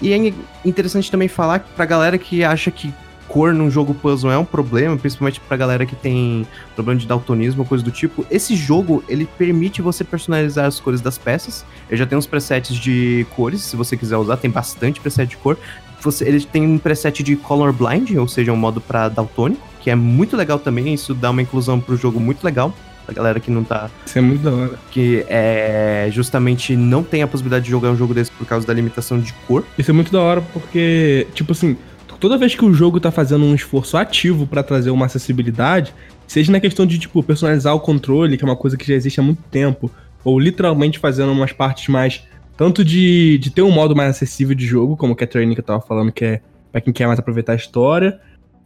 E 0.01 0.13
é 0.13 0.33
interessante 0.63 1.09
também 1.09 1.27
falar 1.27 1.59
pra 1.75 1.85
galera 1.85 2.17
que 2.17 2.43
acha 2.43 2.71
que 2.71 2.93
cor 3.27 3.53
num 3.53 3.69
jogo 3.69 3.93
puzzle 3.93 4.31
é 4.31 4.37
um 4.37 4.45
problema, 4.45 4.97
principalmente 4.97 5.39
pra 5.39 5.55
galera 5.55 5.85
que 5.85 5.95
tem 5.95 6.47
problema 6.73 6.99
de 6.99 7.05
daltonismo, 7.05 7.63
coisa 7.63 7.83
do 7.83 7.91
tipo. 7.91 8.25
Esse 8.29 8.55
jogo, 8.55 9.03
ele 9.07 9.27
permite 9.37 9.81
você 9.81 10.03
personalizar 10.03 10.65
as 10.65 10.79
cores 10.79 10.99
das 10.99 11.17
peças. 11.17 11.63
Ele 11.89 11.97
já 11.97 12.05
tem 12.05 12.17
uns 12.17 12.25
presets 12.25 12.75
de 12.75 13.25
cores, 13.35 13.61
se 13.61 13.75
você 13.75 13.95
quiser 13.95 14.17
usar, 14.17 14.37
tem 14.37 14.49
bastante 14.49 14.99
preset 14.99 15.29
de 15.29 15.37
cor. 15.37 15.57
Você, 16.01 16.27
ele 16.27 16.41
tem 16.41 16.65
um 16.65 16.77
preset 16.77 17.21
de 17.21 17.35
color 17.35 17.71
blind, 17.71 18.15
ou 18.15 18.27
seja, 18.27 18.51
um 18.51 18.57
modo 18.57 18.81
para 18.81 19.09
daltônico, 19.09 19.68
que 19.81 19.89
é 19.89 19.95
muito 19.95 20.35
legal 20.35 20.59
também, 20.59 20.93
isso 20.93 21.13
dá 21.13 21.29
uma 21.31 21.41
inclusão 21.41 21.79
pro 21.79 21.95
jogo 21.95 22.19
muito 22.19 22.43
legal 22.43 22.73
a 23.09 23.13
galera 23.13 23.39
que 23.39 23.49
não 23.49 23.63
tá. 23.63 23.89
Isso 24.05 24.17
é 24.17 24.21
muito 24.21 24.43
da 24.43 24.51
hora. 24.51 24.79
Que 24.91 25.25
é 25.27 26.09
justamente 26.11 26.75
não 26.75 27.03
tem 27.03 27.23
a 27.23 27.27
possibilidade 27.27 27.65
de 27.65 27.71
jogar 27.71 27.89
um 27.89 27.95
jogo 27.95 28.13
desse 28.13 28.31
por 28.31 28.45
causa 28.45 28.65
da 28.65 28.73
limitação 28.73 29.19
de 29.19 29.33
cor. 29.47 29.65
Isso 29.77 29.89
é 29.89 29.93
muito 29.93 30.11
da 30.11 30.21
hora 30.21 30.41
porque, 30.53 31.27
tipo 31.33 31.51
assim, 31.51 31.75
toda 32.19 32.37
vez 32.37 32.53
que 32.55 32.63
o 32.63 32.73
jogo 32.73 32.99
tá 32.99 33.11
fazendo 33.11 33.43
um 33.45 33.55
esforço 33.55 33.97
ativo 33.97 34.45
para 34.45 34.61
trazer 34.61 34.91
uma 34.91 35.07
acessibilidade, 35.07 35.93
seja 36.27 36.51
na 36.51 36.59
questão 36.59 36.85
de, 36.85 36.99
tipo, 36.99 37.23
personalizar 37.23 37.73
o 37.73 37.79
controle, 37.79 38.37
que 38.37 38.43
é 38.43 38.47
uma 38.47 38.55
coisa 38.55 38.77
que 38.77 38.87
já 38.87 38.93
existe 38.93 39.19
há 39.19 39.23
muito 39.23 39.41
tempo, 39.49 39.89
ou 40.23 40.39
literalmente 40.39 40.99
fazendo 40.99 41.31
umas 41.31 41.51
partes 41.51 41.87
mais. 41.87 42.23
Tanto 42.55 42.83
de, 42.83 43.37
de 43.37 43.49
ter 43.51 43.61
um 43.61 43.71
modo 43.71 43.95
mais 43.95 44.09
acessível 44.09 44.53
de 44.53 44.67
jogo, 44.67 44.97
como 44.97 45.13
o 45.13 45.15
Catherine 45.15 45.55
que 45.55 45.61
eu 45.61 45.65
tava 45.65 45.81
falando, 45.81 46.11
que 46.11 46.25
é 46.25 46.41
pra 46.71 46.81
quem 46.81 46.93
quer 46.93 47.07
mais 47.07 47.17
aproveitar 47.17 47.53
a 47.53 47.55
história, 47.55 48.19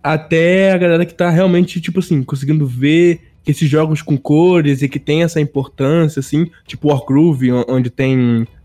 até 0.04 0.72
a 0.72 0.78
galera 0.78 1.06
que 1.06 1.14
tá 1.14 1.30
realmente, 1.30 1.80
tipo 1.80 1.99
assim, 1.99 2.22
conseguindo 2.24 2.68
ver 2.68 3.22
esses 3.45 3.70
jogos 3.70 4.01
com 4.01 4.18
cores 4.18 4.82
e 4.82 4.89
que 4.89 4.99
tem 4.99 5.24
essa 5.24 5.39
importância, 5.39 6.20
assim, 6.20 6.49
tipo 6.68 6.89
Wargroove, 6.89 7.51
onde 7.68 7.89
tem 7.89 8.18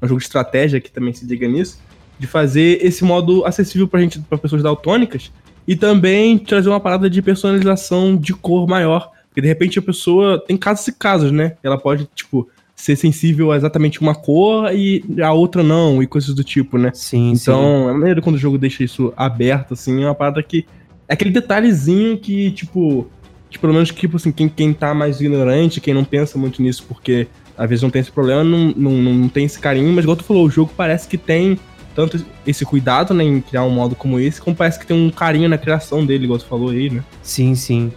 um 0.03 0.07
jogo 0.07 0.19
de 0.19 0.27
estratégia 0.27 0.81
que 0.81 0.91
também 0.91 1.13
se 1.13 1.25
liga 1.25 1.49
nisso, 1.49 1.81
de 2.19 2.27
fazer 2.27 2.85
esse 2.85 3.05
modo 3.05 3.45
acessível 3.45 3.89
pra 3.89 4.01
gente, 4.01 4.21
pra 4.21 4.39
pessoas 4.39 4.63
daltônicas, 4.63 5.33
e 5.67 5.77
também 5.77 6.39
trazer 6.39 6.69
uma 6.69 6.81
parada 6.81 7.11
de 7.11 7.21
personalização 7.21 8.17
de 8.17 8.33
cor 8.35 8.67
maior. 8.67 9.11
Porque 9.29 9.41
de 9.41 9.49
repente 9.49 9.79
a 9.79 9.83
pessoa 9.83 10.43
tem 10.45 10.57
casos 10.57 10.89
e 10.89 10.93
casos, 10.93 11.31
né? 11.31 11.57
Ela 11.63 11.77
pode, 11.77 12.09
tipo, 12.15 12.49
ser 12.75 12.97
sensível 12.97 13.53
a 13.53 13.57
exatamente 13.57 14.01
uma 14.01 14.15
cor 14.15 14.73
e 14.73 15.05
a 15.21 15.33
outra 15.33 15.63
não, 15.63 16.03
e 16.03 16.07
coisas 16.07 16.35
do 16.35 16.45
tipo, 16.45 16.79
né? 16.79 16.91
Sim, 16.95 17.33
Então, 17.33 17.85
sim. 17.85 17.91
a 17.91 17.93
maneira 17.93 18.23
quando 18.23 18.37
o 18.37 18.39
jogo 18.39 18.57
deixa 18.57 18.85
isso 18.85 19.13
aberto, 19.17 19.75
assim, 19.75 20.03
é 20.03 20.07
uma 20.07 20.15
parada 20.15 20.43
que. 20.43 20.65
É 21.09 21.15
aquele 21.15 21.31
detalhezinho 21.31 22.19
que, 22.19 22.51
tipo. 22.51 23.09
Que 23.51 23.59
pelo 23.59 23.73
menos, 23.73 23.91
tipo 23.91 24.17
assim, 24.19 24.31
quem, 24.31 24.47
quem 24.47 24.75
tá 24.75 24.93
mais 24.93 25.21
ignorante, 25.21 25.81
quem 25.81 25.95
não 25.95 26.05
pensa 26.05 26.37
muito 26.37 26.61
nisso, 26.61 26.85
porque 26.87 27.27
às 27.57 27.67
vezes 27.67 27.83
não 27.83 27.89
tem 27.89 28.01
esse 28.01 28.13
problema, 28.13 28.45
não, 28.45 28.73
não, 28.77 28.93
não 28.93 29.29
tem 29.29 29.47
esse 29.47 29.59
carinho, 29.59 29.91
mas 29.91 30.05
igual 30.05 30.19
tu 30.19 30.23
falou, 30.23 30.45
o 30.45 30.51
jogo 30.51 30.71
parece 30.77 31.09
que 31.09 31.17
tem 31.17 31.59
tanto 31.95 32.25
esse 32.47 32.65
cuidado, 32.65 33.13
né, 33.15 33.25
em 33.25 33.41
criar 33.41 33.65
um 33.65 33.71
modo 33.71 33.97
como 33.97 34.21
esse, 34.21 34.41
como 34.41 34.55
parece 34.55 34.79
que 34.79 34.87
tem 34.87 34.97
um 34.97 35.11
carinho 35.11 35.49
na 35.49 35.59
criação 35.59 36.05
dele, 36.05 36.25
igual 36.25 36.39
tu 36.39 36.45
falou 36.45 36.69
aí, 36.69 36.91
né? 36.91 37.03
Sim, 37.23 37.55
sim. 37.55 37.91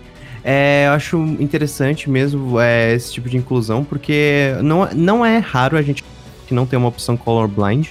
É, 0.44 0.86
eu 0.88 0.94
acho 0.94 1.18
interessante 1.40 2.10
mesmo 2.10 2.60
é, 2.60 2.96
esse 2.96 3.14
tipo 3.14 3.30
de 3.30 3.38
inclusão, 3.38 3.84
porque 3.84 4.56
não, 4.64 4.90
não 4.96 5.26
é 5.26 5.38
raro 5.38 5.78
a 5.78 5.82
gente 5.82 6.04
que 6.48 6.54
não 6.54 6.66
tem 6.66 6.80
uma 6.80 6.88
opção 6.88 7.16
colorblind 7.16 7.90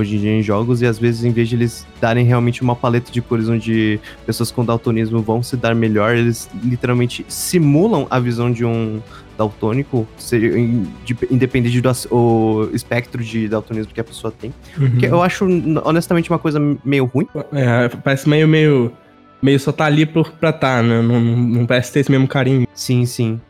hoje 0.00 0.16
em 0.16 0.20
dia 0.20 0.32
em 0.32 0.42
jogos, 0.42 0.82
e 0.82 0.86
às 0.86 0.98
vezes, 0.98 1.24
em 1.24 1.30
vez 1.30 1.48
de 1.48 1.56
eles 1.56 1.86
darem 2.00 2.24
realmente 2.24 2.62
uma 2.62 2.76
paleta 2.76 3.10
de 3.10 3.20
cores 3.20 3.48
onde 3.48 4.00
pessoas 4.24 4.50
com 4.50 4.64
daltonismo 4.64 5.20
vão 5.20 5.42
se 5.42 5.56
dar 5.56 5.74
melhor, 5.74 6.16
eles 6.16 6.48
literalmente 6.62 7.24
simulam 7.28 8.06
a 8.10 8.18
visão 8.18 8.50
de 8.50 8.64
um 8.64 9.00
daltônico, 9.36 10.06
seja, 10.18 10.58
independente 11.30 11.80
do 11.80 11.88
o 12.10 12.68
espectro 12.72 13.22
de 13.22 13.48
daltonismo 13.48 13.92
que 13.94 14.00
a 14.00 14.04
pessoa 14.04 14.32
tem. 14.32 14.52
Uhum. 14.76 14.96
Que 14.98 15.06
eu 15.06 15.22
acho, 15.22 15.46
honestamente, 15.84 16.28
uma 16.28 16.38
coisa 16.38 16.60
meio 16.84 17.04
ruim. 17.04 17.26
É, 17.52 17.88
parece 17.88 18.28
meio, 18.28 18.48
meio 18.48 18.92
meio 19.40 19.58
só 19.58 19.72
tá 19.72 19.84
ali 19.84 20.04
por, 20.04 20.32
pra 20.32 20.52
tá, 20.52 20.82
né? 20.82 21.00
Não, 21.00 21.20
não, 21.20 21.36
não 21.36 21.66
parece 21.66 21.92
ter 21.92 22.00
esse 22.00 22.10
mesmo 22.10 22.26
carinho. 22.26 22.66
Sim, 22.74 23.06
sim. 23.06 23.40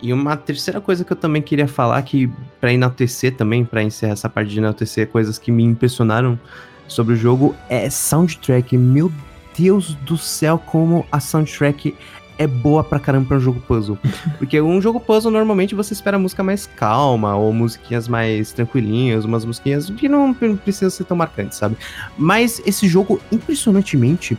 E 0.00 0.12
uma 0.12 0.36
terceira 0.36 0.80
coisa 0.80 1.04
que 1.04 1.12
eu 1.12 1.16
também 1.16 1.42
queria 1.42 1.66
falar, 1.66 2.00
que 2.02 2.30
pra 2.60 2.72
enaltecer 2.72 3.34
também, 3.36 3.64
pra 3.64 3.82
encerrar 3.82 4.12
essa 4.12 4.28
parte 4.28 4.50
de 4.50 4.58
enaltecer 4.58 5.08
coisas 5.08 5.38
que 5.38 5.50
me 5.50 5.64
impressionaram 5.64 6.38
sobre 6.86 7.14
o 7.14 7.16
jogo, 7.16 7.54
é 7.68 7.90
soundtrack. 7.90 8.76
Meu 8.76 9.12
Deus 9.58 9.94
do 9.94 10.16
céu, 10.16 10.58
como 10.58 11.04
a 11.10 11.18
soundtrack 11.18 11.94
é 12.38 12.46
boa 12.46 12.84
pra 12.84 13.00
caramba 13.00 13.26
pra 13.26 13.36
um 13.36 13.40
jogo 13.40 13.60
puzzle. 13.60 13.98
Porque 14.38 14.60
um 14.60 14.80
jogo 14.80 15.00
puzzle, 15.00 15.32
normalmente, 15.32 15.74
você 15.74 15.92
espera 15.92 16.18
música 16.18 16.42
mais 16.44 16.66
calma, 16.66 17.34
ou 17.34 17.52
musiquinhas 17.52 18.06
mais 18.06 18.52
tranquilinhas, 18.52 19.24
umas 19.24 19.44
musiquinhas 19.44 19.90
que 19.90 20.08
não 20.08 20.32
precisam 20.32 20.90
ser 20.90 21.04
tão 21.04 21.16
marcantes, 21.16 21.58
sabe? 21.58 21.76
Mas 22.16 22.62
esse 22.64 22.86
jogo, 22.86 23.20
impressionantemente, 23.32 24.38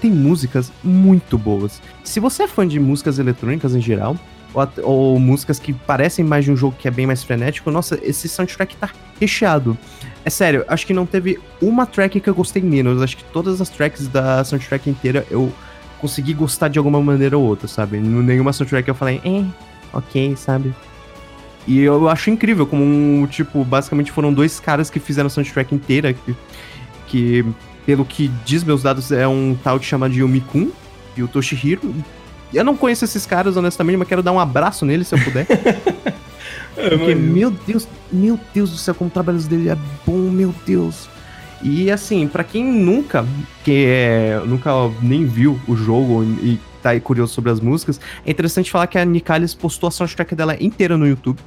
tem 0.00 0.10
músicas 0.10 0.72
muito 0.82 1.38
boas. 1.38 1.80
Se 2.02 2.18
você 2.18 2.42
é 2.42 2.48
fã 2.48 2.66
de 2.66 2.80
músicas 2.80 3.20
eletrônicas 3.20 3.74
em 3.74 3.80
geral, 3.80 4.16
ou, 4.56 4.68
ou, 4.82 5.20
músicas 5.20 5.58
que 5.58 5.72
parecem 5.72 6.24
mais 6.24 6.44
de 6.44 6.50
um 6.50 6.56
jogo 6.56 6.74
que 6.78 6.88
é 6.88 6.90
bem 6.90 7.06
mais 7.06 7.22
frenético, 7.22 7.70
nossa, 7.70 7.98
esse 8.02 8.28
soundtrack 8.28 8.74
tá 8.76 8.90
recheado. 9.20 9.76
É 10.24 10.30
sério, 10.30 10.64
acho 10.66 10.86
que 10.86 10.94
não 10.94 11.04
teve 11.04 11.38
uma 11.60 11.84
track 11.84 12.18
que 12.18 12.28
eu 12.28 12.34
gostei 12.34 12.62
menos. 12.62 13.02
Acho 13.02 13.16
que 13.16 13.24
todas 13.24 13.60
as 13.60 13.68
tracks 13.68 14.08
da 14.08 14.42
soundtrack 14.42 14.88
inteira 14.88 15.26
eu 15.30 15.52
consegui 16.00 16.32
gostar 16.32 16.68
de 16.68 16.78
alguma 16.78 17.00
maneira 17.00 17.36
ou 17.36 17.44
outra, 17.44 17.68
sabe? 17.68 17.98
Nenhuma 17.98 18.52
soundtrack 18.52 18.88
eu 18.88 18.94
falei, 18.94 19.20
eh, 19.24 19.44
ok, 19.92 20.34
sabe? 20.36 20.74
E 21.66 21.80
eu 21.80 22.08
acho 22.08 22.30
incrível 22.30 22.66
como, 22.66 22.82
um, 22.82 23.26
tipo, 23.26 23.64
basicamente 23.64 24.12
foram 24.12 24.32
dois 24.32 24.58
caras 24.58 24.88
que 24.88 25.00
fizeram 25.00 25.26
a 25.26 25.30
soundtrack 25.30 25.74
inteira, 25.74 26.12
que, 26.12 26.36
que 27.08 27.44
pelo 27.84 28.04
que 28.04 28.28
diz 28.44 28.64
meus 28.64 28.82
dados, 28.82 29.12
é 29.12 29.26
um 29.28 29.56
tal 29.62 29.78
que 29.78 29.84
chama 29.84 30.08
de 30.08 30.20
Yumi-kun 30.20 30.70
e 31.16 31.22
o 31.22 31.28
Toshihiro. 31.28 31.94
Eu 32.52 32.64
não 32.64 32.76
conheço 32.76 33.04
esses 33.04 33.26
caras, 33.26 33.56
honestamente, 33.56 33.96
mas 33.96 34.08
quero 34.08 34.22
dar 34.22 34.32
um 34.32 34.40
abraço 34.40 34.84
nele 34.84 35.04
se 35.04 35.14
eu 35.14 35.18
puder. 35.22 35.46
é, 36.76 36.90
Porque, 36.90 37.14
mas... 37.14 37.18
meu 37.18 37.50
Deus, 37.50 37.88
meu 38.12 38.38
Deus 38.54 38.70
do 38.70 38.76
céu, 38.76 38.94
como 38.94 39.08
o 39.08 39.12
trabalho 39.12 39.38
dele 39.40 39.68
é 39.68 39.76
bom, 40.06 40.30
meu 40.30 40.54
Deus. 40.64 41.08
E 41.62 41.90
assim, 41.90 42.28
para 42.28 42.44
quem 42.44 42.64
nunca, 42.64 43.26
que 43.64 43.86
é, 43.88 44.40
nunca 44.46 44.70
nem 45.02 45.24
viu 45.24 45.58
o 45.66 45.74
jogo 45.74 46.22
e 46.22 46.60
tá 46.82 46.90
aí 46.90 47.00
curioso 47.00 47.32
sobre 47.32 47.50
as 47.50 47.60
músicas, 47.60 48.00
é 48.24 48.30
interessante 48.30 48.70
falar 48.70 48.86
que 48.86 48.98
a 48.98 49.04
Nicalis 49.04 49.54
postou 49.54 49.88
a 49.88 49.90
soundtrack 49.90 50.34
dela 50.34 50.56
inteira 50.62 50.96
no 50.96 51.06
YouTube. 51.06 51.38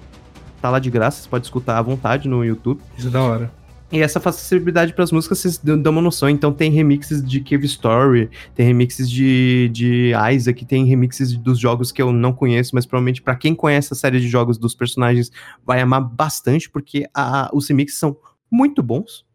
Tá 0.62 0.70
lá 0.70 0.80
de 0.80 0.90
graça, 0.90 1.22
você 1.22 1.30
pode 1.30 1.46
escutar 1.46 1.78
à 1.78 1.82
vontade 1.82 2.28
no 2.28 2.44
YouTube. 2.44 2.82
Isso 2.98 3.08
é 3.08 3.12
da 3.12 3.22
hora. 3.22 3.59
E 3.92 4.02
essa 4.02 4.20
facilidade 4.20 4.94
para 4.94 5.04
as 5.04 5.12
músicas 5.12 5.40
vocês 5.40 5.58
dão 5.58 5.92
uma 5.92 6.02
noção. 6.02 6.30
Então 6.30 6.54
tem 6.54 6.70
remixes 6.70 7.24
de 7.24 7.40
Cave 7.40 7.66
Story, 7.66 8.30
tem 8.54 8.68
remixes 8.68 9.10
de, 9.10 9.70
de 9.70 10.12
Isaac, 10.32 10.64
tem 10.66 10.86
remixes 10.86 11.36
dos 11.36 11.58
jogos 11.58 11.92
que 11.92 12.02
eu 12.02 12.12
não 12.12 12.32
conheço, 12.32 12.76
mas 12.76 12.86
provavelmente 12.86 13.22
para 13.22 13.36
quem 13.36 13.56
conhece 13.56 13.92
a 13.92 13.96
série 13.96 14.20
de 14.20 14.28
jogos 14.28 14.58
dos 14.60 14.76
personagens 14.76 15.32
vai 15.66 15.82
amar 15.82 16.02
bastante, 16.02 16.70
porque 16.70 17.08
a, 17.16 17.50
os 17.52 17.68
remixes 17.68 17.98
são 17.98 18.16
muito 18.52 18.84
bons. 18.84 19.26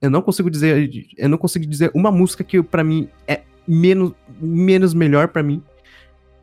Eu 0.00 0.10
não 0.10 0.22
consigo 0.22 0.48
dizer, 0.48 0.90
eu 1.16 1.28
não 1.28 1.38
consigo 1.38 1.66
dizer 1.66 1.90
uma 1.92 2.12
música 2.12 2.44
que 2.44 2.62
para 2.62 2.84
mim 2.84 3.08
é 3.26 3.42
menos, 3.66 4.12
menos 4.40 4.94
melhor 4.94 5.28
para 5.28 5.42
mim, 5.42 5.60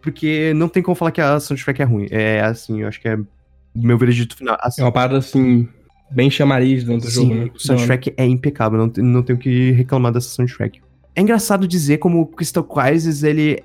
porque 0.01 0.53
não 0.55 0.67
tem 0.67 0.83
como 0.83 0.95
falar 0.95 1.11
que 1.11 1.21
a 1.21 1.39
soundtrack 1.39 1.81
é 1.81 1.85
ruim. 1.85 2.07
É 2.11 2.41
assim, 2.41 2.81
eu 2.81 2.87
acho 2.89 2.99
que 2.99 3.07
é 3.07 3.15
o 3.15 3.27
meu 3.75 3.97
veredito 3.97 4.35
final. 4.35 4.57
Assim, 4.59 4.81
é 4.81 4.83
uma 4.83 4.91
parada 4.91 5.19
assim 5.19 5.69
bem 6.11 6.29
chamariz 6.29 6.83
dentro 6.83 7.07
do 7.07 7.11
Sim, 7.11 7.21
jogo. 7.21 7.35
Né? 7.35 7.51
O 7.55 7.59
soundtrack 7.59 8.13
é 8.17 8.25
impecável, 8.25 8.77
não, 8.77 9.03
não 9.03 9.23
tenho 9.23 9.39
que 9.39 9.71
reclamar 9.71 10.11
dessa 10.11 10.29
soundtrack. 10.29 10.81
É 11.15 11.21
engraçado 11.21 11.67
dizer 11.67 11.97
como 11.97 12.21
o 12.21 12.25
Crystal 12.25 12.63
Crisis, 12.63 13.23
ele 13.23 13.63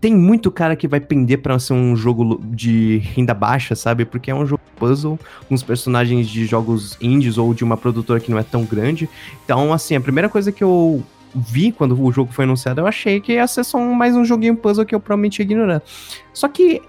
tem 0.00 0.14
muito 0.14 0.50
cara 0.50 0.74
que 0.74 0.88
vai 0.88 0.98
pender 0.98 1.38
para 1.38 1.58
ser 1.58 1.74
um 1.74 1.94
jogo 1.94 2.40
de 2.42 2.98
renda 2.98 3.34
baixa, 3.34 3.74
sabe? 3.74 4.04
Porque 4.04 4.30
é 4.30 4.34
um 4.34 4.46
jogo 4.46 4.62
puzzle, 4.76 5.18
com 5.46 5.54
os 5.54 5.62
personagens 5.62 6.26
de 6.28 6.46
jogos 6.46 6.96
indies 7.00 7.36
ou 7.36 7.52
de 7.52 7.62
uma 7.62 7.76
produtora 7.76 8.18
que 8.18 8.30
não 8.30 8.38
é 8.38 8.42
tão 8.42 8.64
grande. 8.64 9.08
Então, 9.44 9.72
assim, 9.72 9.94
a 9.94 10.00
primeira 10.00 10.28
coisa 10.28 10.50
que 10.50 10.64
eu 10.64 11.02
vi 11.34 11.70
quando 11.70 12.00
o 12.02 12.10
jogo 12.10 12.32
foi 12.32 12.44
anunciado, 12.44 12.80
eu 12.80 12.86
achei 12.86 13.20
que 13.20 13.34
ia 13.34 13.46
ser 13.46 13.62
só 13.62 13.78
mais 13.78 14.16
um 14.16 14.24
joguinho 14.24 14.56
puzzle 14.56 14.86
que 14.86 14.94
eu 14.94 15.00
provavelmente 15.00 15.40
ia 15.40 15.44
ignorar. 15.44 15.82
Só 16.32 16.48
que 16.48 16.80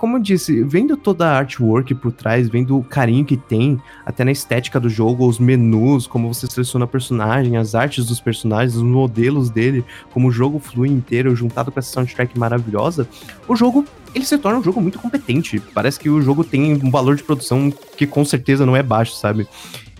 como 0.00 0.16
eu 0.16 0.22
disse, 0.22 0.64
vendo 0.64 0.96
toda 0.96 1.28
a 1.28 1.36
artwork 1.36 1.94
por 1.94 2.10
trás, 2.10 2.48
vendo 2.48 2.74
o 2.74 2.82
carinho 2.82 3.22
que 3.22 3.36
tem, 3.36 3.78
até 4.02 4.24
na 4.24 4.32
estética 4.32 4.80
do 4.80 4.88
jogo, 4.88 5.28
os 5.28 5.38
menus, 5.38 6.06
como 6.06 6.32
você 6.32 6.46
seleciona 6.46 6.86
personagem, 6.86 7.58
as 7.58 7.74
artes 7.74 8.06
dos 8.06 8.18
personagens, 8.18 8.76
os 8.76 8.82
modelos 8.82 9.50
dele, 9.50 9.84
como 10.10 10.28
o 10.28 10.32
jogo 10.32 10.58
flui 10.58 10.88
inteiro, 10.88 11.36
juntado 11.36 11.70
com 11.70 11.78
essa 11.78 11.92
soundtrack 11.92 12.38
maravilhosa, 12.38 13.06
o 13.46 13.54
jogo 13.54 13.84
ele 14.14 14.24
se 14.24 14.38
torna 14.38 14.58
um 14.58 14.62
jogo 14.62 14.80
muito 14.80 14.98
competente. 14.98 15.60
Parece 15.74 16.00
que 16.00 16.08
o 16.08 16.22
jogo 16.22 16.44
tem 16.44 16.72
um 16.82 16.90
valor 16.90 17.14
de 17.14 17.22
produção 17.22 17.70
que 17.94 18.06
com 18.06 18.24
certeza 18.24 18.64
não 18.64 18.74
é 18.74 18.82
baixo, 18.82 19.12
sabe? 19.12 19.46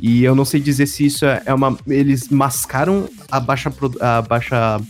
E 0.01 0.25
eu 0.25 0.35
não 0.35 0.47
sei 0.47 0.61
dizer 0.61 0.87
se 0.87 1.05
isso 1.05 1.27
é 1.27 1.53
uma. 1.53 1.77
Eles 1.87 2.31
mascaram 2.31 3.07
a 3.31 3.39
baixa, 3.39 3.71
a 4.01 4.23
baixa 4.23 4.81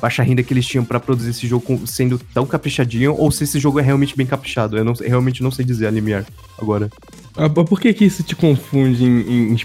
baixa 0.00 0.22
renda 0.22 0.42
que 0.42 0.52
eles 0.52 0.66
tinham 0.66 0.84
para 0.84 0.98
produzir 0.98 1.30
esse 1.30 1.46
jogo 1.46 1.86
sendo 1.86 2.18
tão 2.32 2.46
caprichadinho, 2.46 3.14
ou 3.16 3.30
se 3.30 3.44
esse 3.44 3.58
jogo 3.58 3.78
é 3.78 3.82
realmente 3.82 4.16
bem 4.16 4.26
caprichado. 4.26 4.76
Eu, 4.76 4.84
não, 4.84 4.94
eu 5.00 5.08
realmente 5.08 5.42
não 5.42 5.50
sei 5.50 5.64
dizer 5.64 5.86
a 5.86 5.90
Limiar 5.90 6.24
agora. 6.58 6.90
Ah, 7.36 7.48
por 7.48 7.80
que 7.80 7.92
que 7.92 8.04
isso 8.04 8.22
te 8.22 8.34
confunde 8.34 9.04
em, 9.04 9.52
em, 9.52 9.56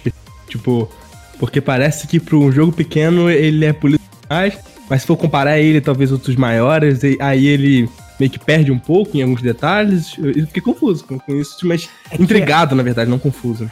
Tipo, 0.48 0.90
porque 1.40 1.60
parece 1.60 2.08
que 2.08 2.20
para 2.20 2.36
um 2.36 2.52
jogo 2.52 2.72
pequeno 2.72 3.30
ele 3.30 3.66
é 3.66 3.74
polido 3.74 4.04
mais, 4.30 4.58
mas 4.90 5.02
se 5.02 5.08
for 5.08 5.18
comparar 5.18 5.60
ele 5.60 5.82
talvez 5.82 6.12
outros 6.12 6.36
maiores, 6.36 7.00
aí 7.20 7.48
ele 7.48 7.90
meio 8.20 8.32
que 8.32 8.40
perde 8.40 8.72
um 8.72 8.80
pouco 8.80 9.18
em 9.18 9.24
alguns 9.24 9.42
detalhes. 9.42 10.16
Eu 10.18 10.48
fiquei 10.48 10.62
confuso 10.62 11.04
com, 11.04 11.20
com 11.20 11.36
isso, 11.36 11.58
mas 11.68 11.90
é 12.12 12.22
intrigado, 12.22 12.74
é... 12.74 12.78
na 12.78 12.84
verdade, 12.84 13.10
não 13.10 13.20
confuso. 13.20 13.70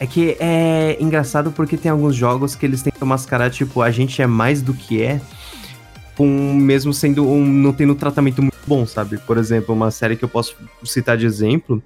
É 0.00 0.06
que 0.06 0.36
é 0.38 0.96
engraçado 1.00 1.50
porque 1.50 1.76
tem 1.76 1.90
alguns 1.90 2.14
jogos 2.14 2.54
que 2.54 2.64
eles 2.64 2.82
tentam 2.82 3.06
mascarar, 3.06 3.50
tipo, 3.50 3.82
a 3.82 3.90
gente 3.90 4.22
é 4.22 4.26
mais 4.26 4.62
do 4.62 4.72
que 4.72 5.02
é, 5.02 5.20
com 6.18 6.26
mesmo 6.26 6.92
sendo 6.92 7.24
um 7.24 7.46
não 7.46 7.72
tendo 7.72 7.92
um 7.92 7.96
tratamento 7.96 8.42
muito 8.42 8.58
bom, 8.66 8.84
sabe? 8.84 9.18
Por 9.18 9.38
exemplo, 9.38 9.72
uma 9.72 9.88
série 9.92 10.16
que 10.16 10.24
eu 10.24 10.28
posso 10.28 10.56
citar 10.82 11.16
de 11.16 11.24
exemplo 11.24 11.80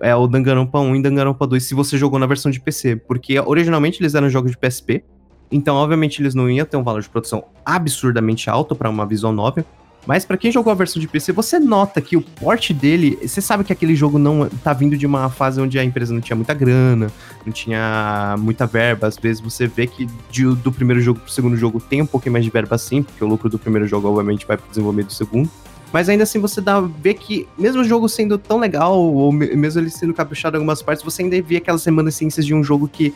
é 0.00 0.14
o 0.14 0.28
Danganronpa 0.28 0.78
1 0.78 0.94
e 0.94 1.02
Danganronpa 1.02 1.44
2 1.44 1.60
se 1.60 1.74
você 1.74 1.98
jogou 1.98 2.20
na 2.20 2.26
versão 2.26 2.52
de 2.52 2.60
PC, 2.60 2.94
porque 2.94 3.38
originalmente 3.40 4.00
eles 4.00 4.14
eram 4.14 4.30
jogos 4.30 4.52
de 4.52 4.56
PSP, 4.56 5.02
então 5.50 5.74
obviamente 5.74 6.22
eles 6.22 6.36
não 6.36 6.48
iam 6.48 6.64
ter 6.64 6.76
um 6.76 6.84
valor 6.84 7.02
de 7.02 7.08
produção 7.08 7.46
absurdamente 7.66 8.48
alto 8.48 8.76
para 8.76 8.88
uma 8.88 9.04
visual 9.04 9.32
novel, 9.32 9.64
Mas 10.06 10.24
para 10.24 10.36
quem 10.36 10.52
jogou 10.52 10.70
a 10.70 10.74
versão 10.74 11.00
de 11.00 11.08
PC, 11.08 11.32
você 11.32 11.58
nota 11.58 12.00
que 12.00 12.16
o 12.16 12.20
port 12.20 12.72
dele, 12.72 13.18
você 13.22 13.40
sabe 13.40 13.64
que 13.64 13.72
aquele 13.72 13.94
jogo 13.94 14.18
não 14.18 14.48
tá 14.62 14.72
vindo 14.72 14.96
de 14.96 15.06
uma 15.06 15.30
fase 15.30 15.60
onde 15.60 15.78
a 15.78 15.84
empresa 15.84 16.12
não 16.12 16.20
tinha 16.20 16.36
muita 16.36 16.52
grana, 16.52 17.10
não 17.44 17.52
tinha 17.52 18.36
muita 18.38 18.66
verba. 18.66 19.06
Às 19.06 19.16
vezes 19.16 19.40
você 19.40 19.66
vê 19.66 19.86
que 19.86 20.06
de, 20.30 20.44
do 20.56 20.70
primeiro 20.70 21.00
jogo 21.00 21.20
pro 21.20 21.32
segundo 21.32 21.56
jogo 21.56 21.80
tem 21.80 22.02
um 22.02 22.06
pouquinho 22.06 22.32
mais 22.32 22.44
de 22.44 22.50
verba 22.50 22.76
sim, 22.76 23.02
porque 23.02 23.24
o 23.24 23.26
lucro 23.26 23.48
do 23.48 23.58
primeiro 23.58 23.86
jogo 23.86 24.08
obviamente 24.08 24.46
vai 24.46 24.56
pro 24.56 24.68
desenvolvimento 24.68 25.08
do 25.08 25.14
segundo. 25.14 25.50
Mas 25.92 26.08
ainda 26.08 26.24
assim 26.24 26.40
você 26.40 26.60
dá 26.60 26.80
ver 26.80 27.14
que, 27.14 27.46
mesmo 27.56 27.80
o 27.80 27.84
jogo 27.84 28.08
sendo 28.08 28.36
tão 28.36 28.58
legal, 28.58 29.00
ou 29.00 29.30
mesmo 29.30 29.80
ele 29.80 29.90
sendo 29.90 30.12
caprichado 30.12 30.56
em 30.56 30.58
algumas 30.58 30.82
partes, 30.82 31.04
você 31.04 31.22
ainda 31.22 31.40
vê 31.40 31.56
aquelas 31.58 31.84
remanescências 31.84 32.44
de 32.44 32.52
um 32.52 32.64
jogo 32.64 32.88
que 32.88 33.14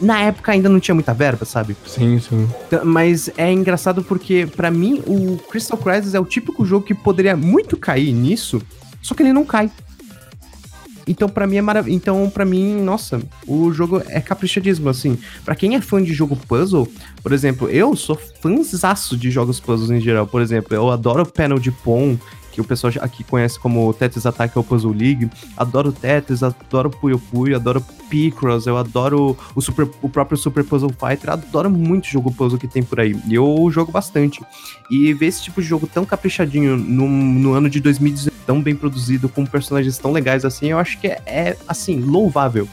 na 0.00 0.20
época 0.20 0.52
ainda 0.52 0.68
não 0.68 0.80
tinha 0.80 0.94
muita 0.94 1.12
verba, 1.12 1.44
sabe? 1.44 1.76
Sim, 1.86 2.20
sim. 2.20 2.48
Mas 2.84 3.30
é 3.36 3.52
engraçado 3.52 4.02
porque, 4.02 4.46
para 4.46 4.70
mim, 4.70 5.02
o 5.06 5.36
Crystal 5.50 5.78
Crisis 5.78 6.14
é 6.14 6.20
o 6.20 6.24
típico 6.24 6.64
jogo 6.64 6.86
que 6.86 6.94
poderia 6.94 7.36
muito 7.36 7.76
cair 7.76 8.12
nisso, 8.12 8.62
só 9.02 9.14
que 9.14 9.22
ele 9.22 9.32
não 9.32 9.44
cai. 9.44 9.70
Então, 11.08 11.26
para 11.26 11.46
mim, 11.46 11.56
é 11.56 11.62
maravilhoso. 11.62 11.96
Então, 11.96 12.28
para 12.28 12.44
mim, 12.44 12.82
nossa, 12.82 13.20
o 13.46 13.72
jogo 13.72 14.02
é 14.08 14.20
caprichadíssimo, 14.20 14.90
assim. 14.90 15.18
para 15.42 15.54
quem 15.54 15.74
é 15.74 15.80
fã 15.80 16.02
de 16.02 16.12
jogo 16.12 16.36
puzzle, 16.36 16.86
por 17.22 17.32
exemplo, 17.32 17.70
eu 17.70 17.96
sou 17.96 18.14
fãzaço 18.14 19.16
de 19.16 19.30
jogos 19.30 19.58
puzzles 19.58 19.90
em 19.90 20.00
geral. 20.00 20.26
Por 20.26 20.42
exemplo, 20.42 20.74
eu 20.74 20.90
adoro 20.90 21.24
panel 21.24 21.58
de 21.58 21.70
Pong, 21.70 22.18
que 22.58 22.60
o 22.60 22.64
pessoal 22.64 22.92
aqui 23.00 23.22
conhece 23.22 23.58
como 23.58 23.92
Tetris 23.94 24.26
Attack 24.26 24.56
ou 24.58 24.64
Puzzle 24.64 24.92
League. 24.92 25.30
Adoro 25.56 25.92
Tetris, 25.92 26.42
adoro 26.42 26.90
Puyo 26.90 27.18
Puyo, 27.18 27.54
adoro 27.54 27.80
Picross, 28.10 28.66
eu 28.66 28.76
adoro 28.76 29.36
o, 29.54 29.60
super, 29.60 29.88
o 30.02 30.08
próprio 30.08 30.36
Super 30.36 30.64
Puzzle 30.64 30.90
Fighter, 30.90 31.30
adoro 31.30 31.70
muito 31.70 32.08
jogo 32.08 32.32
puzzle 32.32 32.58
que 32.58 32.66
tem 32.66 32.82
por 32.82 32.98
aí. 32.98 33.16
E 33.26 33.34
eu 33.34 33.68
jogo 33.70 33.92
bastante. 33.92 34.40
E 34.90 35.12
ver 35.12 35.26
esse 35.26 35.42
tipo 35.42 35.60
de 35.60 35.68
jogo 35.68 35.86
tão 35.86 36.04
caprichadinho 36.04 36.76
no, 36.76 37.08
no 37.08 37.52
ano 37.52 37.70
de 37.70 37.80
2019, 37.80 38.36
tão 38.46 38.62
bem 38.62 38.74
produzido, 38.74 39.28
com 39.28 39.44
personagens 39.44 39.98
tão 39.98 40.10
legais 40.10 40.44
assim, 40.44 40.68
eu 40.68 40.78
acho 40.78 40.98
que 40.98 41.06
é, 41.06 41.20
é 41.26 41.56
assim, 41.68 42.00
louvável 42.00 42.66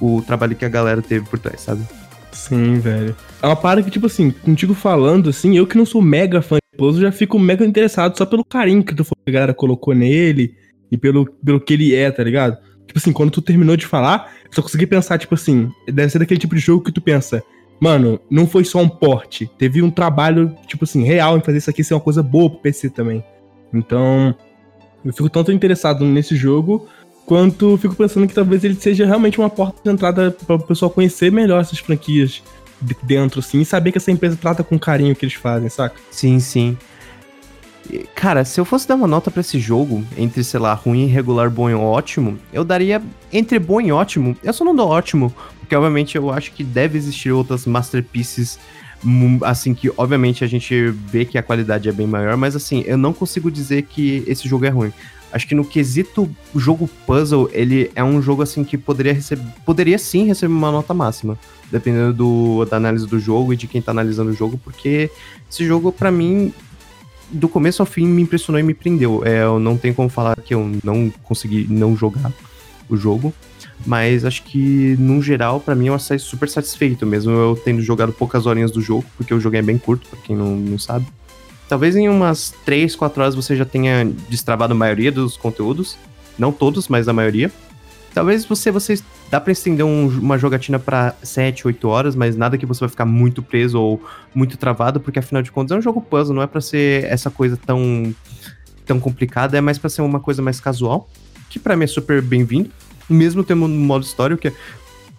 o 0.00 0.22
trabalho 0.22 0.54
que 0.54 0.64
a 0.64 0.68
galera 0.68 1.00
teve 1.00 1.26
por 1.26 1.38
trás, 1.38 1.62
sabe? 1.62 1.82
Sim, 2.30 2.78
velho. 2.78 3.16
É 3.40 3.46
uma 3.46 3.56
parada 3.56 3.82
que, 3.82 3.90
tipo 3.90 4.06
assim, 4.06 4.30
contigo 4.30 4.74
falando, 4.74 5.30
assim, 5.30 5.56
eu 5.56 5.66
que 5.66 5.78
não 5.78 5.86
sou 5.86 6.02
mega 6.02 6.42
fã 6.42 6.58
eu 6.78 6.92
já 6.94 7.12
fico 7.12 7.38
mega 7.38 7.64
interessado 7.64 8.16
só 8.16 8.26
pelo 8.26 8.44
carinho 8.44 8.82
que 8.82 8.94
a 8.94 9.30
galera 9.30 9.54
colocou 9.54 9.94
nele 9.94 10.54
e 10.90 10.96
pelo, 10.96 11.26
pelo 11.44 11.60
que 11.60 11.74
ele 11.74 11.94
é, 11.94 12.10
tá 12.10 12.22
ligado? 12.22 12.56
Tipo 12.86 12.98
assim, 12.98 13.12
quando 13.12 13.30
tu 13.30 13.42
terminou 13.42 13.76
de 13.76 13.86
falar, 13.86 14.32
eu 14.44 14.52
só 14.52 14.62
consegui 14.62 14.86
pensar, 14.86 15.18
tipo 15.18 15.34
assim, 15.34 15.70
deve 15.86 16.10
ser 16.10 16.18
daquele 16.18 16.40
tipo 16.40 16.54
de 16.54 16.60
jogo 16.60 16.84
que 16.84 16.92
tu 16.92 17.00
pensa, 17.00 17.42
mano, 17.80 18.20
não 18.30 18.46
foi 18.46 18.64
só 18.64 18.78
um 18.78 18.88
porte, 18.88 19.50
teve 19.58 19.82
um 19.82 19.90
trabalho, 19.90 20.54
tipo 20.66 20.84
assim, 20.84 21.02
real 21.02 21.36
em 21.36 21.40
fazer 21.40 21.58
isso 21.58 21.70
aqui 21.70 21.82
ser 21.82 21.94
uma 21.94 22.00
coisa 22.00 22.22
boa 22.22 22.50
pro 22.50 22.60
PC 22.60 22.90
também. 22.90 23.24
Então, 23.72 24.34
eu 25.04 25.12
fico 25.12 25.28
tanto 25.28 25.50
interessado 25.50 26.04
nesse 26.04 26.36
jogo, 26.36 26.86
quanto 27.26 27.76
fico 27.78 27.94
pensando 27.94 28.26
que 28.26 28.34
talvez 28.34 28.62
ele 28.64 28.74
seja 28.74 29.06
realmente 29.06 29.38
uma 29.38 29.50
porta 29.50 29.80
de 29.82 29.90
entrada 29.90 30.30
para 30.30 30.56
o 30.56 30.62
pessoal 30.66 30.90
conhecer 30.90 31.32
melhor 31.32 31.60
essas 31.60 31.78
franquias 31.78 32.42
dentro, 33.02 33.40
assim, 33.40 33.60
e 33.60 33.64
saber 33.64 33.92
que 33.92 33.98
essa 33.98 34.10
empresa 34.10 34.36
trata 34.36 34.62
com 34.62 34.78
carinho 34.78 35.12
o 35.12 35.16
que 35.16 35.24
eles 35.24 35.34
fazem, 35.34 35.68
saca? 35.68 35.96
Sim, 36.10 36.38
sim. 36.40 36.76
Cara, 38.14 38.44
se 38.44 38.58
eu 38.58 38.64
fosse 38.64 38.88
dar 38.88 38.94
uma 38.94 39.06
nota 39.06 39.30
para 39.30 39.40
esse 39.40 39.58
jogo, 39.58 40.02
entre, 40.16 40.42
sei 40.42 40.58
lá, 40.58 40.72
ruim, 40.72 41.06
regular, 41.06 41.50
bom 41.50 41.68
e 41.68 41.74
ótimo, 41.74 42.38
eu 42.52 42.64
daria 42.64 43.02
entre 43.32 43.58
bom 43.58 43.80
e 43.80 43.92
ótimo. 43.92 44.36
Eu 44.42 44.52
só 44.52 44.64
não 44.64 44.74
dou 44.74 44.88
ótimo, 44.88 45.34
porque 45.60 45.76
obviamente 45.76 46.16
eu 46.16 46.30
acho 46.30 46.52
que 46.52 46.64
deve 46.64 46.96
existir 46.96 47.30
outras 47.30 47.66
masterpieces, 47.66 48.58
assim, 49.42 49.74
que 49.74 49.92
obviamente 49.98 50.42
a 50.42 50.46
gente 50.46 50.88
vê 51.06 51.26
que 51.26 51.36
a 51.36 51.42
qualidade 51.42 51.88
é 51.88 51.92
bem 51.92 52.06
maior, 52.06 52.36
mas 52.38 52.56
assim, 52.56 52.82
eu 52.86 52.96
não 52.96 53.12
consigo 53.12 53.50
dizer 53.50 53.82
que 53.82 54.24
esse 54.26 54.48
jogo 54.48 54.64
é 54.64 54.70
ruim. 54.70 54.92
Acho 55.34 55.48
que 55.48 55.54
no 55.54 55.64
quesito 55.64 56.30
jogo 56.54 56.88
puzzle, 57.04 57.50
ele 57.52 57.90
é 57.96 58.04
um 58.04 58.22
jogo 58.22 58.40
assim 58.40 58.62
que 58.62 58.78
poderia 58.78 59.12
receber. 59.12 59.44
Poderia 59.66 59.98
sim 59.98 60.26
receber 60.26 60.52
uma 60.52 60.70
nota 60.70 60.94
máxima. 60.94 61.36
Dependendo 61.72 62.12
do, 62.12 62.64
da 62.66 62.76
análise 62.76 63.04
do 63.04 63.18
jogo 63.18 63.52
e 63.52 63.56
de 63.56 63.66
quem 63.66 63.82
tá 63.82 63.90
analisando 63.90 64.30
o 64.30 64.32
jogo, 64.32 64.56
porque 64.62 65.10
esse 65.50 65.66
jogo, 65.66 65.90
para 65.90 66.08
mim, 66.12 66.54
do 67.32 67.48
começo 67.48 67.82
ao 67.82 67.86
fim, 67.86 68.06
me 68.06 68.22
impressionou 68.22 68.60
e 68.60 68.62
me 68.62 68.74
prendeu. 68.74 69.22
É, 69.26 69.42
eu 69.42 69.58
não 69.58 69.76
tenho 69.76 69.92
como 69.92 70.08
falar 70.08 70.36
que 70.36 70.54
eu 70.54 70.70
não 70.84 71.12
consegui 71.24 71.66
não 71.68 71.96
jogar 71.96 72.32
o 72.88 72.96
jogo. 72.96 73.34
Mas 73.84 74.24
acho 74.24 74.44
que, 74.44 74.94
no 75.00 75.20
geral, 75.20 75.58
para 75.58 75.74
mim, 75.74 75.88
eu 75.88 75.98
saí 75.98 76.20
super 76.20 76.48
satisfeito, 76.48 77.04
mesmo 77.04 77.32
eu 77.32 77.60
tendo 77.64 77.82
jogado 77.82 78.12
poucas 78.12 78.46
horinhas 78.46 78.70
do 78.70 78.80
jogo, 78.80 79.04
porque 79.16 79.34
o 79.34 79.40
jogo 79.40 79.56
é 79.56 79.62
bem 79.62 79.78
curto, 79.78 80.08
pra 80.08 80.18
quem 80.20 80.36
não, 80.36 80.54
não 80.54 80.78
sabe. 80.78 81.06
Talvez 81.68 81.96
em 81.96 82.08
umas 82.08 82.54
3, 82.64 82.94
4 82.94 83.22
horas 83.22 83.34
você 83.34 83.56
já 83.56 83.64
tenha 83.64 84.04
destravado 84.28 84.72
a 84.72 84.76
maioria 84.76 85.10
dos 85.10 85.36
conteúdos. 85.36 85.96
Não 86.38 86.52
todos, 86.52 86.88
mas 86.88 87.08
a 87.08 87.12
maioria. 87.12 87.50
Talvez 88.12 88.44
você, 88.44 88.70
você 88.70 89.00
dá 89.28 89.40
pra 89.40 89.50
estender 89.50 89.84
um, 89.84 90.06
uma 90.06 90.38
jogatina 90.38 90.78
para 90.78 91.16
7, 91.22 91.66
8 91.66 91.88
horas, 91.88 92.14
mas 92.14 92.36
nada 92.36 92.56
que 92.56 92.64
você 92.64 92.80
vai 92.80 92.88
ficar 92.88 93.04
muito 93.04 93.42
preso 93.42 93.80
ou 93.80 94.00
muito 94.32 94.56
travado, 94.56 95.00
porque 95.00 95.18
afinal 95.18 95.42
de 95.42 95.50
contas 95.50 95.74
é 95.74 95.78
um 95.78 95.82
jogo 95.82 96.00
puzzle, 96.00 96.34
não 96.34 96.42
é 96.42 96.46
para 96.46 96.60
ser 96.60 97.04
essa 97.04 97.28
coisa 97.28 97.56
tão, 97.56 98.14
tão 98.86 99.00
complicada, 99.00 99.58
é 99.58 99.60
mais 99.60 99.78
para 99.78 99.90
ser 99.90 100.02
uma 100.02 100.20
coisa 100.20 100.40
mais 100.40 100.60
casual, 100.60 101.08
que 101.50 101.58
para 101.58 101.76
mim 101.76 101.84
é 101.84 101.88
super 101.88 102.22
bem-vindo. 102.22 102.70
Mesmo 103.10 103.42
tendo 103.42 103.64
um 103.64 103.68
modo 103.68 104.04
história, 104.04 104.36
que 104.36 104.48
é 104.48 104.52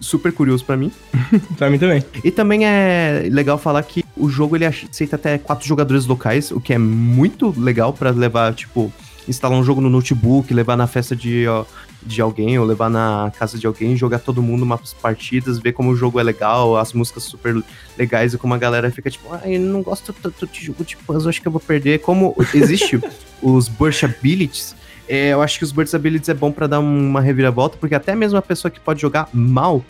super 0.05 0.31
curioso 0.31 0.63
para 0.63 0.77
mim. 0.77 0.91
pra 1.57 1.69
mim 1.69 1.79
também. 1.79 2.03
E 2.23 2.31
também 2.31 2.65
é 2.65 3.27
legal 3.31 3.57
falar 3.57 3.81
que 3.83 4.05
o 4.15 4.29
jogo 4.29 4.55
ele 4.55 4.65
aceita 4.65 5.15
até 5.15 5.37
quatro 5.37 5.67
jogadores 5.67 6.05
locais, 6.05 6.51
o 6.51 6.61
que 6.61 6.73
é 6.73 6.77
muito 6.77 7.53
legal 7.57 7.91
para 7.91 8.11
levar, 8.11 8.53
tipo, 8.53 8.93
instalar 9.27 9.57
um 9.57 9.63
jogo 9.63 9.81
no 9.81 9.89
notebook, 9.89 10.53
levar 10.53 10.77
na 10.77 10.87
festa 10.87 11.15
de, 11.15 11.47
ó, 11.47 11.65
de 12.03 12.21
alguém, 12.21 12.57
ou 12.59 12.65
levar 12.65 12.89
na 12.89 13.31
casa 13.37 13.57
de 13.57 13.65
alguém, 13.65 13.97
jogar 13.97 14.19
todo 14.19 14.41
mundo 14.41 14.63
umas 14.63 14.93
partidas, 14.93 15.57
ver 15.57 15.73
como 15.73 15.89
o 15.89 15.95
jogo 15.95 16.19
é 16.19 16.23
legal, 16.23 16.77
as 16.77 16.93
músicas 16.93 17.23
super 17.23 17.61
legais 17.97 18.33
e 18.33 18.37
como 18.37 18.53
a 18.53 18.57
galera 18.57 18.91
fica 18.91 19.09
tipo, 19.09 19.33
ah, 19.33 19.41
eu 19.45 19.59
não 19.59 19.81
gosto 19.81 20.13
tanto 20.13 20.45
de 20.45 20.65
jogo 20.65 20.83
de 20.83 20.95
puzzle, 20.97 21.29
acho 21.29 21.41
que 21.41 21.47
eu 21.47 21.51
vou 21.51 21.61
perder. 21.61 21.99
Como 21.99 22.35
existe 22.53 23.01
os 23.41 23.67
burst 23.67 24.03
abilities, 24.03 24.75
é, 25.07 25.33
eu 25.33 25.41
acho 25.41 25.57
que 25.57 25.63
os 25.63 25.71
burst 25.71 25.93
abilities 25.93 26.29
é 26.29 26.33
bom 26.33 26.51
para 26.51 26.67
dar 26.67 26.79
uma 26.79 27.21
reviravolta, 27.21 27.77
porque 27.77 27.95
até 27.95 28.15
mesmo 28.15 28.37
a 28.37 28.41
pessoa 28.41 28.71
que 28.71 28.79
pode 28.79 29.01
jogar 29.01 29.29
mal, 29.33 29.83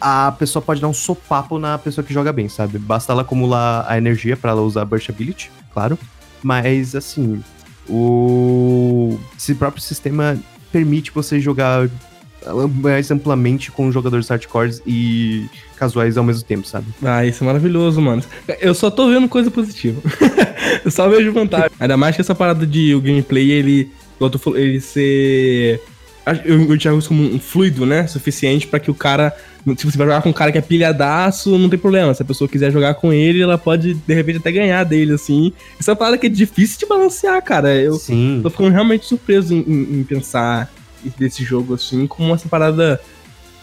a 0.00 0.32
pessoa 0.32 0.62
pode 0.62 0.80
dar 0.80 0.88
um 0.88 0.94
sopapo 0.94 1.58
na 1.58 1.78
pessoa 1.78 2.04
que 2.04 2.12
joga 2.12 2.32
bem, 2.32 2.48
sabe? 2.48 2.78
Basta 2.78 3.12
ela 3.12 3.22
acumular 3.22 3.84
a 3.88 3.96
energia 3.96 4.36
para 4.36 4.50
ela 4.50 4.62
usar 4.62 4.84
burst 4.84 5.08
ability, 5.08 5.50
claro. 5.72 5.98
Mas 6.42 6.94
assim, 6.94 7.42
o 7.88 9.18
esse 9.36 9.54
próprio 9.54 9.82
sistema 9.82 10.38
permite 10.70 11.10
você 11.10 11.40
jogar 11.40 11.88
mais 12.74 13.10
amplamente 13.10 13.70
com 13.70 13.90
jogadores 13.90 14.28
hardcores 14.28 14.82
e 14.86 15.46
casuais 15.76 16.18
ao 16.18 16.24
mesmo 16.24 16.42
tempo, 16.42 16.66
sabe? 16.66 16.86
Ah, 17.02 17.24
isso 17.24 17.42
é 17.42 17.46
maravilhoso, 17.46 18.00
mano. 18.00 18.22
Eu 18.60 18.74
só 18.74 18.90
tô 18.90 19.08
vendo 19.08 19.28
coisa 19.28 19.50
positiva. 19.50 20.00
eu 20.84 20.90
só 20.90 21.08
vejo 21.08 21.32
vantagem. 21.32 21.70
Ainda 21.80 21.96
mais 21.96 22.14
que 22.14 22.20
essa 22.20 22.34
parada 22.34 22.66
de 22.66 22.94
o 22.94 23.00
gameplay, 23.00 23.50
ele, 23.50 23.90
ele 24.56 24.80
ser 24.80 25.80
eu 26.44 26.74
enxergo 26.74 26.98
isso 26.98 27.08
como 27.08 27.22
um 27.22 27.38
fluido, 27.38 27.84
né? 27.84 28.06
Suficiente 28.06 28.66
para 28.66 28.80
que 28.80 28.90
o 28.90 28.94
cara. 28.94 29.34
Se 29.76 29.84
você 29.86 29.96
vai 29.96 30.06
jogar 30.06 30.20
com 30.20 30.28
um 30.28 30.32
cara 30.32 30.52
que 30.52 30.58
é 30.58 30.60
pilhadaço, 30.60 31.56
não 31.56 31.70
tem 31.70 31.78
problema. 31.78 32.12
Se 32.12 32.22
a 32.22 32.24
pessoa 32.24 32.46
quiser 32.48 32.70
jogar 32.70 32.94
com 32.94 33.12
ele, 33.12 33.40
ela 33.40 33.56
pode, 33.56 33.94
de 33.94 34.14
repente, 34.14 34.38
até 34.38 34.52
ganhar 34.52 34.84
dele, 34.84 35.14
assim. 35.14 35.52
Isso 35.80 35.90
é 35.90 35.92
uma 35.92 35.96
parada 35.96 36.18
que 36.18 36.26
é 36.26 36.30
difícil 36.30 36.78
de 36.78 36.86
balancear, 36.86 37.42
cara. 37.42 37.74
Eu 37.74 37.94
Sim. 37.94 38.40
tô 38.42 38.50
ficando 38.50 38.70
realmente 38.70 39.06
surpreso 39.06 39.54
em, 39.54 39.60
em, 39.60 40.00
em 40.00 40.04
pensar 40.04 40.70
desse 41.18 41.42
jogo, 41.42 41.74
assim, 41.74 42.06
como 42.06 42.34
essa 42.34 42.48
parada. 42.48 43.00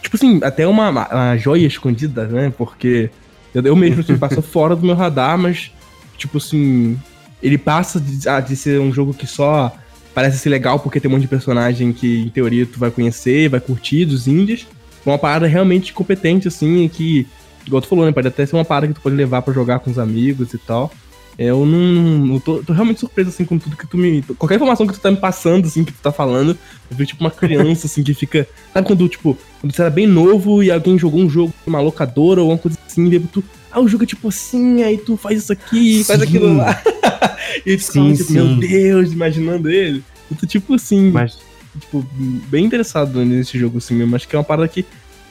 Tipo 0.02 0.16
assim, 0.16 0.40
até 0.44 0.66
uma, 0.66 0.90
uma 0.90 1.38
joia 1.38 1.68
escondida, 1.68 2.26
né? 2.26 2.52
Porque 2.58 3.12
eu, 3.54 3.62
eu 3.62 3.76
mesmo 3.76 4.02
assim, 4.02 4.18
passou 4.20 4.42
fora 4.42 4.76
do 4.76 4.86
meu 4.86 4.96
radar, 4.96 5.38
mas, 5.38 5.72
tipo 6.18 6.38
assim, 6.38 7.00
ele 7.44 7.58
passa 7.58 8.00
de, 8.00 8.28
ah, 8.28 8.40
de 8.40 8.56
ser 8.56 8.80
um 8.80 8.92
jogo 8.92 9.14
que 9.14 9.28
só 9.28 9.72
parece 10.14 10.38
ser 10.40 10.50
legal 10.50 10.80
porque 10.80 11.00
tem 11.00 11.10
um 11.10 11.14
monte 11.14 11.24
de 11.24 11.28
personagem 11.28 11.94
que, 11.94 12.22
em 12.22 12.30
teoria, 12.30 12.66
tu 12.66 12.80
vai 12.80 12.92
conhecer, 12.92 13.50
vai 13.50 13.60
curtir 13.60 14.06
dos 14.06 14.28
indies. 14.28 14.68
Uma 15.06 15.18
parada 15.18 15.48
realmente 15.48 15.94
competente, 15.94 16.48
assim, 16.48 16.88
que, 16.88 17.28
igual 17.66 17.82
tu 17.82 17.88
falou, 17.88 18.06
né? 18.06 18.12
Pode 18.12 18.28
até 18.28 18.46
ser 18.46 18.56
uma 18.56 18.66
parada 18.66 18.88
que 18.88 18.94
tu 18.94 19.02
pode 19.02 19.16
levar 19.16 19.42
para 19.42 19.54
jogar 19.54 19.80
com 19.80 19.90
os 19.90 19.98
amigos 19.98 20.54
e 20.54 20.58
tal. 20.58 20.92
Eu 21.38 21.66
não, 21.66 21.80
não 22.26 22.40
tô, 22.40 22.62
tô, 22.62 22.74
realmente 22.74 23.00
surpreso, 23.00 23.30
assim, 23.30 23.46
com 23.46 23.58
tudo 23.58 23.76
que 23.76 23.88
tu 23.88 23.98
me. 23.98 24.22
Qualquer 24.38 24.56
informação 24.56 24.86
que 24.86 24.94
tu 24.94 25.00
tá 25.00 25.10
me 25.10 25.18
passando, 25.18 25.66
assim, 25.66 25.84
que 25.84 25.92
tu 25.92 26.02
tá 26.02 26.12
falando, 26.12 26.58
eu 26.90 26.98
vi, 26.98 27.06
tipo, 27.06 27.24
uma 27.24 27.32
criança, 27.32 27.88
assim, 27.88 28.04
que 28.04 28.14
fica. 28.14 28.48
Sabe 28.74 28.86
quando, 28.86 29.08
tipo, 29.08 29.38
quando 29.60 29.74
você 29.74 29.82
era 29.82 29.90
bem 29.90 30.06
novo 30.06 30.62
e 30.62 30.70
alguém 30.70 30.98
jogou 30.98 31.22
um 31.22 31.30
jogo 31.30 31.54
numa 31.66 31.80
locadora 31.80 32.42
ou 32.42 32.52
alguma 32.52 32.58
coisa 32.58 32.78
assim, 32.86 33.08
e 33.08 33.20
tu. 33.20 33.44
Ah, 33.72 33.80
o 33.80 33.88
jogo 33.88 34.04
é 34.04 34.08
tipo 34.08 34.28
assim, 34.28 34.84
aí 34.84 34.98
tu 34.98 35.16
faz 35.16 35.40
isso 35.40 35.54
aqui, 35.54 36.04
faz 36.04 36.22
aquilo 36.22 36.56
lá. 36.58 36.82
e 37.66 37.78
tu 37.78 37.84
sim, 37.84 38.14
tipo, 38.14 38.28
sim. 38.28 38.34
meu 38.34 38.58
Deus, 38.58 39.14
imaginando 39.14 39.70
ele. 39.70 40.04
Eu 40.30 40.38
tô 40.38 40.46
tipo 40.46 40.76
assim, 40.76 41.10
mas, 41.10 41.38
tipo, 41.80 42.06
bem 42.48 42.66
interessado 42.66 43.24
nesse 43.26 43.58
jogo 43.58 43.78
assim 43.78 43.96
mesmo. 43.96 44.16
Acho 44.16 44.28
que 44.28 44.36
é 44.36 44.40
uma 44.40 44.46
parada 44.46 44.68
que, 44.68 44.86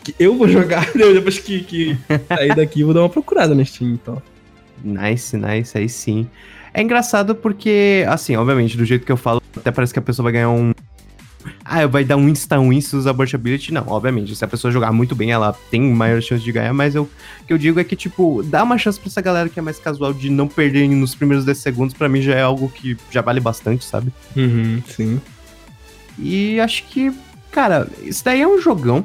que 0.05 0.15
eu 0.19 0.37
vou 0.37 0.47
jogar 0.49 0.87
né? 0.95 1.13
depois 1.13 1.39
que, 1.39 1.61
que 1.61 1.99
sair 2.29 2.55
daqui 2.55 2.85
vou 2.85 2.95
dar 2.95 3.01
uma 3.01 3.09
procurada 3.09 3.55
no 3.55 3.65
Steam 3.65 3.93
então. 3.93 4.23
Nice, 4.83 5.37
nice, 5.37 5.77
aí 5.77 5.89
sim. 5.89 6.27
É 6.73 6.83
engraçado 6.83 7.35
porque, 7.35 8.05
assim, 8.09 8.37
obviamente, 8.37 8.77
do 8.77 8.85
jeito 8.85 9.05
que 9.05 9.13
eu 9.13 9.17
falo, 9.17 9.43
até 9.57 9.71
parece 9.71 9.93
que 9.93 9.99
a 9.99 10.03
pessoa 10.03 10.25
vai 10.25 10.33
ganhar 10.33 10.51
um. 10.51 10.73
Ah, 11.65 11.87
vai 11.87 12.05
dar 12.05 12.17
um 12.17 12.29
insta-win 12.29 12.81
se 12.81 12.95
usar 12.95 13.13
Burst 13.13 13.35
Ability. 13.35 13.73
Não, 13.73 13.85
obviamente, 13.89 14.37
se 14.37 14.45
a 14.45 14.49
pessoa 14.49 14.71
jogar 14.71 14.93
muito 14.93 15.15
bem, 15.15 15.33
ela 15.33 15.53
tem 15.71 15.81
maior 15.81 16.21
chance 16.21 16.45
de 16.45 16.53
ganhar, 16.53 16.73
mas 16.73 16.95
eu, 16.95 17.05
o 17.05 17.47
que 17.47 17.53
eu 17.53 17.59
digo 17.59 17.81
é 17.81 17.85
que, 17.85 17.97
tipo, 17.97 18.43
dá 18.43 18.63
uma 18.63 18.77
chance 18.77 19.01
pra 19.01 19.09
essa 19.09 19.21
galera 19.21 19.49
que 19.49 19.59
é 19.59 19.63
mais 19.63 19.79
casual 19.79 20.13
de 20.13 20.31
não 20.31 20.47
perder 20.47 20.87
nos 20.89 21.15
primeiros 21.15 21.45
10 21.45 21.59
segundos, 21.59 21.95
para 21.95 22.09
mim 22.09 22.21
já 22.21 22.35
é 22.35 22.43
algo 22.43 22.69
que 22.69 22.97
já 23.11 23.23
vale 23.23 23.41
bastante, 23.41 23.85
sabe? 23.85 24.13
Uhum, 24.37 24.83
sim. 24.87 25.21
E 26.21 26.61
acho 26.61 26.85
que, 26.85 27.13
cara, 27.51 27.89
isso 28.03 28.25
daí 28.25 28.43
é 28.43 28.49
um 28.49 28.61
jogão. 28.61 29.05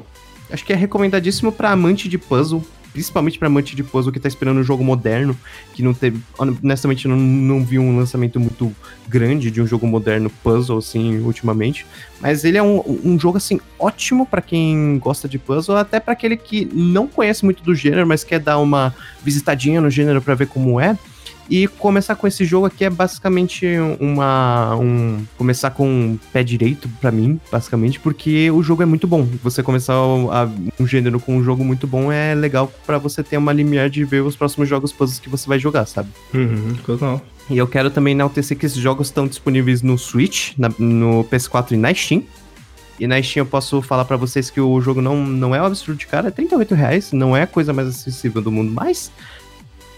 Acho 0.50 0.64
que 0.64 0.72
é 0.72 0.76
recomendadíssimo 0.76 1.50
para 1.50 1.72
amante 1.72 2.08
de 2.08 2.18
puzzle, 2.18 2.64
principalmente 2.92 3.38
para 3.38 3.48
amante 3.48 3.74
de 3.74 3.82
puzzle 3.82 4.12
que 4.12 4.20
tá 4.20 4.28
esperando 4.28 4.58
um 4.58 4.62
jogo 4.62 4.84
moderno, 4.84 5.36
que 5.74 5.82
não 5.82 5.92
teve. 5.92 6.20
Honestamente, 6.38 7.08
não, 7.08 7.16
não 7.16 7.64
vi 7.64 7.78
um 7.78 7.96
lançamento 7.96 8.38
muito 8.38 8.74
grande 9.08 9.50
de 9.50 9.60
um 9.60 9.66
jogo 9.66 9.86
moderno 9.86 10.30
puzzle, 10.42 10.78
assim, 10.78 11.18
ultimamente. 11.18 11.84
Mas 12.20 12.44
ele 12.44 12.58
é 12.58 12.62
um, 12.62 12.82
um 13.04 13.18
jogo, 13.18 13.38
assim, 13.38 13.60
ótimo 13.78 14.24
para 14.24 14.40
quem 14.40 14.98
gosta 14.98 15.28
de 15.28 15.38
puzzle, 15.38 15.76
até 15.76 15.98
para 15.98 16.12
aquele 16.12 16.36
que 16.36 16.64
não 16.72 17.06
conhece 17.06 17.44
muito 17.44 17.62
do 17.62 17.74
gênero, 17.74 18.06
mas 18.06 18.22
quer 18.22 18.38
dar 18.38 18.58
uma 18.58 18.94
visitadinha 19.22 19.80
no 19.80 19.90
gênero 19.90 20.22
para 20.22 20.34
ver 20.34 20.46
como 20.46 20.80
é. 20.80 20.96
E 21.48 21.68
começar 21.68 22.16
com 22.16 22.26
esse 22.26 22.44
jogo 22.44 22.66
aqui 22.66 22.84
é 22.84 22.90
basicamente 22.90 23.66
uma. 24.00 24.76
Um, 24.76 25.24
começar 25.38 25.70
com 25.70 25.88
um 25.88 26.18
pé 26.32 26.42
direito 26.42 26.88
para 27.00 27.12
mim, 27.12 27.40
basicamente, 27.50 28.00
porque 28.00 28.50
o 28.50 28.62
jogo 28.62 28.82
é 28.82 28.86
muito 28.86 29.06
bom. 29.06 29.26
Você 29.42 29.62
começar 29.62 29.94
a, 29.94 30.48
um 30.80 30.86
gênero 30.86 31.20
com 31.20 31.36
um 31.36 31.44
jogo 31.44 31.64
muito 31.64 31.86
bom 31.86 32.10
é 32.10 32.34
legal 32.34 32.72
para 32.84 32.98
você 32.98 33.22
ter 33.22 33.36
uma 33.36 33.52
limiar 33.52 33.88
de 33.88 34.04
ver 34.04 34.22
os 34.22 34.34
próximos 34.34 34.68
jogos 34.68 34.92
puzzles 34.92 35.20
que 35.20 35.28
você 35.28 35.48
vai 35.48 35.58
jogar, 35.58 35.86
sabe? 35.86 36.08
Uhum, 36.34 36.74
total. 36.84 37.22
E 37.48 37.56
eu 37.56 37.66
quero 37.68 37.90
também 37.90 38.12
enaltecer 38.12 38.58
que 38.58 38.66
esses 38.66 38.78
jogos 38.78 39.06
estão 39.06 39.28
disponíveis 39.28 39.82
no 39.82 39.96
Switch, 39.96 40.52
na, 40.58 40.68
no 40.78 41.24
PS4 41.24 41.72
e 41.72 41.76
na 41.76 41.94
Steam. 41.94 42.24
E 42.98 43.06
na 43.06 43.22
Steam 43.22 43.42
eu 43.42 43.46
posso 43.46 43.80
falar 43.82 44.04
para 44.04 44.16
vocês 44.16 44.50
que 44.50 44.60
o 44.60 44.80
jogo 44.80 45.00
não, 45.00 45.24
não 45.24 45.54
é 45.54 45.62
um 45.62 45.66
absurdo 45.66 45.98
de 45.98 46.06
cara, 46.08 46.28
é 46.28 46.30
38 46.30 46.74
reais, 46.74 47.12
não 47.12 47.36
é 47.36 47.42
a 47.42 47.46
coisa 47.46 47.72
mais 47.72 47.88
acessível 47.88 48.42
do 48.42 48.50
mundo, 48.50 48.72
mas 48.72 49.12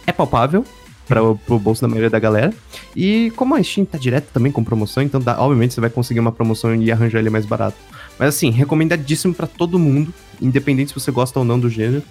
é 0.07 0.13
palpável 0.13 0.65
para 1.09 1.23
o 1.23 1.59
bolso 1.59 1.81
da 1.81 1.89
maioria 1.89 2.11
da 2.11 2.19
galera. 2.19 2.53
E 2.95 3.33
como 3.35 3.55
a 3.55 3.63
Steam 3.63 3.87
tá 3.87 3.97
direto 3.97 4.29
também 4.33 4.53
com 4.53 4.63
promoção, 4.63 5.03
então 5.03 5.21
dá, 5.21 5.41
obviamente 5.41 5.73
você 5.75 5.81
vai 5.81 5.91
conseguir 5.91 6.21
uma 6.21 6.31
promoção 6.31 6.75
e 6.75 6.93
arranjar 6.93 7.19
ele 7.19 7.31
mais 7.31 7.47
barato. 7.47 7.79
Mas 8.19 8.29
assim, 8.29 8.51
recomendadíssimo 8.51 9.33
para 9.33 9.47
todo 9.47 9.79
mundo, 9.79 10.13
independente 10.41 10.89
se 10.89 10.95
você 10.95 11.11
gosta 11.11 11.39
ou 11.39 11.45
não 11.45 11.59
do 11.59 11.71
gênero. 11.71 12.03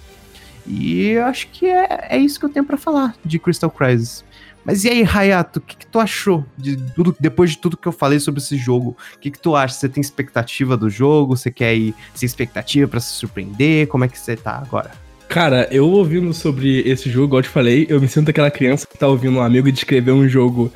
E 0.65 1.15
acho 1.19 1.47
que 1.49 1.67
é, 1.67 2.07
é 2.09 2.17
isso 2.17 2.39
que 2.39 2.45
eu 2.45 2.49
tenho 2.49 2.65
para 2.65 2.77
falar 2.77 3.15
de 3.23 3.39
Crystal 3.39 3.69
Crisis. 3.69 4.25
Mas 4.65 4.83
e 4.83 4.89
aí, 4.89 5.05
Hayato, 5.05 5.59
o 5.59 5.61
que, 5.61 5.77
que, 5.77 5.87
tu 5.87 5.97
achou 5.97 6.45
de 6.57 6.75
tudo, 6.91 7.15
depois 7.17 7.51
de 7.51 7.57
tudo 7.57 7.77
que 7.77 7.87
eu 7.87 7.91
falei 7.93 8.19
sobre 8.19 8.41
esse 8.41 8.57
jogo? 8.57 8.97
O 9.15 9.19
que, 9.19 9.31
que 9.31 9.39
tu 9.39 9.55
acha? 9.55 9.73
Você 9.73 9.87
tem 9.87 10.01
expectativa 10.01 10.75
do 10.75 10.89
jogo? 10.89 11.37
Você 11.37 11.49
quer 11.49 11.73
ir 11.73 11.95
sem 12.13 12.27
expectativa 12.27 12.85
para 12.85 12.99
se 12.99 13.13
surpreender? 13.13 13.87
Como 13.87 14.03
é 14.03 14.09
que 14.09 14.19
você 14.19 14.35
tá 14.35 14.57
agora? 14.57 15.06
Cara, 15.27 15.67
eu 15.71 15.89
ouvindo 15.89 16.33
sobre 16.33 16.79
esse 16.81 17.09
jogo, 17.09 17.27
igual 17.27 17.39
eu 17.39 17.43
te 17.43 17.49
falei, 17.49 17.85
eu 17.89 17.99
me 17.99 18.07
sinto 18.07 18.29
aquela 18.29 18.49
criança 18.49 18.87
que 18.87 18.97
tá 18.97 19.07
ouvindo 19.07 19.37
um 19.37 19.41
amigo 19.41 19.71
descrever 19.71 20.11
um 20.11 20.27
jogo 20.27 20.71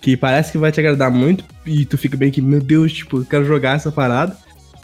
que 0.00 0.16
parece 0.16 0.52
que 0.52 0.58
vai 0.58 0.70
te 0.70 0.78
agradar 0.78 1.10
muito 1.10 1.44
e 1.64 1.84
tu 1.84 1.98
fica 1.98 2.16
bem 2.16 2.30
que, 2.30 2.40
meu 2.40 2.60
Deus, 2.60 2.92
tipo, 2.92 3.18
eu 3.18 3.24
quero 3.24 3.44
jogar 3.44 3.76
essa 3.76 3.90
parada. 3.90 4.36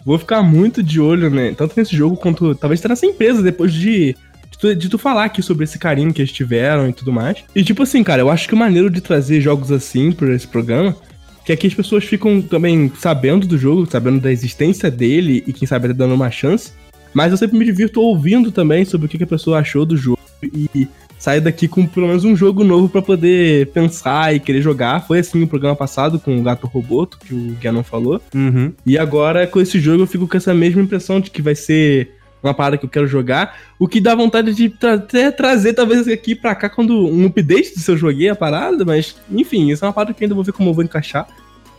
Vou 0.04 0.18
ficar 0.18 0.42
muito 0.42 0.82
de 0.82 1.00
olho, 1.00 1.30
né? 1.30 1.54
Tanto 1.56 1.74
nesse 1.76 1.96
jogo 1.96 2.16
quanto 2.16 2.54
talvez 2.56 2.78
estar 2.80 2.88
nessa 2.88 3.06
empresa 3.06 3.40
depois 3.40 3.72
de, 3.72 4.16
de 4.50 4.58
tu, 4.58 4.74
de, 4.74 4.88
tu, 4.88 4.98
falar 4.98 5.24
aqui 5.24 5.40
sobre 5.40 5.62
esse 5.62 5.78
carinho 5.78 6.12
que 6.12 6.20
eles 6.20 6.32
tiveram 6.32 6.88
e 6.88 6.92
tudo 6.92 7.12
mais. 7.12 7.44
E 7.54 7.62
tipo 7.62 7.84
assim, 7.84 8.02
cara, 8.02 8.20
eu 8.20 8.30
acho 8.30 8.48
que 8.48 8.54
o 8.54 8.58
maneiro 8.58 8.90
de 8.90 9.00
trazer 9.00 9.40
jogos 9.40 9.70
assim 9.70 10.10
pra 10.10 10.34
esse 10.34 10.48
programa 10.48 10.96
que 11.44 11.52
aqui 11.52 11.66
as 11.66 11.74
pessoas 11.74 12.04
ficam 12.04 12.40
também 12.40 12.90
sabendo 12.98 13.46
do 13.46 13.58
jogo, 13.58 13.88
sabendo 13.90 14.20
da 14.20 14.30
existência 14.30 14.90
dele 14.90 15.42
e 15.46 15.52
quem 15.52 15.66
sabe 15.66 15.86
até 15.86 15.94
dando 15.94 16.14
uma 16.14 16.30
chance. 16.30 16.72
Mas 17.12 17.30
eu 17.30 17.38
sempre 17.38 17.58
me 17.58 17.64
divirto 17.64 18.00
ouvindo 18.00 18.50
também 18.50 18.84
sobre 18.84 19.06
o 19.06 19.08
que 19.08 19.22
a 19.22 19.26
pessoa 19.26 19.58
achou 19.58 19.84
do 19.84 19.96
jogo 19.96 20.18
e 20.42 20.88
sair 21.18 21.40
daqui 21.40 21.68
com 21.68 21.86
pelo 21.86 22.08
menos 22.08 22.24
um 22.24 22.34
jogo 22.34 22.64
novo 22.64 22.88
para 22.88 23.00
poder 23.00 23.68
pensar 23.68 24.34
e 24.34 24.40
querer 24.40 24.60
jogar. 24.60 25.06
Foi 25.06 25.20
assim 25.20 25.38
no 25.38 25.46
programa 25.46 25.76
passado 25.76 26.18
com 26.18 26.36
o 26.36 26.42
Gato 26.42 26.66
Roboto, 26.66 27.18
que 27.18 27.32
o 27.32 27.56
Ganon 27.60 27.84
falou. 27.84 28.20
Uhum. 28.34 28.72
E 28.84 28.98
agora 28.98 29.46
com 29.46 29.60
esse 29.60 29.78
jogo 29.78 30.02
eu 30.02 30.06
fico 30.06 30.26
com 30.26 30.36
essa 30.36 30.52
mesma 30.52 30.82
impressão 30.82 31.20
de 31.20 31.30
que 31.30 31.40
vai 31.40 31.54
ser 31.54 32.16
uma 32.42 32.52
parada 32.52 32.76
que 32.76 32.84
eu 32.84 32.90
quero 32.90 33.06
jogar. 33.06 33.56
O 33.78 33.86
que 33.86 34.00
dá 34.00 34.14
vontade 34.14 34.52
de 34.52 34.68
tra 34.68 34.94
até 34.94 35.30
trazer, 35.30 35.74
talvez, 35.74 36.08
aqui 36.08 36.34
pra 36.34 36.56
cá 36.56 36.68
quando 36.68 37.06
um 37.06 37.26
update 37.26 37.74
do 37.74 37.80
seu 37.80 37.96
joguei 37.96 38.28
a 38.28 38.34
parada, 38.34 38.84
mas 38.84 39.14
enfim, 39.30 39.70
isso 39.70 39.84
é 39.84 39.88
uma 39.88 39.94
parada 39.94 40.12
que 40.12 40.24
ainda 40.24 40.34
vou 40.34 40.42
ver 40.42 40.52
como 40.52 40.70
eu 40.70 40.74
vou 40.74 40.82
encaixar. 40.82 41.28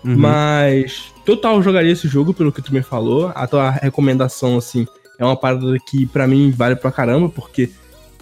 Uhum. 0.05 0.15
Mas 0.17 1.11
total 1.25 1.61
jogaria 1.61 1.91
esse 1.91 2.07
jogo, 2.07 2.33
pelo 2.33 2.51
que 2.51 2.61
tu 2.61 2.73
me 2.73 2.81
falou. 2.81 3.31
A 3.35 3.45
tua 3.45 3.71
recomendação, 3.71 4.57
assim, 4.57 4.85
é 5.23 5.29
uma 5.29 5.37
parada 5.37 5.77
que 5.79 6.05
para 6.05 6.27
mim 6.27 6.51
vale 6.51 6.75
pra 6.75 6.91
caramba, 6.91 7.29
porque, 7.29 7.69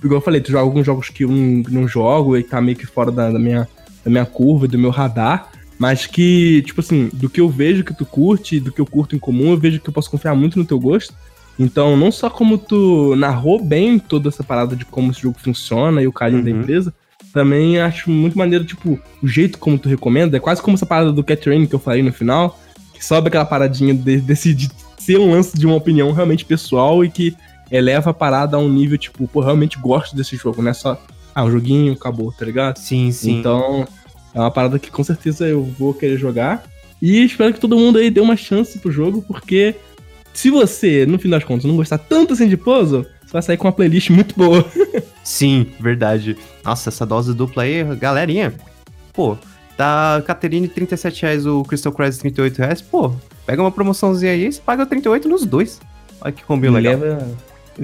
igual 0.04 0.20
eu 0.20 0.24
falei, 0.24 0.42
tu 0.42 0.52
joga 0.52 0.64
alguns 0.64 0.86
jogos 0.86 1.10
que 1.10 1.24
eu 1.24 1.30
não, 1.30 1.64
não 1.70 1.88
jogo 1.88 2.38
e 2.38 2.44
tá 2.44 2.62
meio 2.62 2.78
que 2.78 2.86
fora 2.86 3.12
da, 3.12 3.30
da, 3.30 3.40
minha, 3.40 3.68
da 4.04 4.12
minha 4.12 4.26
curva, 4.26 4.68
do 4.68 4.80
meu 4.80 4.90
radar, 4.90 5.52
mas 5.78 6.06
que, 6.06 6.62
tipo 6.62 6.82
assim, 6.82 7.10
do 7.12 7.30
que 7.30 7.42
eu 7.42 7.50
vejo 7.50 7.84
que 7.84 7.94
tu 7.94 8.06
curte, 8.06 8.60
do 8.60 8.72
que 8.72 8.80
eu 8.80 8.86
curto 8.86 9.16
em 9.16 9.20
comum, 9.20 9.52
eu 9.52 9.58
vejo 9.58 9.80
que 9.80 9.90
eu 9.90 9.94
posso 9.94 10.12
confiar 10.12 10.36
muito 10.36 10.60
no 10.60 10.66
teu 10.66 10.80
gosto. 10.80 11.14
Então, 11.58 11.98
não 11.98 12.12
só 12.12 12.30
como 12.30 12.58
tu 12.58 13.16
narrou 13.16 13.64
bem 13.64 13.98
toda 14.00 14.30
essa 14.30 14.44
parada 14.44 14.76
de 14.76 14.86
como 14.86 15.12
esse 15.12 15.22
jogo 15.22 15.40
funciona 15.40 16.02
e 16.02 16.08
o 16.08 16.14
carinho 16.14 16.40
uhum. 16.40 16.46
da 16.46 16.52
empresa, 16.52 16.94
também 17.34 17.80
acho 17.80 18.10
muito 18.10 18.38
maneiro, 18.38 18.66
tipo, 18.66 19.00
o 19.22 19.28
jeito 19.28 19.58
como 19.58 19.78
tu 19.78 19.90
recomenda. 19.90 20.38
É 20.38 20.40
quase 20.40 20.62
como 20.62 20.76
essa 20.76 20.86
parada 20.86 21.12
do 21.12 21.24
Cat 21.24 21.48
Rain 21.50 21.66
que 21.66 21.74
eu 21.74 21.80
falei 21.80 22.04
no 22.04 22.14
final, 22.14 22.60
que 22.94 23.04
sobe 23.04 23.28
aquela 23.28 23.46
paradinha 23.46 23.94
de, 23.94 24.20
desse, 24.20 24.54
de 24.54 24.70
ser 25.12 25.20
um 25.20 25.32
lance 25.32 25.58
de 25.58 25.66
uma 25.66 25.76
opinião 25.76 26.12
realmente 26.12 26.46
pessoal 26.46 27.04
e 27.04 27.10
que 27.10 27.36
eleva 27.70 28.12
a 28.12 28.14
parada 28.14 28.58
a 28.58 28.60
um 28.60 28.70
nível, 28.70 28.98
tipo, 28.98 29.28
pô, 29.28 29.42
realmente 29.42 29.78
gosto 29.78 30.16
desse 30.16 30.36
jogo, 30.36 30.62
não 30.62 30.72
é 30.72 30.74
só, 30.74 31.02
ah, 31.34 31.44
um 31.44 31.52
joguinho, 31.52 31.94
acabou, 31.94 32.32
tá 32.32 32.46
ligado? 32.46 32.78
Sim, 32.78 33.12
sim. 33.12 33.40
Então, 33.40 33.88
é 34.34 34.40
uma 34.40 34.52
parada 34.52 34.80
que 34.80 34.92
com 34.92 35.04
certeza 35.04 35.48
eu 35.48 35.64
vou 35.64 35.94
querer 35.94 36.18
jogar. 36.18 36.64
E 37.02 37.24
espero 37.24 37.54
que 37.54 37.60
todo 37.60 37.78
mundo 37.78 37.98
aí 37.98 38.10
dê 38.10 38.20
uma 38.20 38.36
chance 38.36 38.78
pro 38.80 38.92
jogo, 38.92 39.22
porque 39.22 39.76
se 40.34 40.50
você, 40.50 41.06
no 41.06 41.18
fim 41.20 41.30
das 41.30 41.44
contas, 41.44 41.66
não 41.66 41.76
gostar 41.76 41.98
tanto 41.98 42.34
assim 42.34 42.48
de 42.48 42.58
puzzle, 42.58 43.06
você 43.26 43.34
vai 43.34 43.42
sair 43.42 43.58
com 43.58 43.68
uma 43.68 43.74
playlist 43.74 44.10
muito 44.10 44.36
boa. 44.36 44.66
Sim, 45.24 45.68
verdade. 45.80 46.38
Nossa, 46.64 46.90
essa 46.90 47.06
dose 47.06 47.34
dupla 47.34 47.64
aí, 47.64 47.84
galerinha. 47.96 48.54
Pô, 49.14 49.38
tá 49.82 50.22
Caterine 50.22 50.68
37 50.68 51.22
reais, 51.24 51.46
o 51.46 51.64
Crystal 51.64 51.92
Crisis 51.92 52.20
38 52.20 52.58
reais. 52.58 52.82
Pô, 52.82 53.12
Pega 53.46 53.62
uma 53.62 53.72
promoçãozinha 53.72 54.32
aí 54.32 54.48
e 54.48 54.52
você 54.54 54.62
paga 54.62 54.86
38 54.86 55.28
nos 55.28 55.46
dois. 55.46 55.82
Olha 56.22 56.32
que 56.32 56.44
combina 56.44 56.78
legal. 56.78 56.98
Leva, 56.98 57.28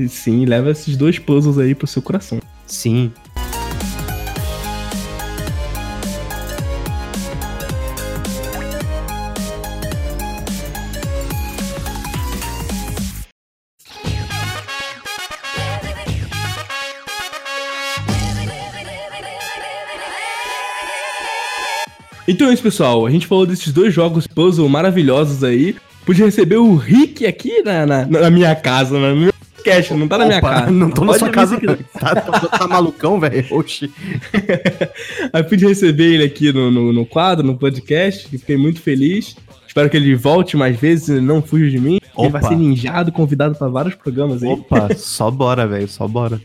sim, 0.07 0.45
leva 0.45 0.71
esses 0.71 0.95
dois 0.95 1.17
puzzles 1.19 1.57
aí 1.57 1.73
pro 1.73 1.87
seu 1.87 2.01
coração. 2.01 2.39
Sim. 2.65 3.11
Então 22.37 22.49
é 22.49 22.53
isso, 22.53 22.61
pessoal. 22.61 23.03
A 23.03 23.09
gente 23.09 23.25
falou 23.25 23.47
desses 23.47 23.73
dois 23.73 23.91
jogos 23.91 24.27
puzzle 24.27 24.69
maravilhosos 24.69 25.43
aí. 25.43 25.75
Pude 26.05 26.23
receber 26.23 26.57
o 26.57 26.75
Rick 26.75 27.25
aqui 27.25 27.63
na, 27.63 27.83
na, 27.83 28.05
na 28.05 28.29
minha 28.29 28.55
casa, 28.55 28.95
no 28.95 29.15
meu 29.15 29.33
podcast, 29.55 29.91
não 29.95 30.07
tá 30.07 30.19
na 30.19 30.25
minha 30.27 30.39
casa. 30.39 30.69
Não 30.69 30.91
tô 30.91 31.03
na 31.03 31.13
sua 31.13 31.31
casa, 31.31 31.59
tá, 31.99 32.13
tá, 32.13 32.39
tá, 32.47 32.67
malucão, 32.67 33.19
velho? 33.19 33.43
Oxi. 33.49 33.91
aí 35.33 35.43
pude 35.45 35.65
receber 35.65 36.13
ele 36.13 36.25
aqui 36.25 36.53
no, 36.53 36.69
no, 36.69 36.93
no 36.93 37.07
quadro, 37.07 37.43
no 37.43 37.57
podcast, 37.57 38.29
fiquei 38.29 38.55
muito 38.55 38.81
feliz. 38.81 39.35
Espero 39.67 39.89
que 39.89 39.97
ele 39.97 40.13
volte 40.13 40.55
mais 40.55 40.79
vezes, 40.79 41.19
não 41.19 41.41
fuja 41.41 41.67
de 41.71 41.79
mim. 41.79 41.99
Opa. 42.13 42.21
Ele 42.21 42.31
vai 42.33 42.43
ser 42.43 42.55
ninjado, 42.55 43.11
convidado 43.11 43.55
para 43.55 43.67
vários 43.67 43.95
programas 43.95 44.43
aí. 44.43 44.49
Opa, 44.49 44.89
só 44.95 45.31
bora, 45.31 45.65
velho, 45.65 45.87
só 45.87 46.07
bora. 46.07 46.39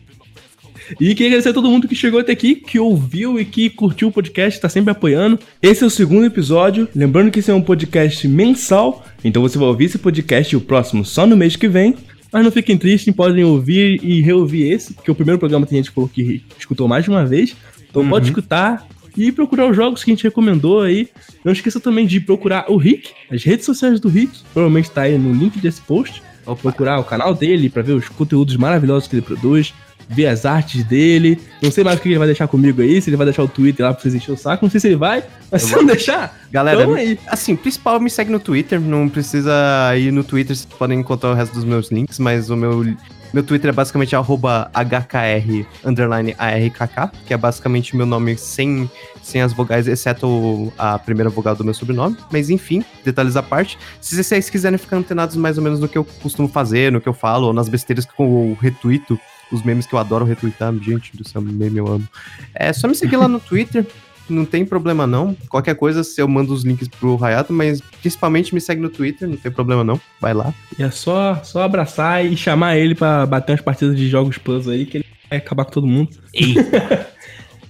E 1.00 1.14
queria 1.14 1.28
agradecer 1.28 1.50
a 1.50 1.54
todo 1.54 1.70
mundo 1.70 1.88
que 1.88 1.94
chegou 1.94 2.20
até 2.20 2.32
aqui, 2.32 2.54
que 2.54 2.78
ouviu 2.78 3.38
e 3.38 3.44
que 3.44 3.70
curtiu 3.70 4.08
o 4.08 4.12
podcast, 4.12 4.60
tá 4.60 4.68
sempre 4.68 4.90
apoiando. 4.90 5.38
Esse 5.60 5.84
é 5.84 5.86
o 5.86 5.90
segundo 5.90 6.26
episódio. 6.26 6.88
Lembrando 6.94 7.30
que 7.30 7.38
esse 7.38 7.50
é 7.50 7.54
um 7.54 7.62
podcast 7.62 8.26
mensal, 8.28 9.04
então 9.24 9.42
você 9.42 9.58
vai 9.58 9.68
ouvir 9.68 9.86
esse 9.86 9.98
podcast 9.98 10.54
e 10.54 10.56
o 10.56 10.60
próximo 10.60 11.04
só 11.04 11.26
no 11.26 11.36
mês 11.36 11.56
que 11.56 11.68
vem. 11.68 11.94
Mas 12.32 12.44
não 12.44 12.50
fiquem 12.50 12.78
tristes, 12.78 13.14
podem 13.14 13.44
ouvir 13.44 14.02
e 14.02 14.22
reouvir 14.22 14.72
esse, 14.72 14.94
porque 14.94 15.10
o 15.10 15.14
primeiro 15.14 15.38
programa 15.38 15.66
tem 15.66 15.76
gente 15.76 15.90
que 15.90 15.94
falou 15.94 16.08
que 16.08 16.42
escutou 16.58 16.88
mais 16.88 17.04
de 17.04 17.10
uma 17.10 17.26
vez. 17.26 17.54
Então 17.90 18.02
uhum. 18.02 18.08
pode 18.08 18.26
escutar 18.26 18.86
e 19.16 19.30
procurar 19.30 19.68
os 19.68 19.76
jogos 19.76 20.02
que 20.02 20.10
a 20.10 20.14
gente 20.14 20.24
recomendou 20.24 20.80
aí. 20.80 21.08
Não 21.44 21.52
esqueça 21.52 21.78
também 21.78 22.06
de 22.06 22.20
procurar 22.20 22.70
o 22.70 22.76
Rick, 22.78 23.10
as 23.30 23.44
redes 23.44 23.66
sociais 23.66 24.00
do 24.00 24.08
Rick, 24.08 24.38
provavelmente 24.52 24.90
tá 24.90 25.02
aí 25.02 25.18
no 25.18 25.32
link 25.34 25.58
desse 25.60 25.80
post. 25.82 26.22
Ou 26.44 26.56
procurar 26.56 26.98
o 26.98 27.04
canal 27.04 27.34
dele 27.34 27.68
para 27.68 27.82
ver 27.82 27.92
os 27.92 28.08
conteúdos 28.08 28.56
maravilhosos 28.56 29.06
que 29.06 29.14
ele 29.14 29.22
produz 29.22 29.72
ver 30.08 30.26
as 30.26 30.44
artes 30.44 30.84
dele. 30.84 31.40
Não 31.60 31.70
sei 31.70 31.84
mais 31.84 31.98
o 31.98 32.02
que 32.02 32.08
ele 32.08 32.18
vai 32.18 32.26
deixar 32.26 32.48
comigo 32.48 32.82
aí, 32.82 33.00
se 33.00 33.10
ele 33.10 33.16
vai 33.16 33.26
deixar 33.26 33.42
o 33.42 33.48
Twitter 33.48 33.84
lá 33.84 33.92
pra 33.92 34.02
vocês 34.02 34.14
encher 34.14 34.32
o 34.32 34.36
saco. 34.36 34.64
Não 34.64 34.70
sei 34.70 34.80
se 34.80 34.88
ele 34.88 34.96
vai, 34.96 35.24
mas 35.50 35.62
se 35.62 35.74
não 35.74 35.84
deixar, 35.84 36.36
galera, 36.50 36.86
aí. 36.94 37.18
assim, 37.26 37.56
principal 37.56 38.00
me 38.00 38.10
segue 38.10 38.30
no 38.30 38.40
Twitter, 38.40 38.80
não 38.80 39.08
precisa 39.08 39.52
ir 39.96 40.12
no 40.12 40.24
Twitter, 40.24 40.54
vocês 40.54 40.66
podem 40.66 41.00
encontrar 41.00 41.30
o 41.30 41.34
resto 41.34 41.54
dos 41.54 41.64
meus 41.64 41.90
links, 41.90 42.18
mas 42.18 42.50
o 42.50 42.56
meu 42.56 42.84
meu 43.32 43.42
Twitter 43.42 43.70
é 43.70 43.72
basicamente 43.72 44.14
HKR 44.14 45.66
underline 45.84 46.34
ARKK, 46.36 47.10
que 47.26 47.32
é 47.32 47.36
basicamente 47.36 47.96
meu 47.96 48.04
nome 48.04 48.36
sem, 48.36 48.90
sem 49.22 49.40
as 49.40 49.54
vogais, 49.54 49.88
exceto 49.88 50.70
a 50.76 50.98
primeira 50.98 51.30
vogal 51.30 51.56
do 51.56 51.64
meu 51.64 51.72
sobrenome. 51.72 52.16
Mas 52.30 52.50
enfim, 52.50 52.84
detalhes 53.02 53.34
à 53.34 53.42
parte. 53.42 53.78
Se 54.02 54.22
vocês 54.22 54.50
quiserem 54.50 54.76
ficar 54.76 54.98
antenados 54.98 55.34
mais 55.36 55.56
ou 55.56 55.64
menos 55.64 55.80
no 55.80 55.88
que 55.88 55.96
eu 55.96 56.04
costumo 56.04 56.46
fazer, 56.46 56.92
no 56.92 57.00
que 57.00 57.08
eu 57.08 57.14
falo, 57.14 57.46
ou 57.46 57.52
nas 57.54 57.70
besteiras 57.70 58.04
que 58.04 58.12
eu 58.18 58.56
retuito, 58.60 59.18
os 59.52 59.62
memes 59.62 59.86
que 59.86 59.94
eu 59.94 59.98
adoro 59.98 60.24
retweetar, 60.24 60.74
gente 60.74 61.16
do 61.16 61.28
céu, 61.28 61.40
meme 61.40 61.78
eu 61.78 61.86
amo. 61.86 62.08
É 62.54 62.72
só 62.72 62.88
me 62.88 62.94
seguir 62.94 63.16
lá 63.16 63.28
no 63.28 63.38
Twitter 63.38 63.86
não 64.28 64.44
tem 64.44 64.64
problema 64.64 65.06
não. 65.06 65.36
Qualquer 65.48 65.74
coisa, 65.74 66.02
eu 66.18 66.26
mando 66.26 66.52
os 66.52 66.64
links 66.64 66.88
pro 66.88 67.16
Rayato, 67.16 67.52
mas 67.52 67.80
principalmente 68.00 68.54
me 68.54 68.60
segue 68.60 68.80
no 68.80 68.88
Twitter, 68.88 69.28
não 69.28 69.36
tem 69.36 69.52
problema 69.52 69.84
não. 69.84 70.00
Vai 70.20 70.34
lá. 70.34 70.52
E 70.78 70.82
é 70.82 70.90
só, 70.90 71.40
só 71.44 71.62
abraçar 71.62 72.24
e 72.24 72.36
chamar 72.36 72.76
ele 72.76 72.94
para 72.94 73.26
bater 73.26 73.52
umas 73.52 73.60
partidas 73.60 73.96
de 73.96 74.08
jogos 74.08 74.38
plus 74.38 74.68
aí, 74.68 74.86
que 74.86 74.98
ele 74.98 75.04
vai 75.28 75.38
acabar 75.38 75.64
com 75.64 75.72
todo 75.72 75.86
mundo. 75.86 76.10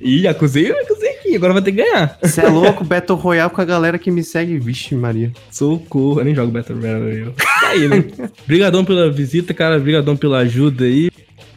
Ih, 0.04 0.26
acusei, 0.26 0.72
acusei 0.72 1.10
aqui, 1.10 1.36
agora 1.36 1.52
vai 1.52 1.62
ter 1.62 1.70
que 1.70 1.80
ganhar. 1.80 2.18
Você 2.20 2.40
é 2.40 2.48
louco, 2.48 2.82
Battle 2.82 3.16
Royale 3.16 3.52
com 3.52 3.60
a 3.60 3.64
galera 3.64 4.00
que 4.00 4.10
me 4.10 4.24
segue, 4.24 4.59
vixe 4.59 4.96
Maria. 4.96 5.30
Socorro, 5.48 6.18
eu 6.18 6.24
nem 6.24 6.34
jogo 6.34 6.50
Battle 6.50 6.80
Royale. 6.80 7.32
Tá 7.36 7.68
aí, 7.68 7.86
né? 7.86 8.04
Obrigadão 8.42 8.84
pela 8.84 9.12
visita, 9.12 9.54
cara, 9.54 9.76
obrigadão 9.76 10.16
pela 10.16 10.38
ajuda 10.38 10.86
aí, 10.86 11.09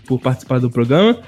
por 0.06 0.20
participar 0.20 0.60
do 0.60 0.70
programa. 0.70 1.20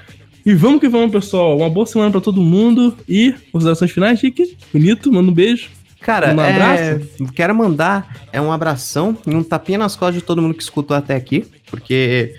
E 0.44 0.54
vamos 0.54 0.80
que 0.80 0.88
vamos, 0.88 1.12
pessoal. 1.12 1.56
Uma 1.58 1.68
boa 1.68 1.86
semana 1.86 2.10
para 2.10 2.20
todo 2.20 2.40
mundo. 2.40 2.96
E 3.08 3.34
considerações 3.52 3.90
finais, 3.90 4.18
Chique. 4.18 4.56
Bonito, 4.72 5.12
manda 5.12 5.30
um 5.30 5.34
beijo. 5.34 5.68
Cara, 6.00 6.32
um 6.32 6.40
é... 6.40 7.00
quero 7.34 7.54
mandar 7.54 8.16
é 8.32 8.40
um 8.40 8.52
abração 8.52 9.16
e 9.26 9.34
um 9.34 9.42
tapinha 9.42 9.78
nas 9.78 9.96
costas 9.96 10.16
de 10.16 10.22
todo 10.22 10.40
mundo 10.40 10.54
que 10.54 10.62
escutou 10.62 10.96
até 10.96 11.14
aqui, 11.14 11.44
porque 11.66 12.34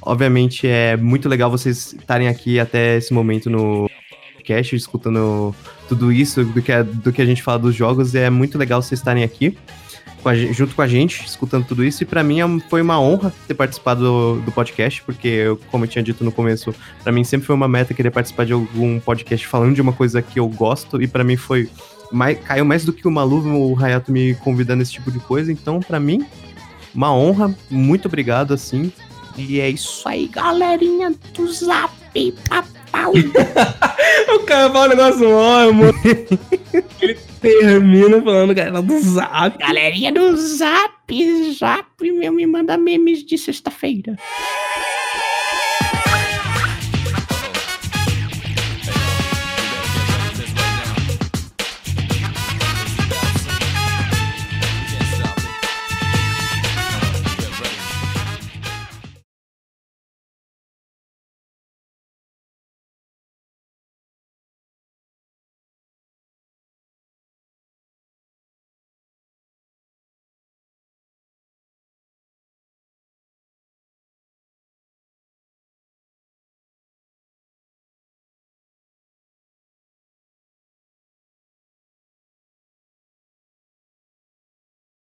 obviamente 0.00 0.66
é 0.66 0.96
muito 0.96 1.28
legal 1.28 1.50
vocês 1.50 1.92
estarem 1.92 2.28
aqui 2.28 2.58
até 2.58 2.96
esse 2.96 3.12
momento 3.12 3.50
no 3.50 3.88
podcast, 4.34 4.74
escutando 4.74 5.54
tudo 5.86 6.10
isso 6.10 6.44
do 6.44 6.62
que, 6.62 6.82
do 6.82 7.12
que 7.12 7.20
a 7.20 7.26
gente 7.26 7.42
fala 7.42 7.58
dos 7.58 7.74
jogos, 7.74 8.14
é 8.14 8.30
muito 8.30 8.56
legal 8.56 8.80
vocês 8.80 8.98
estarem 8.98 9.22
aqui 9.22 9.56
com 10.22 10.28
a, 10.28 10.34
junto 10.34 10.74
com 10.74 10.82
a 10.82 10.88
gente, 10.88 11.24
escutando 11.24 11.66
tudo 11.66 11.84
isso. 11.84 12.02
E 12.02 12.06
para 12.06 12.22
mim 12.22 12.40
é 12.40 12.60
foi 12.68 12.82
uma 12.82 13.00
honra 13.00 13.32
ter 13.46 13.54
participado 13.54 14.02
do, 14.02 14.40
do 14.42 14.52
podcast, 14.52 15.02
porque, 15.02 15.28
eu, 15.28 15.60
como 15.70 15.84
eu 15.84 15.88
tinha 15.88 16.02
dito 16.02 16.24
no 16.24 16.32
começo, 16.32 16.74
para 17.02 17.12
mim 17.12 17.24
sempre 17.24 17.46
foi 17.46 17.54
uma 17.54 17.68
meta 17.68 17.94
querer 17.94 18.10
participar 18.10 18.46
de 18.46 18.52
algum 18.52 18.98
podcast 19.00 19.46
falando 19.46 19.74
de 19.74 19.80
uma 19.80 19.92
coisa 19.92 20.20
que 20.22 20.38
eu 20.38 20.48
gosto. 20.48 21.00
E 21.00 21.06
para 21.06 21.24
mim 21.24 21.36
foi. 21.36 21.68
Mais, 22.10 22.38
caiu 22.38 22.64
mais 22.64 22.86
do 22.86 22.92
que 22.92 23.06
uma 23.06 23.22
luva 23.22 23.50
o 23.50 23.78
Hayato 23.78 24.10
me 24.10 24.34
convidando 24.36 24.82
esse 24.82 24.92
tipo 24.92 25.10
de 25.10 25.18
coisa. 25.18 25.52
Então, 25.52 25.80
para 25.80 26.00
mim, 26.00 26.24
uma 26.94 27.14
honra. 27.14 27.54
Muito 27.70 28.06
obrigado, 28.06 28.54
assim. 28.54 28.92
E 29.36 29.60
é 29.60 29.68
isso 29.70 30.08
aí, 30.08 30.26
galerinha 30.26 31.14
do 31.32 31.52
Zap, 31.52 31.92
papau. 32.48 33.12
o 34.34 34.38
cara 34.40 34.72
fala 34.72 34.86
um 34.86 34.88
negócio 34.88 35.30
mano. 35.30 35.94
Ele 37.00 37.27
termina 37.40 38.20
falando 38.22 38.54
galera 38.54 38.82
do 38.82 38.98
Zap. 39.00 39.58
Galerinha 39.58 40.12
do 40.12 40.36
Zap, 40.36 41.52
Zap, 41.54 41.86
meu, 42.00 42.32
me 42.32 42.46
manda 42.46 42.76
memes 42.76 43.24
de 43.24 43.38
sexta-feira. 43.38 44.16